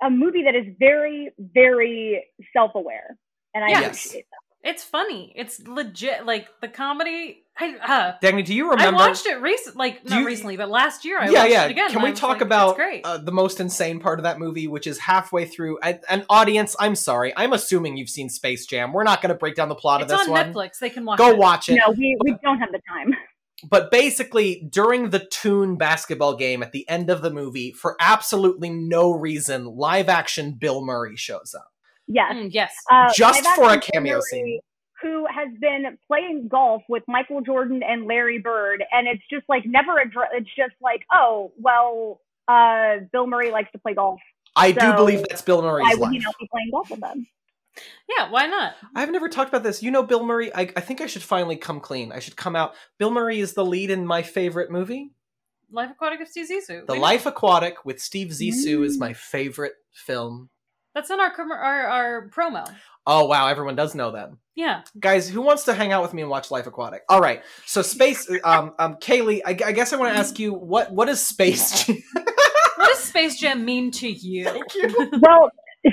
Yeah. 0.03 0.07
a 0.09 0.11
movie 0.11 0.43
that 0.45 0.55
is 0.55 0.67
very, 0.79 1.31
very 1.39 2.25
self 2.53 2.75
aware, 2.75 3.17
and 3.55 3.65
I 3.65 3.69
Yes. 3.69 3.87
appreciate 3.87 4.27
that. 4.31 4.71
it's 4.71 4.83
funny. 4.83 5.33
It's 5.37 5.61
legit. 5.67 6.25
Like 6.25 6.49
the 6.61 6.69
comedy. 6.69 7.41
I 7.57 7.77
uh, 7.77 8.19
Dagny, 8.21 8.45
do 8.45 8.53
you 8.55 8.71
remember? 8.71 9.01
I 9.01 9.07
watched 9.09 9.27
it 9.27 9.41
recent, 9.41 9.77
like 9.77 10.05
not 10.09 10.21
you- 10.21 10.27
recently, 10.27 10.57
but 10.57 10.69
last 10.71 11.05
year 11.05 11.21
I 11.21 11.29
yeah, 11.29 11.41
watched 11.41 11.51
yeah. 11.53 11.65
it 11.67 11.71
again. 11.71 11.91
Can 11.91 12.03
we 12.03 12.13
talk 12.13 12.31
like, 12.35 12.41
about 12.41 12.75
great? 12.75 13.05
uh, 13.05 13.19
the 13.19 13.31
most 13.31 13.61
insane 13.61 14.01
part 14.01 14.19
of 14.19 14.25
that 14.25 14.41
movie, 14.41 14.67
which 14.67 14.87
is 14.89 14.99
halfway 14.99 15.45
through? 15.45 15.79
And, 15.81 16.01
an 16.09 16.25
audience, 16.29 16.75
I'm 16.81 16.97
sorry, 16.97 17.33
I'm 17.37 17.53
assuming 17.53 17.97
you've 17.97 18.09
seen 18.09 18.29
Space 18.29 18.67
Jam. 18.67 18.93
We're 18.93 19.05
not 19.05 19.23
going 19.23 19.29
to 19.29 19.37
break 19.39 19.55
down 19.55 19.69
the 19.69 19.77
plot 19.77 20.03
it's 20.03 20.11
of 20.11 20.19
this 20.19 20.27
on 20.27 20.33
one. 20.33 20.53
Netflix. 20.53 20.79
They 20.81 20.91
can 20.91 21.05
watch. 21.05 21.19
Go 21.19 21.31
it. 21.31 21.39
watch 21.39 21.69
it. 21.69 21.77
No, 21.77 21.93
we, 21.97 22.17
we 22.25 22.37
don't 22.43 22.59
have 22.59 22.73
the 22.73 22.81
time. 22.89 23.15
But 23.69 23.91
basically 23.91 24.67
during 24.71 25.11
the 25.11 25.19
toon 25.19 25.77
basketball 25.77 26.37
game 26.37 26.63
at 26.63 26.73
the 26.73 26.89
end 26.89 27.11
of 27.11 27.23
the 27.23 27.31
movie 27.31 27.73
for 27.73 27.97
absolutely 28.01 28.71
no 28.71 29.11
reason 29.11 29.65
live 29.65 30.09
action 30.09 30.53
bill 30.53 30.85
murray 30.85 31.17
shows 31.17 31.55
up 31.55 31.75
Yes. 32.07 32.35
Mm, 32.35 32.49
yes. 32.53 32.75
Uh, 32.91 33.13
Just 33.15 33.47
for 33.55 33.73
a 33.73 33.81
cameo 33.81 34.15
Bill 34.15 34.23
scene. 34.23 34.61
Who 35.03 35.27
has 35.27 35.49
been 35.61 35.99
playing 36.07 36.49
golf 36.49 36.83
with 36.89 37.03
Michael 37.07 37.43
Jordan 37.43 37.83
and 37.83 38.07
Larry 38.07 38.39
Bird, 38.39 38.83
and 38.91 39.07
it's 39.07 39.23
just 39.31 39.45
like 39.51 39.65
never 39.67 39.99
address. 39.99 40.31
It's 40.33 40.49
just 40.57 40.75
like, 40.81 41.03
oh, 41.13 41.53
well, 41.59 42.21
uh, 42.49 43.05
Bill 43.13 43.27
Murray 43.27 43.51
likes 43.51 43.71
to 43.73 43.79
play 43.79 43.93
golf. 43.95 44.21
i 44.57 44.73
do 44.73 44.95
believe 44.95 45.23
that's 45.29 45.43
bill 45.43 45.61
Why 45.61 45.69
murray's 45.69 45.99
would 45.99 46.11
he 46.11 46.19
not 46.21 46.35
be 46.41 46.49
playing 46.51 46.71
golf 46.71 46.91
with 46.91 47.01
them? 47.01 47.27
Yeah. 48.09 48.31
Why 48.31 48.47
not? 48.47 48.75
i've 48.95 49.11
never 49.11 49.29
talked 49.29 49.49
about 49.49 49.63
this 49.63 49.83
you 49.83 49.91
know 49.91 50.03
bill 50.03 50.25
murray 50.25 50.55
I, 50.55 50.63
I 50.77 50.81
think 50.81 51.01
i 51.01 51.07
should 51.07 51.23
finally 51.23 51.57
come 51.57 51.81
clean 51.81 52.13
i 52.13 52.19
should 52.21 52.37
come 52.37 52.55
out 52.57 52.75
bill 52.99 53.11
murray 53.11 53.41
is 53.41 53.55
the 53.55 53.65
lead 53.65 53.91
in 53.91 54.07
my 54.07 54.23
favorite 54.23 54.71
movie 54.71 55.11
Life 55.73 55.91
Aquatic 55.91 56.21
of 56.21 56.29
Steve 56.29 56.47
Zissou. 56.49 56.87
the 56.87 56.93
We- 56.93 56.99
life 57.01 57.27
aquatic 57.27 57.85
with 57.85 58.01
steve 58.01 58.29
zissou 58.29 58.85
is 58.85 58.97
Mm. 58.97 59.01
my 59.01 59.13
favorite 59.15 59.73
film 59.93 60.51
That's 60.95 61.11
in 61.11 61.19
our 61.19 61.33
our 61.37 61.87
our 61.89 62.29
promo. 62.29 62.73
oh 63.07 63.25
wow 63.27 63.49
everyone 63.49 63.75
does 63.75 63.95
know 63.97 64.13
that 64.13 64.31
Yeah. 64.55 64.83
guys 65.01 65.29
who 65.29 65.41
wants 65.43 65.65
to 65.65 65.75
hang 65.75 65.91
out 65.91 66.03
with 66.03 66.15
me 66.15 66.23
and 66.23 66.31
watch 66.31 66.51
life 66.53 66.67
aquatic 66.69 67.03
all 67.09 67.21
right 67.21 67.43
so 67.67 67.83
space 67.83 68.31
um 68.45 68.75
um 68.79 68.95
kaylee 68.97 69.41
i, 69.45 69.51
I 69.51 69.73
guess 69.73 69.93
i 69.93 69.97
want 69.97 70.13
to 70.15 70.19
ask 70.19 70.39
you 70.39 70.53
what 70.55 70.93
what 70.93 71.09
is 71.09 71.21
space 71.21 71.91
What 72.77 72.89
does 72.89 72.99
Space 73.05 73.39
Jam 73.39 73.65
mean 73.65 73.93
to 73.93 74.09
you? 74.09 74.45
Thank 74.45 74.75
you. 74.75 75.11
Well, 75.23 75.49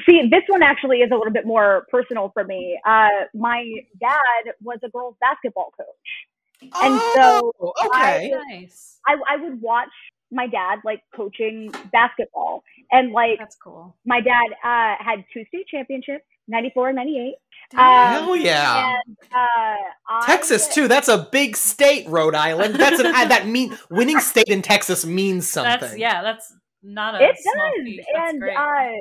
see, 0.08 0.22
this 0.30 0.44
one 0.48 0.64
actually 0.64 0.98
is 1.00 1.12
a 1.12 1.16
little 1.16 1.34
bit 1.34 1.46
more 1.46 1.86
personal 1.92 2.32
for 2.34 2.44
me. 2.44 2.80
Uh, 2.86 3.08
my 3.34 3.70
dad 4.00 4.54
was 4.62 4.80
a 4.84 4.89
girls 4.89 5.16
basketball 5.22 5.72
coach. 5.78 6.72
And 6.82 7.00
so 7.16 7.52
Oh, 7.60 7.74
okay. 7.88 8.32
Nice. 8.50 9.00
I, 9.08 9.16
I 9.30 9.38
would 9.44 9.62
watch 9.62 9.89
my 10.32 10.48
dad 10.48 10.80
like 10.86 11.02
coaching 11.16 11.72
basketball, 11.92 12.64
and 12.92 13.12
like 13.12 13.39
That's 13.39 13.56
cool. 13.56 13.96
my 14.06 14.22
dad 14.22 14.46
uh, 14.64 14.96
had 15.04 15.26
two 15.34 15.44
state 15.48 15.68
championships, 15.68 16.24
'94 16.48 16.89
and 16.89 16.96
'98. 16.98 17.34
Damn. 17.72 18.24
Hell 18.24 18.36
yeah. 18.36 18.96
And 19.08 19.18
uh, 19.34 19.76
I, 20.08 20.26
Texas 20.26 20.68
too. 20.68 20.88
That's 20.88 21.08
a 21.08 21.28
big 21.32 21.58
state, 21.58 22.08
Rhode 22.08 22.36
Island. 22.36 22.76
That's 22.76 23.00
an 23.00 23.08
uh, 23.08 23.26
that 23.26 23.48
mean 23.48 23.76
winning 23.89 24.20
state 24.20 24.48
in 24.48 24.62
Texas 24.62 25.04
means 25.06 25.50
something. 25.50 25.80
That's 25.82 25.98
yeah. 25.98 26.22
That's 26.22 26.54
not 26.84 27.16
a 27.20 27.24
It 27.26 27.38
small 27.39 27.56
does, 27.78 27.84
feat. 27.86 28.06
That's 28.14 28.32
and 28.32 28.39
great. 28.42 28.56
uh, 28.56 28.92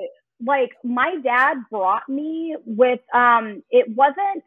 like 0.44 0.70
my 0.84 1.16
dad 1.22 1.56
brought 1.70 2.08
me 2.08 2.56
with. 2.66 3.00
Um, 3.14 3.62
it 3.70 3.86
wasn't 3.96 4.44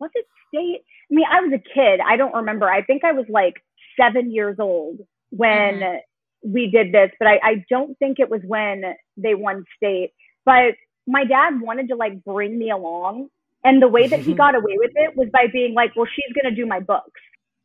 was 0.00 0.10
it 0.14 0.26
state? 0.48 0.82
I 1.10 1.14
mean, 1.14 1.26
I 1.30 1.40
was 1.40 1.52
a 1.54 1.58
kid. 1.74 2.00
I 2.06 2.16
don't 2.16 2.34
remember. 2.34 2.68
I 2.68 2.82
think 2.82 3.04
I 3.04 3.12
was 3.12 3.26
like 3.28 3.54
seven 4.00 4.32
years 4.32 4.58
old 4.60 4.98
when 5.30 5.82
Mm-hmm. 5.82 5.96
we 6.44 6.70
did 6.70 6.92
this, 6.92 7.10
but 7.18 7.28
I, 7.28 7.40
I 7.42 7.66
don't 7.70 7.98
think 7.98 8.18
it 8.20 8.30
was 8.30 8.42
when 8.46 8.82
they 9.16 9.34
won 9.34 9.64
state. 9.76 10.12
But 10.44 10.74
my 11.06 11.24
dad 11.24 11.60
wanted 11.60 11.88
to 11.88 11.96
like 11.96 12.24
bring 12.24 12.58
me 12.58 12.70
along. 12.70 13.28
And 13.64 13.82
the 13.82 13.88
way 13.88 14.08
that 14.08 14.20
he 14.20 14.34
got 14.34 14.54
away 14.54 14.76
with 14.78 14.92
it 14.94 15.16
was 15.16 15.28
by 15.32 15.46
being 15.52 15.74
like, 15.74 15.96
well, 15.96 16.06
she's 16.06 16.34
going 16.34 16.54
to 16.54 16.60
do 16.60 16.66
my 16.66 16.80
books. 16.80 17.20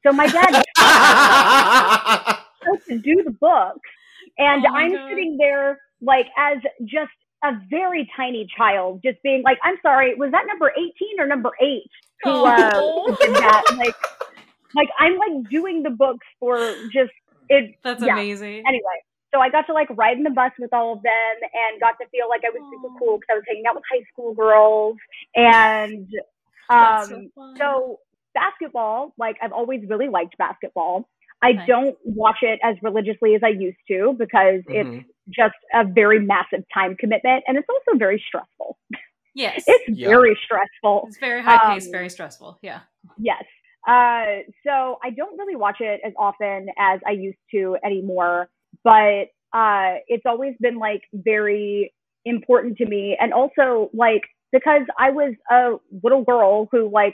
So 0.05 0.13
my 0.13 0.27
dad 0.29 0.63
supposed 2.63 2.83
to 2.89 2.99
do 2.99 3.23
the 3.25 3.31
books. 3.39 3.89
And 4.37 4.65
Oh 4.65 4.77
I'm 4.77 4.91
God. 4.91 5.09
sitting 5.09 5.37
there 5.37 5.79
like 6.01 6.27
as 6.37 6.57
just 6.85 7.11
a 7.53 7.61
very 7.69 8.09
tiny 8.15 8.47
child, 8.57 9.01
just 9.03 9.21
being 9.23 9.41
like, 9.43 9.57
I'm 9.63 9.75
sorry, 9.81 10.15
was 10.15 10.31
that 10.31 10.45
number 10.47 10.71
18 10.75 11.19
or 11.19 11.27
number 11.27 11.51
eight 11.61 11.89
who 12.23 12.29
uh, 12.45 12.71
Oh. 12.75 13.15
did 13.21 13.35
that? 13.35 13.63
Like, 13.77 13.95
like 14.75 14.89
I'm 14.99 15.17
like 15.17 15.49
doing 15.49 15.83
the 15.83 15.89
books 15.91 16.25
for 16.39 16.55
just 16.93 17.11
it. 17.49 17.75
That's 17.83 18.03
yeah. 18.03 18.13
amazing. 18.13 18.63
Anyway, 18.67 18.97
so 19.33 19.39
I 19.39 19.49
got 19.49 19.67
to 19.67 19.73
like 19.73 19.87
ride 19.95 20.17
in 20.17 20.23
the 20.23 20.29
bus 20.31 20.51
with 20.59 20.73
all 20.73 20.93
of 20.93 21.03
them 21.03 21.35
and 21.53 21.79
got 21.79 21.95
to 22.01 22.07
feel 22.09 22.27
like 22.29 22.41
I 22.45 22.49
was 22.49 22.61
super 22.73 22.93
cool 22.99 23.17
because 23.17 23.27
I 23.31 23.35
was 23.35 23.43
hanging 23.47 23.65
out 23.67 23.75
with 23.75 23.83
high 23.91 24.03
school 24.11 24.33
girls 24.33 24.97
and 25.35 26.07
um 26.69 27.29
fun. 27.35 27.55
so 27.57 27.99
basketball, 28.33 29.13
like 29.17 29.37
I've 29.41 29.51
always 29.53 29.81
really 29.87 30.09
liked 30.09 30.37
basketball. 30.37 31.07
I 31.41 31.51
Nice. 31.51 31.67
don't 31.67 31.97
watch 32.05 32.37
it 32.41 32.59
as 32.63 32.75
religiously 32.81 33.35
as 33.35 33.41
I 33.43 33.49
used 33.49 33.77
to 33.89 34.15
because 34.17 34.61
it's 34.67 34.89
Mhm. 34.89 35.05
Just 35.29 35.55
a 35.73 35.83
very 35.83 36.19
massive 36.19 36.63
time 36.73 36.95
commitment 36.97 37.43
and 37.47 37.57
it's 37.57 37.67
also 37.69 37.97
very 37.97 38.23
stressful. 38.27 38.77
yes, 39.33 39.63
It's 39.67 39.97
Yeah. 39.99 40.09
very 40.09 40.37
stressful. 40.45 41.05
it's 41.07 41.17
very 41.17 41.41
high 41.41 41.57
paced, 41.73 41.87
um, 41.87 41.91
very 41.91 42.09
stressful. 42.09 42.59
Yeah. 42.61 42.81
Yes. 43.17 43.43
Uh, 43.87 44.41
so 44.65 44.97
I 45.03 45.11
don't 45.15 45.37
really 45.37 45.55
watch 45.55 45.77
it 45.79 46.01
as 46.03 46.13
often 46.17 46.67
as 46.77 46.99
I 47.05 47.11
used 47.11 47.37
to 47.51 47.77
anymore, 47.83 48.49
but 48.83 49.27
uh, 49.53 49.95
it's 50.07 50.25
always 50.25 50.55
been 50.59 50.77
like 50.79 51.03
very 51.13 51.93
important 52.25 52.77
to 52.77 52.85
me. 52.85 53.15
And 53.19 53.31
also 53.33 53.89
like 53.93 54.23
because 54.51 54.81
I 54.97 55.11
was 55.11 55.33
a 55.51 55.73
little 56.03 56.23
girl 56.23 56.67
who 56.71 56.89
like 56.89 57.13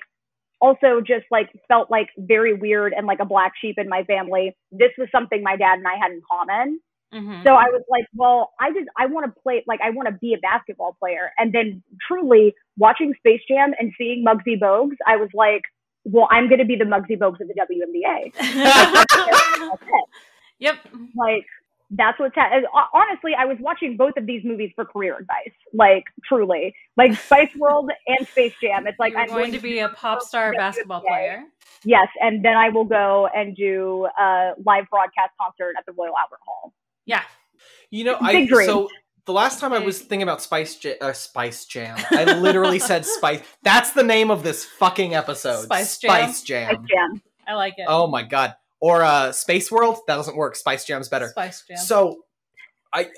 also 0.61 1.01
just 1.01 1.25
like 1.31 1.49
felt 1.67 1.89
like 1.91 2.07
very 2.17 2.53
weird 2.53 2.93
and 2.93 3.05
like 3.07 3.19
a 3.19 3.25
black 3.25 3.53
sheep 3.59 3.75
in 3.77 3.89
my 3.89 4.03
family. 4.05 4.55
This 4.71 4.91
was 4.97 5.09
something 5.11 5.43
my 5.43 5.57
dad 5.57 5.79
and 5.79 5.87
I 5.87 5.95
had 6.01 6.11
in 6.11 6.21
common. 6.29 6.79
Mhm. 7.13 7.43
So 7.43 7.55
I 7.55 7.65
was 7.65 7.83
like, 7.89 8.05
well, 8.15 8.53
I 8.59 8.71
just 8.71 8.87
I 8.97 9.05
want 9.07 9.25
to 9.25 9.41
play 9.41 9.63
like 9.67 9.79
I 9.83 9.89
want 9.89 10.07
to 10.07 10.13
be 10.13 10.33
a 10.33 10.37
basketball 10.37 10.95
player. 10.99 11.31
And 11.37 11.53
then 11.53 11.83
truly 12.07 12.53
watching 12.77 13.13
Space 13.17 13.41
Jam 13.47 13.73
and 13.79 13.91
seeing 13.97 14.23
Muggsy 14.25 14.59
Bogues, 14.59 14.95
I 15.05 15.17
was 15.17 15.29
like, 15.33 15.63
well, 16.05 16.27
I'm 16.31 16.47
going 16.47 16.59
to 16.59 16.65
be 16.65 16.75
the 16.75 16.85
Muggsy 16.85 17.17
Bogues 17.17 17.41
of 17.41 17.47
the 17.47 17.53
WNBA. 17.53 18.33
Yep. 20.59 20.75
Like 21.15 21.45
that's 21.91 22.17
what's 22.19 22.35
ha- 22.35 22.89
honestly. 22.93 23.33
I 23.37 23.45
was 23.45 23.57
watching 23.59 23.97
both 23.97 24.15
of 24.15 24.25
these 24.25 24.43
movies 24.45 24.71
for 24.75 24.85
career 24.85 25.17
advice. 25.17 25.51
Like 25.73 26.05
truly, 26.25 26.73
like 26.95 27.13
Spice 27.15 27.53
World 27.57 27.91
and 28.07 28.25
Space 28.27 28.53
Jam. 28.61 28.87
It's 28.87 28.97
like 28.99 29.11
You're 29.11 29.21
I'm 29.21 29.27
going 29.27 29.51
to 29.51 29.59
be 29.59 29.79
a 29.79 29.89
pop 29.89 30.21
star 30.21 30.53
basketball 30.53 31.01
player. 31.01 31.43
Yes, 31.83 32.07
and 32.21 32.45
then 32.45 32.55
I 32.55 32.69
will 32.69 32.85
go 32.85 33.27
and 33.35 33.55
do 33.55 34.07
a 34.17 34.53
live 34.65 34.85
broadcast 34.89 35.31
concert 35.39 35.75
at 35.77 35.85
the 35.85 35.91
Royal 35.93 36.13
Albert 36.17 36.39
Hall. 36.45 36.73
Yeah. 37.11 37.23
You 37.89 38.05
know, 38.05 38.17
I 38.19 38.31
Big 38.31 38.49
so 38.49 38.89
the 39.25 39.33
last 39.33 39.59
time 39.59 39.73
I 39.73 39.79
was 39.79 39.99
thinking 39.99 40.23
about 40.23 40.41
Spice 40.41 40.83
ja- 40.83 40.93
uh, 41.01 41.13
Spice 41.13 41.65
Jam, 41.65 41.97
I 42.09 42.23
literally 42.39 42.79
said 42.79 43.05
Spice. 43.17 43.41
That's 43.63 43.91
the 43.91 44.03
name 44.03 44.31
of 44.31 44.43
this 44.43 44.65
fucking 44.65 45.13
episode. 45.13 45.63
Spice 45.63 45.97
Jam? 45.97 46.09
Spice 46.09 46.37
Spice 46.37 46.43
Jam. 46.43 46.85
Jam. 46.89 47.21
I 47.47 47.53
like 47.55 47.73
it. 47.77 47.85
Oh 47.87 48.07
my 48.07 48.23
god. 48.23 48.55
Or 48.79 49.03
uh 49.03 49.31
Space 49.31 49.71
World? 49.71 49.99
That 50.07 50.15
doesn't 50.15 50.37
work. 50.37 50.55
Spice 50.55 50.85
Jam's 50.85 51.09
better. 51.09 51.27
Spice 51.27 51.63
Jam. 51.67 51.77
So 51.77 52.23
I 52.93 53.09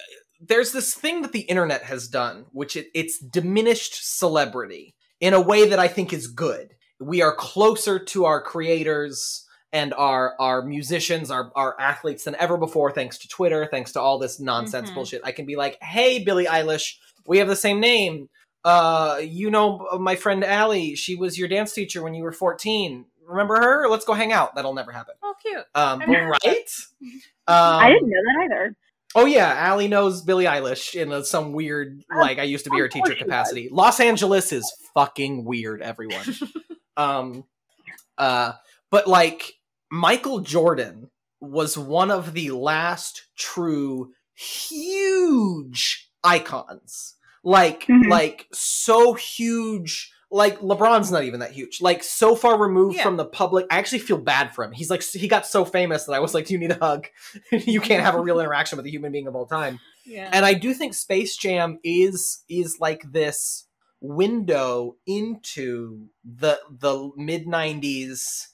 there's 0.42 0.72
this 0.72 0.94
thing 0.94 1.22
that 1.22 1.32
the 1.32 1.42
internet 1.42 1.84
has 1.84 2.08
done, 2.08 2.46
which 2.52 2.76
it, 2.76 2.88
it's 2.94 3.20
diminished 3.20 4.18
celebrity 4.18 4.96
in 5.22 5.34
a 5.34 5.40
way 5.40 5.70
that 5.70 5.80
I 5.80 5.88
think 5.88 6.12
is 6.12 6.28
good. 6.28 6.74
We 7.00 7.22
are 7.22 7.36
closer 7.36 7.98
to 8.00 8.26
our 8.26 8.42
creators 8.42 9.46
and 9.74 9.94
our 9.96 10.36
our 10.40 10.62
musicians, 10.62 11.30
our 11.30 11.52
our 11.56 11.76
athletes 11.82 12.24
than 12.24 12.36
ever 12.40 12.56
before, 12.58 12.92
thanks 12.92 13.18
to 13.18 13.28
Twitter, 13.28 13.68
thanks 13.70 13.92
to 13.94 14.00
all 14.00 14.18
this 14.20 14.40
nonsense 14.40 14.90
Mhm. 14.90 14.94
bullshit. 14.94 15.22
I 15.26 15.34
can 15.34 15.46
be 15.46 15.58
like, 15.58 15.78
hey 15.82 16.24
Billie 16.24 16.46
Eilish, 16.46 16.96
we 17.28 17.40
have 17.40 17.48
the 17.50 17.56
same 17.58 17.82
name. 17.82 18.30
Uh, 18.64 19.20
you 19.22 19.52
know 19.52 19.86
my 20.00 20.16
friend 20.16 20.46
Allie, 20.46 20.96
she 20.96 21.16
was 21.16 21.38
your 21.38 21.50
dance 21.50 21.74
teacher 21.74 22.02
when 22.02 22.14
you 22.14 22.24
were 22.24 22.32
14. 22.32 23.06
Remember 23.26 23.56
her? 23.56 23.90
Let's 23.90 24.06
go 24.06 24.14
hang 24.14 24.32
out. 24.32 24.56
That'll 24.56 24.74
never 24.74 24.92
happen. 24.92 25.16
oh, 25.24 25.34
cute. 25.42 25.66
Um, 25.76 26.02
I 26.02 26.06
right? 26.28 26.70
I 27.48 27.88
Um, 27.88 27.92
didn't 27.94 28.10
know 28.10 28.20
that 28.26 28.44
either. 28.46 28.76
Oh 29.16 29.26
yeah, 29.26 29.54
Allie 29.54 29.88
knows 29.88 30.22
Billie 30.24 30.46
Eilish 30.46 30.96
in 31.00 31.12
a, 31.12 31.24
some 31.24 31.52
weird 31.54 32.04
like 32.16 32.40
I 32.40 32.44
used 32.44 32.64
to 32.66 32.70
be 32.72 32.80
her 32.80 32.88
teacher 32.88 33.16
capacity. 33.16 33.70
Los 33.72 34.00
Angeles 34.00 34.52
is 34.52 34.72
fucking 34.94 35.46
weird, 35.46 35.82
everyone. 35.82 36.26
um 36.98 37.44
uh 38.18 38.54
but 38.92 39.08
like 39.08 39.54
Michael 39.94 40.40
Jordan 40.40 41.12
was 41.40 41.78
one 41.78 42.10
of 42.10 42.34
the 42.34 42.50
last 42.50 43.28
true 43.38 44.12
huge 44.34 46.10
icons. 46.24 47.16
Like 47.44 47.86
Mhm. 47.86 48.10
like 48.10 48.48
so 48.54 49.14
huge 49.14 50.10
like 50.32 50.58
LeBron's 50.62 51.12
not 51.12 51.26
even 51.26 51.42
that 51.42 51.52
huge. 51.52 51.80
Like 51.80 52.04
so 52.04 52.36
far 52.36 52.58
removed 52.58 52.96
Yeah. 52.98 53.04
from 53.04 53.18
the 53.18 53.26
public. 53.26 53.68
I 53.70 53.78
actually 53.78 54.00
feel 54.00 54.18
bad 54.18 54.52
for 54.56 54.64
him. 54.64 54.72
He's 54.72 54.90
like 54.90 55.04
he 55.04 55.28
got 55.28 55.46
so 55.46 55.64
famous 55.64 56.06
that 56.06 56.14
I 56.14 56.20
was 56.20 56.34
like, 56.34 56.48
"Do 56.48 56.54
you 56.56 56.60
need 56.60 56.72
a 56.72 56.80
hug? 56.80 57.06
you 57.52 57.80
can't 57.80 58.02
have 58.04 58.16
a 58.16 58.20
real 58.20 58.40
interaction 58.40 58.78
with 58.78 58.88
a 58.88 58.90
human 58.90 59.12
being 59.12 59.28
of 59.28 59.36
all 59.36 59.46
time." 59.46 59.80
Yeah. 60.08 60.32
And 60.34 60.44
I 60.44 60.56
do 60.56 60.74
think 60.74 60.96
Space 60.96 61.38
Jam 61.38 61.78
is 61.84 62.44
is 62.50 62.78
like 62.80 63.04
this 63.12 63.68
window 64.02 64.96
into 65.06 66.08
the 66.26 66.60
the 66.68 67.12
mid 67.16 67.46
90s 67.46 68.48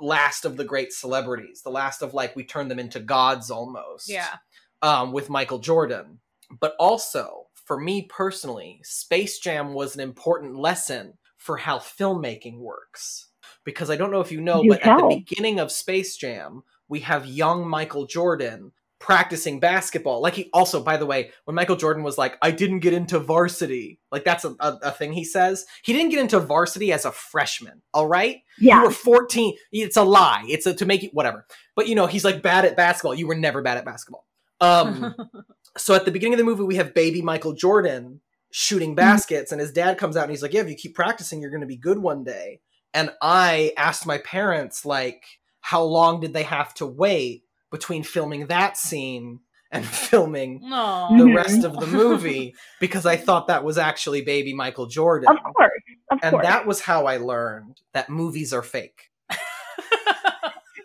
last 0.00 0.44
of 0.44 0.56
the 0.56 0.64
great 0.64 0.92
celebrities, 0.92 1.62
the 1.62 1.70
last 1.70 2.02
of 2.02 2.14
like 2.14 2.34
we 2.34 2.44
turn 2.44 2.68
them 2.68 2.78
into 2.78 3.00
gods 3.00 3.50
almost 3.50 4.08
yeah. 4.08 4.36
um, 4.82 5.12
with 5.12 5.30
Michael 5.30 5.58
Jordan. 5.58 6.20
But 6.60 6.74
also, 6.78 7.46
for 7.54 7.78
me 7.78 8.02
personally, 8.02 8.80
Space 8.82 9.38
Jam 9.38 9.74
was 9.74 9.94
an 9.94 10.00
important 10.00 10.56
lesson 10.56 11.14
for 11.36 11.56
how 11.56 11.78
filmmaking 11.78 12.58
works. 12.58 13.28
Because 13.64 13.90
I 13.90 13.96
don't 13.96 14.10
know 14.10 14.20
if 14.20 14.32
you 14.32 14.40
know, 14.40 14.62
You 14.62 14.70
but 14.70 14.82
at 14.82 14.98
the 14.98 15.22
beginning 15.26 15.60
of 15.60 15.70
Space 15.70 16.16
Jam, 16.16 16.62
we 16.88 17.00
have 17.00 17.26
young 17.26 17.68
Michael 17.68 18.06
Jordan 18.06 18.72
practicing 19.00 19.58
basketball. 19.58 20.20
Like 20.20 20.34
he 20.34 20.50
also, 20.52 20.82
by 20.82 20.96
the 20.98 21.06
way, 21.06 21.30
when 21.46 21.54
Michael 21.56 21.74
Jordan 21.74 22.04
was 22.04 22.18
like, 22.18 22.36
I 22.42 22.50
didn't 22.50 22.80
get 22.80 22.92
into 22.92 23.18
varsity, 23.18 23.98
like 24.12 24.24
that's 24.24 24.44
a, 24.44 24.54
a, 24.60 24.78
a 24.82 24.90
thing 24.92 25.12
he 25.12 25.24
says. 25.24 25.64
He 25.82 25.92
didn't 25.92 26.10
get 26.10 26.20
into 26.20 26.38
varsity 26.38 26.92
as 26.92 27.06
a 27.06 27.10
freshman, 27.10 27.82
all 27.92 28.06
right? 28.06 28.42
Yeah. 28.58 28.78
You 28.78 28.84
were 28.84 28.92
14. 28.92 29.56
It's 29.72 29.96
a 29.96 30.04
lie. 30.04 30.44
It's 30.46 30.66
a, 30.66 30.74
to 30.74 30.86
make 30.86 31.02
it 31.02 31.14
whatever. 31.14 31.46
But 31.74 31.88
you 31.88 31.94
know, 31.94 32.06
he's 32.06 32.24
like 32.24 32.42
bad 32.42 32.64
at 32.64 32.76
basketball. 32.76 33.14
You 33.14 33.26
were 33.26 33.34
never 33.34 33.62
bad 33.62 33.78
at 33.78 33.86
basketball. 33.86 34.26
Um, 34.60 35.14
so 35.78 35.94
at 35.94 36.04
the 36.04 36.12
beginning 36.12 36.34
of 36.34 36.38
the 36.38 36.44
movie, 36.44 36.62
we 36.64 36.76
have 36.76 36.94
baby 36.94 37.22
Michael 37.22 37.54
Jordan 37.54 38.20
shooting 38.52 38.94
baskets, 38.94 39.50
and 39.52 39.60
his 39.60 39.72
dad 39.72 39.96
comes 39.96 40.16
out 40.16 40.24
and 40.24 40.30
he's 40.30 40.42
like, 40.42 40.52
"Yeah, 40.52 40.60
if 40.60 40.68
you 40.68 40.74
keep 40.74 40.94
practicing, 40.94 41.40
you're 41.40 41.50
going 41.50 41.62
to 41.62 41.66
be 41.66 41.76
good 41.76 41.98
one 41.98 42.22
day." 42.22 42.60
And 42.92 43.10
I 43.22 43.72
asked 43.76 44.06
my 44.06 44.18
parents, 44.18 44.84
like, 44.84 45.24
how 45.60 45.84
long 45.84 46.20
did 46.20 46.32
they 46.32 46.42
have 46.42 46.74
to 46.74 46.86
wait 46.86 47.44
between 47.70 48.02
filming 48.02 48.46
that 48.48 48.76
scene 48.76 49.40
and 49.72 49.84
filming 50.10 50.60
no. 50.68 51.08
the 51.16 51.24
Mhm. 51.24 51.36
rest 51.36 51.64
of 51.64 51.78
the 51.78 51.86
movie? 51.86 52.54
Because 52.80 53.06
I 53.06 53.16
thought 53.16 53.46
that 53.48 53.62
was 53.64 53.78
actually 53.78 54.22
baby 54.22 54.52
Michael 54.54 54.86
Jordan, 54.86 55.28
Of 55.28 55.54
course. 55.54 55.70
Of 56.10 56.18
and 56.22 56.32
course. 56.32 56.46
that 56.46 56.66
was 56.66 56.80
how 56.80 57.06
I 57.06 57.18
learned 57.18 57.80
that 57.94 58.10
movies 58.10 58.52
are 58.52 58.62
fake. 58.62 59.10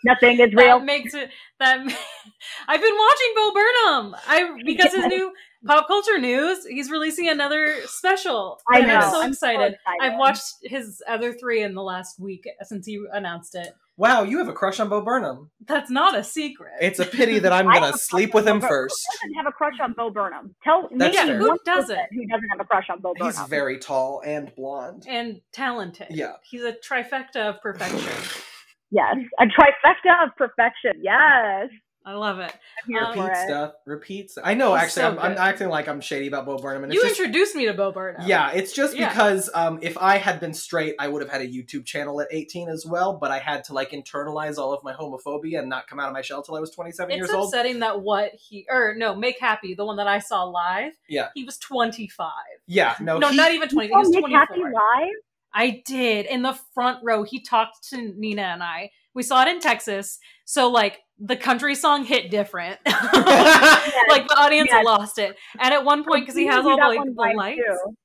Nothing 0.03 0.39
is 0.39 0.53
real. 0.53 0.77
That 0.79 0.85
makes 0.85 1.15
it 1.15 1.31
that 1.59 1.79
I've 2.67 2.81
been 2.81 2.95
watching 2.95 3.33
Bo 3.35 3.51
Burnham. 3.53 4.15
I 4.27 4.61
because 4.63 4.93
his 4.93 5.05
new 5.07 5.33
pop 5.65 5.87
culture 5.87 6.19
news, 6.19 6.63
he's 6.67 6.91
releasing 6.91 7.27
another 7.27 7.73
special. 7.87 8.59
I 8.71 8.81
know. 8.81 8.95
I'm 8.97 9.01
so 9.01 9.07
I'm 9.07 9.33
so 9.33 9.47
excited. 9.49 9.73
excited. 9.73 9.99
I've 10.01 10.19
watched 10.19 10.53
his 10.61 11.01
other 11.07 11.33
three 11.33 11.63
in 11.63 11.73
the 11.73 11.81
last 11.81 12.19
week 12.19 12.47
since 12.61 12.85
he 12.85 13.03
announced 13.13 13.55
it. 13.55 13.73
Wow, 13.97 14.23
you 14.23 14.39
have 14.39 14.49
a 14.49 14.53
crush 14.53 14.79
on 14.81 14.89
Bo 14.89 15.01
Burnham. 15.01 15.51
That's 15.65 15.89
not 15.89 16.17
a 16.17 16.23
secret. 16.23 16.73
It's 16.81 16.99
a 16.99 17.05
pity 17.05 17.39
that 17.39 17.53
I'm 17.53 17.65
gonna 17.73 17.93
sleep 17.97 18.33
with 18.33 18.45
him 18.47 18.59
Bo 18.59 18.67
first. 18.67 18.95
Who 19.21 19.27
doesn't 19.29 19.35
have 19.37 19.47
a 19.47 19.51
crush 19.53 19.75
on 19.81 19.93
Bo 19.93 20.09
Burnham? 20.09 20.53
Tell 20.63 20.89
That's 20.93 21.15
me 21.15 21.23
fair. 21.23 21.37
Who 21.37 21.57
doesn't? 21.65 21.97
who 22.11 22.25
doesn't 22.27 22.49
have 22.49 22.59
a 22.59 22.65
crush 22.65 22.87
on 22.89 22.99
Bo 22.99 23.13
Burnham. 23.17 23.33
He's 23.33 23.47
very 23.47 23.79
tall 23.79 24.21
and 24.25 24.53
blonde. 24.55 25.05
and 25.07 25.39
talented. 25.53 26.07
Yeah. 26.09 26.33
He's 26.43 26.63
a 26.63 26.73
trifecta 26.73 27.37
of 27.55 27.61
perfection. 27.61 27.99
yes, 28.91 29.15
a 29.39 29.45
trifecta 29.45 30.25
of 30.25 30.35
perfection. 30.35 30.93
Yes, 31.01 31.69
I 32.07 32.13
love 32.13 32.37
it. 32.39 32.53
I'm 32.87 32.95
Um, 33.03 33.17
Repeat 33.19 33.31
it. 33.31 33.47
stuff. 33.47 33.73
Repeat. 33.85 34.31
Stuff. 34.31 34.43
I 34.45 34.53
know. 34.53 34.75
He's 34.75 34.83
actually, 34.83 35.01
so 35.01 35.09
I'm, 35.09 35.19
I'm 35.31 35.37
acting 35.39 35.69
like 35.69 35.87
I'm 35.87 35.99
shady 36.01 36.27
about 36.27 36.45
Bo 36.45 36.57
Burnham, 36.57 36.83
and 36.83 36.93
You 36.93 36.99
it's 37.01 37.09
just 37.09 37.19
introduced 37.19 37.55
me 37.55 37.65
to 37.65 37.73
Bo 37.73 37.91
Burnham. 37.91 38.21
yeah. 38.27 38.51
It's 38.51 38.73
just 38.73 38.95
Yeah. 38.95 39.09
because 39.09 39.49
um, 39.55 39.79
if 39.81 39.97
I 39.97 40.17
had 40.17 40.39
been 40.39 40.53
straight, 40.53 40.95
I 40.99 41.07
would 41.07 41.23
have 41.23 41.31
had 41.31 41.41
a 41.41 41.47
YouTube 41.47 41.83
channel 41.85 42.21
at 42.21 42.27
18 42.29 42.69
as 42.69 42.85
well. 42.85 43.17
But 43.17 43.31
I 43.31 43.39
had 43.39 43.63
to 43.65 43.73
like 43.73 43.89
internalize 43.91 44.57
all 44.59 44.71
of 44.71 44.83
my 44.83 44.93
homophobia 44.93 45.59
and 45.59 45.67
not 45.69 45.87
come 45.87 45.99
out 45.99 46.07
of 46.07 46.13
my 46.13 46.21
shell 46.21 46.43
till 46.43 46.55
I 46.55 46.59
was 46.59 46.69
27 46.71 47.09
It's 47.11 47.17
years 47.17 47.29
old. 47.31 47.45
It's 47.45 47.53
upsetting 47.53 47.79
that 47.79 48.01
what 48.01 48.31
he 48.35 48.67
or 48.69 48.93
no, 48.95 49.15
Make 49.15 49.39
Happy, 49.39 49.73
the 49.73 49.85
one 49.85 49.97
that 49.97 50.07
I 50.07 50.19
saw 50.19 50.43
live. 50.43 50.93
Yeah. 51.09 51.29
He 51.33 51.43
was 51.43 51.57
25. 51.57 52.29
Yeah. 52.67 52.95
No. 52.99 53.17
No, 53.17 53.29
he- 53.29 53.37
not 53.37 53.51
even 53.51 53.67
20. 53.67 53.87
He 53.87 53.93
Oh, 53.95 53.99
was 53.99 54.09
Nick 54.09 54.19
24. 54.21 54.39
Happy 54.39 54.59
live? 54.61 55.13
I 55.53 55.81
did. 55.85 56.25
In 56.27 56.41
the 56.43 56.53
front 56.73 56.99
row, 57.03 57.23
he 57.23 57.41
talked 57.41 57.87
to 57.89 58.13
Nina 58.15 58.41
and 58.43 58.61
I. 58.61 58.91
We 59.13 59.23
saw 59.23 59.41
it 59.43 59.47
in 59.47 59.61
Texas. 59.61 60.19
So, 60.43 60.69
like, 60.69 60.99
the 61.19 61.35
country 61.37 61.75
song 61.75 62.03
hit 62.03 62.29
different. 62.29 62.79
like, 62.85 64.27
the 64.27 64.35
audience 64.37 64.69
Yes. 64.71 64.85
lost 64.85 65.17
it. 65.17 65.35
And 65.59 65.73
at 65.73 65.83
one 65.85 66.03
point, 66.03 66.23
because 66.25 66.35
he 66.37 66.45
has 66.47 66.65
all 66.65 66.77
the, 66.77 66.83
like, 66.85 66.99
the 67.05 67.33
lights. 67.37 67.61
too. 67.65 67.95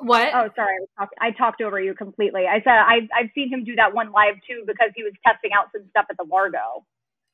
What? 0.00 0.28
Oh, 0.34 0.50
sorry, 0.54 0.74
I, 0.98 1.02
talk- 1.04 1.14
I 1.20 1.30
talked 1.30 1.62
over 1.62 1.80
you 1.80 1.94
completely. 1.94 2.46
I 2.46 2.60
said 2.60 2.72
I, 2.74 3.08
I've 3.16 3.30
seen 3.34 3.48
him 3.48 3.64
do 3.64 3.74
that 3.76 3.94
one 3.94 4.12
live 4.12 4.34
too 4.46 4.62
because 4.66 4.90
he 4.94 5.02
was 5.02 5.12
testing 5.26 5.52
out 5.56 5.66
some 5.72 5.86
stuff 5.88 6.04
at 6.10 6.16
the 6.18 6.24
Largo. 6.24 6.84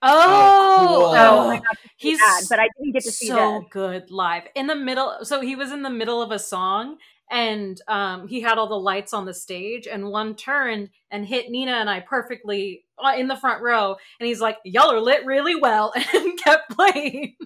Oh, 0.01 0.87
cool. 0.87 1.13
So 1.13 1.17
Oh. 1.17 1.49
I 1.51 1.57
got 1.57 1.77
he's 1.97 2.19
that, 2.19 2.43
but 2.49 2.61
I 2.61 2.69
didn't 2.79 2.93
get 2.93 3.03
to 3.05 3.11
see 3.13 3.27
so 3.29 3.65
good 3.71 4.11
live 4.11 4.45
in 4.55 4.67
the 4.69 4.75
middle. 4.77 5.19
So 5.25 5.41
he 5.41 5.57
was 5.57 5.73
in 5.73 5.83
the 5.83 5.91
middle 5.91 6.23
of 6.23 6.31
a 6.31 6.39
song, 6.39 6.99
and 7.31 7.81
um, 7.89 8.28
he 8.28 8.40
had 8.40 8.59
all 8.59 8.69
the 8.69 8.74
lights 8.74 9.15
on 9.15 9.24
the 9.24 9.35
stage, 9.35 9.86
and 9.86 10.11
one 10.11 10.35
turned 10.35 10.90
and 11.11 11.27
hit 11.27 11.51
Nina 11.51 11.73
and 11.73 11.89
I 11.89 12.01
perfectly 12.01 12.85
uh, 13.03 13.15
in 13.16 13.28
the 13.28 13.36
front 13.36 13.62
row, 13.62 13.97
and 14.20 14.27
he's 14.27 14.40
like, 14.40 14.59
"Y'all 14.65 14.90
are 14.90 15.01
lit 15.01 15.24
really 15.24 15.55
well," 15.55 15.93
and 16.15 16.39
kept 16.39 16.70
playing. 16.70 17.36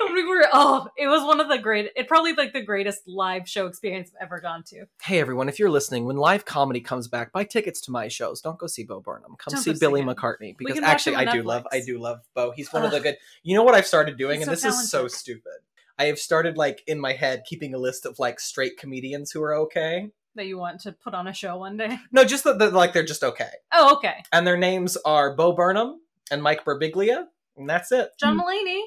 and 0.00 0.14
we 0.14 0.24
were 0.26 0.46
oh, 0.52 0.88
it 0.96 1.06
was 1.08 1.22
one 1.24 1.40
of 1.40 1.48
the 1.48 1.58
great. 1.58 1.90
It 1.96 2.08
probably 2.08 2.32
like 2.34 2.52
the 2.52 2.62
greatest 2.62 3.02
live 3.06 3.48
show 3.48 3.66
experience 3.66 4.10
I've 4.16 4.26
ever 4.26 4.40
gone 4.40 4.62
to. 4.68 4.86
Hey 5.02 5.20
everyone, 5.20 5.48
if 5.48 5.58
you're 5.58 5.70
listening, 5.70 6.04
when 6.04 6.16
live 6.16 6.44
comedy 6.44 6.80
comes 6.80 7.08
back, 7.08 7.32
buy 7.32 7.44
tickets 7.44 7.80
to 7.82 7.90
my 7.90 8.08
shows. 8.08 8.40
Don't 8.40 8.58
go 8.58 8.66
see 8.66 8.84
Bo 8.84 9.00
Burnham. 9.00 9.36
Come 9.38 9.54
Don't 9.54 9.62
see 9.62 9.74
Billy 9.74 10.00
him. 10.00 10.08
McCartney 10.08 10.56
because 10.56 10.78
actually 10.80 11.16
I 11.16 11.32
do 11.32 11.42
love 11.42 11.66
I 11.72 11.80
do 11.80 11.98
love 11.98 12.20
Bo. 12.34 12.52
He's 12.52 12.72
one 12.72 12.84
of 12.84 12.90
the 12.90 13.00
good. 13.00 13.16
You 13.42 13.56
know 13.56 13.62
what 13.62 13.74
I've 13.74 13.86
started 13.86 14.18
doing, 14.18 14.40
He's 14.40 14.48
and 14.48 14.58
so 14.58 14.68
this 14.68 14.78
is 14.78 14.90
so 14.90 15.08
stupid. 15.08 15.52
I 15.98 16.04
have 16.04 16.18
started 16.18 16.56
like 16.56 16.82
in 16.86 17.00
my 17.00 17.12
head 17.12 17.42
keeping 17.46 17.74
a 17.74 17.78
list 17.78 18.06
of 18.06 18.18
like 18.18 18.40
straight 18.40 18.76
comedians 18.78 19.30
who 19.32 19.42
are 19.42 19.54
okay. 19.54 20.08
That 20.34 20.46
you 20.46 20.58
want 20.58 20.80
to 20.82 20.92
put 20.92 21.14
on 21.14 21.26
a 21.26 21.32
show 21.32 21.56
one 21.56 21.76
day. 21.76 21.98
No, 22.12 22.24
just 22.24 22.44
that 22.44 22.58
that, 22.60 22.72
like 22.72 22.92
they're 22.92 23.02
just 23.04 23.24
okay, 23.24 23.50
Oh, 23.72 23.96
okay. 23.96 24.22
and 24.32 24.46
their 24.46 24.56
names 24.56 24.96
are 25.04 25.34
Bo 25.34 25.52
Burnham 25.52 26.00
and 26.30 26.42
Mike 26.42 26.64
Birbiglia, 26.64 27.24
and 27.56 27.68
that's 27.68 27.90
it. 27.92 28.10
John. 28.20 28.38
Mulaney. 28.38 28.80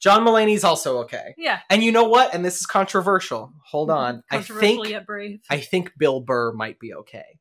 John 0.00 0.24
Mulaney's 0.24 0.64
also 0.64 0.98
okay, 0.98 1.34
Yeah. 1.36 1.60
and 1.70 1.82
you 1.82 1.92
know 1.92 2.04
what? 2.04 2.34
And 2.34 2.44
this 2.44 2.60
is 2.60 2.66
controversial. 2.66 3.52
Hold 3.66 3.88
mm-hmm. 3.90 3.98
on, 3.98 4.22
I 4.30 4.36
Controversial 4.36 4.60
think 4.82 4.88
yet 4.88 5.06
brave. 5.06 5.40
I 5.50 5.58
think 5.60 5.92
Bill 5.98 6.20
Burr 6.20 6.52
might 6.52 6.78
be 6.78 6.94
okay. 6.94 7.38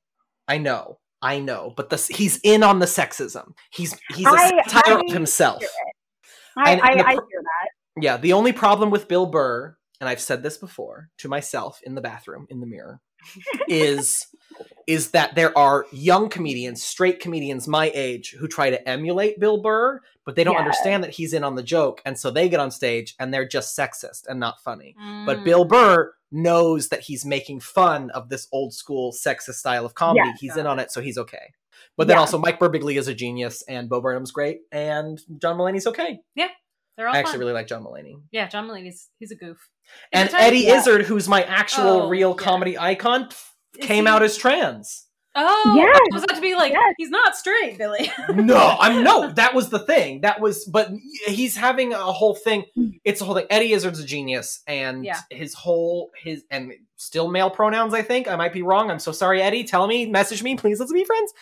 I 0.47 0.57
know. 0.57 0.99
I 1.21 1.39
know, 1.39 1.73
but 1.75 1.89
this 1.89 2.07
he's 2.07 2.39
in 2.43 2.61
on 2.61 2.77
the 2.79 2.85
sexism. 2.85 3.53
He's 3.71 3.95
he's 4.13 4.27
a 4.27 4.29
I- 4.29 4.49
satire 4.67 4.97
I 4.97 5.01
of 5.01 5.11
himself. 5.11 5.61
hear 5.61 5.69
I, 6.57 6.71
And- 6.71 6.81
I, 6.81 6.89
and 6.91 6.99
the 6.99 7.07
I 7.07 7.11
hear 7.11 7.19
that. 7.21 7.69
Yeah, 7.99 8.17
the 8.17 8.33
only 8.33 8.51
problem 8.53 8.89
with 8.89 9.07
Bill 9.07 9.25
Burr, 9.25 9.75
and 9.99 10.07
I've 10.09 10.21
said 10.21 10.43
this 10.43 10.57
before 10.57 11.09
to 11.17 11.27
myself 11.27 11.81
in 11.83 11.95
the 11.95 12.01
bathroom 12.01 12.47
in 12.49 12.59
the 12.59 12.67
mirror, 12.67 12.99
is 13.67 14.27
is 14.87 15.11
that 15.11 15.35
there 15.35 15.55
are 15.57 15.85
young 15.91 16.29
comedians, 16.29 16.81
straight 16.81 17.19
comedians 17.19 17.67
my 17.67 17.91
age 17.93 18.33
who 18.39 18.47
try 18.47 18.69
to 18.69 18.87
emulate 18.89 19.37
Bill 19.39 19.61
Burr, 19.61 19.99
but 20.25 20.35
they 20.35 20.45
don't 20.45 20.53
Yeah. 20.53 20.59
understand 20.59 21.03
that 21.03 21.09
he's 21.11 21.33
in 21.33 21.43
on 21.43 21.55
the 21.55 21.63
joke, 21.63 22.01
and 22.05 22.17
so 22.17 22.31
they 22.31 22.47
get 22.47 22.61
on 22.61 22.71
stage 22.71 23.13
and 23.19 23.33
they're 23.33 23.47
just 23.47 23.77
sexist 23.77 24.27
and 24.27 24.39
not 24.39 24.61
funny. 24.61 24.95
But 25.25 25.39
Mm. 25.39 25.43
Bill 25.43 25.65
Burr 25.65 26.13
knows 26.31 26.87
that 26.89 27.01
he's 27.01 27.25
making 27.25 27.59
fun 27.59 28.09
of 28.11 28.29
this 28.29 28.47
old 28.53 28.73
school 28.73 29.11
sexist 29.11 29.55
style 29.55 29.85
of 29.85 29.93
comedy. 29.93 30.29
Yeah. 30.29 30.35
he's 30.39 30.57
in 30.57 30.65
on 30.67 30.79
it, 30.79 30.91
so 30.91 31.01
he's 31.01 31.17
okay. 31.17 31.53
But 31.97 32.07
then 32.07 32.15
Yeah. 32.15 32.21
also 32.21 32.37
Mike 32.37 32.59
Birbiglia 32.59 32.97
is 32.97 33.07
a 33.09 33.13
genius, 33.13 33.61
and 33.63 33.89
Bo 33.89 33.99
Burnham's 34.01 34.31
great, 34.31 34.61
and 34.71 35.19
John 35.41 35.57
Mulaney's 35.57 35.87
okay. 35.87 36.19
They're 36.97 37.07
all 37.07 37.15
I 37.15 37.19
actually 37.19 37.33
fun. 37.33 37.39
really 37.41 37.53
like 37.53 37.67
John 37.67 37.83
Mulaney. 37.83 38.15
yeah, 38.31 38.47
John 38.47 38.67
Mulaney's 38.67 39.09
he's 39.19 39.31
a 39.31 39.35
goof. 39.35 39.57
And 40.11 40.29
Eddie 40.33 40.59
Yeah. 40.61 40.79
Izzard, 40.79 41.05
who's 41.05 41.27
my 41.29 41.43
actual 41.43 42.03
Oh, 42.03 42.09
real 42.09 42.35
yeah. 42.37 42.43
comedy 42.43 42.77
icon, 42.77 43.29
Is 43.77 43.85
came 43.87 44.05
he- 44.05 44.09
out 44.09 44.21
as 44.23 44.37
trans. 44.37 45.06
Oh, 45.39 45.73
yeah. 45.77 45.83
I 45.85 45.99
was 46.11 46.23
about 46.23 46.35
to 46.35 46.41
be 46.41 46.55
like, 46.55 46.71
yes. 46.71 46.95
he's 46.97 47.11
not 47.11 47.35
straight, 47.37 47.77
Billy. 47.77 48.11
no, 48.33 48.75
I'm 48.79 49.03
no. 49.03 49.31
That 49.33 49.53
was 49.53 49.69
the 49.69 49.77
thing. 49.79 50.21
That 50.21 50.41
was, 50.41 50.65
but 50.65 50.89
he's 51.27 51.55
having 51.55 51.93
a 51.93 51.97
whole 51.97 52.33
thing. 52.33 52.65
It's 53.03 53.21
a 53.21 53.25
whole 53.25 53.35
thing. 53.35 53.45
Eddie 53.51 53.71
Izzard's 53.73 53.99
a 53.99 54.05
genius, 54.05 54.61
and 54.67 55.05
Yeah. 55.05 55.19
his 55.29 55.53
whole 55.53 56.09
his 56.21 56.43
and 56.49 56.73
still 56.95 57.29
male 57.29 57.51
pronouns. 57.51 57.93
I 57.93 58.01
think 58.01 58.27
I 58.27 58.35
might 58.35 58.51
be 58.51 58.63
wrong. 58.63 58.89
I'm 58.89 58.97
so 58.99 59.11
sorry, 59.11 59.41
Eddie. 59.41 59.63
Tell 59.63 59.85
me, 59.85 60.07
message 60.07 60.41
me, 60.41 60.55
please. 60.55 60.79
Let's 60.79 60.91
be 60.91 61.05
friends. 61.05 61.33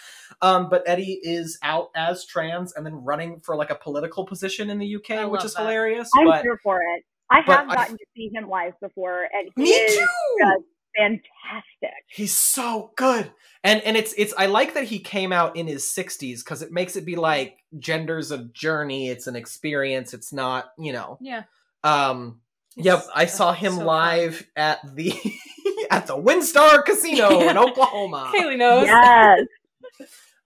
Um, 0.42 0.68
but 0.70 0.84
Eddie 0.86 1.20
is 1.24 1.58
out 1.64 1.90
as 1.96 2.26
trans 2.26 2.74
and 2.74 2.86
then 2.86 2.96
running 2.96 3.40
for 3.40 3.56
like 3.56 3.70
a 3.70 3.76
political 3.76 4.26
position 4.26 4.70
in 4.70 4.78
the 4.80 4.96
UK, 4.98 5.12
I 5.12 5.26
which 5.26 5.46
is 5.46 5.54
that. 5.54 5.62
hilarious. 5.62 6.10
I'm 6.18 6.28
but 6.28 6.42
here 6.42 6.60
for 6.62 6.82
it. 6.82 7.04
I 7.32 7.42
but 7.48 7.60
have 7.60 7.70
I- 7.70 7.76
gotten 7.76 7.98
to 7.98 8.06
see 8.16 8.30
him 8.34 8.50
live 8.50 8.74
before, 8.82 9.28
and 9.34 9.50
he 9.56 9.64
me 9.64 9.70
is 9.70 9.96
too. 9.98 10.06
just 10.40 10.64
fantastic. 10.98 12.04
He's 12.08 12.38
so 12.38 12.92
good. 12.96 13.32
And 13.64 13.82
and 13.82 13.98
it's 13.98 14.14
it's 14.18 14.34
I 14.38 14.46
like 14.48 14.74
that 14.76 14.86
he 14.86 15.00
came 15.00 15.32
out 15.32 15.56
in 15.56 15.68
his 15.68 15.84
60s 15.86 16.44
cuz 16.46 16.62
it 16.62 16.72
makes 16.72 16.96
it 16.96 17.06
be 17.06 17.16
like 17.16 17.58
gender's 17.80 18.32
a 18.32 18.46
journey, 18.46 19.10
it's 19.10 19.28
an 19.28 19.36
experience, 19.36 20.14
it's 20.14 20.32
not, 20.32 20.72
you 20.78 20.94
know. 20.94 21.18
yeah. 21.22 21.44
Um 21.84 22.42
It's 22.78 22.86
yep, 22.86 23.04
I 23.14 23.26
saw 23.26 23.54
him 23.54 23.74
so 23.74 23.78
fun. 23.80 23.86
live 23.88 24.48
at 24.56 24.80
the 24.96 25.14
at 25.92 26.08
the 26.08 26.18
WinStar 26.18 26.84
Casino 26.86 27.40
in 27.50 27.58
Oklahoma. 27.58 28.32
Kaylee 28.36 28.58
knows. 28.58 28.86
Yes. 28.88 29.40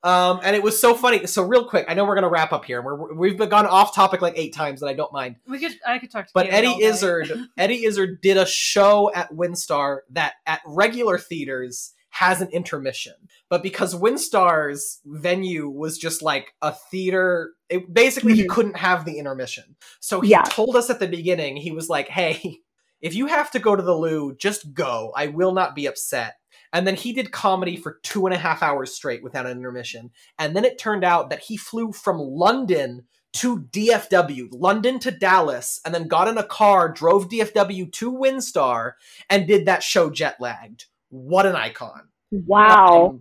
Um 0.03 0.39
and 0.43 0.55
it 0.55 0.63
was 0.63 0.79
so 0.79 0.93
funny. 0.93 1.25
So 1.27 1.43
real 1.43 1.65
quick, 1.67 1.85
I 1.89 1.93
know 1.93 2.05
we're 2.05 2.15
going 2.15 2.23
to 2.23 2.29
wrap 2.29 2.53
up 2.53 2.63
here. 2.65 2.81
We're, 2.81 3.13
we've 3.13 3.37
been 3.37 3.49
gone 3.49 3.65
off 3.65 3.93
topic 3.93 4.21
like 4.21 4.33
8 4.37 4.53
times 4.53 4.81
and 4.81 4.89
I 4.89 4.93
don't 4.93 5.11
mind. 5.11 5.35
We 5.47 5.59
could 5.59 5.73
I 5.85 5.99
could 5.99 6.09
talk 6.11 6.27
to 6.27 6.31
But 6.33 6.47
Kaylee 6.47 6.51
Eddie 6.53 6.77
day. 6.79 6.85
Izzard, 6.85 7.31
Eddie 7.57 7.83
Izzard 7.85 8.21
did 8.21 8.37
a 8.37 8.45
show 8.45 9.11
at 9.13 9.31
WinStar 9.33 9.99
that 10.11 10.33
at 10.45 10.61
regular 10.65 11.17
theaters 11.17 11.93
has 12.11 12.41
an 12.41 12.49
intermission. 12.49 13.13
But 13.49 13.61
because 13.61 13.93
WinStar's 13.93 14.99
venue 15.05 15.69
was 15.69 15.97
just 15.97 16.21
like 16.21 16.53
a 16.61 16.73
theater, 16.89 17.51
it, 17.69 17.93
basically 17.93 18.33
he 18.35 18.43
Mhm. 18.45 18.49
couldn't 18.49 18.77
have 18.77 19.05
the 19.05 19.19
intermission. 19.19 19.75
So 19.99 20.21
he 20.21 20.29
Yeah. 20.31 20.41
told 20.43 20.75
us 20.75 20.89
at 20.89 20.99
the 20.99 21.07
beginning, 21.07 21.55
he 21.57 21.71
was 21.71 21.87
like, 21.87 22.07
"Hey, 22.07 22.61
if 23.01 23.13
you 23.13 23.27
have 23.27 23.51
to 23.51 23.59
go 23.59 23.75
to 23.75 23.83
the 23.83 23.93
loo, 23.95 24.35
just 24.35 24.73
go. 24.73 25.11
I 25.15 25.27
will 25.27 25.53
not 25.53 25.75
be 25.75 25.85
upset." 25.85 26.38
And 26.73 26.85
then 26.85 26.95
he 26.95 27.13
did 27.13 27.31
comedy 27.31 27.75
for 27.75 27.99
two 28.03 28.25
and 28.25 28.33
a 28.33 28.37
half 28.37 28.61
hours 28.61 28.93
straight 28.93 29.23
without 29.23 29.45
an 29.45 29.57
intermission. 29.57 30.11
And 30.37 30.55
then 30.55 30.65
it 30.65 30.77
turned 30.77 31.03
out 31.03 31.29
that 31.29 31.39
he 31.39 31.57
flew 31.57 31.91
from 31.91 32.17
London 32.19 33.05
to 33.33 33.59
DFW, 33.59 34.49
London 34.51 34.99
to 34.99 35.11
Dallas, 35.11 35.79
and 35.85 35.93
then 35.93 36.07
got 36.07 36.27
in 36.27 36.37
a 36.37 36.43
car, 36.43 36.89
drove 36.89 37.29
DFW 37.29 37.91
to 37.93 38.11
WinStar, 38.11 38.93
and 39.29 39.47
did 39.47 39.65
that 39.65 39.83
show 39.83 40.09
jet 40.09 40.37
lagged. 40.39 40.85
What 41.09 41.45
an 41.45 41.55
icon. 41.55 42.09
Wow. 42.31 43.19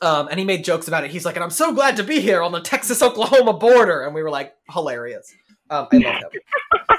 Um, 0.00 0.28
and 0.28 0.38
he 0.38 0.44
made 0.44 0.64
jokes 0.64 0.86
about 0.88 1.04
it. 1.04 1.10
He's 1.10 1.24
like, 1.24 1.34
and 1.34 1.42
I'm 1.44 1.50
so 1.50 1.72
glad 1.72 1.96
to 1.96 2.04
be 2.04 2.20
here 2.20 2.42
on 2.42 2.52
the 2.52 2.60
Texas 2.60 3.02
Oklahoma 3.02 3.54
border. 3.54 4.02
And 4.02 4.14
we 4.14 4.22
were 4.22 4.30
like, 4.30 4.54
hilarious. 4.70 5.32
Um, 5.70 5.88
I 5.92 5.96
love 5.96 6.14
him. 6.22 6.98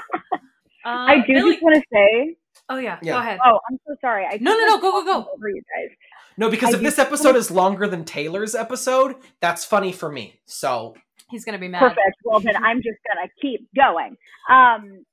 Uh, 0.82 0.88
I 1.08 1.16
do 1.26 1.34
Billy- 1.34 1.52
just 1.52 1.62
want 1.62 1.76
to 1.76 1.82
say. 1.92 2.36
Oh 2.70 2.78
yeah, 2.78 2.98
Yeah. 3.02 3.12
go 3.14 3.18
ahead. 3.18 3.38
Oh, 3.44 3.58
I'm 3.68 3.78
so 3.86 3.96
sorry. 4.00 4.24
I 4.24 4.38
No, 4.40 4.52
no, 4.52 4.64
no, 4.64 4.72
like, 4.74 4.80
go, 4.82 4.90
go, 4.92 5.04
go. 5.04 5.12
talking 5.22 5.32
Over 5.34 5.48
you 5.48 5.62
guys. 5.76 5.96
No, 6.38 6.48
because 6.48 6.72
I 6.72 6.76
if 6.78 6.82
this 6.82 6.98
episode 6.98 7.36
is 7.36 7.50
longer 7.50 7.86
than 7.88 8.04
Taylor's 8.04 8.54
episode, 8.54 9.16
that's 9.40 9.64
funny 9.64 9.92
for 9.92 10.10
me. 10.10 10.40
So 10.46 10.94
He's 11.30 11.44
gonna 11.44 11.58
be 11.58 11.68
mad. 11.68 11.80
Perfect. 11.80 12.16
Well, 12.24 12.40
then 12.40 12.56
I'm 12.56 12.78
just 12.78 12.98
gonna 13.06 13.28
keep 13.42 13.68
going. 13.74 14.16
Um, 14.48 15.04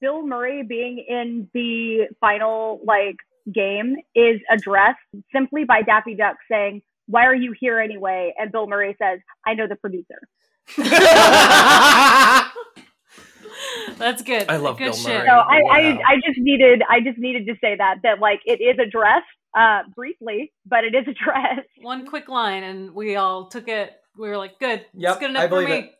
Bill 0.00 0.26
Murray 0.26 0.62
being 0.62 1.04
in 1.08 1.48
the 1.54 2.08
final 2.20 2.80
like 2.84 3.16
game 3.52 3.96
is 4.14 4.40
addressed 4.50 4.98
simply 5.32 5.64
by 5.64 5.82
Daffy 5.82 6.14
Duck 6.14 6.36
saying, 6.50 6.82
"Why 7.06 7.24
are 7.26 7.34
you 7.34 7.54
here 7.58 7.78
anyway?" 7.78 8.34
And 8.38 8.52
Bill 8.52 8.66
Murray 8.66 8.94
says, 9.00 9.20
"I 9.46 9.54
know 9.54 9.66
the 9.66 9.76
producer." 9.76 10.20
That's 13.98 14.22
good. 14.22 14.48
I 14.48 14.56
love 14.56 14.78
good 14.78 14.84
Bill 14.86 14.94
shit. 14.94 15.08
Murray. 15.08 15.26
So 15.26 15.32
I, 15.32 15.56
I, 15.56 15.92
Wow. 15.94 16.00
I 16.08 16.14
just 16.16 16.38
needed, 16.38 16.82
I 16.88 17.00
just 17.00 17.18
needed 17.18 17.46
to 17.46 17.54
say 17.60 17.76
that 17.76 17.96
that 18.02 18.20
like 18.20 18.40
it 18.44 18.60
is 18.60 18.78
addressed 18.78 19.24
uh, 19.56 19.82
briefly, 19.94 20.52
but 20.66 20.84
it 20.84 20.94
is 20.94 21.02
addressed. 21.08 21.68
One 21.82 22.06
quick 22.06 22.28
line, 22.28 22.62
and 22.62 22.92
we 22.94 23.16
all 23.16 23.48
took 23.48 23.68
it. 23.68 23.92
We 24.18 24.28
were 24.28 24.36
like, 24.36 24.58
"Good, 24.58 24.84
Yep, 24.94 25.10
it's 25.12 25.20
good 25.20 25.30
enough 25.30 25.42
I 25.44 25.48
for 25.48 25.62
me." 25.62 25.72
it. 25.72 25.92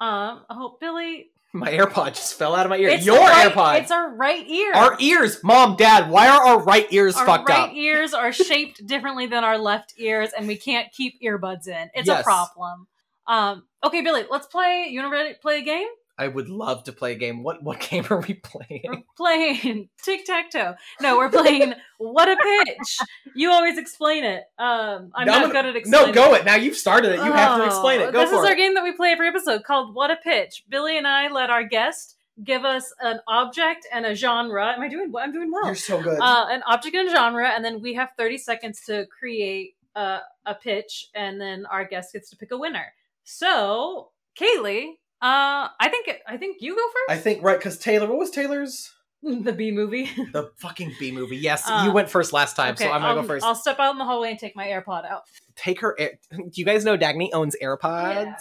Um, 0.00 0.44
hope 0.50 0.78
Billy, 0.80 1.26
My 1.54 1.70
AirPod 1.70 2.08
just 2.08 2.34
fell 2.34 2.54
out 2.54 2.66
of 2.66 2.70
my 2.70 2.76
ear. 2.76 2.88
it's 2.90 3.06
Your 3.06 3.18
our 3.18 3.28
right, 3.28 3.50
AirPod. 3.52 3.80
It's 3.80 3.90
our 3.90 4.14
right 4.14 4.46
ear. 4.46 4.72
Our 4.74 4.96
ears, 5.00 5.42
mom, 5.42 5.76
dad. 5.76 6.10
Why 6.10 6.28
are 6.28 6.40
our 6.46 6.62
right 6.62 6.86
ears 6.92 7.16
Our 7.16 7.24
fucked 7.24 7.48
right 7.48 7.70
up? 7.70 7.74
ears 7.74 8.12
are 8.12 8.30
shaped 8.32 8.86
differently 8.86 9.26
than 9.26 9.42
our 9.42 9.56
left 9.58 9.94
ears, 9.96 10.30
and 10.36 10.46
we 10.46 10.56
can't 10.56 10.92
keep 10.92 11.14
earbuds 11.22 11.66
in. 11.66 11.88
It's 11.94 12.08
a 12.08 12.22
problem. 12.22 12.86
Um, 13.26 13.64
okay, 13.84 14.02
Billy, 14.02 14.24
let's 14.30 14.46
play. 14.46 14.88
You 14.90 15.00
want 15.02 15.28
to 15.28 15.34
play 15.40 15.58
a 15.60 15.62
game? 15.62 15.88
I 16.18 16.28
would 16.28 16.48
love 16.48 16.84
to 16.84 16.92
play 16.92 17.12
a 17.12 17.14
game. 17.14 17.42
What 17.42 17.62
what 17.62 17.80
game 17.90 18.06
are 18.10 18.18
we 18.20 18.40
We're 18.42 18.64
playing? 18.66 19.04
playing 19.16 19.88
tic 20.02 20.24
tac 20.24 20.50
toe. 20.50 20.74
No, 21.00 21.18
we're 21.18 21.28
playing 21.30 21.74
what 21.98 22.28
a 22.28 22.36
pitch. 22.36 22.98
You 23.34 23.50
always 23.52 23.76
explain 23.78 24.24
it. 24.24 24.44
Um, 24.58 25.10
I'm 25.14 25.26
No, 25.26 25.32
not 25.34 25.44
I'm 25.44 25.50
good 25.52 25.66
at 25.66 25.76
explaining. 25.76 26.14
No, 26.14 26.28
go 26.28 26.34
it. 26.34 26.44
Now 26.44 26.54
you've 26.56 26.76
started 26.76 27.12
it. 27.12 27.16
You 27.16 27.32
have 27.32 27.58
to 27.58 27.64
Oh, 27.64 27.66
explain 27.66 28.00
it. 28.00 28.12
Go 28.12 28.20
this 28.20 28.30
is 28.30 28.38
our 28.38 28.52
it. 28.52 28.56
game 28.56 28.74
that 28.74 28.82
we 28.84 28.92
play 28.92 29.10
every 29.12 29.28
episode 29.28 29.62
called 29.64 29.94
What 29.94 30.10
a 30.10 30.16
Pitch. 30.16 30.64
Billy 30.68 30.96
and 30.96 31.06
I 31.06 31.28
let 31.30 31.50
our 31.50 31.64
guest 31.64 32.16
give 32.44 32.64
us 32.64 32.92
an 33.00 33.20
object 33.28 33.86
and 33.92 34.04
a 34.06 34.14
genre. 34.14 34.66
Am 34.72 34.80
I 34.80 34.88
doing? 34.88 35.10
What 35.12 35.22
I'm 35.22 35.32
doing 35.32 35.50
well. 35.52 35.66
You're 35.66 35.74
so 35.74 36.02
good. 36.02 36.18
Uh, 36.20 36.46
an 36.50 36.62
object 36.66 36.94
and 36.96 37.08
a 37.08 37.10
genre, 37.12 37.48
and 37.48 37.64
then 37.64 37.80
we 37.80 37.94
have 37.94 38.10
30 38.18 38.38
seconds 38.38 38.80
to 38.86 39.06
create 39.18 39.74
a, 39.94 40.18
a 40.44 40.54
pitch, 40.54 41.08
and 41.14 41.40
then 41.40 41.64
our 41.66 41.84
guest 41.86 42.12
gets 42.12 42.28
to 42.30 42.36
pick 42.36 42.50
a 42.52 42.58
winner. 42.58 42.92
So, 43.24 44.10
Kaylee, 44.38 44.92
uh, 45.22 45.68
I 45.80 45.88
think 45.88 46.08
I 46.26 46.36
think 46.36 46.58
you 46.60 46.74
go 46.74 46.82
first. 46.82 47.18
I 47.18 47.22
think 47.22 47.42
right 47.42 47.58
because 47.58 47.78
Taylor. 47.78 48.06
What 48.06 48.18
was 48.18 48.30
Taylor's 48.30 48.92
the 49.22 49.52
B 49.52 49.70
movie. 49.72 50.04
the 50.32 50.50
fucking 50.58 50.94
B 51.00 51.10
movie? 51.12 51.36
Yes, 51.36 51.64
Uh, 51.66 51.82
you 51.86 51.92
went 51.92 52.08
first 52.10 52.32
last 52.32 52.54
time, 52.56 52.76
so 52.76 52.90
I'm 52.90 53.00
gonna 53.00 53.20
I'll, 53.20 53.26
go 53.26 53.34
1st 53.34 53.42
I'll 53.42 53.54
step 53.54 53.78
out 53.78 53.92
in 53.92 53.98
the 53.98 54.04
hallway 54.04 54.30
and 54.30 54.38
take 54.38 54.54
my 54.54 54.66
AirPod 54.66 55.04
out. 55.04 55.22
Take 55.56 55.80
her. 55.80 55.94
Air- 55.98 56.18
Do 56.30 56.50
you 56.54 56.64
guys 56.64 56.84
know 56.84 56.96
Dagny 56.96 57.30
owns 57.32 57.56
AirPods? 57.62 58.34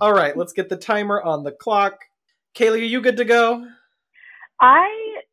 All 0.00 0.12
right, 0.12 0.36
let's 0.36 0.52
get 0.52 0.68
the 0.68 0.76
timer 0.76 1.20
on 1.22 1.44
the 1.44 1.52
clock. 1.52 1.94
Kaylee, 2.54 2.72
are 2.80 2.84
you 2.84 3.00
good 3.00 3.16
to 3.16 3.24
go? 3.24 3.66
I 4.60 4.88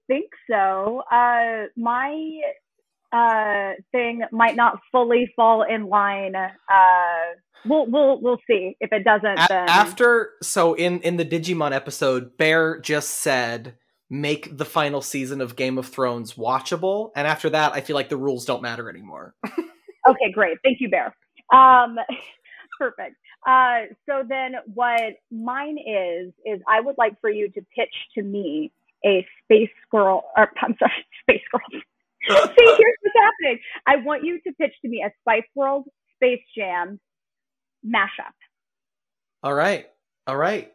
think 0.07 0.29
so. 0.49 1.01
Uh, 1.11 1.65
my 1.75 2.39
uh, 3.11 3.71
thing 3.91 4.21
might 4.31 4.55
not 4.55 4.79
fully 4.91 5.31
fall 5.35 5.63
in 5.63 5.87
line. 5.87 6.35
Uh, 6.35 6.47
we'll 7.65 7.85
we'll 7.87 8.21
we'll 8.21 8.41
see 8.49 8.75
if 8.79 8.91
it 8.91 9.03
doesn't. 9.03 9.37
A- 9.37 9.47
then 9.49 9.69
after 9.69 10.31
so 10.41 10.73
in 10.73 10.99
in 11.01 11.17
the 11.17 11.25
Digimon 11.25 11.71
episode, 11.71 12.37
Bear 12.37 12.79
just 12.79 13.09
said 13.09 13.75
make 14.09 14.55
the 14.55 14.65
final 14.65 15.01
season 15.01 15.41
of 15.41 15.55
Game 15.55 15.77
of 15.77 15.87
Thrones 15.87 16.33
watchable, 16.33 17.11
and 17.15 17.27
after 17.27 17.49
that, 17.49 17.73
I 17.73 17.81
feel 17.81 17.95
like 17.95 18.09
the 18.09 18.17
rules 18.17 18.45
don't 18.45 18.61
matter 18.61 18.89
anymore. 18.89 19.35
Okay, 20.07 20.31
great. 20.31 20.57
Thank 20.63 20.79
you, 20.81 20.89
Bear. 20.89 21.15
Um, 21.53 21.97
perfect. 22.79 23.15
Uh, 23.47 23.93
so 24.07 24.23
then, 24.27 24.53
what 24.73 25.15
mine 25.31 25.77
is 25.77 26.33
is 26.45 26.61
I 26.67 26.81
would 26.81 26.95
like 26.97 27.19
for 27.21 27.29
you 27.29 27.49
to 27.49 27.61
pitch 27.75 27.93
to 28.15 28.23
me 28.23 28.71
a 29.05 29.25
space 29.43 29.69
squirrel. 29.85 30.23
Or 30.37 30.49
I'm 30.61 30.75
sorry, 30.79 31.05
space 31.21 31.41
squirrel. 31.45 31.81
See, 32.29 32.65
here's 32.65 32.97
what's 33.01 33.15
happening. 33.21 33.59
I 33.85 33.97
want 33.97 34.23
you 34.23 34.39
to 34.45 34.53
pitch 34.59 34.73
to 34.81 34.89
me 34.89 35.03
a 35.05 35.11
Spice 35.21 35.47
World 35.55 35.85
Space 36.15 36.43
Jam 36.57 36.99
mashup. 37.85 38.33
All 39.43 39.53
right, 39.53 39.85
all 40.27 40.37
right. 40.37 40.71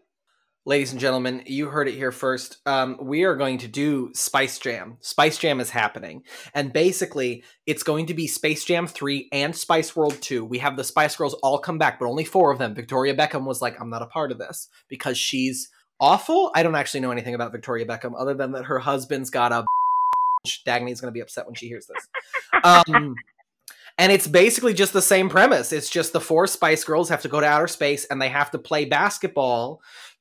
Ladies 0.67 0.93
and 0.93 1.01
gentlemen, 1.01 1.43
you 1.47 1.69
heard 1.69 1.89
it 1.89 1.95
here 1.95 2.13
first. 2.13 2.59
Um, 2.67 2.99
we 3.01 3.25
are 3.25 3.35
going 3.35 3.59
to 3.59 3.69
do 3.69 4.11
Spice 4.13 4.59
Jam. 4.59 4.99
Spice 5.01 5.39
Jam 5.39 5.59
is 5.59 5.71
happening. 5.71 6.23
And 6.55 6.71
basically, 6.71 7.45
it's 7.67 7.83
going 7.83 8.07
to 8.07 8.15
be 8.15 8.27
Space 8.27 8.65
Jam 8.65 8.87
3 8.87 9.31
and 9.33 9.57
Spice 9.57 9.97
World 9.97 10.21
2. 10.21 10.45
We 10.45 10.59
have 10.59 10.77
the 10.77 10.85
Spice 10.85 11.17
Girls 11.17 11.33
all 11.43 11.59
come 11.59 11.79
back, 11.79 11.99
but 11.99 12.07
only 12.07 12.25
four 12.25 12.53
of 12.53 12.59
them. 12.59 12.75
Victoria 12.75 13.17
Beckham 13.17 13.47
was 13.47 13.63
like, 13.63 13.81
I'm 13.81 13.89
not 13.89 14.03
a 14.03 14.07
part 14.07 14.31
of 14.31 14.39
this 14.39 14.69
because 14.89 15.17
she's 15.17 15.71
awful. 15.99 16.53
I 16.55 16.63
don't 16.63 16.75
actually 16.75 17.01
know 17.01 17.11
anything 17.11 17.35
about 17.35 17.53
Victoria 17.53 17.87
Beckham 17.87 18.13
other 18.17 18.35
than 18.35 18.53
that 18.53 18.67
her 18.67 18.79
husband's 18.79 19.31
got 19.31 19.53
a. 19.53 19.65
Dagny's 20.67 21.01
going 21.01 21.13
to 21.13 21.17
be 21.17 21.21
upset 21.21 21.47
when 21.47 21.55
she 21.55 21.69
hears 21.69 21.87
this. 21.87 22.09
Um, 22.65 23.15
and 23.99 24.11
it's 24.13 24.27
basically 24.27 24.75
just 24.75 24.93
the 24.93 25.03
same 25.03 25.29
premise. 25.29 25.73
It's 25.73 25.91
just 25.91 26.13
the 26.13 26.21
four 26.21 26.47
Spice 26.47 26.85
Girls 26.85 27.09
have 27.09 27.23
to 27.23 27.29
go 27.29 27.41
to 27.41 27.47
outer 27.47 27.69
space 27.69 28.05
and 28.07 28.21
they 28.21 28.29
have 28.29 28.51
to 28.53 28.59
play 28.59 28.85
basketball 28.85 29.81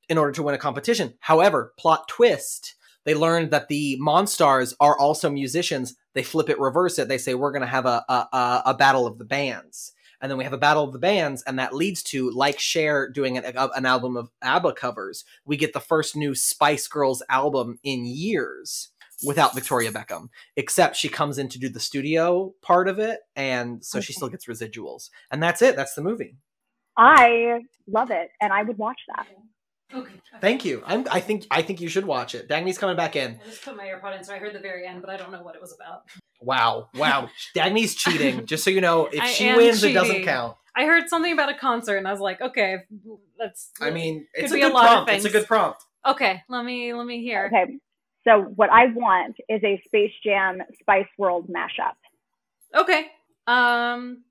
in 0.09 0.17
order 0.17 0.31
to 0.33 0.43
win 0.43 0.55
a 0.55 0.57
competition. 0.57 1.13
However, 1.19 1.73
plot 1.77 2.07
twist, 2.07 2.75
they 3.05 3.15
learn 3.15 3.49
that 3.49 3.69
the 3.69 3.97
Monstars 4.01 4.73
are 4.79 4.97
also 4.97 5.29
musicians. 5.29 5.95
They 6.13 6.23
flip 6.23 6.49
it, 6.49 6.59
reverse 6.59 6.99
it. 6.99 7.07
They 7.07 7.17
say 7.17 7.33
we're 7.33 7.51
going 7.51 7.61
to 7.61 7.67
have 7.67 7.85
a, 7.85 8.03
a 8.09 8.61
a 8.65 8.73
battle 8.73 9.07
of 9.07 9.17
the 9.17 9.25
bands, 9.25 9.93
and 10.19 10.29
then 10.29 10.37
we 10.37 10.43
have 10.43 10.53
a 10.53 10.57
battle 10.57 10.83
of 10.83 10.91
the 10.91 10.99
bands, 10.99 11.43
and 11.43 11.57
that 11.59 11.73
leads 11.73 12.03
to 12.03 12.29
like 12.31 12.59
Cher 12.59 13.09
doing 13.09 13.37
an, 13.37 13.45
an 13.55 13.85
album 13.85 14.17
of 14.17 14.29
ABBA 14.41 14.73
covers. 14.73 15.23
We 15.45 15.55
get 15.55 15.73
the 15.73 15.79
first 15.79 16.15
new 16.15 16.35
Spice 16.35 16.87
Girls 16.87 17.23
album 17.29 17.79
in 17.83 18.05
years 18.05 18.89
without 19.25 19.55
Victoria 19.55 19.91
Beckham, 19.91 20.29
except 20.55 20.95
she 20.95 21.09
comes 21.09 21.37
in 21.37 21.49
to 21.49 21.59
do 21.59 21.69
the 21.69 21.79
studio 21.79 22.53
part 22.61 22.87
of 22.87 22.99
it, 22.99 23.19
and 23.35 23.83
so 23.83 23.99
she 23.99 24.13
mm-hmm. 24.13 24.17
still 24.17 24.29
gets 24.29 24.45
residuals, 24.47 25.09
and 25.31 25.41
that's 25.41 25.61
it. 25.61 25.75
That's 25.75 25.93
the 25.93 26.01
movie. 26.01 26.35
I 26.97 27.61
love 27.87 28.11
it, 28.11 28.29
and 28.41 28.51
I 28.51 28.63
would 28.63 28.77
watch 28.77 28.99
that. 29.15 29.27
Okay. 29.93 30.11
Thank 30.39 30.65
you. 30.65 30.83
I'm, 30.85 31.07
I 31.09 31.19
think 31.19 31.47
I 31.49 31.63
think 31.63 31.81
you 31.81 31.89
should 31.89 32.05
watch 32.05 32.35
it. 32.35 32.47
Dagny's 32.47 32.77
coming 32.77 32.95
back 32.95 33.15
in. 33.15 33.39
I 33.41 33.45
just 33.45 33.63
put 33.63 33.75
my 33.75 33.85
AirPod 33.85 34.17
in, 34.17 34.23
so 34.23 34.33
I 34.33 34.37
heard 34.37 34.53
the 34.53 34.59
very 34.59 34.85
end, 34.85 35.01
but 35.01 35.09
I 35.09 35.17
don't 35.17 35.31
know 35.31 35.41
what 35.41 35.55
it 35.55 35.61
was 35.61 35.73
about. 35.73 36.03
Wow, 36.41 36.89
wow. 36.93 37.29
Dagny's 37.55 37.95
cheating. 37.95 38.45
Just 38.45 38.63
so 38.63 38.69
you 38.69 38.81
know, 38.81 39.07
if 39.07 39.21
I 39.21 39.27
she 39.27 39.47
am 39.47 39.57
wins, 39.57 39.83
it 39.83 39.93
doesn't 39.93 40.23
count. 40.23 40.55
I 40.75 40.85
heard 40.85 41.09
something 41.09 41.33
about 41.33 41.49
a 41.49 41.57
concert, 41.57 41.97
and 41.97 42.07
I 42.07 42.11
was 42.11 42.21
like, 42.21 42.39
okay, 42.39 42.77
that's. 43.37 43.71
I 43.81 43.89
mean, 43.89 44.27
it's 44.33 44.51
a 44.51 44.55
be 44.55 44.61
a 44.61 44.65
good 44.65 44.73
lot 44.73 44.85
of 44.85 44.91
prompt. 44.91 45.11
It's 45.11 45.25
a 45.25 45.29
good 45.29 45.47
prompt. 45.47 45.83
okay. 46.05 46.43
Let 46.47 46.63
me 46.63 46.93
let 46.93 47.07
me 47.07 47.23
hear. 47.23 47.47
Okay. 47.47 47.79
So 48.27 48.51
what 48.55 48.69
I 48.69 48.87
want 48.87 49.37
is 49.47 49.61
a 49.63 49.81
Space 49.85 50.11
Jam 50.23 50.59
Spice 50.79 51.07
World 51.17 51.47
mashup. 51.47 51.95
Okay. 52.75 53.07
Um 53.47 54.23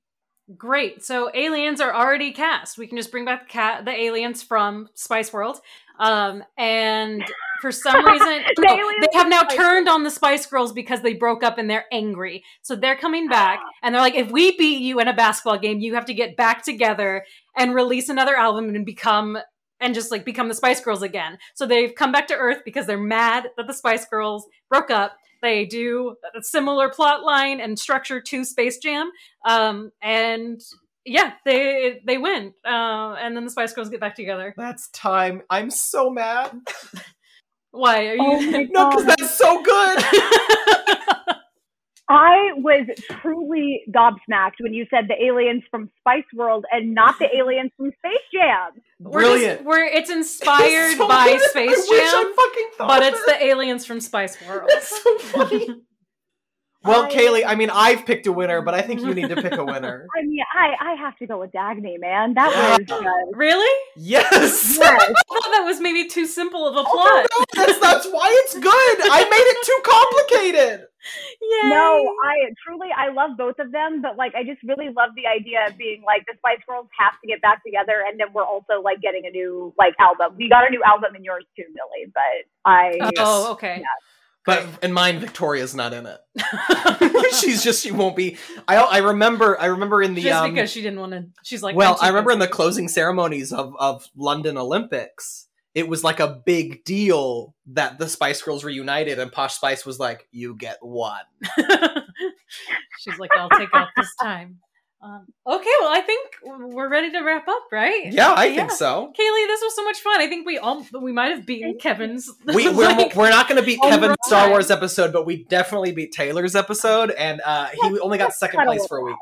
great. 0.57 1.05
So 1.05 1.31
aliens 1.35 1.81
are 1.81 1.95
already 1.95 2.33
cast. 2.33 2.79
We 2.79 2.87
can 2.87 2.97
just 2.97 3.11
bring 3.11 3.25
back 3.25 3.47
the 3.47 3.53
cat 3.53 3.85
the 3.85 3.91
aliens 3.91 4.43
from 4.43 4.89
Spice 4.95 5.33
World. 5.33 5.59
Um 5.99 6.45
and 6.57 7.25
for 7.61 7.73
some 7.73 8.05
reason 8.07 8.43
The 8.57 8.63
no, 8.63 8.93
they 9.01 9.19
have 9.19 9.29
now 9.29 9.43
turned 9.43 9.89
on 9.89 10.05
the 10.05 10.11
Spice 10.11 10.47
Girls 10.47 10.73
because 10.73 11.01
they 11.01 11.15
broke 11.15 11.43
up 11.43 11.59
and 11.59 11.69
they're 11.69 11.87
angry. 11.91 12.45
So 12.63 12.77
they're 12.77 12.97
coming 12.97 13.29
back 13.29 13.61
and 13.83 13.95
they're 13.95 14.03
like 14.03 14.15
if 14.15 14.31
we 14.31 14.57
beat 14.57 14.81
you 14.81 15.01
in 15.01 15.09
a 15.09 15.15
basketball 15.15 15.59
game, 15.59 15.81
you 15.81 15.95
have 15.95 16.07
to 16.07 16.15
get 16.15 16.37
back 16.37 16.63
together 16.63 17.25
and 17.57 17.75
release 17.75 18.09
another 18.09 18.37
album 18.37 18.75
and 18.75 18.87
become 18.87 19.39
and 19.81 19.95
just 19.95 20.11
like 20.11 20.25
become 20.25 20.49
the 20.49 20.55
Spice 20.55 20.81
Girls 20.81 21.03
again. 21.03 21.39
So 21.55 21.67
they've 21.67 21.95
come 21.95 22.13
back 22.13 22.27
to 22.29 22.35
Earth 22.35 22.63
because 22.65 22.87
they're 22.87 22.99
mad 22.99 23.49
that 23.57 23.67
the 23.67 23.75
Spice 23.75 24.07
Girls 24.07 24.47
broke 24.69 24.91
up. 24.91 25.17
They 25.41 25.67
do 25.67 26.17
a 26.37 26.43
similar 26.43 26.89
plot 26.89 27.23
line 27.23 27.61
and 27.61 27.79
structure 27.79 28.21
to 28.21 28.45
Space 28.45 28.79
Jam, 28.79 29.11
um, 29.45 29.93
and 30.03 30.61
yeah, 31.05 31.35
they 31.45 32.01
they 32.05 32.19
win. 32.19 32.55
Uh, 32.67 33.15
and 33.21 33.37
then 33.37 33.45
the 33.45 33.51
Spice 33.51 33.73
Girls 33.73 33.89
get 33.89 34.01
back 34.01 34.17
together. 34.17 34.53
That's 34.57 34.89
time. 34.89 35.43
I'm 35.49 35.71
so 35.71 36.11
mad. 36.11 36.59
Why 37.71 38.09
are 38.09 38.15
you? 38.15 38.21
Oh 38.21 38.67
No, 38.71 38.91
because 38.91 39.05
that's 39.05 39.31
so 39.31 39.63
good. 39.63 40.05
I 42.11 42.53
was 42.57 42.87
truly 43.21 43.83
gobsmacked 43.91 44.55
when 44.61 44.73
you 44.73 44.87
said 44.91 45.09
the 45.09 45.23
aliens 45.23 45.63
from 45.71 45.91
Spice 46.01 46.25
World 46.35 46.65
and 46.73 46.95
not 46.95 47.19
the 47.19 47.29
aliens 47.37 47.71
from 47.77 47.91
Space 47.99 48.19
Jam. 48.33 48.73
We're 49.01 49.21
just- 49.21 49.31
Brilliant. 49.31 49.65
we're 49.65 49.85
it's 49.85 50.11
inspired 50.11 50.97
So 50.97 51.07
by 51.07 51.27
good. 51.27 51.51
Space 51.51 51.69
I 51.69 51.87
wish 51.91 52.03
I 52.03 52.23
Jam, 52.23 52.35
fucking 52.35 52.71
thought 52.79 52.89
but 52.89 53.03
it's 53.03 53.19
it. 53.21 53.27
the 53.27 53.45
aliens 53.47 53.85
from 53.87 54.01
Spice 54.01 54.37
World. 54.49 54.69
That's 54.73 55.03
so 55.03 55.19
funny. 55.19 55.69
well, 56.89 57.05
I- 57.05 57.11
Kaylee, 57.11 57.45
I 57.47 57.55
mean, 57.55 57.71
I've 57.71 58.05
picked 58.07 58.27
a 58.27 58.33
winner, 58.33 58.61
but 58.63 58.75
I 58.75 58.83
think 58.83 59.01
you 59.01 59.15
need 59.15 59.29
to 59.29 59.37
pick 59.37 59.53
a 59.53 59.65
winner. 59.65 60.07
I 60.17 60.23
mean, 60.23 60.41
I, 60.55 60.93
I 60.93 60.95
have 60.95 61.17
to 61.19 61.27
go 61.27 61.39
with 61.41 61.53
Dagny, 61.53 61.99
man. 62.01 62.35
That 62.35 62.49
was 62.49 62.91
uh, 62.91 63.37
really? 63.37 63.71
Yes. 63.97 64.77
yes. 64.79 64.81
I 64.83 65.07
thought 65.07 65.51
that 65.53 65.63
was 65.65 65.81
maybe 65.81 66.09
too 66.09 66.27
simple 66.27 66.67
of 66.67 66.75
a 66.77 66.81
Oh, 66.81 66.85
plot. 66.85 67.27
no, 67.31 67.45
that's 67.65 67.79
that's 67.81 68.07
why 68.07 68.27
it's 68.45 68.55
good. 68.55 68.97
I 69.11 69.25
made 69.25 69.47
it 69.55 69.59
too 69.65 69.81
complicated. 69.85 70.87
Yay. 71.41 71.71
No, 71.71 72.15
I 72.25 72.51
truly 72.67 72.89
I 72.95 73.11
love 73.13 73.37
both 73.39 73.59
of 73.61 73.71
them, 73.73 74.03
but 74.03 74.17
like 74.17 74.35
I 74.35 74.43
just 74.45 74.63
really 74.65 74.89
love 74.95 75.11
the 75.17 75.27
idea 75.27 75.61
of 75.69 75.79
being 75.79 76.03
like 76.05 76.27
the 76.27 76.35
Spice 76.39 76.59
Girls 76.69 76.87
have 76.99 77.15
to 77.23 77.27
get 77.29 77.41
back 77.41 77.65
together, 77.65 78.03
and 78.07 78.19
then 78.21 78.27
we're 78.35 78.45
also 78.45 78.83
like 78.83 79.01
getting 79.01 79.23
a 79.27 79.31
new 79.31 79.73
like 79.79 79.95
album. 80.01 80.37
We 80.37 80.49
got 80.49 80.67
a 80.67 80.71
new 80.71 80.83
album 80.85 81.15
in 81.17 81.25
yours 81.25 81.45
too, 81.57 81.65
Millie, 81.73 82.13
but 82.13 82.45
I 82.65 82.99
Oh, 83.19 83.53
okay. 83.53 83.83
But 84.49 84.67
in 84.83 84.93
mine, 84.93 85.21
Victoria's 85.21 85.75
not 85.75 85.93
in 85.93 86.07
it. 86.07 86.21
She's 87.35 87.63
just 87.63 87.83
she 87.83 87.93
won't 87.93 88.17
be. 88.17 88.39
I 88.67 88.77
I 88.77 88.99
remember 88.99 89.61
I 89.61 89.67
remember 89.67 90.03
in 90.03 90.15
the 90.15 90.23
Just 90.23 90.43
um, 90.43 90.55
because 90.55 90.71
she 90.71 90.83
didn't 90.83 91.01
want 91.01 91.13
to. 91.13 91.27
She's 91.43 91.63
like, 91.63 91.77
well 91.77 91.99
I 92.01 92.09
remember 92.09 92.31
in 92.31 92.39
the 92.39 92.49
closing 92.49 92.89
ceremonies 92.89 93.53
of 93.53 93.75
of 93.79 94.09
London 94.17 94.57
Olympics. 94.57 95.47
It 95.75 95.87
was 95.87 96.03
like 96.03 96.19
a 96.19 96.43
big 96.45 96.83
deal 96.85 97.55
that 97.67 97.99
the 97.99 98.09
Spice 98.09 98.43
Girls 98.43 98.65
reunited, 98.65 99.19
and 99.19 99.31
Posh 99.31 99.55
Spice 99.55 99.87
was 99.87 100.01
like, 100.01 100.27
"You 100.33 100.57
get 100.57 100.79
one." 100.81 101.21
She's 103.01 103.19
like, 103.19 103.31
I'll 103.37 103.51
take 103.51 103.73
off 103.75 103.91
this 103.97 104.13
time. 104.21 104.59
Um, 105.01 105.27
okay, 105.47 105.71
well, 105.81 105.93
I 105.93 106.01
think 106.01 106.29
we're 106.43 106.89
ready 106.89 107.13
to 107.13 107.21
wrap 107.21 107.47
up, 107.47 107.63
right? 107.71 108.13
Yeah, 108.13 108.35
I 108.37 108.53
think 108.55 108.73
so. 108.73 109.13
Kaylee, 109.19 109.47
this 109.47 109.61
was 109.63 109.77
so 109.77 109.85
much 109.85 110.01
fun. 110.01 110.21
I 110.21 110.27
think 110.29 110.45
we 110.45 110.59
all 110.59 110.85
we 111.01 111.13
might 111.13 111.31
have 111.31 111.47
beaten 111.47 111.79
Kevin's. 111.79 112.29
We, 112.47 112.69
we're, 112.69 112.89
like, 112.89 113.15
we're 113.15 113.31
not 113.31 113.49
going 113.49 113.61
to 113.61 113.65
beat 113.67 113.81
Kevin's 113.81 114.09
right. 114.09 114.25
Star 114.25 114.49
Wars 114.51 114.71
episode, 114.73 115.13
but 115.13 115.25
we 115.25 115.45
definitely 115.45 115.93
beat 115.93 116.11
Taylor's 116.13 116.57
episode, 116.57 117.13
and 117.13 117.41
uh, 117.45 117.69
he 117.81 117.99
only 118.01 118.19
got 118.19 118.33
second 118.33 118.65
place 118.65 118.87
for 118.89 118.99
a 118.99 119.05
week. 119.05 119.17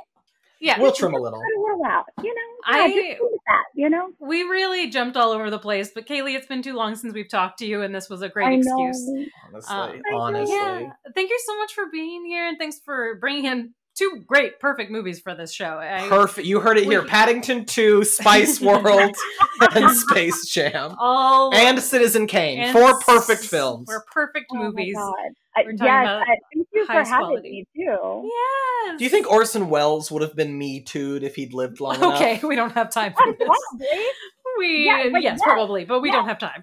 yeah. 0.61 0.81
We'll 0.81 0.93
trim 0.93 1.13
a 1.13 1.19
little. 1.21 1.39
A 1.41 1.61
little 1.61 1.85
out, 1.85 2.07
you 2.23 2.35
know. 2.35 2.41
I- 2.65 2.87
Yeah, 2.87 3.11
just 3.13 3.21
that, 3.47 3.63
you 3.75 3.91
know. 3.91 4.09
we 4.19 4.43
really 4.45 4.89
jumped 4.91 5.17
all 5.17 5.31
over 5.31 5.51
the 5.51 5.59
place, 5.59 5.91
but 5.95 6.07
Kaylee, 6.07 6.35
it's 6.37 6.47
been 6.47 6.63
too 6.63 6.75
long 6.75 6.97
since 6.97 7.13
we've 7.15 7.29
talked 7.29 7.59
to 7.59 7.67
you, 7.67 7.83
and 7.83 7.95
this 7.95 8.09
was 8.09 8.23
a 8.23 8.29
great 8.29 8.47
I 8.47 8.57
know. 8.57 8.89
excuse. 8.89 9.29
Honestly, 9.53 9.77
Um, 9.77 10.01
honestly. 10.15 10.57
Yeah, 10.57 10.91
thank 11.15 11.29
you 11.31 11.39
so 11.45 11.57
much 11.59 11.75
for 11.75 11.85
being 11.93 12.25
here, 12.25 12.49
and 12.49 12.59
thanks 12.59 12.81
for 12.85 13.17
bringing 13.21 13.45
in 13.45 13.75
two 13.97 14.23
great, 14.27 14.61
perfect 14.61 14.91
movies 14.91 15.21
for 15.21 15.35
this 15.35 15.53
show. 15.53 15.79
I, 15.79 16.07
Perfect. 16.09 16.47
You 16.47 16.61
heard 16.61 16.77
it 16.79 16.85
here. 16.85 17.03
Paddington 17.07 17.65
2, 17.65 18.05
Spice 18.05 18.61
World, 18.61 19.17
and 19.75 19.91
Space 19.97 20.47
Jam. 20.47 20.95
all 20.99 21.55
And 21.55 21.81
Citizen 21.81 22.27
Kane. 22.27 22.59
and 22.61 22.73
Four 22.73 23.01
perfect 23.01 23.45
films. 23.45 23.89
We're 23.89 24.03
perfect 24.13 24.47
Oh 24.53 24.57
my 24.57 24.63
movies. 24.65 24.95
God. 24.97 25.15
Uh, 25.59 25.63
We're 25.65 25.71
yes, 25.73 25.79
about 25.81 26.27
thank 26.27 26.69
you 26.75 26.85
for 26.87 26.93
having 26.93 27.07
quality. 27.17 27.67
me 27.75 27.85
too. 27.85 28.31
Yes. 28.87 28.99
Do 28.99 29.05
you 29.05 29.11
think 29.11 29.31
Orson 29.31 29.69
Welles 29.71 30.11
would 30.11 30.21
have 30.23 30.37
been 30.37 30.57
Me 30.59 30.81
Too'd 30.83 31.23
if 31.23 31.35
he'd 31.35 31.55
lived 31.55 31.81
long 31.81 31.97
Okay, 32.03 32.33
enough? 32.33 32.43
we 32.43 32.57
don't 32.57 32.73
have 32.73 32.91
time 32.91 33.15
for 33.15 33.23
Oh, 33.27 33.33
this. 33.39 33.49
probably. 33.49 33.87
We 34.59 34.85
Yeah, 34.87 35.09
like, 35.13 35.23
yes, 35.23 35.39
yeah. 35.41 35.45
probably, 35.55 35.85
but 35.87 36.01
we 36.01 36.11
Yeah. 36.11 36.17
don't 36.17 36.29
have 36.29 36.39
time. 36.39 36.63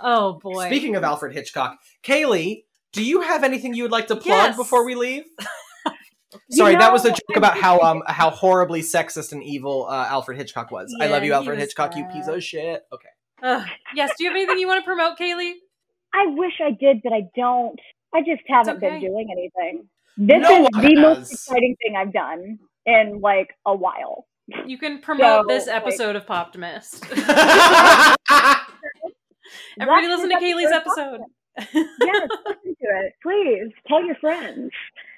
Oh 0.00 0.34
boy. 0.42 0.66
Speaking 0.66 0.94
of 0.96 1.02
Alfred 1.04 1.32
Hitchcock, 1.34 1.78
Kaylee, 2.02 2.64
do 2.92 3.02
you 3.02 3.22
have 3.22 3.42
anything 3.44 3.72
you 3.72 3.82
would 3.84 3.92
like 3.92 4.08
to 4.08 4.16
plug 4.16 4.26
Yes. 4.48 4.56
before 4.56 4.84
we 4.84 4.94
leave? 4.94 5.24
You 6.32 6.56
Sorry, 6.56 6.76
that 6.76 6.92
was 6.92 7.04
a 7.04 7.10
joke 7.10 7.36
about 7.36 7.56
how 7.56 7.80
um 7.80 8.02
how 8.08 8.30
horribly 8.30 8.82
sexist 8.82 9.32
and 9.32 9.42
evil 9.42 9.86
uh, 9.88 10.06
Alfred 10.08 10.38
Hitchcock 10.38 10.70
was. 10.70 10.94
I 11.00 11.06
love 11.06 11.24
you, 11.24 11.32
Alfred 11.32 11.56
was 11.56 11.64
Hitchcock. 11.64 11.96
You 11.96 12.04
bad. 12.04 12.12
piece 12.12 12.28
of 12.28 12.42
shit. 12.42 12.82
Okay. 12.92 13.08
Ugh. 13.42 13.66
yes. 13.94 14.12
Do 14.18 14.24
you 14.24 14.30
have 14.30 14.36
anything 14.36 14.58
you 14.58 14.66
want 14.66 14.80
to 14.80 14.84
promote, 14.84 15.18
Kaylee? 15.18 15.52
I 16.14 16.26
wish 16.28 16.54
I 16.64 16.70
did, 16.70 17.00
but 17.02 17.12
I 17.12 17.22
don't. 17.36 17.78
I 18.14 18.20
just 18.20 18.42
haven't 18.48 18.78
okay. 18.78 18.90
been 18.90 19.00
doing 19.00 19.28
anything. 19.30 19.88
This 20.16 20.42
No 20.42 20.62
is 20.62 20.68
one 20.72 20.84
the 20.84 21.00
most 21.00 21.32
exciting 21.32 21.76
thing 21.82 21.94
I've 21.96 22.12
done 22.12 22.58
in 22.86 23.20
like 23.20 23.48
a 23.66 23.74
while. 23.76 24.26
You 24.64 24.78
can 24.78 25.00
promote 25.00 25.42
So, 25.42 25.44
this 25.48 25.66
like- 25.66 25.76
episode 25.76 26.16
of 26.16 26.24
Poptimist. 26.26 27.02
Everybody 29.78 30.06
Everybody 30.06 30.08
Watch 30.08 30.18
listen 30.18 30.30
to 30.30 30.36
Kaylee's 30.36 30.72
episode 30.72 31.20
episode. 31.20 31.20
Yes, 32.02 32.28
listen 32.46 32.76
to 32.80 32.86
it. 33.04 33.12
Please 33.22 33.72
tell 33.88 34.04
your 34.04 34.14
friends. 34.16 34.70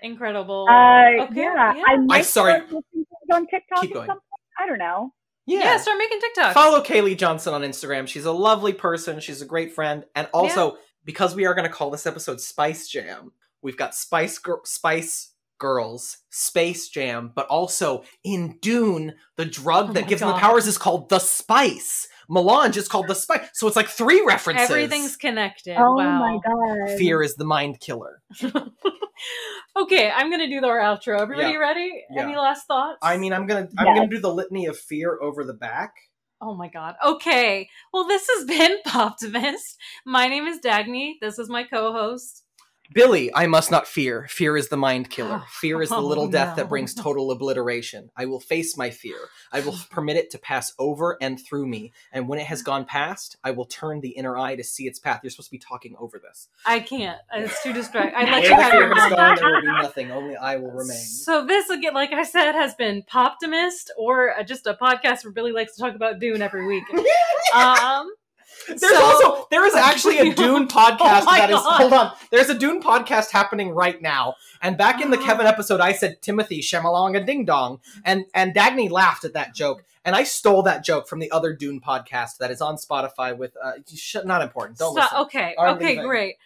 Incredible. 0.02 0.66
Uh, 0.70 1.24
okay, 1.24 1.42
yeah, 1.42 1.74
I 1.86 1.96
might 1.96 2.24
sorry. 2.24 2.52
start 2.52 2.62
listening 2.64 2.84
to 2.92 3.00
it 3.28 3.34
on 3.34 3.46
TikTok 3.46 3.80
Keep 3.82 3.90
at 3.90 3.94
going. 3.94 4.06
some 4.06 4.16
point. 4.16 4.42
I 4.60 4.66
don't 4.66 4.78
know. 4.78 5.12
yeah. 5.46 5.60
yeah, 5.60 5.76
start 5.78 5.98
making 5.98 6.20
TikToks. 6.20 6.52
Follow 6.52 6.82
Kaylee 6.82 7.16
Johnson 7.16 7.54
on 7.54 7.62
Instagram. 7.62 8.06
She's 8.08 8.24
a 8.24 8.32
lovely 8.32 8.72
person. 8.72 9.20
She's 9.20 9.42
a 9.42 9.46
great 9.46 9.72
friend. 9.72 10.04
And 10.14 10.28
also, 10.32 10.76
because 11.04 11.34
we 11.34 11.46
are 11.46 11.54
going 11.54 11.68
to 11.68 11.72
call 11.74 11.90
this 11.90 12.06
episode 12.06 12.40
Spice 12.40 12.88
Jam, 12.88 13.32
we've 13.62 13.76
got 13.76 13.94
Spice 13.94 14.38
Gir- 14.38 14.60
Spice 14.64 15.32
Girls, 15.58 16.18
Space 16.30 16.88
Jam, 16.88 17.32
but 17.34 17.46
also 17.46 18.04
in 18.24 18.58
Dune, 18.60 19.14
the 19.36 19.44
drug 19.44 19.90
Oh 19.90 19.92
that 19.94 20.02
my 20.02 20.08
gives 20.08 20.20
them 20.20 20.30
the 20.30 20.36
powers 20.36 20.66
is 20.66 20.78
called 20.78 21.08
the 21.08 21.18
Spice. 21.18 22.08
Melange 22.28 22.76
is 22.76 22.88
called 22.88 23.08
the 23.08 23.14
spice. 23.14 23.48
So 23.54 23.66
it's 23.66 23.76
like 23.76 23.88
three 23.88 24.22
references. 24.26 24.68
Everything's 24.68 25.16
connected. 25.16 25.76
Oh 25.78 25.94
wow. 25.94 26.18
my 26.18 26.38
god. 26.44 26.98
Fear 26.98 27.22
is 27.22 27.34
the 27.36 27.46
mind 27.46 27.80
killer. 27.80 28.20
okay, 29.82 30.10
I'm 30.10 30.30
gonna 30.30 30.48
do 30.48 30.64
our 30.64 30.78
outro. 30.78 31.20
Everybody 31.20 31.52
Yeah. 31.52 31.58
ready? 31.58 32.04
Yeah. 32.10 32.22
Any 32.24 32.36
last 32.36 32.66
thoughts? 32.66 32.98
I 33.02 33.16
mean, 33.16 33.32
I'm 33.32 33.46
gonna 33.46 33.68
I'm 33.78 33.86
Yes. 33.86 33.96
gonna 33.96 34.08
do 34.08 34.20
the 34.20 34.32
litany 34.32 34.66
of 34.66 34.78
fear 34.78 35.18
over 35.20 35.44
the 35.44 35.54
back. 35.54 35.94
Oh 36.40 36.54
my 36.54 36.68
god. 36.68 36.94
Okay. 37.04 37.68
Well, 37.92 38.06
this 38.06 38.28
has 38.28 38.44
been 38.44 38.78
Poptimist. 38.86 39.76
My 40.06 40.28
name 40.28 40.46
is 40.46 40.60
Dagny. 40.60 41.14
This 41.20 41.38
is 41.38 41.48
my 41.48 41.64
co-host. 41.64 42.44
Billy, 42.92 43.30
I 43.34 43.46
must 43.46 43.70
not 43.70 43.86
fear. 43.86 44.26
Fear 44.30 44.56
is 44.56 44.68
the 44.68 44.76
mind 44.76 45.10
killer. 45.10 45.42
Oh, 45.42 45.46
Fear 45.60 45.82
is 45.82 45.90
the 45.90 45.96
oh, 45.96 46.00
little 46.00 46.28
death 46.28 46.56
no. 46.56 46.62
that 46.62 46.68
brings 46.68 46.94
total 46.94 47.30
obliteration. 47.32 48.10
I 48.16 48.26
will 48.26 48.40
face 48.40 48.76
my 48.76 48.90
fear. 48.90 49.18
I 49.52 49.60
will 49.60 49.76
permit 49.90 50.16
it 50.16 50.30
to 50.30 50.38
pass 50.38 50.72
over 50.78 51.18
and 51.20 51.38
through 51.38 51.66
me. 51.66 51.92
And 52.12 52.28
when 52.28 52.38
it 52.38 52.46
has 52.46 52.62
gone 52.62 52.84
past, 52.84 53.36
I 53.44 53.50
will 53.50 53.66
turn 53.66 54.00
the 54.00 54.10
inner 54.10 54.36
eye 54.36 54.56
to 54.56 54.64
see 54.64 54.86
its 54.86 54.98
path. 54.98 55.20
You're 55.22 55.30
supposed 55.30 55.48
to 55.48 55.52
be 55.52 55.58
talking 55.58 55.94
over 55.98 56.18
this. 56.18 56.48
I 56.64 56.80
can't. 56.80 57.18
It's 57.34 57.62
too 57.62 57.72
distracting. 57.72 58.14
I 58.16 58.30
let 58.30 58.44
you 58.44 58.54
have 58.54 58.70
fear 58.70 58.86
your 58.86 58.94
has 58.94 59.12
gone, 59.12 59.36
there 59.36 59.52
will 59.52 59.60
be 59.60 59.82
nothing. 59.82 60.10
Only 60.10 60.36
I 60.36 60.56
will 60.56 60.70
remain. 60.72 60.96
So 60.96 61.44
this 61.46 61.68
again, 61.70 61.94
like 61.94 62.12
I 62.12 62.22
said, 62.22 62.52
has 62.52 62.74
been 62.74 63.02
Poptimist, 63.02 63.90
or 63.96 64.34
uh, 64.38 64.42
just 64.42 64.66
a 64.66 64.74
podcast 64.74 65.24
where 65.24 65.32
Billy 65.32 65.52
likes 65.52 65.74
to 65.76 65.82
talk 65.82 65.94
about 65.94 66.20
Dune 66.20 66.42
every 66.42 66.66
week. 66.66 66.84
um, 67.54 68.10
There's 68.66 68.80
so- 68.80 69.02
also 69.02 69.46
there 69.50 69.64
is 69.66 69.74
actually 69.74 70.18
a 70.18 70.34
Dune 70.34 70.68
podcast 70.68 71.22
Oh 71.22 71.36
that 71.36 71.50
is 71.50 71.56
God. 71.56 71.80
hold 71.80 71.92
on. 71.92 72.12
There's 72.30 72.48
a 72.48 72.58
Dune 72.58 72.82
podcast 72.82 73.30
happening 73.30 73.70
right 73.70 74.00
now. 74.02 74.34
And 74.60 74.76
back 74.76 75.00
in 75.00 75.10
the 75.10 75.18
Kevin 75.26 75.46
episode, 75.46 75.80
I 75.80 75.92
said 75.92 76.20
Timothy 76.22 76.60
Shamalonga 76.60 77.24
Ding 77.24 77.44
Dong, 77.44 77.80
and 78.04 78.24
and 78.34 78.54
Dagny 78.54 78.90
laughed 78.90 79.24
at 79.24 79.32
that 79.34 79.54
joke, 79.54 79.84
and 80.04 80.14
I 80.16 80.24
stole 80.24 80.62
that 80.64 80.84
joke 80.84 81.08
from 81.08 81.18
the 81.20 81.30
other 81.30 81.52
Dune 81.52 81.80
podcast 81.80 82.38
that 82.38 82.50
is 82.50 82.60
on 82.60 82.76
Spotify 82.76 83.36
with 83.36 83.56
uh, 83.62 83.72
sh- 83.94 84.16
not 84.24 84.42
important. 84.42 84.78
Don't 84.78 84.94
so- 84.94 85.00
listen. 85.02 85.18
okay, 85.18 85.54
okay, 85.58 85.86
leaving. 85.88 86.04
great. 86.06 86.36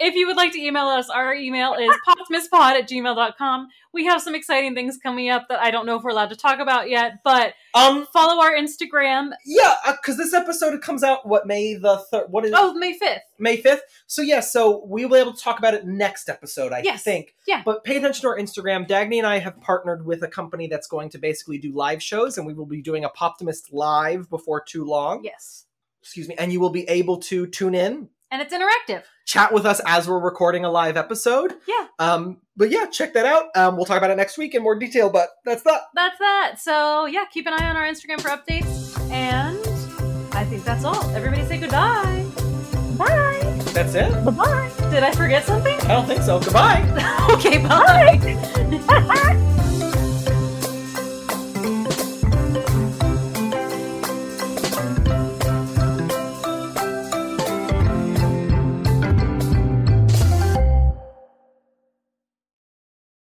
If 0.00 0.14
you 0.14 0.26
would 0.26 0.36
like 0.36 0.52
to 0.52 0.58
email 0.60 0.86
us, 0.86 1.08
our 1.10 1.34
email 1.34 1.74
is 1.74 1.90
poptimistpod 2.08 2.72
at 2.80 2.88
gmail.com. 2.88 3.68
We 3.92 4.04
have 4.04 4.20
some 4.22 4.34
exciting 4.34 4.74
things 4.74 4.98
coming 5.02 5.30
up 5.30 5.46
that 5.48 5.60
I 5.60 5.70
don't 5.70 5.86
know 5.86 5.96
if 5.96 6.02
we're 6.02 6.10
allowed 6.10 6.28
to 6.30 6.36
talk 6.36 6.58
about 6.60 6.88
yet, 6.90 7.20
but 7.24 7.54
Um, 7.74 8.06
follow 8.12 8.40
our 8.42 8.52
Instagram. 8.52 9.30
yeah, 9.46 9.74
because 9.92 10.16
this 10.16 10.32
episode 10.34 10.80
comes 10.82 11.02
out 11.02 11.26
what 11.26 11.46
May 11.46 11.74
the 11.74 11.98
third? 12.10 12.26
What 12.30 12.44
is 12.44 12.52
Oh, 12.54 12.74
May 12.74 12.98
5th. 12.98 13.20
May 13.38 13.56
fifth? 13.56 13.82
So 14.06 14.20
yeah, 14.22 14.40
so 14.40 14.84
we 14.86 15.04
will 15.04 15.14
be 15.16 15.20
able 15.20 15.32
to 15.34 15.42
talk 15.42 15.58
about 15.58 15.74
it 15.74 15.86
next 15.86 16.28
episode, 16.28 16.72
I 16.72 16.82
Yes. 16.84 17.02
think. 17.02 17.34
Yeah. 17.46 17.62
But 17.64 17.84
pay 17.84 17.96
attention 17.96 18.22
to 18.22 18.28
our 18.28 18.38
Instagram. 18.38 18.86
Dagny 18.88 19.18
and 19.18 19.26
I 19.26 19.38
have 19.38 19.60
partnered 19.60 20.04
with 20.04 20.22
a 20.22 20.28
company 20.28 20.66
that's 20.68 20.86
going 20.86 21.08
to 21.10 21.18
basically 21.18 21.58
do 21.58 21.72
live 21.74 22.02
shows, 22.02 22.36
and 22.36 22.46
we 22.46 22.52
will 22.54 22.66
be 22.66 22.82
doing 22.82 23.04
a 23.04 23.08
Poptimist 23.10 23.72
live 23.72 24.28
before 24.28 24.60
too 24.60 24.84
long. 24.84 25.24
Yes. 25.24 25.64
Excuse 26.02 26.28
me, 26.28 26.34
and 26.38 26.52
you 26.52 26.60
will 26.60 26.70
be 26.70 26.88
able 26.88 27.18
to 27.18 27.46
tune 27.46 27.74
in, 27.74 28.08
And 28.30 28.42
it's 28.42 28.52
interactive. 28.52 29.02
chat 29.26 29.52
with 29.52 29.64
us 29.64 29.80
as 29.86 30.06
we're 30.06 30.18
recording 30.18 30.64
a 30.64 30.70
live 30.70 30.96
episode. 30.98 31.54
Yeah. 31.66 31.86
Um, 31.98 32.38
but 32.56 32.70
yeah, 32.70 32.86
check 32.86 33.14
that 33.14 33.24
out. 33.24 33.44
Um, 33.56 33.76
we'll 33.76 33.86
talk 33.86 33.98
about 33.98 34.10
it 34.10 34.16
next 34.16 34.36
week 34.36 34.54
in 34.54 34.62
more 34.62 34.78
detail. 34.78 35.08
But 35.10 35.30
that's 35.44 35.62
that. 35.62 35.82
That's 35.94 36.18
that. 36.18 36.56
So, 36.58 37.06
yeah, 37.06 37.24
keep 37.32 37.46
an 37.46 37.54
eye 37.54 37.68
on 37.70 37.76
our 37.76 37.84
Instagram 37.86 38.20
for 38.20 38.28
updates. 38.28 38.98
And 39.10 39.58
I 40.34 40.44
think 40.44 40.64
that's 40.64 40.84
all. 40.84 41.02
Everybody 41.16 41.44
say 41.46 41.58
goodbye. 41.58 42.26
Bye. 42.98 43.40
That's 43.72 43.94
it. 43.94 44.10
Bye 44.24 44.30
bye. 44.30 44.72
Did 44.90 45.04
I 45.04 45.12
forget 45.12 45.44
something? 45.44 45.78
I 45.82 45.88
don't 45.88 46.06
think 46.06 46.22
so. 46.22 46.40
Goodbye. 46.40 46.82
okay, 47.30 47.58
bye. 47.58 49.44